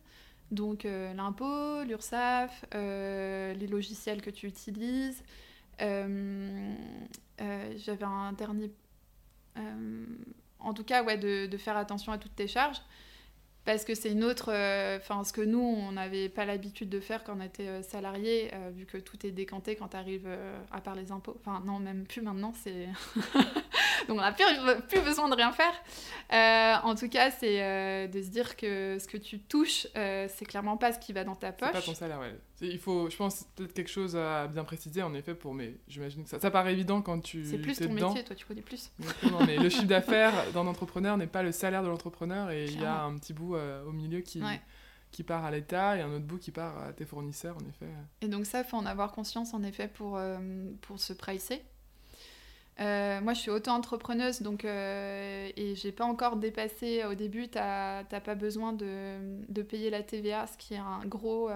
Donc 0.50 0.84
euh, 0.84 1.12
l'impôt, 1.14 1.82
l'URSSAF, 1.84 2.64
euh, 2.74 3.52
les 3.54 3.66
logiciels 3.66 4.22
que 4.22 4.30
tu 4.30 4.46
utilises. 4.46 5.22
Euh, 5.80 6.74
J'avais 7.76 8.04
un 8.04 8.32
dernier... 8.32 8.72
en 10.58 10.74
tout 10.74 10.84
cas, 10.84 11.02
ouais, 11.04 11.18
de 11.18 11.56
faire 11.56 11.76
attention 11.76 12.12
à 12.12 12.18
toutes 12.18 12.34
tes 12.34 12.48
charges. 12.48 12.80
Parce 13.68 13.84
que 13.84 13.94
c'est 13.94 14.10
une 14.10 14.24
autre... 14.24 14.48
Enfin, 14.96 15.24
ce 15.24 15.32
que 15.34 15.42
nous, 15.42 15.60
on 15.60 15.92
n'avait 15.92 16.30
pas 16.30 16.46
l'habitude 16.46 16.88
de 16.88 17.00
faire 17.00 17.22
quand 17.22 17.36
on 17.36 17.42
était 17.42 17.68
euh, 17.68 17.82
salarié, 17.82 18.50
euh, 18.54 18.70
vu 18.74 18.86
que 18.86 18.96
tout 18.96 19.26
est 19.26 19.30
décanté 19.30 19.76
quand 19.76 19.88
tu 19.88 19.96
arrives 19.98 20.26
à 20.72 20.80
part 20.80 20.94
les 20.94 21.12
impôts. 21.12 21.36
Enfin, 21.38 21.62
non, 21.66 21.78
même 21.78 22.06
plus 22.06 22.22
maintenant, 22.22 22.54
c'est... 22.64 22.88
Donc 24.08 24.16
on 24.18 24.20
n'a 24.20 24.32
plus, 24.32 24.44
plus 24.88 25.00
besoin 25.00 25.28
de 25.28 25.34
rien 25.34 25.52
faire. 25.52 25.74
Euh, 26.32 26.88
en 26.88 26.94
tout 26.94 27.08
cas, 27.08 27.30
c'est 27.30 27.62
euh, 27.62 28.06
de 28.06 28.22
se 28.22 28.28
dire 28.28 28.56
que 28.56 28.96
ce 28.98 29.06
que 29.06 29.16
tu 29.16 29.38
touches, 29.40 29.86
euh, 29.96 30.26
c'est 30.34 30.46
clairement 30.46 30.76
pas 30.76 30.92
ce 30.92 30.98
qui 30.98 31.12
va 31.12 31.24
dans 31.24 31.34
ta 31.34 31.48
C'est 31.48 31.56
pas 31.58 31.70
poche. 31.72 31.84
ton 31.84 31.94
salaire, 31.94 32.20
ouais. 32.20 32.34
Il 32.60 32.78
faut, 32.78 33.08
je 33.08 33.16
pense, 33.16 33.44
peut-être 33.54 33.72
quelque 33.72 33.90
chose 33.90 34.16
à 34.16 34.48
bien 34.48 34.64
préciser 34.64 35.02
en 35.02 35.14
effet 35.14 35.34
pour, 35.34 35.54
mais 35.54 35.74
j'imagine 35.86 36.24
que 36.24 36.28
ça, 36.30 36.40
ça 36.40 36.50
paraît 36.50 36.72
évident 36.72 37.02
quand 37.02 37.20
tu 37.20 37.44
C'est 37.44 37.58
plus 37.58 37.76
ton 37.78 37.92
dedans. 37.94 38.08
métier, 38.08 38.24
toi 38.24 38.34
tu 38.34 38.44
connais 38.46 38.62
plus. 38.62 38.90
Exactement, 39.00 39.38
mais 39.46 39.56
le 39.58 39.68
chiffre 39.68 39.86
d'affaires 39.86 40.32
d'un 40.52 40.66
entrepreneur 40.66 41.16
n'est 41.16 41.26
pas 41.28 41.42
le 41.44 41.52
salaire 41.52 41.82
de 41.84 41.88
l'entrepreneur 41.88 42.50
et 42.50 42.64
il 42.64 42.80
y 42.80 42.84
a 42.84 43.02
un 43.04 43.16
petit 43.16 43.32
bout 43.32 43.54
euh, 43.54 43.84
au 43.84 43.92
milieu 43.92 44.20
qui, 44.22 44.42
Ouais. 44.42 44.60
qui 45.12 45.22
part 45.22 45.44
à 45.44 45.50
l'État 45.52 45.96
et 45.96 46.00
un 46.00 46.12
autre 46.12 46.24
bout 46.26 46.38
qui 46.38 46.50
part 46.50 46.76
à 46.82 46.92
tes 46.92 47.04
fournisseurs, 47.04 47.56
en 47.56 47.68
effet. 47.68 47.86
Et 48.22 48.28
donc 48.28 48.44
ça, 48.44 48.64
faut 48.64 48.76
en 48.76 48.86
avoir 48.86 49.12
conscience 49.12 49.54
en 49.54 49.62
effet 49.62 49.86
pour, 49.88 50.16
euh, 50.16 50.38
pour 50.82 50.98
se 50.98 51.12
pricer. 51.12 51.62
Moi, 52.78 53.34
je 53.34 53.40
suis 53.40 53.50
auto-entrepreneuse, 53.50 54.42
donc 54.42 54.64
et 54.64 55.74
j'ai 55.76 55.92
pas 55.92 56.04
encore 56.04 56.36
dépassé. 56.36 57.04
Au 57.04 57.14
début, 57.14 57.48
t'as 57.48 58.04
pas 58.04 58.34
besoin 58.34 58.72
de, 58.72 59.18
de, 59.48 59.62
payer 59.62 59.90
la 59.90 60.02
TVA, 60.02 60.46
ce 60.46 60.56
qui 60.56 60.74
est 60.74 60.78
un 60.78 61.04
gros, 61.04 61.48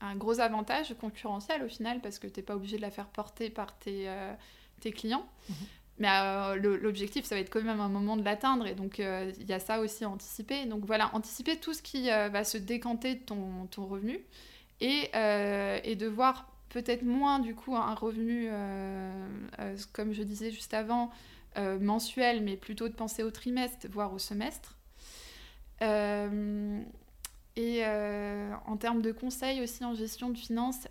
un 0.00 0.16
gros 0.16 0.40
avantage 0.40 0.94
concurrentiel 1.00 1.62
au 1.62 1.68
final, 1.68 2.00
parce 2.00 2.18
que 2.18 2.26
t'es 2.26 2.42
pas 2.42 2.56
obligé 2.56 2.76
de 2.76 2.82
la 2.82 2.90
faire 2.90 3.06
porter 3.06 3.50
par 3.50 3.78
tes, 3.78 4.08
tes 4.80 4.92
clients. 4.92 5.26
Mhm. 5.48 5.56
Mais 5.98 6.08
euh, 6.10 6.54
l'objectif, 6.56 7.24
ça 7.24 7.34
va 7.34 7.40
être 7.40 7.50
quand 7.50 7.62
même 7.62 7.80
un 7.80 7.88
moment 7.88 8.16
de 8.16 8.24
l'atteindre. 8.24 8.66
Et 8.66 8.74
donc, 8.74 9.00
euh, 9.00 9.32
il 9.40 9.48
y 9.48 9.52
a 9.52 9.58
ça 9.58 9.80
aussi 9.80 10.04
à 10.04 10.08
anticiper. 10.08 10.64
Donc 10.66 10.84
voilà, 10.84 11.10
anticiper 11.14 11.56
tout 11.56 11.74
ce 11.74 11.82
qui 11.82 12.10
euh, 12.10 12.28
va 12.28 12.44
se 12.44 12.56
décanter 12.56 13.16
de 13.16 13.20
ton, 13.20 13.66
ton 13.70 13.86
revenu 13.86 14.20
et, 14.80 15.10
et, 15.84 15.96
de 15.96 16.06
voir 16.06 16.48
peut-être 16.70 17.02
moins, 17.02 17.38
du 17.38 17.54
coup, 17.54 17.76
un 17.76 17.94
revenu, 17.94 18.48
comme 19.92 20.12
je 20.12 20.22
disais 20.22 20.50
juste 20.50 20.74
avant, 20.74 21.10
mensuel, 21.56 22.42
mais 22.42 22.56
plutôt 22.56 22.88
de 22.88 22.94
penser 22.94 23.22
au 23.22 23.30
trimestre, 23.30 23.86
voire 23.90 24.12
au 24.12 24.18
semestre. 24.18 24.76
et 25.80 27.84
en 27.86 28.76
termes 28.78 29.02
de 29.02 29.12
conseils 29.12 29.62
aussi 29.62 29.84
en 29.84 29.94
gestion 29.94 30.30
de 30.30 30.38
finances, 30.38 30.88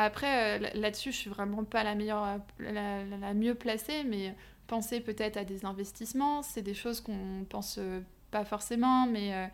après, 0.00 0.60
euh, 0.60 0.70
là-dessus, 0.74 1.10
je 1.10 1.16
suis 1.16 1.30
vraiment 1.30 1.64
pas 1.64 1.82
la 1.82 1.96
meilleure, 1.96 2.38
la, 2.60 3.34
mieux 3.34 3.56
placée, 3.56 4.04
mais 4.04 4.32
penser 4.68 5.00
peut-être 5.00 5.36
à 5.36 5.42
des 5.42 5.64
investissements, 5.64 6.42
c'est 6.42 6.62
des 6.62 6.74
choses 6.74 7.00
qu'on 7.00 7.44
pense 7.48 7.78
euh, 7.78 8.00
pas 8.30 8.44
forcément, 8.44 9.08
mais 9.08 9.34
euh, 9.34 9.46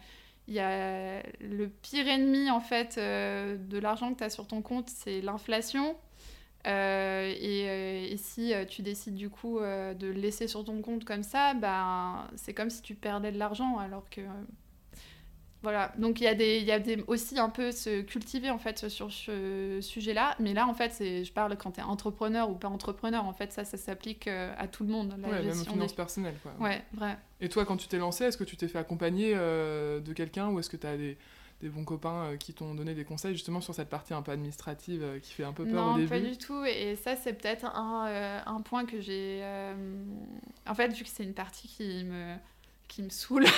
il 0.48 0.54
y 0.54 0.60
a 0.60 1.22
le 1.40 1.68
pire 1.68 2.06
ennemi 2.06 2.50
en 2.50 2.60
fait 2.60 2.96
de 2.98 3.78
l'argent 3.78 4.12
que 4.12 4.18
tu 4.18 4.24
as 4.24 4.30
sur 4.30 4.46
ton 4.46 4.62
compte, 4.62 4.88
c'est 4.90 5.20
l'inflation. 5.20 5.96
et, 6.66 8.14
si 8.18 8.52
tu 8.68 8.82
décides 8.82 9.14
du 9.14 9.30
coup 9.30 9.58
de 9.58 10.06
le 10.06 10.12
laisser 10.12 10.48
sur 10.48 10.64
ton 10.64 10.82
compte 10.82 11.04
comme 11.04 11.22
ça, 11.22 11.54
bah, 11.54 12.28
c'est 12.36 12.54
comme 12.54 12.70
si 12.70 12.82
tu 12.82 12.94
perdais 12.94 13.32
de 13.32 13.38
l'argent 13.38 13.78
alors 13.78 14.08
que 14.10 14.20
voilà, 15.64 15.92
donc 15.96 16.20
il 16.20 16.24
y 16.24 16.26
a, 16.26 16.34
des, 16.34 16.60
y 16.60 16.70
a 16.70 16.78
des, 16.78 17.02
aussi 17.06 17.38
un 17.38 17.48
peu 17.48 17.72
se 17.72 18.02
cultiver 18.02 18.50
en 18.50 18.58
fait 18.58 18.90
sur 18.90 19.10
ce 19.10 19.80
sujet-là, 19.80 20.36
mais 20.38 20.52
là 20.52 20.68
en 20.68 20.74
fait, 20.74 20.94
je 21.00 21.32
parle 21.32 21.56
quand 21.56 21.72
tu 21.72 21.80
es 21.80 21.82
entrepreneur 21.82 22.50
ou 22.50 22.54
pas 22.54 22.68
entrepreneur, 22.68 23.24
en 23.24 23.32
fait 23.32 23.50
ça, 23.50 23.64
ça 23.64 23.78
s'applique 23.78 24.28
euh, 24.28 24.54
à 24.58 24.68
tout 24.68 24.84
le 24.84 24.90
monde. 24.90 25.14
La 25.18 25.40
même 25.40 25.58
aux 25.58 25.64
finances 25.64 25.94
personnelles. 25.94 26.36
Quoi. 26.42 26.52
Ouais, 26.60 26.84
vrai. 26.92 27.16
Et 27.40 27.48
toi, 27.48 27.64
quand 27.64 27.78
tu 27.78 27.88
t'es 27.88 27.96
lancé, 27.96 28.24
est-ce 28.24 28.36
que 28.36 28.44
tu 28.44 28.58
t'es 28.58 28.68
fait 28.68 28.78
accompagner 28.78 29.32
euh, 29.34 30.00
de 30.00 30.12
quelqu'un 30.12 30.50
ou 30.50 30.60
est-ce 30.60 30.68
que 30.68 30.76
tu 30.76 30.86
as 30.86 30.98
des, 30.98 31.16
des, 31.62 31.70
bons 31.70 31.84
copains 31.84 32.24
euh, 32.24 32.36
qui 32.36 32.52
t'ont 32.52 32.74
donné 32.74 32.94
des 32.94 33.04
conseils 33.04 33.32
justement 33.32 33.62
sur 33.62 33.74
cette 33.74 33.88
partie 33.88 34.12
un 34.12 34.20
peu 34.20 34.32
administrative 34.32 35.18
qui 35.22 35.32
fait 35.32 35.44
un 35.44 35.54
peu 35.54 35.64
peur 35.64 35.94
au 35.94 35.96
début? 35.96 36.02
Non, 36.02 36.20
pas 36.20 36.20
du 36.20 36.36
tout, 36.36 36.62
et 36.66 36.94
ça 36.96 37.16
c'est 37.16 37.32
peut-être 37.32 37.64
un, 37.64 38.42
un, 38.44 38.60
point 38.60 38.84
que 38.84 39.00
j'ai... 39.00 39.42
En 40.66 40.74
fait, 40.74 40.88
vu 40.88 41.04
que 41.04 41.10
c'est 41.10 41.24
une 41.24 41.32
partie 41.32 41.68
qui 41.68 42.04
me, 42.04 42.36
qui 42.88 43.02
me 43.02 43.10
saoule... 43.10 43.46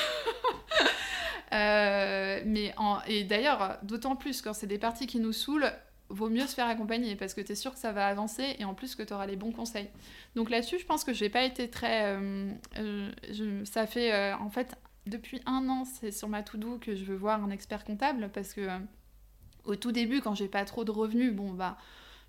Euh, 1.53 2.41
mais. 2.45 2.75
Et 3.07 3.25
d'ailleurs, 3.25 3.79
d'autant 3.83 4.17
plus 4.17 4.43
quand 4.43 4.53
c'est 4.53 4.67
des 4.67 4.79
parties 4.79 5.07
qui 5.07 5.21
nous 5.21 5.33
saoulent, 5.33 5.73
vaut 6.09 6.29
mieux 6.29 6.47
se 6.47 6.55
faire 6.55 6.67
accompagner 6.67 7.17
parce 7.17 7.35
que 7.35 7.41
tu 7.41 7.53
es 7.53 7.55
sûr 7.55 7.73
que 7.73 7.79
ça 7.79 7.93
va 7.93 8.07
avancer 8.07 8.57
et 8.59 8.65
en 8.65 8.75
plus 8.75 8.95
que 8.95 9.03
tu 9.03 9.13
auras 9.13 9.27
les 9.27 9.37
bons 9.37 9.53
conseils. 9.53 9.89
Donc 10.35 10.51
là-dessus, 10.51 10.79
je 10.79 10.87
pense 10.87 11.05
que 11.05 11.13
j'ai 11.13 11.29
pas 11.29 11.45
été 11.45 11.69
très. 11.69 12.17
Euh, 12.17 12.53
euh, 12.79 13.65
ça 13.65 13.87
fait 13.87 14.33
en 14.35 14.51
fait 14.51 14.77
depuis 15.07 15.41
un 15.47 15.69
an, 15.69 15.85
c'est 15.85 16.11
sur 16.11 16.29
ma 16.29 16.43
to-do 16.43 16.79
que 16.79 16.95
je 16.95 17.05
veux 17.05 17.17
voir 17.17 17.43
un 17.43 17.51
expert 17.51 17.85
comptable 17.85 18.31
parce 18.33 18.53
que 18.53 18.69
au 19.65 19.77
tout 19.77 19.93
début, 19.93 20.21
quand 20.21 20.35
j'ai 20.35 20.49
pas 20.49 20.65
trop 20.65 20.85
de 20.85 20.91
revenus, 20.91 21.33
bon 21.33 21.53
bah. 21.53 21.77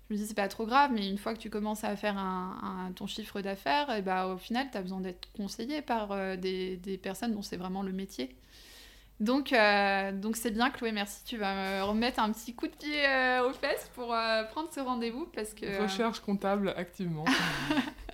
Je 0.08 0.14
me 0.14 0.18
dis 0.18 0.26
c'est 0.26 0.34
pas 0.34 0.48
trop 0.48 0.66
grave, 0.66 0.90
mais 0.92 1.08
une 1.08 1.18
fois 1.18 1.34
que 1.34 1.38
tu 1.38 1.50
commences 1.50 1.84
à 1.84 1.94
faire 1.96 2.16
un, 2.16 2.92
ton 2.96 3.06
chiffre 3.06 3.40
d'affaires, 3.40 3.90
et 3.94 4.02
bah, 4.02 4.26
au 4.28 4.38
final, 4.38 4.68
tu 4.72 4.78
as 4.78 4.82
besoin 4.82 5.00
d'être 5.00 5.28
conseillé 5.36 5.82
par 5.82 6.38
des, 6.38 6.76
des, 6.78 6.96
personnes 6.96 7.34
dont 7.34 7.42
c'est 7.42 7.58
vraiment 7.58 7.82
le 7.82 7.92
métier. 7.92 8.34
Donc, 9.20 9.52
euh, 9.52 10.12
donc 10.12 10.36
c'est 10.36 10.52
bien, 10.52 10.70
Chloé, 10.70 10.92
merci. 10.92 11.24
Tu 11.24 11.36
vas 11.36 11.54
me 11.54 11.82
remettre 11.82 12.20
un 12.20 12.30
petit 12.30 12.54
coup 12.54 12.68
de 12.68 12.74
pied 12.74 13.04
euh, 13.04 13.48
aux 13.48 13.52
fesses 13.52 13.90
pour 13.94 14.14
euh, 14.14 14.44
prendre 14.44 14.68
ce 14.72 14.80
rendez-vous 14.80 15.26
parce 15.26 15.54
que. 15.54 15.82
Recherche 15.82 16.20
comptable 16.20 16.72
activement. 16.76 17.24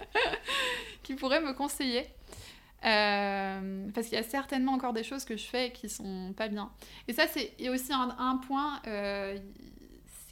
qui 1.02 1.14
pourrait 1.14 1.42
me 1.42 1.52
conseiller. 1.52 2.06
parce 2.80 4.06
qu'il 4.06 4.16
y 4.16 4.20
a 4.20 4.22
certainement 4.22 4.72
encore 4.72 4.94
des 4.94 5.04
choses 5.04 5.26
que 5.26 5.36
je 5.36 5.44
fais 5.44 5.72
qui 5.72 5.90
sont 5.90 6.32
pas 6.34 6.48
bien. 6.48 6.70
Et 7.06 7.12
ça, 7.12 7.26
c'est 7.26 7.52
aussi 7.68 7.92
un, 7.92 8.16
un 8.18 8.38
point. 8.38 8.80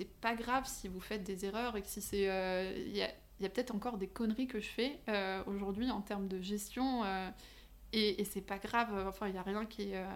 C'est 0.03 0.21
pas 0.21 0.35
grave 0.35 0.65
si 0.67 0.89
vous 0.89 1.01
faites 1.01 1.23
des 1.23 1.45
erreurs 1.45 1.77
et 1.77 1.83
que 1.83 1.89
si 1.89 2.01
c'est. 2.01 2.25
Il 2.87 2.97
y 2.97 3.03
a, 3.03 3.49
peut-être 3.49 3.75
encore 3.75 3.99
des 3.99 4.09
conneries 4.09 4.47
que 4.47 4.61
je 4.61 4.69
fais 4.69 5.01
aujourd'hui 5.47 5.91
en 5.91 6.01
termes 6.01 6.29
de 6.29 6.41
gestion. 6.41 7.05
Et, 7.93 8.21
et 8.21 8.25
c'est 8.25 8.41
pas 8.41 8.59
grave, 8.59 9.07
enfin, 9.07 9.29
il 9.29 9.33
n'y 9.33 9.39
a 9.39 9.43
rien 9.43 9.67
qui 9.67 9.91
est. 9.91 9.97
Euh, 9.97 10.07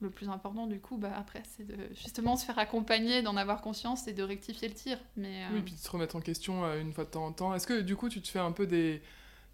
le 0.00 0.10
plus 0.10 0.28
important, 0.28 0.66
du 0.66 0.80
coup, 0.80 0.98
bah, 0.98 1.12
après, 1.16 1.42
c'est 1.56 1.66
de 1.66 1.76
justement 1.94 2.36
se 2.36 2.44
faire 2.44 2.58
accompagner, 2.58 3.22
d'en 3.22 3.36
avoir 3.36 3.62
conscience 3.62 4.06
et 4.06 4.12
de 4.12 4.22
rectifier 4.22 4.68
le 4.68 4.74
tir. 4.74 4.98
Mais, 5.16 5.44
Oui, 5.52 5.62
puis 5.62 5.72
de 5.74 5.78
se 5.78 5.88
remettre 5.88 6.16
en 6.16 6.20
question 6.20 6.64
euh, 6.64 6.78
une 6.78 6.92
fois 6.92 7.04
de 7.04 7.10
temps 7.10 7.24
en 7.24 7.32
temps. 7.32 7.54
Est-ce 7.54 7.66
que, 7.66 7.80
du 7.80 7.96
coup, 7.96 8.10
tu 8.10 8.20
te 8.20 8.28
fais 8.28 8.40
un 8.40 8.52
peu 8.52 8.66
des, 8.66 9.00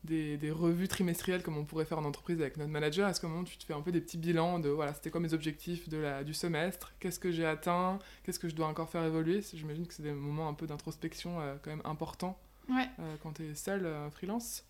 des, 0.04 0.36
des, 0.36 0.50
revues 0.50 0.88
trimestrielles 0.88 1.42
comme 1.42 1.56
on 1.56 1.64
pourrait 1.64 1.84
faire 1.84 1.98
en 1.98 2.04
entreprise 2.04 2.40
avec 2.40 2.56
notre 2.56 2.70
manager 2.70 3.08
Est-ce 3.08 3.20
qu'à 3.20 3.26
un 3.26 3.30
moment, 3.30 3.44
tu 3.44 3.58
te 3.58 3.64
fais 3.64 3.74
un 3.74 3.82
peu 3.82 3.92
des 3.92 4.00
petits 4.00 4.18
bilans 4.18 4.58
de 4.58 4.68
voilà, 4.68 4.94
c'était 4.94 5.10
quoi 5.10 5.20
mes 5.20 5.34
objectifs 5.34 5.88
de 5.88 5.98
la, 5.98 6.24
du 6.24 6.34
semestre 6.34 6.92
Qu'est-ce 7.00 7.20
que 7.20 7.30
j'ai 7.30 7.46
atteint 7.46 7.98
Qu'est-ce 8.24 8.38
que 8.38 8.48
je 8.48 8.54
dois 8.54 8.66
encore 8.66 8.88
faire 8.88 9.04
évoluer? 9.04 9.42
J'imagine 9.52 9.86
que 9.86 9.94
c'est 9.94 10.02
des 10.02 10.12
moments 10.12 10.48
un 10.48 10.54
peu 10.54 10.66
d'introspection 10.66 11.36
quand 11.62 11.70
même 11.70 11.82
importants 11.84 12.38
ouais. 12.68 12.88
quand 13.22 13.34
tu 13.34 13.50
es 13.50 13.54
seul, 13.54 13.86
freelance. 14.10 14.64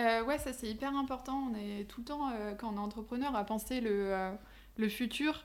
Euh, 0.00 0.24
ouais, 0.24 0.38
ça 0.38 0.52
c'est 0.52 0.68
hyper 0.68 0.94
important. 0.96 1.50
On 1.50 1.54
est 1.54 1.84
tout 1.84 2.00
le 2.00 2.06
temps, 2.06 2.30
euh, 2.30 2.54
quand 2.54 2.72
on 2.72 2.76
est 2.76 2.80
entrepreneur, 2.80 3.34
à 3.36 3.44
penser 3.44 3.80
le, 3.80 4.12
euh, 4.12 4.32
le, 4.76 4.88
futur. 4.88 5.44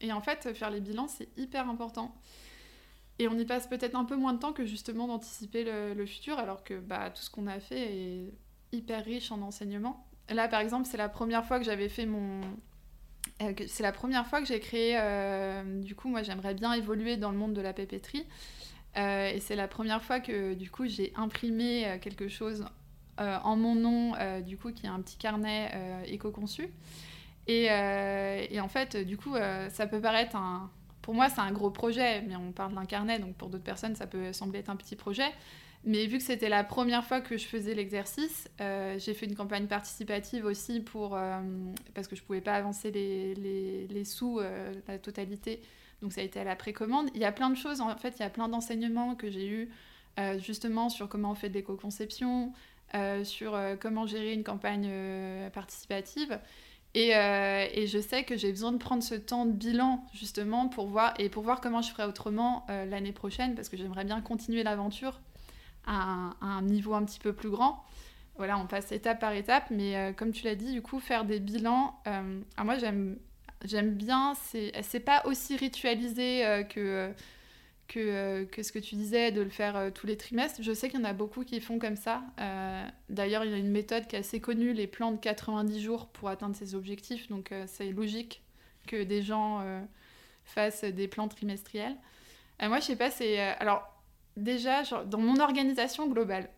Et 0.00 0.12
en 0.12 0.20
fait, 0.20 0.52
faire 0.54 0.70
les 0.70 0.80
bilans, 0.80 1.08
c'est 1.08 1.28
hyper 1.38 1.68
important. 1.68 2.14
Et 3.18 3.28
on 3.28 3.38
y 3.38 3.46
passe 3.46 3.66
peut-être 3.66 3.94
un 3.94 4.04
peu 4.04 4.16
moins 4.16 4.34
de 4.34 4.38
temps 4.38 4.52
que 4.52 4.66
justement 4.66 5.06
d'anticiper 5.06 5.64
le, 5.64 5.94
le, 5.94 6.06
futur, 6.06 6.38
alors 6.38 6.62
que 6.64 6.78
bah, 6.78 7.10
tout 7.10 7.22
ce 7.22 7.30
qu'on 7.30 7.46
a 7.46 7.60
fait 7.60 7.96
est 7.96 8.34
hyper 8.76 9.04
riche 9.04 9.32
en 9.32 9.42
enseignement. 9.42 10.06
Là, 10.28 10.48
par 10.48 10.60
exemple, 10.60 10.86
c'est 10.86 10.96
la 10.96 11.08
première 11.08 11.44
fois 11.44 11.58
que 11.58 11.64
j'avais 11.64 11.88
fait 11.88 12.06
mon... 12.06 12.40
c'est 13.38 13.82
la 13.82 13.92
première 13.92 14.26
fois 14.26 14.40
que 14.40 14.46
j'ai 14.46 14.60
créé... 14.60 14.98
du 15.82 15.94
coup, 15.94 16.08
moi, 16.08 16.22
j'aimerais 16.22 16.54
bien 16.54 16.72
évoluer 16.72 17.16
dans 17.16 17.30
le 17.30 17.38
monde 17.38 17.54
de 17.54 17.60
la 17.60 17.72
papeterie. 17.72 18.26
et 18.96 19.38
c'est 19.40 19.56
la 19.56 19.68
première 19.68 20.02
fois 20.02 20.20
que, 20.20 20.54
du 20.54 20.70
coup, 20.70 20.86
j'ai 20.86 21.12
imprimé 21.16 21.98
quelque 22.02 22.28
chose 22.28 22.66
euh, 23.18 23.38
en 23.44 23.56
mon 23.56 23.74
nom, 23.74 24.14
euh, 24.16 24.40
du 24.40 24.58
coup, 24.58 24.72
qui 24.72 24.84
est 24.84 24.90
un 24.90 25.00
petit 25.00 25.16
carnet 25.16 25.70
euh, 25.74 26.02
éco-conçu. 26.06 26.68
Et, 27.46 27.66
et, 28.50 28.60
en 28.60 28.68
fait, 28.68 28.96
du 28.96 29.16
coup, 29.16 29.34
ça 29.68 29.86
peut 29.86 30.00
paraître 30.00 30.34
un... 30.34 30.68
Pour 31.00 31.14
moi, 31.14 31.28
c'est 31.28 31.40
un 31.40 31.52
gros 31.52 31.70
projet, 31.70 32.20
mais 32.22 32.34
on 32.34 32.50
parle 32.50 32.74
d'un 32.74 32.84
carnet, 32.84 33.20
donc 33.20 33.36
pour 33.36 33.48
d'autres 33.48 33.62
personnes, 33.62 33.94
ça 33.94 34.08
peut 34.08 34.32
sembler 34.32 34.58
être 34.58 34.68
un 34.68 34.74
petit 34.74 34.96
projet. 34.96 35.30
Mais 35.86 36.06
vu 36.06 36.18
que 36.18 36.24
c'était 36.24 36.48
la 36.48 36.64
première 36.64 37.04
fois 37.04 37.20
que 37.20 37.38
je 37.38 37.46
faisais 37.46 37.72
l'exercice, 37.72 38.48
j'ai 38.58 39.14
fait 39.14 39.26
une 39.26 39.36
campagne 39.36 39.68
participative 39.68 40.44
aussi 40.44 40.80
pour, 40.80 41.10
parce 41.94 42.08
que 42.08 42.16
je 42.16 42.22
ne 42.22 42.26
pouvais 42.26 42.40
pas 42.40 42.54
avancer 42.54 42.90
les, 42.90 43.34
les, 43.88 44.04
sous, 44.04 44.40
la 44.88 44.98
totalité. 44.98 45.62
Donc 46.02 46.12
ça 46.12 46.22
a 46.22 46.24
été 46.24 46.40
à 46.40 46.44
la 46.44 46.56
précommande. 46.56 47.08
Il 47.14 47.20
y 47.20 47.24
a 47.24 47.30
plein 47.30 47.50
de 47.50 47.56
choses, 47.56 47.80
en 47.80 47.96
fait, 47.96 48.16
il 48.18 48.22
y 48.22 48.26
a 48.26 48.30
plein 48.30 48.48
d'enseignements 48.48 49.14
que 49.14 49.30
j'ai 49.30 49.46
eus 49.46 49.70
justement 50.38 50.88
sur 50.88 51.08
comment 51.08 51.30
on 51.30 51.34
fait 51.36 51.50
de 51.50 51.54
l'éco-conception, 51.54 52.52
euh, 52.94 53.24
sur 53.24 53.54
euh, 53.54 53.74
comment 53.78 54.06
gérer 54.06 54.32
une 54.32 54.44
campagne 54.44 54.86
euh, 54.88 55.50
participative. 55.50 56.38
Et, 56.94 57.10
et, 57.10 57.86
je 57.86 57.98
sais 58.00 58.24
que 58.24 58.38
j'ai 58.38 58.50
besoin 58.50 58.72
de 58.72 58.78
prendre 58.78 59.02
ce 59.02 59.14
temps 59.14 59.44
de 59.44 59.52
bilan 59.52 60.02
justement 60.14 60.68
pour 60.68 60.86
voir 60.86 61.12
et 61.18 61.28
pour 61.28 61.42
voir 61.42 61.60
comment 61.60 61.82
je 61.82 61.90
ferai 61.90 62.04
autrement 62.04 62.64
l'année 62.68 63.12
prochaine 63.12 63.54
parce 63.54 63.68
que 63.68 63.76
j'aimerais 63.76 64.06
bien 64.06 64.22
continuer 64.22 64.62
l'aventure 64.62 65.20
à, 65.86 66.32
un 66.40 66.62
niveau 66.62 66.94
un 66.94 67.04
petit 67.04 67.20
peu 67.20 67.32
plus 67.32 67.50
grand. 67.50 67.84
Voilà, 68.36 68.58
on 68.58 68.66
passe 68.66 68.92
étape 68.92 69.20
par 69.20 69.32
étape, 69.32 69.70
mais 69.70 70.14
comme 70.16 70.30
tu 70.32 70.44
l'as 70.44 70.56
dit, 70.56 70.72
du 70.72 70.82
coup, 70.82 71.00
faire 71.00 71.24
des 71.24 71.40
bilans, 71.40 71.98
moi 72.62 72.76
j'aime 72.78 73.16
j'aime 73.64 73.94
bien, 73.94 74.34
c'est 74.34 75.00
pas 75.00 75.22
aussi 75.24 75.56
ritualisé 75.56 76.66
que 76.68 77.14
que, 77.88 78.44
que, 78.44 78.62
ce 78.62 78.72
que 78.72 78.78
tu 78.78 78.94
disais, 78.96 79.32
de 79.32 79.40
le 79.40 79.48
faire 79.48 79.76
euh, 79.76 79.90
tous 79.90 80.06
les 80.06 80.16
trimestres. 80.16 80.62
Je 80.62 80.72
sais 80.72 80.88
qu'il 80.88 81.00
y 81.00 81.02
en 81.02 81.06
a 81.06 81.12
beaucoup 81.12 81.44
qui 81.44 81.60
font 81.60 81.78
comme 81.78 81.96
ça. 81.96 82.22
Euh, 82.40 82.86
d'ailleurs, 83.08 83.44
il 83.44 83.50
y 83.50 83.54
a 83.54 83.58
une 83.58 83.70
méthode 83.70 84.06
qui 84.06 84.16
est 84.16 84.20
assez 84.20 84.40
connue, 84.40 84.72
les 84.72 84.86
plans 84.86 85.12
de 85.12 85.18
90 85.18 85.80
jours 85.80 86.06
pour 86.06 86.28
atteindre 86.28 86.56
ses 86.56 86.74
objectifs. 86.74 87.28
Donc, 87.28 87.52
euh, 87.52 87.64
c'est 87.66 87.90
logique 87.90 88.42
que 88.86 89.02
des 89.02 89.22
gens 89.22 89.64
fassent 90.44 90.84
des 90.84 91.08
plans 91.08 91.26
trimestriels. 91.26 91.96
moi, 92.62 92.78
je 92.78 92.84
sais 92.84 92.96
pas, 92.96 93.10
c'est... 93.10 93.40
alors, 93.40 93.95
déjà, 94.36 94.82
dans 95.04 95.18
mon 95.18 95.40
organisation 95.40 96.08
globale, 96.08 96.48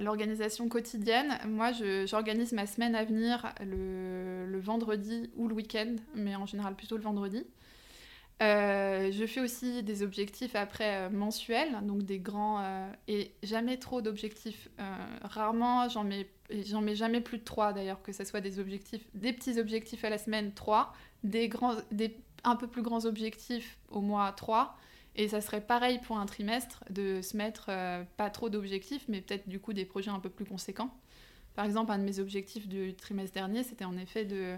l'organisation 0.00 0.68
quotidienne, 0.68 1.38
moi, 1.46 1.72
j'organise 2.06 2.52
ma 2.52 2.66
semaine 2.66 2.94
à 2.94 3.04
venir 3.04 3.52
le, 3.60 4.46
le 4.46 4.60
vendredi 4.60 5.30
ou 5.36 5.48
le 5.48 5.54
week-end, 5.54 5.96
mais 6.14 6.34
en 6.36 6.46
général 6.46 6.74
plutôt 6.74 6.96
le 6.96 7.02
vendredi. 7.02 7.44
Euh, 8.40 9.10
je 9.10 9.26
fais 9.26 9.40
aussi 9.40 9.82
des 9.82 10.02
objectifs 10.02 10.54
après 10.54 11.10
mensuels, 11.10 11.78
donc 11.82 12.04
des 12.04 12.18
grands 12.18 12.62
et 13.08 13.32
jamais 13.42 13.78
trop 13.78 14.00
d'objectifs. 14.00 14.68
rarement, 15.22 15.88
j'en 15.88 16.04
mets, 16.04 16.28
j'en 16.66 16.80
mets 16.80 16.94
jamais 16.94 17.20
plus 17.20 17.38
de 17.38 17.44
trois 17.44 17.72
d'ailleurs, 17.72 18.02
que 18.02 18.12
ce 18.12 18.24
soit 18.24 18.40
des 18.40 18.58
objectifs, 18.58 19.06
des 19.14 19.32
petits 19.32 19.58
objectifs 19.58 20.04
à 20.04 20.10
la 20.10 20.18
semaine, 20.18 20.52
trois, 20.52 20.92
des 21.24 21.48
grands, 21.48 21.74
des 21.90 22.16
un 22.44 22.56
peu 22.56 22.66
plus 22.66 22.82
grands 22.82 23.04
objectifs 23.04 23.78
au 23.90 24.00
mois 24.00 24.32
3. 24.32 24.76
Et 25.16 25.28
ça 25.28 25.40
serait 25.40 25.60
pareil 25.60 25.98
pour 25.98 26.18
un 26.18 26.26
trimestre, 26.26 26.84
de 26.90 27.22
se 27.22 27.36
mettre 27.36 27.70
pas 28.16 28.30
trop 28.30 28.48
d'objectifs, 28.48 29.04
mais 29.08 29.20
peut-être 29.20 29.48
du 29.48 29.58
coup 29.58 29.72
des 29.72 29.84
projets 29.84 30.10
un 30.10 30.20
peu 30.20 30.30
plus 30.30 30.44
conséquents. 30.44 30.94
Par 31.56 31.64
exemple, 31.64 31.90
un 31.90 31.98
de 31.98 32.04
mes 32.04 32.20
objectifs 32.20 32.68
du 32.68 32.94
trimestre 32.94 33.34
dernier, 33.34 33.64
c'était 33.64 33.84
en 33.84 33.96
effet 33.96 34.24
de, 34.24 34.54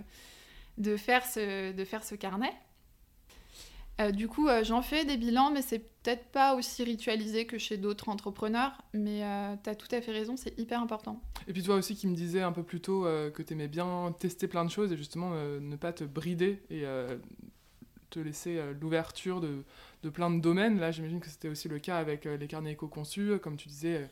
de, 0.77 0.99
faire, 0.99 1.25
ce, 1.25 1.73
de 1.73 1.85
faire 1.87 2.05
ce 2.05 2.15
carnet. 2.15 2.53
Euh, 4.01 4.11
du 4.13 4.29
coup, 4.29 4.49
euh, 4.49 4.65
j'en 4.65 4.83
fais 4.83 5.05
des 5.05 5.17
bilans, 5.17 5.51
mais 5.51 5.63
c'est 5.63 5.79
peut-être 5.79 6.27
pas 6.27 6.55
aussi 6.55 6.85
ritualisé 6.85 7.47
que 7.47 7.59
chez 7.59 7.77
d'autres 7.77 8.09
entrepreneurs. 8.09 8.73
Mais 8.95 9.23
euh, 9.25 9.55
tu 9.63 9.71
as 9.71 9.75
tout 9.75 9.89
à 9.91 10.01
fait 10.01 10.13
raison, 10.13 10.37
c'est 10.37 10.59
hyper 10.59 10.81
important. 10.81 11.21
Et 11.49 11.53
puis 11.53 11.63
toi 11.63 11.77
aussi 11.77 11.97
qui 11.97 12.07
me 12.07 12.15
disais 12.15 12.41
un 12.41 12.53
peu 12.53 12.63
plus 12.63 12.81
tôt 12.81 13.03
que 13.03 13.43
tu 13.43 13.55
aimais 13.55 13.69
bien 13.69 14.15
tester 14.19 14.47
plein 14.47 14.65
de 14.65 14.71
choses 14.71 14.93
et 14.93 14.97
justement 14.97 15.31
ne 15.35 15.77
pas 15.77 15.93
te 15.93 16.05
brider 16.05 16.63
et 16.71 16.85
te 18.11 18.19
laisser 18.19 18.61
l'ouverture 18.81 19.41
de, 19.41 19.63
de, 20.03 20.11
plein 20.11 20.31
de 20.31 20.41
domaines. 20.41 20.79
Là, 20.79 20.91
j'imagine 20.91 21.21
que 21.21 21.29
c'était 21.29 21.49
aussi 21.49 21.69
le 21.69 21.79
cas 21.79 21.99
avec 21.99 22.25
les 22.25 22.47
carnets 22.47 22.73
éco-conçus, 22.73 23.39
comme 23.41 23.57
tu 23.57 23.69
disais 23.69 24.09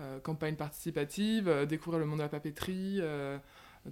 euh, 0.00 0.18
campagne 0.20 0.54
participative, 0.54 1.48
euh, 1.48 1.66
découvrir 1.66 1.98
le 1.98 2.06
monde 2.06 2.18
de 2.18 2.22
la 2.22 2.28
papeterie, 2.28 2.98
euh, 3.00 3.38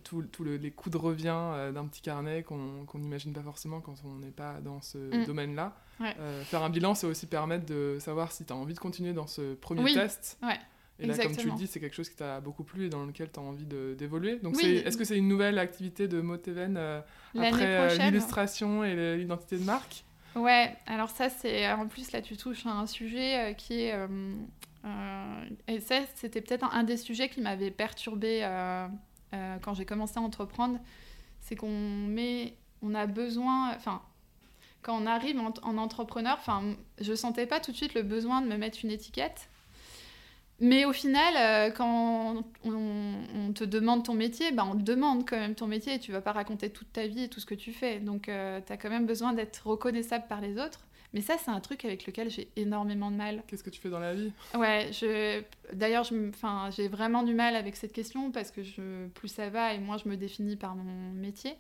tous 0.05 0.23
les 0.45 0.71
coups 0.71 0.93
de 0.93 0.99
revient 0.99 1.73
d'un 1.75 1.87
petit 1.87 2.03
carnet 2.03 2.43
qu'on 2.43 2.87
n'imagine 2.95 3.33
pas 3.33 3.43
forcément 3.43 3.81
quand 3.81 3.95
on 4.05 4.17
n'est 4.17 4.31
pas 4.31 4.61
dans 4.61 4.81
ce 4.81 4.99
mm. 4.99 5.25
domaine-là. 5.25 5.77
faire 6.45 6.63
un 6.63 6.71
bilan, 6.71 6.95
c'est 6.95 7.07
aussi 7.07 7.27
permettre 7.27 7.67
de 7.67 7.97
savoir 7.99 8.33
si 8.33 8.45
tu 8.45 8.53
as 8.53 8.57
envie 8.57 8.75
de 8.75 8.79
continuer 8.79 9.13
dans 9.13 9.27
ce 9.27 9.55
premier 9.55 9.95
test. 9.95 10.39
Et 11.01 11.07
là, 11.07 11.17
comme 11.17 11.37
tu 11.37 11.49
le 11.49 11.55
dis, 11.55 11.67
c'est 11.67 11.81
quelque 11.81 11.95
chose 11.95 12.09
qui 12.09 12.17
t'a 12.17 12.41
beaucoup 12.41 12.65
plu 12.65 12.87
et 12.87 12.89
dans 12.89 13.05
lequel 13.05 13.31
tu 13.31 13.39
as 13.39 13.43
envie 13.43 13.67
d'évoluer. 13.67 14.37
Donc, 14.37 14.63
est-ce 14.63 14.97
que 14.97 15.05
c'est 15.05 15.19
une 15.19 15.29
nouvelle 15.29 15.59
activité 15.59 16.09
de 16.09 16.21
Moteven 16.21 16.77
après 17.39 17.97
l'illustration 17.99 18.85
et 18.85 19.17
l'identité 19.17 19.59
de 19.59 19.65
marque? 19.65 20.05
Ouais, 20.37 20.77
alors 20.87 21.11
ça, 21.11 21.31
c'est 21.31 21.71
en 21.73 21.89
plus 21.89 22.13
là, 22.13 22.23
tu 22.23 22.37
touches 22.37 22.67
à 22.67 22.71
un 22.71 22.87
sujet 22.87 23.55
qui 23.57 23.83
est 23.83 23.95
euh, 24.85 25.45
et 25.67 25.81
ça, 25.81 26.01
c'était 26.15 26.41
peut-être 26.41 26.65
un, 26.73 26.85
des 26.85 26.97
sujets 26.97 27.29
qui 27.29 27.41
m'avait 27.41 27.71
perturbé 27.71 28.41
euh, 28.43 28.87
euh, 29.35 29.57
quand 29.61 29.75
j'ai 29.75 29.85
commencé 29.85 30.19
à 30.19 30.23
entreprendre. 30.23 30.79
C'est 31.41 31.57
qu'on 31.57 31.71
met, 31.71 32.55
on 32.83 32.95
a 32.95 33.07
besoin, 33.07 33.75
enfin, 33.75 34.03
quand 34.83 35.01
on 35.01 35.07
arrive 35.07 35.39
en, 35.39 35.79
entrepreneur, 35.79 36.37
enfin, 36.39 36.77
je 37.01 37.15
sentais 37.15 37.47
pas 37.47 37.61
tout 37.61 37.73
de 37.73 37.77
suite 37.77 37.95
le 37.95 38.03
besoin 38.03 38.41
de 38.41 38.47
me 38.47 38.57
mettre 38.57 38.79
une 38.85 38.91
étiquette. 38.91 39.49
Mais 40.61 40.85
au 40.85 40.93
final, 40.93 41.73
quand 41.75 42.45
on, 42.65 43.53
te 43.53 43.65
demande 43.65 44.05
ton 44.05 44.15
métier, 44.15 44.51
bah, 44.53 44.65
on 44.69 44.77
te 44.77 44.83
demande 44.83 45.29
quand 45.29 45.37
même 45.37 45.55
ton 45.55 45.67
métier 45.67 45.95
et 45.95 45.99
tu 46.01 46.11
vas 46.11 46.21
pas 46.21 46.33
raconter 46.33 46.71
toute 46.71 46.93
ta 46.93 47.07
vie 47.07 47.25
et 47.25 47.29
tout 47.29 47.39
ce 47.39 47.47
que 47.47 47.55
tu 47.55 47.73
fais. 47.73 48.01
Donc, 48.01 48.25
tu 48.25 48.31
as 48.31 48.77
quand 48.77 48.91
même 48.91 49.07
besoin 49.07 49.33
d'être 49.33 49.67
reconnaissable 49.67 50.25
par 50.29 50.41
les 50.41 50.59
autres. 50.59 50.89
Mais 51.15 51.23
ça, 51.23 51.37
c'est 51.39 51.51
un 51.51 51.61
truc 51.61 51.85
avec 51.85 52.07
lequel 52.07 52.31
j'ai 52.31 52.51
énormément 52.57 53.11
de 53.11 53.17
mal. 53.17 53.43
Qu'est-ce 53.47 53.65
que 53.65 53.71
tu 53.71 53.81
fais 53.81 53.89
dans 53.89 53.99
la 53.99 54.15
vie? 54.15 54.31
Ouais, 54.55 54.91
je... 54.93 55.43
d'ailleurs, 55.73 56.05
j'ai 56.71 56.89
vraiment 56.89 57.23
du 57.23 57.33
mal 57.33 57.57
avec 57.57 57.77
cette 57.77 57.93
question 57.93 58.31
parce 58.31 58.51
que 58.51 58.63
je... 58.63 59.07
plus 59.09 59.29
ça 59.29 59.49
va 59.49 59.73
et 59.73 59.79
moins 59.79 59.97
je 59.97 60.09
me 60.09 60.17
définis 60.17 60.57
par 60.57 60.75
mon 60.77 61.13
métier. 61.13 61.55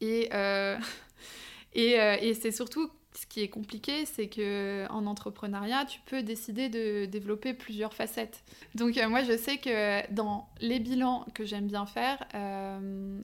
Et, 0.00 0.30
euh, 0.32 0.78
et, 1.74 2.00
euh, 2.00 2.16
et 2.20 2.32
c'est 2.34 2.52
surtout 2.52 2.90
ce 3.16 3.26
qui 3.26 3.42
est 3.42 3.48
compliqué, 3.48 4.06
c'est 4.06 4.28
que 4.28 4.86
en 4.90 5.06
entrepreneuriat, 5.06 5.84
tu 5.84 6.00
peux 6.06 6.22
décider 6.22 6.68
de 6.68 7.04
développer 7.04 7.54
plusieurs 7.54 7.94
facettes. 7.94 8.42
Donc 8.74 8.96
euh, 8.98 9.08
moi, 9.08 9.22
je 9.22 9.36
sais 9.36 9.58
que 9.58 10.10
dans 10.12 10.48
les 10.60 10.80
bilans 10.80 11.26
que 11.34 11.44
j'aime 11.44 11.66
bien 11.66 11.86
faire, 11.86 12.24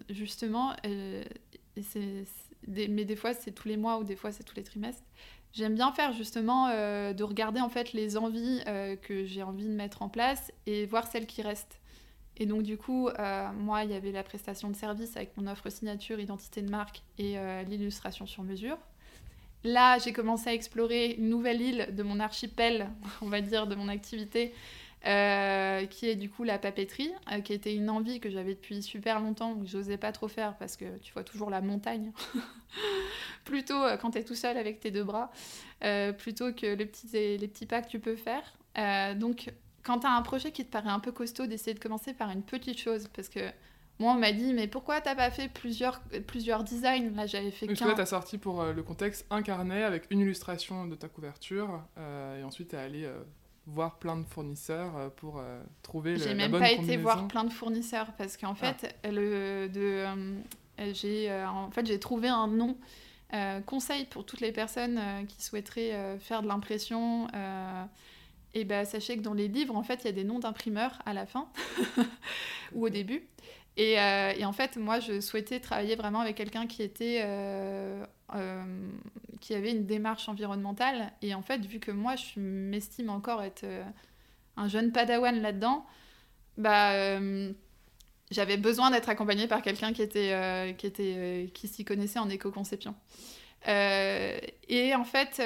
justement, 0.09 0.75
c'est 1.83 2.25
mais 2.69 3.05
des 3.05 3.17
fois 3.17 3.33
c'est 3.33 3.53
tous 3.53 3.69
les 3.69 3.77
mois 3.77 3.99
ou 3.99 4.05
des 4.05 4.17
fois 4.17 4.33
c'est 4.33 4.45
tous 4.45 4.57
les 4.57 4.63
trimestres. 4.63 5.03
J'aime 5.53 5.75
bien 5.75 5.91
faire 5.93 6.13
justement 6.13 6.69
euh, 6.69 7.13
de 7.13 7.25
regarder 7.25 7.61
en 7.61 7.69
fait 7.69 7.93
les 7.93 8.17
envies 8.17 8.61
euh, 8.69 8.95
que 8.97 9.25
j'ai 9.25 9.43
envie 9.43 9.65
de 9.65 9.75
mettre 9.75 10.03
en 10.03 10.09
place 10.09 10.53
et 10.67 10.87
voir 10.87 11.09
celles 11.09 11.27
qui 11.27 11.43
restent. 11.43 11.81
Et 12.37 12.47
donc 12.47 12.63
du 12.63 12.79
coup, 12.79 13.09
euh, 13.09 13.53
moi, 13.53 13.85
il 13.85 13.91
y 13.91 13.95
avait 13.95 14.13
la 14.13 14.23
prestation 14.23 14.71
de 14.71 14.77
service 14.77 15.17
avec 15.17 15.37
mon 15.37 15.47
offre 15.49 15.69
signature, 15.69 16.21
identité 16.21 16.63
de 16.63 16.71
marque 16.71 17.03
et 17.19 17.37
l'illustration 17.67 18.27
sur 18.27 18.45
mesure. 18.45 18.79
Là, 19.65 19.99
j'ai 19.99 20.13
commencé 20.13 20.49
à 20.49 20.55
explorer 20.55 21.13
une 21.19 21.29
nouvelle 21.29 21.61
île 21.61 21.89
de 21.93 22.03
mon 22.03 22.21
archipel, 22.21 22.91
on 23.23 23.29
va 23.29 23.41
dire, 23.41 23.67
de 23.67 23.75
mon 23.75 23.89
activité, 23.89 24.55
euh, 25.07 25.87
qui 25.87 26.09
est 26.09 26.17
du 26.17 26.29
coup 26.29 26.45
la 26.45 26.59
papeterie, 26.59 27.11
euh, 27.33 27.41
qui 27.41 27.53
était 27.53 27.75
une 27.75 27.89
envie 27.89 28.21
que 28.21 28.31
j'avais 28.31 28.55
depuis 28.55 28.83
super 28.83 29.21
longtemps, 29.21 29.55
que 29.55 29.67
j'osais 29.67 29.97
pas 29.97 30.13
trop 30.13 30.29
faire 30.29 30.57
parce 30.59 30.77
que 30.77 30.99
tu 30.99 31.13
vois 31.15 31.25
toujours 31.25 31.49
la 31.49 31.63
montagne, 31.63 32.13
plutôt 33.45 33.83
euh, 33.83 33.97
quand 33.97 34.11
tu 34.11 34.19
es 34.19 34.25
tout 34.25 34.35
seul 34.35 34.59
avec 34.59 34.81
tes 34.81 34.91
deux 34.91 35.05
bras, 35.05 35.31
plutôt 36.19 36.53
que 36.53 36.75
les 36.75 36.85
petits, 36.85 37.09
les 37.13 37.49
petits 37.49 37.65
pas 37.65 37.81
que 37.81 37.89
tu 37.89 37.99
peux 37.99 38.17
faire. 38.17 38.43
donc 39.17 39.51
quand 39.83 40.01
tu 40.01 40.07
as 40.07 40.13
un 40.13 40.21
projet 40.21 40.53
qui 40.53 40.67
te 40.67 40.71
paraît 40.71 40.91
un 40.91 41.01
peu 41.01 41.13
costaud, 41.13 41.47
d'essayer 41.47 41.73
de 41.73 41.81
commencer 41.81 42.13
par 42.13 42.31
une 42.31 42.43
petite 42.43 42.79
chose, 42.79 43.09
parce 43.15 43.31
que 43.31 43.41
moi, 44.01 44.13
on 44.15 44.19
m'a 44.19 44.33
dit, 44.33 44.53
mais 44.53 44.67
pourquoi 44.67 45.01
t'as 45.01 45.15
pas 45.15 45.31
fait 45.31 45.49
plusieurs, 45.49 46.01
plusieurs 46.27 46.65
designs? 46.65 47.15
Là, 47.15 47.27
j'avais 47.27 47.53
fait 47.53 47.69
qu'un. 47.69 47.87
Donc, 47.87 47.95
tu 47.95 48.01
as 48.01 48.07
sorti 48.07 48.39
pour 48.39 48.65
le 48.65 48.83
contexte 48.83 49.27
un 49.31 49.43
carnet 49.43 49.85
avec 49.85 50.07
une 50.11 50.21
illustration 50.21 50.87
de 50.87 50.97
ta 50.97 51.09
couverture, 51.09 51.83
et 51.97 52.43
ensuite, 52.43 52.71
tu 52.71 52.77
es 52.77 52.79
allé 52.79 53.09
voir 53.71 53.99
plein 53.99 54.17
de 54.17 54.25
fournisseurs 54.25 54.97
euh, 54.97 55.09
pour 55.09 55.39
euh, 55.39 55.63
trouver 55.83 56.13
le, 56.13 56.19
J'ai 56.19 56.35
même 56.35 56.53
pas 56.53 56.71
été 56.71 56.97
voir 56.97 57.29
plein 57.29 57.45
de 57.45 57.53
fournisseurs 57.53 58.13
parce 58.19 58.37
qu'en 58.37 58.55
ah. 58.61 58.75
fait, 58.75 58.97
le, 59.05 59.69
de, 59.69 59.81
euh, 59.81 60.93
j'ai, 60.93 61.33
en 61.45 61.71
fait, 61.71 61.87
j'ai 61.87 62.01
trouvé 62.01 62.29
un 62.29 62.47
nom 62.47 62.77
conseil 63.65 64.07
pour 64.07 64.27
toutes 64.27 64.41
les 64.41 64.51
personnes 64.51 65.01
qui 65.29 65.41
souhaiteraient 65.41 66.19
faire 66.19 66.43
de 66.43 66.49
l'impression. 66.49 67.29
et 68.55 68.65
ben, 68.65 68.85
sachez 68.85 69.17
que 69.17 69.23
dans 69.23 69.35
les 69.35 69.47
livres, 69.47 69.77
en 69.77 69.85
fait, 69.85 70.01
il 70.03 70.07
y 70.07 70.09
a 70.09 70.13
des 70.13 70.25
noms 70.25 70.41
d'imprimeurs 70.41 70.99
à 71.07 71.13
la 71.13 71.27
fin 71.27 71.47
ou 72.73 72.87
au 72.87 72.89
début. 72.89 73.23
Et, 73.83 73.95
et, 73.95 74.45
en 74.45 74.53
fait, 74.53 74.77
moi, 74.77 75.01
je 75.01 75.21
souhaitais 75.21 75.59
travailler 75.59 75.97
vraiment 75.97 76.21
avec 76.21 76.37
quelqu'un 76.37 76.67
qui 76.67 76.83
était 76.83 77.23
euh, 78.35 78.91
qui 79.41 79.55
avait 79.55 79.71
une 79.71 79.87
démarche 79.87 80.29
environnementale. 80.29 81.13
Et 81.23 81.35
en 81.35 81.41
fait, 81.41 81.65
vu 81.65 81.81
que 81.81 81.91
moi, 81.91 82.15
je 82.17 82.39
m'estime 82.39 83.09
encore 83.09 83.43
être 83.43 83.65
euh, 83.65 83.83
un 84.59 84.69
jeune 84.69 84.93
padawan 84.93 85.41
là-dedans, 85.41 85.87
bah, 86.59 86.93
euh, 86.93 87.51
j'avais 88.31 88.59
besoin 88.59 88.91
d'être 88.91 89.09
accompagnée 89.09 89.49
par 89.49 89.63
quelqu'un 89.63 89.95
qui, 89.95 90.03
était, 90.03 90.71
qui, 91.55 91.69
s'y 91.69 91.85
connaissait 91.87 92.19
en 92.19 92.29
éco-conception. 92.29 92.95
et, 93.67 94.95
en 94.95 95.05
fait, 95.05 95.43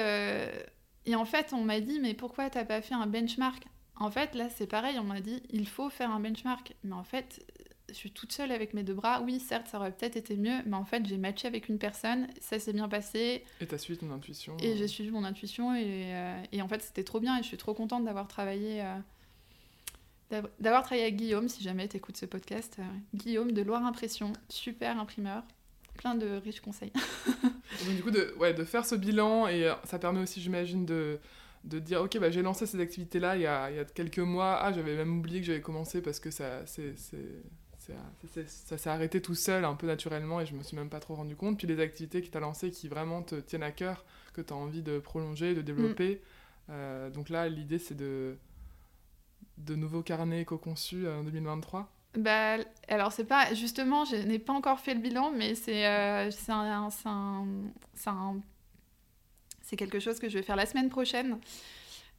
et 1.05 1.15
en 1.15 1.25
fait, 1.25 1.53
on 1.53 1.63
m'a 1.63 1.79
dit, 1.79 1.99
mais 2.01 2.13
pourquoi 2.13 2.49
t'as 2.49 2.65
pas 2.65 2.81
fait 2.81 2.95
un 2.95 3.07
benchmark? 3.07 3.63
En 3.95 4.11
fait, 4.11 4.35
là, 4.35 4.49
c'est 4.49 4.67
pareil, 4.67 4.99
on 4.99 5.05
m'a 5.05 5.21
dit, 5.21 5.41
il 5.49 5.67
faut 5.67 5.89
faire 5.89 6.11
un 6.11 6.19
benchmark. 6.19 6.73
Mais 6.83 6.95
en 6.95 7.05
fait, 7.05 7.45
je 7.89 7.93
suis 7.93 8.11
toute 8.11 8.31
seule 8.31 8.51
avec 8.51 8.73
mes 8.73 8.83
deux 8.83 8.93
bras. 8.93 9.21
Oui, 9.21 9.39
certes, 9.39 9.67
ça 9.67 9.77
aurait 9.77 9.91
peut-être 9.91 10.15
été 10.15 10.35
mieux, 10.35 10.57
mais 10.65 10.75
en 10.75 10.85
fait, 10.85 11.05
j'ai 11.05 11.17
matché 11.17 11.47
avec 11.47 11.69
une 11.69 11.77
personne, 11.77 12.27
ça 12.41 12.59
s'est 12.59 12.73
bien 12.73 12.87
passé. 12.87 13.43
Et 13.61 13.65
t'as 13.65 13.77
suivi 13.77 13.99
ton 13.99 14.11
intuition. 14.11 14.57
Et 14.61 14.75
j'ai 14.75 14.87
suivi 14.87 15.11
mon 15.11 15.23
intuition, 15.23 15.75
et, 15.75 16.13
euh, 16.13 16.43
et 16.51 16.61
en 16.61 16.67
fait, 16.67 16.81
c'était 16.81 17.03
trop 17.03 17.19
bien, 17.19 17.37
et 17.37 17.43
je 17.43 17.47
suis 17.47 17.57
trop 17.57 17.73
contente 17.73 18.05
d'avoir 18.05 18.27
travaillé, 18.27 18.81
euh, 18.81 20.41
d'avoir 20.59 20.83
travaillé 20.83 21.03
avec 21.03 21.15
Guillaume, 21.15 21.47
si 21.47 21.63
jamais 21.63 21.87
tu 21.87 21.97
écoutes 21.97 22.17
ce 22.17 22.25
podcast. 22.25 22.77
Euh, 22.79 22.83
Guillaume 23.13 23.51
de 23.51 23.61
Loire 23.61 23.85
Impression, 23.85 24.33
super 24.49 24.99
imprimeur, 24.99 25.43
plein 25.95 26.15
de 26.15 26.27
riches 26.37 26.61
conseils. 26.61 26.91
Donc, 27.43 27.95
du 27.95 28.03
coup, 28.03 28.11
de, 28.11 28.33
ouais, 28.39 28.53
de 28.53 28.63
faire 28.63 28.85
ce 28.85 28.95
bilan, 28.95 29.47
et 29.47 29.71
ça 29.83 29.99
permet 29.99 30.21
aussi, 30.21 30.41
j'imagine, 30.41 30.85
de 30.85 31.19
de 31.63 31.79
dire 31.79 31.99
ok 32.03 32.19
bah, 32.19 32.29
j'ai 32.29 32.43
lancé 32.43 32.67
ces 32.67 32.79
activités 32.79 33.19
là 33.19 33.35
il 33.35 33.41
y 33.41 33.47
a, 33.47 33.71
il 33.71 33.77
y 33.77 33.79
a 33.79 33.85
quelques 33.85 34.19
mois 34.19 34.59
ah 34.61 34.71
j'avais 34.71 34.95
même 34.95 35.17
oublié 35.17 35.39
que 35.39 35.47
j'avais 35.47 35.61
commencé 35.61 35.99
parce 35.99 36.19
que 36.19 36.29
ça 36.29 36.63
c'est 36.67 36.93
ça 38.67 38.77
s'est 38.77 38.89
arrêté 38.89 39.21
tout 39.21 39.35
seul, 39.35 39.65
un 39.65 39.75
peu 39.75 39.87
naturellement, 39.87 40.41
et 40.41 40.45
je 40.45 40.55
me 40.55 40.63
suis 40.63 40.75
même 40.75 40.89
pas 40.89 40.99
trop 40.99 41.15
rendu 41.15 41.35
compte. 41.35 41.57
Puis 41.57 41.67
les 41.67 41.79
activités 41.79 42.21
qui 42.21 42.29
t'as 42.29 42.39
lancées 42.39 42.71
qui 42.71 42.87
vraiment 42.87 43.21
te 43.21 43.35
tiennent 43.35 43.63
à 43.63 43.71
cœur, 43.71 44.05
que 44.33 44.41
tu 44.41 44.53
as 44.53 44.55
envie 44.55 44.81
de 44.81 44.99
prolonger, 44.99 45.53
de 45.53 45.61
développer. 45.61 46.15
Mm. 46.15 46.71
Euh, 46.71 47.09
donc 47.09 47.29
là, 47.29 47.47
l'idée, 47.47 47.79
c'est 47.79 47.95
de, 47.95 48.37
de 49.57 49.75
nouveaux 49.75 50.01
carnets 50.01 50.41
éco-conçus 50.41 51.05
euh, 51.05 51.19
en 51.19 51.23
2023 51.23 51.91
bah, 52.17 52.55
alors 52.87 53.11
c'est 53.11 53.25
pas 53.25 53.53
justement, 53.53 54.05
je 54.05 54.15
n'ai 54.15 54.39
pas 54.39 54.53
encore 54.53 54.79
fait 54.79 54.93
le 54.93 55.01
bilan, 55.01 55.31
mais 55.31 55.53
c'est 55.53 55.85
euh, 55.85 56.31
c'est 59.61 59.75
quelque 59.75 59.99
chose 59.99 60.19
que 60.19 60.29
je 60.29 60.37
vais 60.37 60.43
faire 60.43 60.55
la 60.55 60.65
semaine 60.65 60.87
prochaine. 60.87 61.37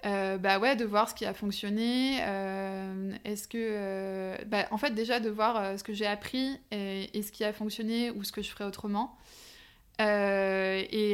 Euh, 0.07 0.39
bah 0.39 0.59
ouais, 0.61 0.77
de 0.77 0.85
voir 0.85 1.09
ce 1.09 1.15
qui 1.15 1.24
a 1.24 1.35
fonctionné. 1.35 2.19
Euh, 2.23 3.12
est-ce 3.24 3.49
que. 3.49 3.59
Euh, 3.59 4.37
bah, 4.47 4.66
en 4.70 4.78
fait, 4.78 4.91
déjà 4.91 5.19
de 5.20 5.31
voir 5.31 5.78
ce 5.78 5.83
que 5.83 5.93
j'ai 5.93 6.07
appris 6.07 6.59
et, 6.70 7.23
ce 7.23 7.33
qui 7.33 7.45
a 7.45 7.53
fonctionné 7.53 8.11
ou 8.12 8.23
ce 8.23 8.31
que 8.31 8.43
je 8.43 8.51
ferais 8.51 8.65
autrement. 8.65 9.16
et, 9.99 11.12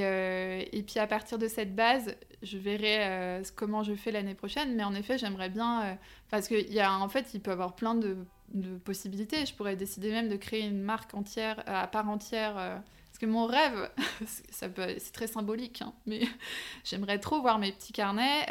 et, 0.73 0.83
puis 0.83 0.99
à 0.99 1.07
partir 1.07 1.39
de 1.39 1.49
cette 1.49 1.75
base, 1.75 2.15
je 2.43 2.59
verrai 2.59 3.43
comment 3.57 3.83
je 3.83 3.95
fais 3.95 4.11
l'année 4.11 4.35
prochaine. 4.35 4.75
Mais 4.75 4.85
en 4.85 4.95
effet, 4.95 5.17
j'aimerais 5.17 5.49
bien. 5.49 5.99
parce 6.31 6.49
qu'il 6.49 6.73
y 6.73 6.81
a, 6.81 6.93
en 6.93 7.09
fait, 7.09 7.33
il 7.33 7.41
peut 7.41 7.51
y 7.51 7.55
avoir 7.55 7.75
plein 7.75 7.95
de, 7.95 8.17
de, 8.53 8.77
possibilités. 8.79 9.47
Je 9.47 9.55
pourrais 9.55 9.77
décider 9.77 10.11
même 10.11 10.29
de 10.29 10.37
créer 10.37 10.67
une 10.67 10.83
marque 10.83 11.15
entière, 11.15 11.63
à 11.67 11.87
part 11.87 12.09
entière. 12.11 12.83
Mon 13.27 13.47
rêve, 13.47 13.91
c'est 14.27 15.13
très 15.13 15.27
symbolique, 15.27 15.83
hein, 15.83 15.93
mais 16.07 16.21
j'aimerais 16.85 17.19
trop 17.19 17.41
voir 17.41 17.59
mes 17.59 17.73
petits 17.73 17.93
carnets 17.93 18.47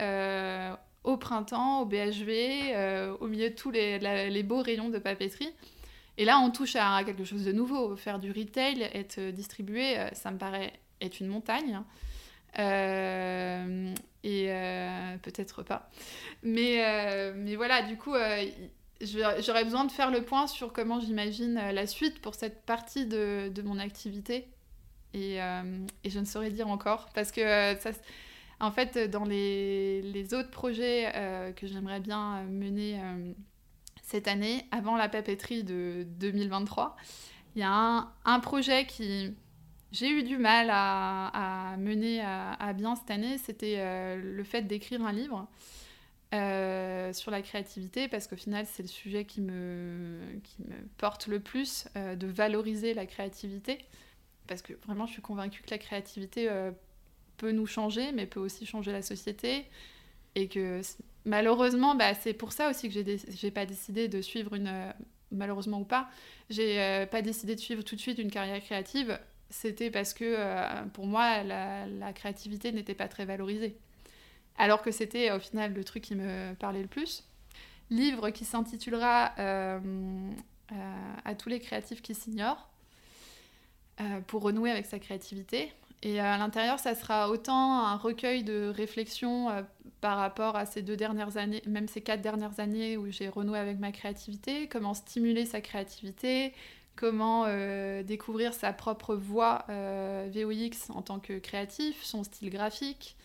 au 1.04 1.18
printemps, 1.18 1.82
au 1.82 1.86
BHV, 1.86 2.74
euh, 2.74 3.16
au 3.20 3.28
milieu 3.28 3.50
de 3.50 3.56
tous 3.56 3.72
les, 3.72 4.44
beaux 4.44 4.62
rayons 4.62 4.90
de 4.90 5.00
papeterie. 5.00 5.54
Et 6.18 6.26
là, 6.26 6.40
on 6.40 6.52
touche 6.52 6.76
à 6.76 7.04
quelque 7.04 7.24
chose 7.24 7.46
de 7.46 7.52
nouveau. 7.52 7.96
Faire 7.96 8.20
du 8.20 8.32
retail, 8.32 8.84
être 8.94 9.32
distribué, 9.32 9.98
euh, 9.98 10.10
ça 10.14 10.32
me 10.32 10.38
paraît 10.38 10.74
être 11.00 11.20
une 11.20 11.28
montagne. 11.28 11.82
Euh, 12.60 13.94
et 14.24 14.48
peut-être 15.24 15.64
pas. 15.64 15.90
Mais, 16.44 17.56
voilà, 17.56 17.82
du 17.82 17.98
coup, 17.98 18.14
j'aurais 19.02 19.64
besoin 19.64 19.86
de 19.86 19.92
faire 19.92 20.12
le 20.12 20.22
point 20.22 20.46
sur 20.46 20.72
comment 20.74 21.00
j'imagine 21.00 21.56
la 21.56 21.88
suite 21.88 22.22
pour 22.22 22.36
cette 22.36 22.64
partie 22.66 23.08
de 23.08 23.62
mon 23.64 23.80
activité. 23.80 24.48
Et, 25.14 25.38
et, 26.04 26.10
je 26.10 26.20
ne 26.20 26.26
saurais 26.26 26.52
dire 26.52 26.70
encore, 26.70 27.10
parce 27.14 27.32
que 27.32 27.42
ça 27.80 27.92
en 28.62 28.72
fait, 28.72 28.98
dans 29.10 29.26
les, 29.26 30.34
autres 30.34 30.52
projets 30.52 31.12
euh, 31.16 31.52
que 31.52 31.66
j'aimerais 31.66 32.00
bien 32.00 32.44
mener 32.44 33.00
euh, 33.02 33.34
cette 34.04 34.28
année, 34.28 34.66
avant 34.72 34.96
la 34.96 35.10
papeterie 35.10 35.64
de 35.64 36.06
2023, 36.20 36.96
il 37.56 37.62
y 37.62 37.64
a 37.64 38.08
un, 38.24 38.40
projet 38.40 38.86
qui 38.86 39.34
j'ai 39.92 40.10
eu 40.10 40.24
du 40.24 40.38
mal 40.38 40.70
à, 40.72 41.76
mener 41.80 42.22
à, 42.22 42.72
bien 42.74 42.96
cette 42.96 43.10
année, 43.10 43.40
c'était 43.40 43.78
euh, 43.80 44.22
le 44.22 44.44
fait 44.44 44.62
d'écrire 44.62 45.04
un 45.04 45.12
livre. 45.12 45.48
sur 47.14 47.32
la 47.32 47.42
créativité 47.42 48.08
parce 48.08 48.28
qu'au 48.28 48.38
final 48.38 48.66
c'est 48.66 48.84
le 48.84 48.88
sujet 48.88 49.26
qui 49.26 49.42
me, 49.42 50.20
qui 50.44 50.62
me 50.62 50.76
porte 50.98 51.28
le 51.28 51.40
plus, 51.40 51.88
de 51.96 52.28
valoriser 52.28 52.94
la 52.94 53.06
créativité 53.06 53.80
parce 54.48 54.62
que 54.62 54.74
vraiment 54.86 55.06
je 55.06 55.14
suis 55.14 55.22
convaincue 55.22 55.62
que 55.62 55.72
la 55.72 55.78
créativité 55.78 56.50
peut 57.38 57.52
nous 57.52 57.66
changer, 57.66 58.12
mais 58.12 58.28
peut 58.28 58.40
aussi 58.40 58.66
changer 58.66 58.92
la 58.92 59.02
société. 59.02 59.66
Et 60.36 60.48
que 60.48 60.82
malheureusement, 61.26 61.96
bah, 61.96 62.14
c'est 62.14 62.34
pour 62.34 62.52
ça 62.54 62.70
aussi 62.70 62.88
que 62.88 62.94
j'ai 62.94 63.04
n'ai 63.44 63.52
pas 63.52 63.66
décidé 63.66 64.08
de 64.08 64.22
suivre 64.22 64.54
une. 64.54 64.68
Euh, 64.68 64.92
malheureusement 65.32 65.80
ou 65.80 65.86
pas, 65.86 66.10
j'ai 66.50 66.82
euh, 66.82 67.06
pas 67.06 67.22
décidé 67.22 67.56
de 67.56 67.60
suivre 67.60 67.84
tout 67.84 67.96
de 67.96 68.02
suite 68.02 68.20
une 68.20 68.30
carrière 68.30 68.62
créative. 68.62 69.18
C'était 69.50 69.90
parce 69.90 70.14
que 70.14 70.26
euh, 70.26 70.84
pour 70.94 71.08
moi, 71.08 71.44
la, 71.44 71.86
la 71.88 72.14
créativité 72.14 72.72
n'était 72.72 72.96
pas 72.96 73.08
très 73.08 73.26
valorisée. 73.26 73.78
Alors 74.58 74.82
que 74.82 74.92
c'était 74.92 75.32
au 75.32 75.40
final 75.40 75.74
le 75.74 75.84
truc 75.84 76.04
qui 76.04 76.16
me 76.16 76.54
parlait 76.56 76.82
le 76.82 76.88
plus. 76.88 77.24
Livre 77.90 78.30
qui 78.30 78.46
s'intitulera 78.46 79.34
À 81.26 81.36
tous 81.36 81.50
les 81.50 81.60
créatifs 81.60 82.02
qui 82.02 82.14
s'ignorent 82.14 82.71
pour 84.28 84.42
renouer 84.42 84.72
avec 84.72 84.86
sa 84.86 85.00
créativité. 85.00 85.72
Et 86.04 86.20
à 86.20 86.38
l'intérieur, 86.38 86.80
ça 86.80 86.96
sera 86.96 87.30
autant 87.30 87.86
un 87.86 87.96
recueil 87.96 88.44
de 88.44 88.72
réflexions 88.76 89.50
euh, 89.50 89.62
par 90.02 90.18
rapport 90.18 90.56
à 90.56 90.66
ces 90.66 90.82
deux 90.82 90.98
dernières 90.98 91.38
années, 91.38 91.62
même 91.68 91.88
ces 91.88 92.02
quatre 92.02 92.22
dernières 92.22 92.60
années 92.60 92.98
où 92.98 93.12
j'ai 93.12 93.30
renoué 93.30 93.60
avec 93.60 93.78
ma 93.80 93.92
créativité, 93.92 94.68
comment 94.68 94.96
stimuler 94.96 95.46
sa 95.46 95.62
créativité, 95.62 96.54
comment 96.96 97.46
euh, 97.46 98.02
découvrir 98.02 98.56
sa 98.56 98.74
propre 98.74 99.14
voix 99.14 99.66
euh, 99.70 100.28
VOX 100.34 100.90
en 100.90 101.04
tant 101.04 101.20
que 101.20 101.38
créatif, 101.38 102.04
son 102.04 102.24
style 102.24 102.50
graphique, 102.50 103.16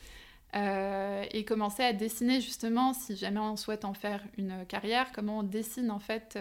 et 0.55 1.44
commencer 1.44 1.82
à 1.82 1.93
dessiner 1.93 2.40
justement, 2.40 2.94
si 2.94 3.15
jamais 3.15 3.40
on 3.40 3.57
souhaite 3.57 3.85
en 3.85 3.93
faire 3.93 4.23
une 4.39 4.65
carrière, 4.66 5.12
comment 5.12 5.40
on 5.40 5.43
dessine 5.43 5.90
en 5.90 5.98
fait 5.98 6.39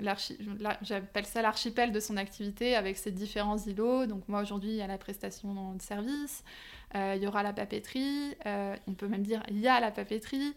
j'appelle 0.00 1.26
ça 1.26 1.42
l'archipel 1.42 1.92
de 1.92 2.00
son 2.00 2.16
activité 2.16 2.76
avec 2.76 2.96
ses 2.96 3.10
différents 3.10 3.58
îlots. 3.58 4.06
Donc 4.06 4.26
moi 4.28 4.40
aujourd'hui 4.40 4.70
il 4.70 4.76
y 4.76 4.82
a 4.82 4.86
la 4.86 4.98
prestation 4.98 5.74
de 5.74 5.82
service, 5.82 6.44
euh, 6.94 7.14
il 7.16 7.22
y 7.22 7.26
aura 7.26 7.42
la 7.42 7.52
papeterie, 7.52 8.34
euh, 8.46 8.76
on 8.86 8.94
peut 8.94 9.08
même 9.08 9.22
dire 9.22 9.42
il 9.48 9.58
y 9.58 9.68
a 9.68 9.80
la 9.80 9.90
papeterie, 9.90 10.54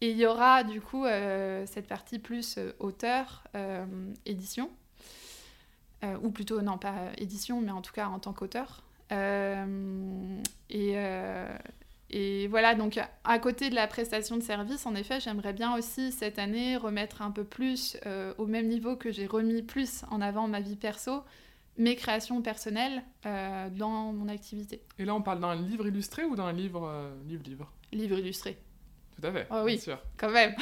et 0.00 0.10
il 0.10 0.18
y 0.18 0.26
aura 0.26 0.64
du 0.64 0.80
coup 0.80 1.04
euh, 1.04 1.64
cette 1.66 1.86
partie 1.86 2.18
plus 2.18 2.58
auteur, 2.78 3.44
édition, 4.26 4.70
ou 6.22 6.30
plutôt 6.30 6.62
non 6.62 6.78
pas 6.78 7.12
édition 7.16 7.60
mais 7.60 7.70
en 7.70 7.80
tout 7.80 7.92
cas 7.92 8.08
en 8.08 8.18
tant 8.18 8.32
qu'auteur. 8.32 8.82
et, 9.10 10.96
et 12.12 12.46
voilà, 12.48 12.74
donc 12.74 13.00
à 13.24 13.38
côté 13.38 13.70
de 13.70 13.74
la 13.74 13.86
prestation 13.86 14.36
de 14.36 14.42
service, 14.42 14.84
en 14.84 14.94
effet, 14.94 15.18
j'aimerais 15.18 15.54
bien 15.54 15.74
aussi 15.76 16.12
cette 16.12 16.38
année 16.38 16.76
remettre 16.76 17.22
un 17.22 17.30
peu 17.30 17.42
plus 17.42 17.96
euh, 18.04 18.34
au 18.36 18.46
même 18.46 18.68
niveau 18.68 18.96
que 18.96 19.10
j'ai 19.10 19.26
remis 19.26 19.62
plus 19.62 20.04
en 20.10 20.20
avant 20.20 20.46
ma 20.46 20.60
vie 20.60 20.76
perso, 20.76 21.22
mes 21.78 21.96
créations 21.96 22.42
personnelles 22.42 23.02
euh, 23.24 23.70
dans 23.70 24.12
mon 24.12 24.28
activité. 24.28 24.82
Et 24.98 25.06
là, 25.06 25.14
on 25.14 25.22
parle 25.22 25.40
d'un 25.40 25.54
livre 25.54 25.86
illustré 25.86 26.24
ou 26.24 26.36
d'un 26.36 26.52
livre, 26.52 26.86
euh, 26.86 27.10
livre, 27.26 27.44
livre 27.44 27.72
Livre 27.92 28.18
illustré. 28.18 28.58
Tout 29.22 29.28
à 29.28 29.32
fait. 29.32 29.46
Oh, 29.50 29.62
oui, 29.64 29.74
bien 29.74 29.82
sûr. 29.82 29.98
quand 30.16 30.30
même. 30.30 30.54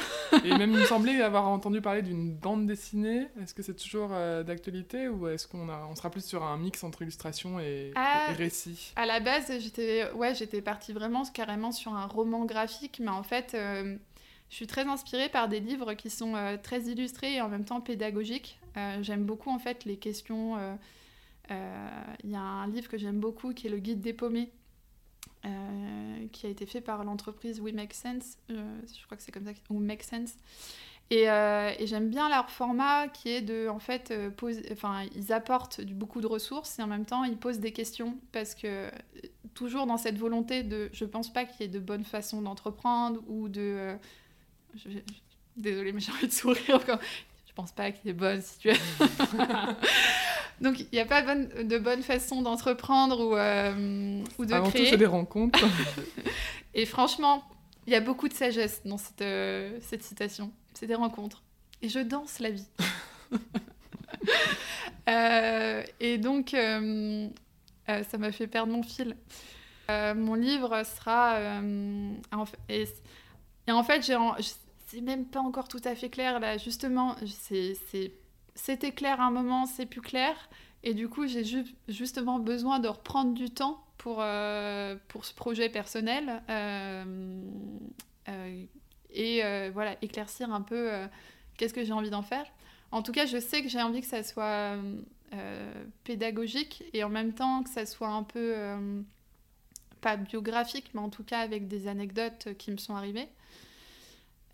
et 0.45 0.49
même, 0.57 0.71
il 0.71 0.77
me 0.77 0.85
semblait 0.85 1.19
avoir 1.21 1.47
entendu 1.47 1.81
parler 1.81 2.03
d'une 2.03 2.31
bande 2.31 2.67
dessinée. 2.67 3.27
Est-ce 3.41 3.55
que 3.55 3.63
c'est 3.63 3.73
toujours 3.73 4.09
euh, 4.11 4.43
d'actualité 4.43 5.07
ou 5.07 5.27
est-ce 5.27 5.47
qu'on 5.47 5.67
on 5.67 5.95
sera 5.95 6.11
plus 6.11 6.23
sur 6.23 6.43
un 6.43 6.57
mix 6.57 6.83
entre 6.83 7.01
illustration 7.01 7.59
et, 7.59 7.91
ah, 7.95 8.27
récit 8.37 8.93
À 8.95 9.07
la 9.07 9.19
base, 9.19 9.51
j'étais 9.59 10.11
ouais, 10.11 10.35
j'étais 10.35 10.61
partie 10.61 10.93
vraiment 10.93 11.23
carrément 11.25 11.71
sur 11.71 11.95
un 11.95 12.05
roman 12.05 12.45
graphique, 12.45 12.99
mais 13.03 13.09
en 13.09 13.23
fait, 13.23 13.55
euh, 13.55 13.97
je 14.49 14.55
suis 14.55 14.67
très 14.67 14.85
inspirée 14.85 15.29
par 15.29 15.49
des 15.49 15.59
livres 15.59 15.93
qui 15.95 16.11
sont 16.11 16.35
euh, 16.35 16.55
très 16.61 16.81
illustrés 16.81 17.35
et 17.35 17.41
en 17.41 17.49
même 17.49 17.65
temps 17.65 17.81
pédagogiques. 17.81 18.59
j'aime 19.01 19.23
beaucoup 19.23 19.49
en 19.49 19.59
fait 19.59 19.85
les 19.85 19.97
questions. 19.97 20.57
Il 21.49 22.29
y 22.29 22.35
a 22.35 22.39
un 22.39 22.67
livre 22.67 22.89
que 22.89 22.99
j'aime 22.99 23.19
beaucoup 23.19 23.53
qui 23.53 23.67
est 23.67 23.71
le 23.71 23.79
Guide 23.79 24.01
des 24.01 24.13
paumés 24.13 24.51
euh, 25.45 26.27
qui 26.31 26.45
a 26.45 26.49
été 26.49 26.65
fait 26.65 26.81
par 26.81 27.03
l'entreprise 27.03 27.59
We 27.59 27.73
Make 27.73 27.93
Sense, 27.93 28.37
euh, 28.51 28.79
je 28.87 29.05
crois 29.05 29.17
que 29.17 29.23
c'est 29.23 29.31
comme 29.31 29.45
ça, 29.45 29.51
ou 29.69 29.79
Make 29.79 30.03
Sense. 30.03 30.35
Et, 31.09 31.29
euh, 31.29 31.71
et 31.77 31.87
j'aime 31.87 32.09
bien 32.09 32.29
leur 32.29 32.49
format 32.49 33.07
qui 33.09 33.29
est 33.29 33.41
de, 33.41 33.67
en 33.67 33.79
fait, 33.79 34.13
poser, 34.37 34.63
enfin, 34.71 35.03
ils 35.15 35.33
apportent 35.33 35.81
beaucoup 35.81 36.21
de 36.21 36.27
ressources 36.27 36.79
et 36.79 36.83
en 36.83 36.87
même 36.87 37.05
temps 37.05 37.25
ils 37.25 37.35
posent 37.35 37.59
des 37.59 37.73
questions 37.73 38.17
parce 38.31 38.55
que 38.55 38.89
toujours 39.53 39.87
dans 39.87 39.97
cette 39.97 40.17
volonté 40.17 40.63
de, 40.63 40.89
je 40.93 41.03
pense 41.03 41.33
pas 41.33 41.43
qu'il 41.43 41.61
y 41.61 41.63
ait 41.65 41.71
de 41.71 41.79
bonnes 41.79 42.05
façons 42.05 42.41
d'entreprendre 42.41 43.21
ou 43.27 43.49
de, 43.49 43.93
désolée 45.57 45.91
mais 45.91 45.99
j'ai 45.99 46.13
envie 46.13 46.27
de 46.27 46.31
sourire 46.31 46.79
quand, 46.85 46.97
je 47.51 47.55
pense 47.55 47.73
pas 47.73 47.91
qu'il 47.91 48.07
y 48.07 48.09
ait 48.11 48.13
bonne 48.13 48.41
situation. 48.41 48.81
Donc, 50.61 50.79
il 50.79 50.87
n'y 50.93 50.99
a 50.99 51.05
pas 51.05 51.21
de 51.21 51.77
bonne 51.79 52.01
façon 52.01 52.41
d'entreprendre 52.41 53.19
ou, 53.19 53.35
euh, 53.35 54.23
ou 54.37 54.45
de 54.45 54.53
Avant 54.53 54.69
créer. 54.69 54.85
tout, 54.85 54.89
c'est 54.91 54.97
des 54.97 55.05
rencontres. 55.05 55.59
et 56.73 56.85
franchement, 56.85 57.43
il 57.87 57.93
y 57.93 57.95
a 57.97 57.99
beaucoup 57.99 58.29
de 58.29 58.33
sagesse 58.33 58.83
dans 58.85 58.97
cette, 58.97 59.21
euh, 59.21 59.77
cette 59.81 60.01
citation. 60.01 60.53
C'est 60.73 60.87
des 60.87 60.95
rencontres. 60.95 61.43
Et 61.81 61.89
je 61.89 61.99
danse 61.99 62.39
la 62.39 62.51
vie. 62.51 62.67
Euh, 65.09 65.83
et 65.99 66.19
donc, 66.19 66.51
ça 66.51 68.17
m'a 68.19 68.31
fait 68.31 68.45
perdre 68.45 68.71
mon 68.71 68.83
fil. 68.83 69.17
mon 69.89 70.35
livre 70.35 70.83
sera... 70.83 71.39
et, 72.69 72.87
et, 73.67 73.71
en 73.71 73.83
fait, 73.83 74.05
j'ai 74.05 74.15
c'est 74.91 75.01
même 75.01 75.25
pas 75.25 75.39
encore 75.39 75.67
tout 75.67 75.81
à 75.85 75.95
fait 75.95 76.09
clair 76.09 76.39
là. 76.39 76.57
Justement, 76.57 77.15
c'était 78.55 78.91
clair 78.91 79.21
à 79.21 79.25
un 79.25 79.31
moment, 79.31 79.65
c'est 79.65 79.85
plus 79.85 80.01
clair. 80.01 80.35
Et 80.83 80.93
du 80.93 81.07
coup, 81.07 81.27
j'ai 81.27 81.43
justement 81.87 82.39
besoin 82.39 82.79
de 82.79 82.87
reprendre 82.87 83.33
du 83.33 83.49
temps 83.49 83.85
pour, 83.97 84.17
euh, 84.19 84.95
pour 85.07 85.25
ce 85.25 85.33
projet 85.33 85.69
personnel 85.69 86.41
euh, 86.49 87.41
euh, 88.29 88.65
et 89.11 89.69
voilà, 89.69 89.95
éclaircir 90.01 90.51
un 90.53 90.61
peu 90.61 90.89
qu'est-ce 91.57 91.73
que 91.73 91.83
j'ai 91.83 91.93
envie 91.93 92.09
d'en 92.09 92.23
faire. 92.23 92.45
En 92.91 93.01
tout 93.01 93.13
cas, 93.13 93.25
je 93.25 93.39
sais 93.39 93.61
que 93.61 93.69
j'ai 93.69 93.81
envie 93.81 94.01
que 94.01 94.07
ça 94.07 94.23
soit 94.23 94.75
pédagogique 96.03 96.83
et 96.93 97.03
en 97.03 97.09
même 97.09 97.33
temps 97.33 97.63
que 97.63 97.69
ça 97.69 97.85
soit 97.85 98.09
un 98.09 98.23
peu, 98.23 98.55
pas 100.01 100.17
biographique, 100.17 100.91
mais 100.93 101.01
en 101.01 101.09
tout 101.09 101.23
cas 101.23 101.39
avec 101.39 101.67
des 101.67 101.87
anecdotes 101.87 102.49
qui 102.57 102.71
me 102.71 102.77
sont 102.77 102.95
arrivées. 102.95 103.29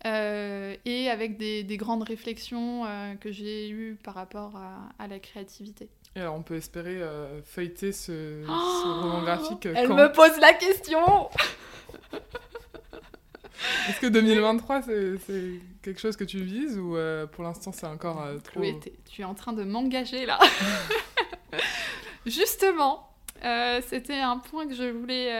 Euh, 0.06 0.76
et 0.84 1.10
avec 1.10 1.38
des, 1.38 1.64
des 1.64 1.76
grandes 1.76 2.04
réflexions 2.04 2.84
euh, 2.86 3.14
que 3.16 3.32
j'ai 3.32 3.68
eues 3.68 3.98
par 4.04 4.14
rapport 4.14 4.54
à, 4.56 4.88
à, 5.02 5.08
la 5.08 5.18
créativité. 5.18 5.88
Et 6.14 6.20
alors 6.20 6.36
on 6.36 6.42
peut 6.42 6.54
espérer 6.54 7.02
euh, 7.02 7.42
feuilleter 7.42 7.90
ce, 7.90 8.44
ce, 8.46 8.86
roman 8.86 9.22
graphique. 9.22 9.66
Elle 9.66 9.88
me 9.88 10.12
pose 10.12 10.38
la 10.40 10.52
question 10.52 11.28
Est-ce 13.88 14.00
que 14.00 14.06
2023 14.06 14.82
c'est 14.82 15.60
quelque 15.82 16.00
chose 16.00 16.16
que 16.16 16.22
tu 16.22 16.38
vises 16.38 16.78
ou 16.78 16.96
pour 17.32 17.42
l'instant 17.42 17.72
c'est 17.72 17.86
encore 17.86 18.24
trop... 18.44 18.60
Oui, 18.60 18.76
tu 19.10 19.22
es 19.22 19.24
en 19.24 19.34
train 19.34 19.52
de 19.52 19.64
m'engager 19.64 20.26
là 20.26 20.38
justement, 22.26 23.10
c'était 23.82 24.20
un 24.20 24.38
point 24.38 24.68
que 24.68 24.74
je 24.74 24.84
voulais 24.84 25.32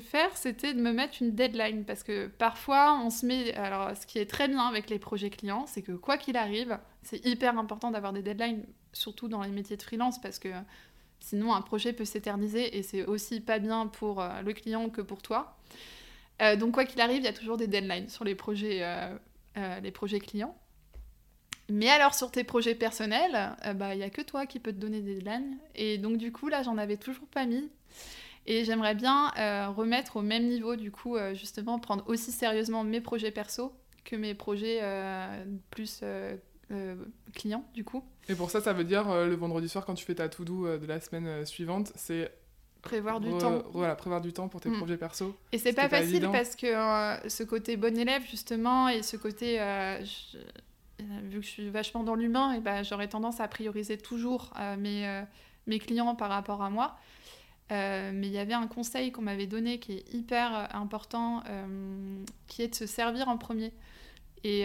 faire, 0.00 0.36
c'était 0.36 0.74
de 0.74 0.80
me 0.80 0.92
mettre 0.92 1.18
une 1.20 1.34
deadline. 1.34 1.84
Parce 1.84 2.02
que 2.02 2.26
parfois, 2.26 3.00
on 3.02 3.10
se 3.10 3.26
met. 3.26 3.54
Alors, 3.54 3.96
ce 3.96 4.06
qui 4.06 4.18
est 4.18 4.26
très 4.26 4.48
bien 4.48 4.60
avec 4.60 4.90
les 4.90 4.98
projets 4.98 5.30
clients, 5.30 5.66
c'est 5.66 5.82
que 5.82 5.92
quoi 5.92 6.16
qu'il 6.16 6.36
arrive, 6.36 6.78
c'est 7.02 7.24
hyper 7.24 7.58
important 7.58 7.90
d'avoir 7.90 8.12
des 8.12 8.22
deadlines, 8.22 8.64
surtout 8.92 9.28
dans 9.28 9.42
les 9.42 9.50
métiers 9.50 9.76
de 9.76 9.82
freelance, 9.82 10.20
parce 10.20 10.38
que 10.38 10.48
sinon, 11.20 11.54
un 11.54 11.62
projet 11.62 11.92
peut 11.92 12.04
s'éterniser 12.04 12.76
et 12.76 12.82
c'est 12.82 13.04
aussi 13.04 13.40
pas 13.40 13.58
bien 13.58 13.86
pour 13.86 14.20
euh, 14.20 14.40
le 14.42 14.52
client 14.52 14.88
que 14.88 15.00
pour 15.00 15.22
toi. 15.22 15.56
donc, 16.58 16.72
quoi 16.72 16.84
qu'il 16.84 17.00
arrive, 17.00 17.18
il 17.18 17.24
y 17.24 17.28
a 17.28 17.32
toujours 17.32 17.56
des 17.56 17.66
deadlines 17.66 18.08
sur 18.08 18.24
les 18.24 18.36
projets, 18.36 18.84
les 19.82 19.90
projets 19.90 20.20
clients. 20.20 20.56
Mais 21.70 21.90
alors 21.90 22.14
sur 22.14 22.30
tes 22.30 22.44
projets 22.44 22.74
personnels, 22.74 23.54
il 23.66 23.74
bah, 23.74 23.94
n'y 23.94 24.02
a 24.02 24.10
que 24.10 24.22
toi 24.22 24.46
qui 24.46 24.58
peux 24.58 24.72
te 24.72 24.78
donner 24.78 25.00
des 25.00 25.16
deadlines. 25.16 25.58
Et 25.74 25.98
donc 25.98 26.16
du 26.16 26.32
coup, 26.32 26.48
là, 26.48 26.62
j'en 26.62 26.78
avais 26.78 26.96
toujours 26.96 27.26
pas 27.26 27.44
mis. 27.44 27.68
Et 28.50 28.64
j'aimerais 28.64 28.94
bien 28.94 29.30
euh, 29.38 29.68
remettre 29.68 30.16
au 30.16 30.22
même 30.22 30.48
niveau, 30.48 30.74
du 30.74 30.90
coup, 30.90 31.16
euh, 31.16 31.34
justement, 31.34 31.78
prendre 31.78 32.02
aussi 32.08 32.32
sérieusement 32.32 32.82
mes 32.82 33.02
projets 33.02 33.30
perso 33.30 33.74
que 34.04 34.16
mes 34.16 34.34
projets 34.34 34.78
euh, 34.80 35.44
plus 35.70 36.02
clients, 37.34 37.64
du 37.74 37.84
coup. 37.84 38.02
Et 38.30 38.34
pour 38.34 38.50
ça, 38.50 38.62
ça 38.62 38.72
veut 38.72 38.84
dire 38.84 39.06
le 39.26 39.34
vendredi 39.34 39.68
soir, 39.68 39.84
quand 39.84 39.94
tu 39.94 40.06
fais 40.06 40.14
ta 40.14 40.30
to-do 40.30 40.78
de 40.78 40.86
la 40.86 40.98
semaine 40.98 41.44
suivante, 41.44 41.92
c'est 41.94 42.32
prévoir 42.80 43.20
du 43.20 43.36
temps. 43.36 43.62
Voilà, 43.72 43.94
prévoir 43.96 44.22
du 44.22 44.32
temps 44.32 44.48
pour 44.48 44.62
tes 44.62 44.70
mm. 44.70 44.78
projets 44.78 44.96
perso. 44.96 45.36
Et 45.52 45.58
c'est 45.58 45.74
pas 45.74 45.90
facile 45.90 46.26
parce 46.32 46.56
que 46.56 47.28
ce 47.28 47.42
côté 47.42 47.76
bon 47.76 47.96
élève, 47.98 48.22
justement, 48.30 48.88
et 48.88 49.02
ce 49.02 49.18
côté 49.18 49.60
euh, 49.60 49.98
vu 51.24 51.40
que 51.40 51.46
je 51.46 51.50
suis 51.50 51.70
vachement 51.70 52.02
dans 52.02 52.14
l'humain, 52.14 52.54
et 52.54 52.60
ben, 52.60 52.82
j'aurais 52.82 53.08
tendance 53.08 53.40
à 53.40 53.48
prioriser 53.48 53.98
toujours 53.98 54.52
euh, 54.58 54.76
mes, 54.76 55.22
mes 55.66 55.78
clients 55.78 56.14
par 56.14 56.30
rapport 56.30 56.62
à 56.62 56.70
moi. 56.70 56.98
Mais 57.70 58.26
il 58.26 58.32
y 58.32 58.38
avait 58.38 58.54
un 58.54 58.66
conseil 58.66 59.12
qu'on 59.12 59.22
m'avait 59.22 59.46
donné 59.46 59.78
qui 59.78 59.92
est 59.92 60.14
hyper 60.14 60.68
important, 60.74 61.42
qui 62.46 62.62
est 62.62 62.68
de 62.68 62.74
se 62.74 62.86
servir 62.86 63.28
en 63.28 63.38
premier. 63.38 63.72
Et, 64.44 64.62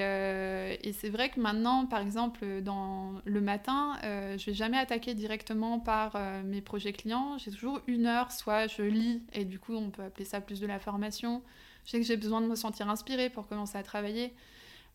c'est 0.94 1.10
vrai 1.10 1.30
que 1.30 1.40
maintenant, 1.40 1.86
par 1.86 2.00
exemple, 2.02 2.62
dans 2.62 3.14
le 3.26 3.42
matin, 3.42 3.98
je 4.04 4.46
vais 4.46 4.54
jamais 4.54 4.78
attaquer 4.78 5.14
directement 5.16 5.80
par 5.80 6.18
mes 6.46 6.62
projets 6.62 6.94
clients. 6.94 7.38
J'ai 7.38 7.52
toujours 7.52 7.82
une 7.88 8.06
heure, 8.06 8.32
soit 8.32 8.68
je 8.68 8.84
lis, 8.84 9.22
et 9.34 9.46
du 9.46 9.60
coup, 9.60 9.76
on 9.76 9.90
peut 9.90 10.04
appeler 10.04 10.26
ça 10.26 10.40
plus 10.40 10.60
de 10.60 10.68
la 10.68 10.80
formation. 10.80 11.42
Je 11.86 11.92
sais 11.92 12.00
que 12.00 12.06
j'ai 12.06 12.18
besoin 12.18 12.42
de 12.42 12.48
me 12.48 12.56
sentir 12.56 12.90
inspirée 12.90 13.30
pour 13.30 13.48
commencer 13.48 13.78
à 13.78 13.84
travailler. 13.84 14.34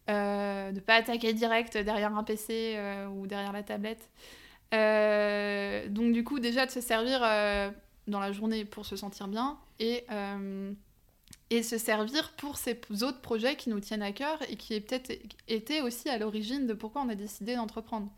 Euh, 0.08 0.70
de 0.70 0.76
ne 0.76 0.80
pas 0.80 0.94
attaquer 0.94 1.34
direct 1.34 1.76
derrière 1.76 2.16
un 2.16 2.24
PC 2.24 2.74
euh, 2.76 3.06
ou 3.08 3.26
derrière 3.26 3.52
la 3.52 3.62
tablette. 3.62 4.08
Euh, 4.72 5.86
donc 5.88 6.12
du 6.12 6.24
coup, 6.24 6.38
déjà 6.38 6.64
de 6.64 6.70
se 6.70 6.80
servir 6.80 7.20
dans 8.08 8.20
la 8.20 8.32
journée 8.32 8.64
pour 8.64 8.86
se 8.86 8.96
sentir 8.96 9.28
bien 9.28 9.58
et, 9.78 10.04
et 11.50 11.62
se 11.62 11.78
servir 11.78 12.32
pour 12.36 12.56
ces 12.56 12.78
autres 13.02 13.20
projets 13.20 13.56
qui 13.56 13.70
nous 13.70 13.80
tiennent 13.80 14.02
à 14.02 14.12
cœur 14.12 14.38
et 14.48 14.56
qui 14.56 14.80
peut-être 14.80 15.12
été 15.46 15.82
aussi 15.82 16.08
à 16.08 16.18
l'origine 16.18 16.66
de 16.66 16.74
pourquoi 16.74 17.02
on 17.02 17.08
a 17.08 17.14
décidé 17.14 17.54
d'entreprendre. 17.54 18.10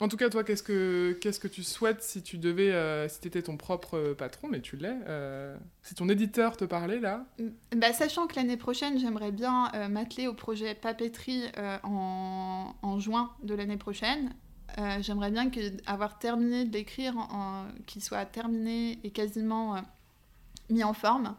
En 0.00 0.08
tout 0.08 0.16
cas, 0.16 0.30
toi, 0.30 0.44
qu'est-ce 0.44 0.62
que, 0.62 1.18
qu'est-ce 1.20 1.40
que 1.40 1.48
tu 1.48 1.64
souhaites 1.64 2.02
si 2.02 2.22
tu 2.22 2.38
devais, 2.38 2.70
euh, 2.70 3.08
si 3.08 3.20
tu 3.20 3.28
étais 3.28 3.42
ton 3.42 3.56
propre 3.56 3.96
euh, 3.96 4.14
patron, 4.14 4.46
mais 4.48 4.60
tu 4.60 4.76
l'es, 4.76 4.96
euh, 5.08 5.56
si 5.82 5.94
ton 5.96 6.08
éditeur 6.08 6.56
te 6.56 6.64
parlait 6.64 7.00
là? 7.00 7.26
Mm, 7.38 7.78
bah, 7.78 7.92
Sachant 7.92 8.28
que 8.28 8.36
l'année 8.36 8.56
prochaine, 8.56 8.98
j'aimerais 8.98 9.32
bien 9.32 9.72
m'atteler 9.88 10.28
au 10.28 10.34
projet 10.34 10.74
papeterie 10.74 11.44
en, 11.82 12.74
en, 12.82 12.98
juin 13.00 13.32
de 13.42 13.54
l'année 13.54 13.76
prochaine. 13.76 14.32
J'aimerais 15.00 15.30
bien 15.30 15.50
que, 15.50 15.60
avoir 15.86 16.18
terminé 16.18 16.64
de 16.64 16.72
l'écrire, 16.72 17.14
qu'il 17.86 18.02
soit 18.02 18.24
terminé 18.26 18.98
et 19.04 19.10
quasiment 19.10 19.82
mis 20.70 20.84
en 20.84 20.94
forme 20.94 21.34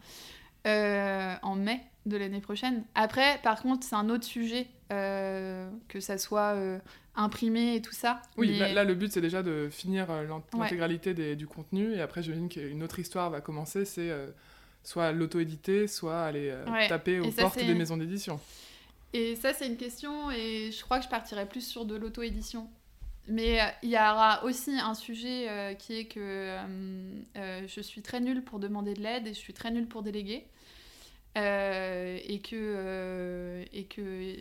en 0.65 1.55
mai 1.55 1.81
de 2.05 2.17
l'année 2.17 2.41
prochaine. 2.41 2.83
Après, 2.95 3.39
par 3.43 3.61
contre, 3.61 3.85
c'est 3.85 3.95
un 3.95 4.09
autre 4.09 4.25
sujet, 4.25 4.67
que 4.89 5.99
ça 5.99 6.17
soit 6.17 6.55
imprimé 7.19 7.75
et 7.75 7.81
tout 7.81 7.93
ça. 7.93 8.21
Oui, 8.37 8.57
là, 8.57 8.83
le 8.83 8.95
but 8.95 9.11
c'est 9.11 9.21
déjà 9.21 9.43
de 9.43 9.69
finir 9.71 10.09
euh, 10.09 10.25
l'intégralité 10.53 11.35
du 11.35 11.47
contenu 11.47 11.93
et 11.93 12.01
après 12.01 12.23
j'imagine 12.23 12.49
qu'une 12.49 12.83
autre 12.83 12.99
histoire 12.99 13.29
va 13.29 13.41
commencer, 13.41 13.85
c'est 13.85 14.09
euh, 14.09 14.27
soit 14.83 15.11
l'auto-éditer, 15.11 15.87
soit 15.87 16.21
aller 16.21 16.49
euh, 16.49 16.65
taper 16.87 17.19
aux 17.19 17.31
portes 17.31 17.57
des 17.57 17.75
maisons 17.75 17.97
d'édition. 17.97 18.39
Et 19.13 19.35
ça 19.35 19.53
c'est 19.53 19.67
une 19.67 19.77
question 19.77 20.31
et 20.31 20.71
je 20.71 20.81
crois 20.83 20.99
que 20.99 21.05
je 21.05 21.09
partirais 21.09 21.47
plus 21.47 21.61
sur 21.61 21.85
de 21.85 21.95
l'auto-édition. 21.95 22.69
Mais 23.29 23.59
il 23.83 23.89
y 23.89 23.95
aura 23.95 24.43
aussi 24.43 24.71
un 24.71 24.95
sujet 24.95 25.75
qui 25.79 25.99
est 25.99 26.05
que 26.05 26.57
je 27.35 27.81
suis 27.81 28.01
très 28.01 28.19
nulle 28.19 28.43
pour 28.43 28.59
demander 28.59 28.93
de 28.93 29.01
l'aide 29.01 29.27
et 29.27 29.33
je 29.33 29.39
suis 29.39 29.53
très 29.53 29.71
nulle 29.71 29.87
pour 29.87 30.03
déléguer. 30.03 30.47
Euh, 31.37 32.17
et 32.25 32.39
que, 32.39 32.55
euh, 32.55 33.63
et 33.71 33.85
que 33.85 34.35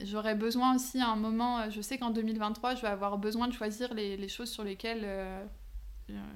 j'aurais 0.00 0.36
besoin 0.36 0.76
aussi 0.76 1.00
à 1.00 1.08
un 1.08 1.16
moment, 1.16 1.68
je 1.70 1.80
sais 1.80 1.98
qu'en 1.98 2.10
2023, 2.10 2.76
je 2.76 2.82
vais 2.82 2.88
avoir 2.88 3.18
besoin 3.18 3.48
de 3.48 3.52
choisir 3.52 3.92
les, 3.94 4.16
les 4.16 4.28
choses 4.28 4.48
sur 4.48 4.62
lesquelles 4.62 5.02
euh, 5.02 5.44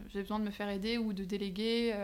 j'ai 0.09 0.21
besoin 0.21 0.41
de 0.41 0.45
me 0.45 0.51
faire 0.51 0.69
aider 0.69 0.99
ou 0.99 1.13
de 1.13 1.25
déléguer. 1.25 1.95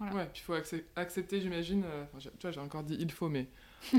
Ouais, 0.00 0.26
puis 0.32 0.42
il 0.42 0.44
faut 0.44 0.54
accepter, 0.96 1.40
j'imagine, 1.40 1.84
tu 2.18 2.28
vois, 2.40 2.50
j'ai 2.50 2.60
encore 2.60 2.82
dit 2.82 2.96
il 2.98 3.12
faut, 3.12 3.28
mais 3.28 3.46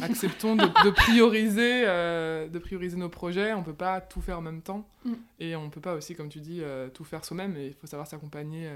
acceptons 0.01 0.55
de, 0.55 0.89
prioriser, 0.89 1.83
de 1.85 2.59
prioriser 2.59 2.97
nos 2.97 3.09
projets. 3.09 3.53
On 3.53 3.63
peut 3.63 3.73
pas 3.73 4.01
tout 4.01 4.21
faire 4.21 4.39
en 4.39 4.41
même 4.41 4.61
temps. 4.61 4.87
Mm. 5.03 5.13
Et 5.39 5.55
on 5.55 5.69
peut 5.69 5.81
pas 5.81 5.93
aussi, 5.93 6.15
comme 6.15 6.29
tu 6.29 6.39
dis, 6.39 6.61
tout 6.93 7.03
faire 7.03 7.25
soi-même. 7.25 7.55
Et 7.57 7.67
il 7.67 7.73
faut 7.73 7.87
savoir 7.87 8.07
s'accompagner 8.07 8.69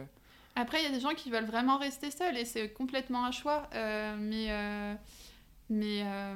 après, 0.60 0.82
il 0.82 0.84
y 0.84 0.88
a 0.88 0.92
des 0.92 1.00
gens 1.00 1.14
qui 1.16 1.32
veulent 1.32 1.46
vraiment 1.46 1.78
rester 1.78 2.12
seuls 2.12 2.38
et 2.38 2.46
c'est 2.46 2.70
complètement 2.70 3.26
un 3.26 3.32
choix. 3.32 3.68
Euh, 3.74 4.16
mais. 4.20 4.48
Euh, 4.50 4.96
mais, 5.72 6.02
euh, 6.04 6.36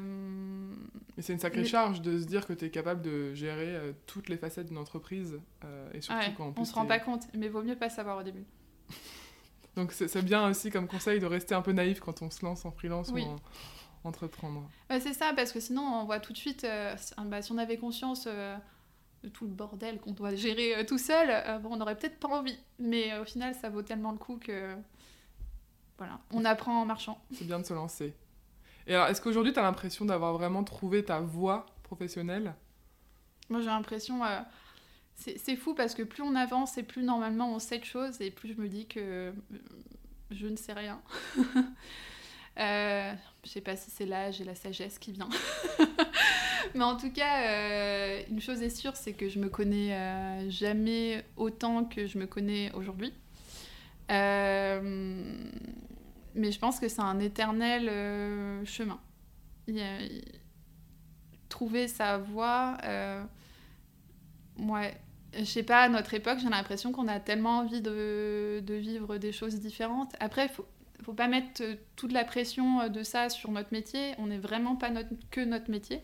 mais 1.17 1.23
c'est 1.23 1.33
une 1.33 1.39
sacrée 1.39 1.65
charge 1.65 2.03
de 2.03 2.19
se 2.19 2.25
dire 2.25 2.45
que 2.45 2.53
tu 2.53 2.65
es 2.65 2.69
capable 2.69 3.01
de 3.01 3.33
gérer 3.33 3.95
toutes 4.05 4.29
les 4.29 4.37
facettes 4.37 4.67
d'une 4.67 4.77
entreprise. 4.77 5.39
et 5.91 6.01
surtout 6.01 6.31
quand 6.37 6.53
on 6.55 6.65
se 6.65 6.73
rend 6.73 6.85
pas 6.85 6.99
compte, 6.99 7.23
mais 7.33 7.47
vaut 7.47 7.63
mieux 7.63 7.75
pas 7.75 7.89
savoir 7.89 8.19
au 8.19 8.23
début. 8.23 8.45
Donc 9.75 9.91
c'est 9.91 10.23
bien 10.23 10.47
aussi 10.47 10.69
comme 10.69 10.87
conseil 10.87 11.19
de 11.19 11.25
rester 11.25 11.55
un 11.55 11.63
peu 11.63 11.71
naïf 11.71 11.99
quand 11.99 12.21
on 12.21 12.29
se 12.29 12.45
lance 12.45 12.63
en 12.63 12.71
freelance 12.71 13.09
ou 13.09 13.17
en 13.17 13.37
entreprendre. 14.03 14.69
c'est 14.89 15.13
ça, 15.13 15.33
parce 15.35 15.51
que 15.51 15.59
sinon 15.59 15.81
on 15.81 16.05
voit 16.05 16.19
tout 16.19 16.33
de 16.33 16.37
suite, 16.37 16.67
bah, 17.17 17.41
si 17.41 17.51
on 17.51 17.57
avait 17.57 17.77
conscience 17.77 18.27
tout 19.29 19.45
le 19.45 19.51
bordel 19.51 19.99
qu'on 19.99 20.11
doit 20.11 20.35
gérer 20.35 20.75
euh, 20.75 20.83
tout 20.83 20.97
seul, 20.97 21.29
euh, 21.29 21.59
bon, 21.59 21.73
on 21.73 21.77
n'aurait 21.77 21.97
peut-être 21.97 22.19
pas 22.19 22.27
envie. 22.27 22.57
Mais 22.79 23.13
euh, 23.13 23.21
au 23.21 23.25
final, 23.25 23.55
ça 23.55 23.69
vaut 23.69 23.81
tellement 23.81 24.11
le 24.11 24.17
coup 24.17 24.37
que. 24.37 24.75
Voilà, 25.97 26.19
on 26.31 26.43
apprend 26.43 26.81
en 26.81 26.85
marchant. 26.85 27.23
C'est 27.31 27.45
bien 27.45 27.59
de 27.59 27.65
se 27.65 27.73
lancer. 27.73 28.13
Et 28.87 28.95
alors, 28.95 29.07
est-ce 29.07 29.21
qu'aujourd'hui, 29.21 29.53
tu 29.53 29.59
as 29.59 29.63
l'impression 29.63 30.05
d'avoir 30.05 30.33
vraiment 30.33 30.63
trouvé 30.63 31.05
ta 31.05 31.19
voie 31.19 31.67
professionnelle? 31.83 32.55
Moi, 33.49 33.61
j'ai 33.61 33.67
l'impression. 33.67 34.21
c'est 35.15 35.55
fou 35.55 35.75
parce 35.75 35.93
que 35.93 36.01
plus 36.01 36.23
on 36.23 36.35
avance 36.35 36.77
et 36.77 36.83
plus 36.83 37.03
normalement 37.03 37.53
on 37.53 37.59
sait 37.59 37.77
de 37.77 37.85
choses, 37.85 38.19
et 38.21 38.31
plus 38.31 38.53
je 38.53 38.59
me 38.59 38.67
dis 38.67 38.87
que 38.87 39.33
je 40.31 40.47
ne 40.47 40.55
sais 40.55 40.73
rien. 40.73 40.99
euh, 42.57 43.13
je 43.43 43.49
sais 43.49 43.61
pas 43.61 43.75
si 43.75 43.91
c'est 43.91 44.05
l'âge 44.05 44.41
et 44.41 44.43
la 44.43 44.55
sagesse 44.55 44.99
qui 44.99 45.11
vient. 45.11 45.29
Mais 46.75 46.83
en 46.83 46.97
tout 46.97 47.11
cas, 47.11 47.43
euh, 47.43 48.23
une 48.29 48.41
chose 48.41 48.61
est 48.63 48.69
sûre, 48.69 48.95
c'est 48.95 49.13
que 49.13 49.29
je 49.29 49.39
me 49.39 49.49
connais 49.49 49.93
euh, 49.93 50.49
jamais 50.49 51.23
autant 51.35 51.85
que 51.85 52.07
je 52.07 52.17
me 52.17 52.25
connais 52.25 52.71
aujourd'hui. 52.73 53.13
Euh, 54.11 55.35
mais 56.35 56.51
je 56.51 56.59
pense 56.59 56.79
que 56.79 56.87
c'est 56.87 57.01
un 57.01 57.19
éternel 57.19 58.65
chemin. 58.65 58.99
trouver 61.49 61.87
sa 61.87 62.17
voie, 62.17 62.77
ouais. 64.57 64.97
Je 65.35 65.45
sais 65.45 65.63
pas, 65.63 65.81
à 65.81 65.89
notre 65.89 66.13
époque, 66.13 66.37
j'ai 66.39 66.49
l'impression 66.49 66.91
qu'on 66.91 67.07
a 67.07 67.19
tellement 67.19 67.59
envie 67.59 67.81
de, 67.81 68.61
de, 68.63 68.73
vivre 68.75 69.17
des 69.17 69.31
choses 69.31 69.55
différentes. 69.59 70.13
Après, 70.19 70.47
faut, 70.47 70.67
faut 71.03 71.13
pas 71.13 71.27
mettre 71.27 71.63
toute 71.95 72.11
la 72.11 72.23
pression 72.23 72.89
de 72.89 73.03
ça 73.03 73.29
sur 73.29 73.51
notre 73.51 73.71
métier. 73.71 74.13
On 74.17 74.27
n'est 74.27 74.37
vraiment 74.37 74.75
pas 74.75 74.89
notre, 74.89 75.09
que 75.31 75.41
notre 75.41 75.69
métier. 75.69 76.01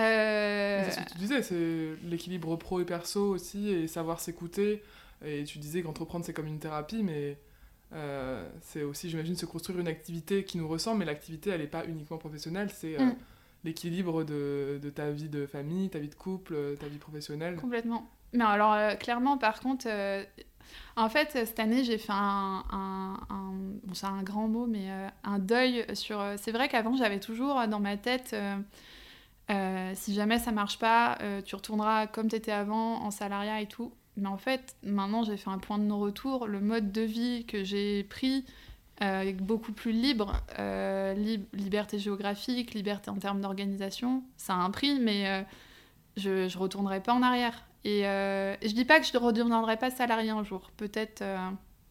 Euh... 0.00 0.82
C'est 0.84 0.90
ce 0.90 1.00
que 1.00 1.12
tu 1.12 1.18
disais, 1.18 1.42
c'est 1.42 1.94
l'équilibre 2.04 2.56
pro 2.56 2.80
et 2.80 2.84
perso 2.84 3.30
aussi, 3.30 3.68
et 3.68 3.86
savoir 3.86 4.20
s'écouter. 4.20 4.82
Et 5.24 5.44
tu 5.44 5.58
disais 5.58 5.82
qu'entreprendre, 5.82 6.24
c'est 6.24 6.32
comme 6.32 6.46
une 6.46 6.58
thérapie, 6.58 7.02
mais 7.02 7.38
euh, 7.94 8.48
c'est 8.60 8.82
aussi, 8.82 9.08
j'imagine, 9.08 9.36
se 9.36 9.46
construire 9.46 9.78
une 9.78 9.88
activité 9.88 10.44
qui 10.44 10.58
nous 10.58 10.68
ressemble, 10.68 10.98
mais 11.00 11.04
l'activité, 11.04 11.50
elle 11.50 11.60
n'est 11.60 11.66
pas 11.66 11.84
uniquement 11.86 12.18
professionnelle, 12.18 12.70
c'est 12.72 12.98
euh, 12.98 13.04
mm. 13.04 13.16
l'équilibre 13.64 14.24
de, 14.24 14.80
de, 14.82 14.90
ta 14.90 15.10
vie 15.10 15.28
de 15.28 15.46
famille, 15.46 15.88
ta 15.90 15.98
vie 15.98 16.08
de 16.08 16.14
couple, 16.14 16.76
ta 16.78 16.88
vie 16.88 16.98
professionnelle. 16.98 17.56
Complètement. 17.56 18.10
Mais 18.32 18.44
alors, 18.44 18.72
euh, 18.72 18.94
clairement, 18.96 19.38
par 19.38 19.60
contre, 19.60 19.86
en 20.96 21.08
fait, 21.08 21.30
cette 21.32 21.58
année, 21.58 21.84
j'ai 21.84 21.98
fait 21.98 22.12
un, 22.12 22.62
bon, 23.84 23.94
c'est 23.94 24.06
un 24.06 24.22
grand 24.22 24.48
mot, 24.48 24.66
mais 24.66 24.88
un 25.24 25.38
deuil 25.38 25.84
sur... 25.94 26.22
c'est 26.36 26.52
vrai 26.52 26.68
qu'avant, 26.68 26.96
j'avais 26.96 27.20
toujours 27.20 27.66
dans 27.66 27.80
ma 27.80 27.96
tête 27.96 28.34
euh, 29.50 29.92
si 29.94 30.14
jamais 30.14 30.38
ça 30.38 30.52
marche 30.52 30.78
pas, 30.78 31.18
euh, 31.20 31.42
tu 31.42 31.54
retourneras 31.54 32.06
comme 32.06 32.28
tu 32.28 32.36
étais 32.36 32.52
avant, 32.52 33.02
en 33.02 33.10
salariat 33.10 33.60
et 33.60 33.66
tout. 33.66 33.92
Mais 34.16 34.28
en 34.28 34.38
fait, 34.38 34.76
maintenant, 34.82 35.24
j'ai 35.24 35.36
fait 35.36 35.50
un 35.50 35.58
point 35.58 35.78
de 35.78 35.84
non-retour. 35.84 36.46
Le 36.46 36.60
mode 36.60 36.92
de 36.92 37.02
vie 37.02 37.44
que 37.46 37.64
j'ai 37.64 38.04
pris 38.04 38.44
euh, 39.02 39.22
est 39.22 39.32
beaucoup 39.32 39.72
plus 39.72 39.92
libre. 39.92 40.40
Euh, 40.58 41.14
liberté 41.52 41.98
géographique, 41.98 42.74
liberté 42.74 43.10
en 43.10 43.16
termes 43.16 43.40
d'organisation. 43.40 44.22
Ça 44.36 44.54
a 44.54 44.56
un 44.56 44.70
prix, 44.70 44.98
mais 45.00 45.28
euh, 45.28 45.42
je 46.16 46.44
ne 46.44 46.58
retournerai 46.58 47.00
pas 47.00 47.12
en 47.12 47.22
arrière. 47.22 47.64
Et, 47.84 48.02
je 48.02 48.74
dis 48.74 48.84
pas 48.84 49.00
que 49.00 49.06
je 49.06 49.12
ne 49.12 49.18
redeviendrai 49.18 49.76
pas 49.76 49.90
salarié 49.90 50.30
un 50.30 50.44
jour. 50.44 50.70
Peut-être, 50.76 51.24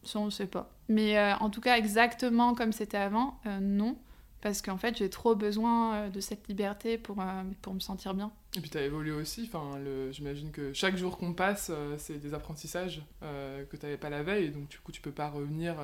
ça, 0.04 0.20
on 0.20 0.26
ne 0.26 0.32
sait 0.32 0.48
pas. 0.48 0.72
Mais 0.90 1.20
en 1.34 1.50
tout 1.50 1.62
cas, 1.62 1.78
exactement 1.78 2.56
comme 2.56 2.72
c'était 2.72 2.98
avant, 2.98 3.40
non 3.62 3.98
parce 4.44 4.62
qu'en 4.62 4.78
fait 4.78 4.98
j'ai 4.98 5.10
trop 5.10 5.36
besoin 5.36 5.96
euh, 5.96 6.10
de 6.10 6.20
cette 6.20 6.50
liberté 6.50 6.98
pour, 6.98 7.22
euh, 7.22 7.44
pour 7.62 7.74
me 7.74 7.80
sentir 7.80 8.14
bien. 8.14 8.32
Et 8.56 8.60
puis 8.60 8.70
tu 8.70 8.78
as 8.78 8.84
évolué 8.84 9.14
aussi, 9.14 9.50
enfin, 9.52 9.80
j'imagine 10.12 10.52
que 10.52 10.74
chaque 10.74 10.98
jour 10.98 11.18
qu'on 11.18 11.34
passe, 11.34 11.72
euh, 11.74 11.96
c'est 11.98 12.18
des 12.18 12.34
apprentissages 12.34 13.02
que 13.22 13.78
tu 13.78 13.86
n'avais 13.86 13.98
pas 13.98 14.10
la 14.10 14.22
veille, 14.22 14.50
donc 14.50 14.68
du 14.68 14.78
coup 14.80 14.92
tu 14.92 15.02
peux 15.02 15.12
pas 15.12 15.30
revenir 15.30 15.76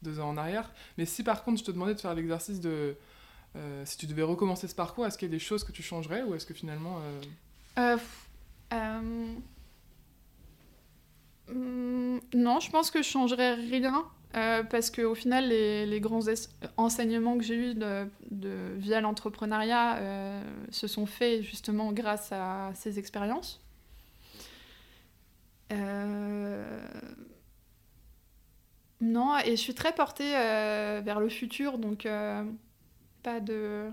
deux 0.00 0.18
ans 0.18 0.30
en 0.30 0.36
arrière. 0.38 0.72
Mais 0.96 1.04
si 1.04 1.22
par 1.22 1.44
contre 1.44 1.60
je 1.60 1.64
te 1.64 1.70
demandais 1.70 1.94
de 1.94 2.00
faire 2.00 2.14
l'exercice 2.14 2.60
de... 2.60 2.96
si 3.84 3.98
tu 3.98 4.06
devais 4.06 4.22
recommencer 4.22 4.66
ce 4.66 4.74
parcours, 4.74 5.06
est-ce 5.06 5.18
qu'il 5.18 5.28
y 5.28 5.30
a 5.30 5.36
des 5.36 5.38
choses 5.38 5.62
que 5.62 5.72
tu 5.72 5.82
changerais, 5.82 6.22
ou 6.22 6.34
est-ce 6.34 6.46
que 6.46 6.54
finalement... 6.54 6.98
Hmm, 11.48 12.18
non, 12.34 12.60
je 12.60 12.70
pense 12.70 12.90
que 12.90 13.02
je 13.02 13.08
changerais 13.08 13.54
rien. 13.54 14.04
Euh, 14.34 14.62
parce 14.62 14.90
qu'au 14.90 15.14
final, 15.14 15.48
les, 15.48 16.00
grands 16.00 16.22
enseignements 16.78 17.36
que 17.36 17.44
j'ai 17.44 17.72
eus 17.72 17.74
de, 17.74 18.08
via 18.78 19.00
l'entrepreneuriat 19.02 19.96
euh, 19.96 20.42
se 20.70 20.86
sont 20.86 21.04
faits 21.04 21.42
justement 21.42 21.92
grâce 21.92 22.32
à 22.32 22.70
ces 22.74 22.98
expériences. 22.98 23.60
Euh, 25.70 26.80
non, 29.02 29.36
et 29.44 29.50
je 29.50 29.60
suis 29.60 29.74
très 29.74 29.94
portée 29.94 30.30
vers 30.30 31.20
le 31.20 31.28
futur, 31.28 31.76
donc 31.76 32.08
pas 33.22 33.40
de, 33.40 33.90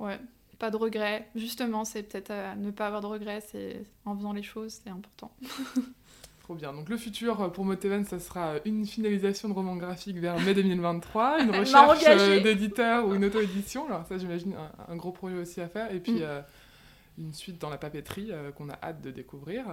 ouais, 0.00 0.18
pas 0.58 0.70
de 0.70 0.76
regrets. 0.76 1.28
Justement, 1.34 1.84
c'est 1.84 2.02
peut-être 2.02 2.32
ne 2.56 2.70
pas 2.70 2.86
avoir 2.86 3.00
de 3.00 3.06
regrets, 3.06 3.40
c'est 3.40 3.84
en 4.04 4.16
faisant 4.16 4.32
les 4.32 4.42
choses, 4.42 4.80
c'est 4.82 4.90
important. 4.90 5.30
Trop 6.46 6.54
bien. 6.54 6.72
Donc 6.72 6.88
le 6.88 6.96
futur 6.96 7.40
euh, 7.40 7.48
pour 7.48 7.64
Moteven, 7.64 8.04
ça 8.04 8.20
sera 8.20 8.50
euh, 8.50 8.60
une 8.64 8.86
finalisation 8.86 9.48
de 9.48 9.52
roman 9.52 9.74
graphique 9.74 10.16
vers 10.18 10.38
mai 10.38 10.54
2023, 10.54 11.40
une 11.42 11.50
recherche 11.50 12.04
euh, 12.06 12.38
d'éditeur 12.40 13.04
ou 13.04 13.16
une 13.16 13.24
auto-édition. 13.24 13.86
Alors 13.86 14.06
ça, 14.06 14.16
j'imagine 14.16 14.54
un, 14.88 14.94
gros 14.94 15.10
projet 15.10 15.34
aussi 15.34 15.60
à 15.60 15.66
faire. 15.66 15.90
Et 15.90 15.98
puis 15.98 16.20
mm. 16.20 16.44
une 17.18 17.34
suite 17.34 17.60
dans 17.60 17.68
la 17.68 17.78
papeterie 17.78 18.30
qu'on 18.56 18.70
a 18.70 18.78
hâte 18.80 19.02
de 19.02 19.10
découvrir. 19.10 19.64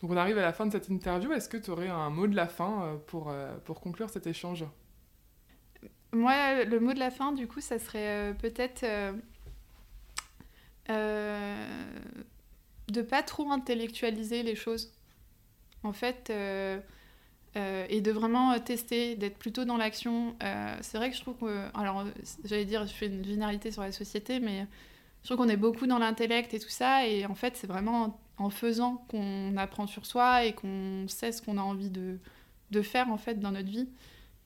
Donc 0.00 0.12
on 0.12 0.16
arrive 0.16 0.38
à 0.38 0.42
la 0.42 0.54
fin 0.54 0.64
de 0.64 0.72
cette 0.72 0.88
interview. 0.88 1.30
Est-ce 1.30 1.50
que 1.50 1.58
tu 1.58 1.70
aurais 1.70 1.88
un 1.88 2.08
mot 2.08 2.26
de 2.26 2.34
la 2.34 2.46
fin 2.46 2.98
pour, 3.06 3.30
pour 3.66 3.82
conclure 3.82 4.08
cet 4.08 4.26
échange? 4.26 4.64
Moi, 6.14 6.64
le 6.64 6.80
mot 6.80 6.94
de 6.94 7.00
la 7.00 7.10
fin, 7.10 7.32
du 7.32 7.46
coup, 7.46 7.60
ça 7.60 7.78
serait 7.78 8.34
peut-être 8.40 8.86
de 10.88 11.82
pas 13.02 13.22
trop 13.22 13.50
intellectualiser 13.50 14.42
les 14.42 14.56
choses 14.56 14.92
en 15.84 15.92
fait, 15.92 16.28
euh, 16.30 16.80
euh, 17.56 17.86
et 17.88 18.00
de 18.00 18.10
vraiment 18.10 18.58
tester, 18.58 19.16
d'être 19.16 19.38
plutôt 19.38 19.64
dans 19.64 19.76
l'action. 19.76 20.34
Euh, 20.42 20.76
c'est 20.80 20.98
vrai 20.98 21.10
que 21.10 21.16
je 21.16 21.20
trouve 21.20 21.36
que, 21.36 21.78
alors 21.78 22.04
j'allais 22.44 22.64
dire, 22.64 22.86
je 22.86 22.92
fais 22.92 23.06
une 23.06 23.24
généralité 23.24 23.70
sur 23.70 23.82
la 23.82 23.92
société, 23.92 24.40
mais 24.40 24.66
je 25.22 25.28
trouve 25.28 25.38
qu'on 25.38 25.48
est 25.50 25.56
beaucoup 25.56 25.86
dans 25.86 25.98
l'intellect 25.98 26.52
et 26.54 26.58
tout 26.58 26.68
ça, 26.68 27.06
et 27.06 27.26
en 27.26 27.34
fait, 27.34 27.56
c'est 27.56 27.66
vraiment 27.66 28.18
en 28.36 28.50
faisant 28.50 29.04
qu'on 29.08 29.56
apprend 29.56 29.86
sur 29.86 30.06
soi 30.06 30.44
et 30.44 30.52
qu'on 30.54 31.06
sait 31.06 31.30
ce 31.30 31.40
qu'on 31.40 31.56
a 31.56 31.62
envie 31.62 31.90
de, 31.90 32.18
de, 32.72 32.82
faire 32.82 33.08
en 33.10 33.18
fait 33.18 33.38
dans 33.38 33.52
notre 33.52 33.68
vie. 33.68 33.88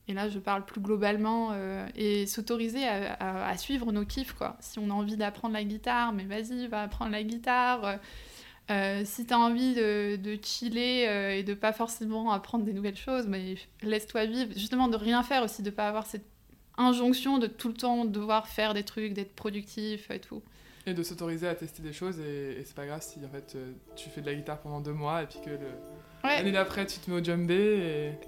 Et 0.09 0.15
là, 0.15 0.29
je 0.29 0.39
parle 0.39 0.65
plus 0.65 0.81
globalement 0.81 1.55
et 1.95 2.27
s'autoriser 2.27 2.89
à, 2.89 3.55
suivre 3.59 3.93
nos 3.93 4.07
kiffs, 4.07 4.33
quoi. 4.33 4.57
Si 4.59 4.79
on 4.79 4.89
a 4.89 4.95
envie 4.95 5.19
d'apprendre 5.19 5.53
la 5.53 5.65
guitare, 5.65 6.15
mais 6.15 6.25
vas-y, 6.25 6.67
va 6.67 6.83
apprendre 6.83 7.13
la 7.13 7.23
guitare. 7.23 7.99
Euh, 8.71 9.03
si 9.05 9.25
tu 9.25 9.33
as 9.33 9.39
envie 9.39 9.75
de, 9.75 10.17
de 10.17 10.39
chiller 10.43 11.09
euh, 11.09 11.35
et 11.35 11.43
de 11.43 11.55
pas 11.55 11.73
forcément 11.73 12.33
apprendre 12.33 12.65
des 12.65 12.75
nouvelles 12.75 12.97
choses, 12.97 13.27
mais 13.27 13.55
laisse-toi 13.83 14.27
vivre. 14.27 14.53
Justement, 14.55 14.89
de 14.89 14.97
rien 14.97 15.23
faire 15.23 15.43
aussi, 15.43 15.63
de 15.63 15.71
pas 15.71 15.89
avoir 15.89 16.07
cette 16.07 16.27
injonction 16.77 17.39
de 17.39 17.47
tout 17.47 17.69
le 17.69 17.75
temps 17.75 18.05
devoir 18.05 18.47
faire 18.47 18.75
des 18.75 18.83
trucs, 18.83 19.15
d'être 19.15 19.35
productif 19.35 20.11
et 20.11 20.21
tout. 20.21 20.43
Et 20.87 20.93
de 20.93 21.03
s'autoriser 21.03 21.49
à 21.49 21.55
tester 21.55 21.83
des 21.83 21.95
choses, 21.95 22.21
et, 22.21 22.63
c'est 22.65 22.75
pas 22.75 22.87
grave 22.87 23.03
si 23.03 23.19
en 23.25 23.29
fait 23.29 23.55
euh, 23.57 23.73
tu 23.97 24.11
fais 24.11 24.21
de 24.21 24.27
la 24.27 24.35
guitare 24.35 24.61
pendant 24.61 24.81
deux 24.81 24.93
mois 24.93 25.23
et 25.23 25.27
puis 25.27 25.39
que 25.45 25.51
l'année 26.25 26.53
d'après 26.53 26.87
tu 26.87 26.99
te 26.99 27.11
mets 27.11 27.21
au 27.21 27.25
djembé 27.25 27.55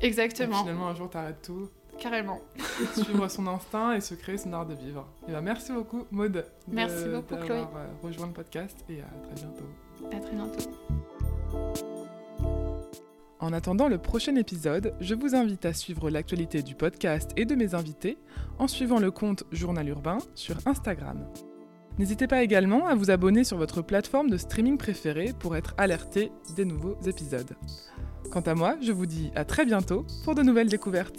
et, 0.01 0.07
Exactement. 0.07 0.57
et 0.57 0.61
finalement 0.61 0.89
un 0.89 0.95
jour 0.95 1.11
t'arrêtes 1.11 1.43
tout. 1.43 1.69
Carrément. 1.99 2.41
Suivre 2.95 3.29
son 3.29 3.47
instinct 3.47 3.93
et 3.93 4.01
se 4.01 4.15
créer 4.15 4.39
son 4.39 4.53
art 4.55 4.67
de 4.67 4.75
vivre. 4.75 5.07
Et 5.29 5.33
ben, 5.33 5.41
merci 5.43 5.73
beaucoup 5.73 6.07
Maud 6.11 6.45
merci 6.69 7.05
beaucoup, 7.09 7.37
Chloé. 7.37 7.63
rejoint 8.03 8.27
le 8.29 8.33
podcast 8.33 8.85
et 8.89 9.01
à 9.01 9.27
très 9.27 9.35
bientôt. 9.35 9.67
À 10.11 10.19
très 10.19 10.35
bientôt. 10.35 10.71
En 13.39 13.53
attendant 13.55 13.89
le 13.89 13.99
prochain 13.99 14.37
épisode, 14.37 14.95
je 15.01 15.15
vous 15.15 15.35
invite 15.35 15.65
à 15.65 15.73
suivre 15.73 16.11
l'actualité 16.11 16.63
du 16.63 16.75
podcast 16.75 17.31
et 17.37 17.47
de 17.47 17.55
mes 17.55 17.75
invités 17.75 18.19
en 18.59 18.69
suivant 18.69 18.99
le 18.99 19.11
compte 19.11 19.45
Journal 19.51 19.89
Urbain 19.89 20.19
sur 20.35 20.57
Instagram. 20.67 21.27
N'hésitez 21.99 22.27
pas 22.27 22.43
également 22.43 22.87
à 22.87 22.95
vous 22.95 23.11
abonner 23.11 23.45
sur 23.45 23.57
votre 23.57 23.83
plateforme 23.83 24.31
de 24.31 24.37
streaming 24.37 24.79
préférée 24.79 25.33
pour 25.39 25.57
être 25.57 25.75
alerté 25.77 26.33
des 26.57 26.65
nouveaux 26.65 26.97
épisodes. 27.07 27.57
Quant 28.31 28.41
à 28.41 28.55
moi, 28.55 28.77
je 28.83 28.93
vous 28.93 29.07
dis 29.07 29.31
à 29.35 29.45
très 29.45 29.67
bientôt 29.67 30.07
pour 30.25 30.35
de 30.35 30.43
nouvelles 30.43 30.69
découvertes. 30.69 31.19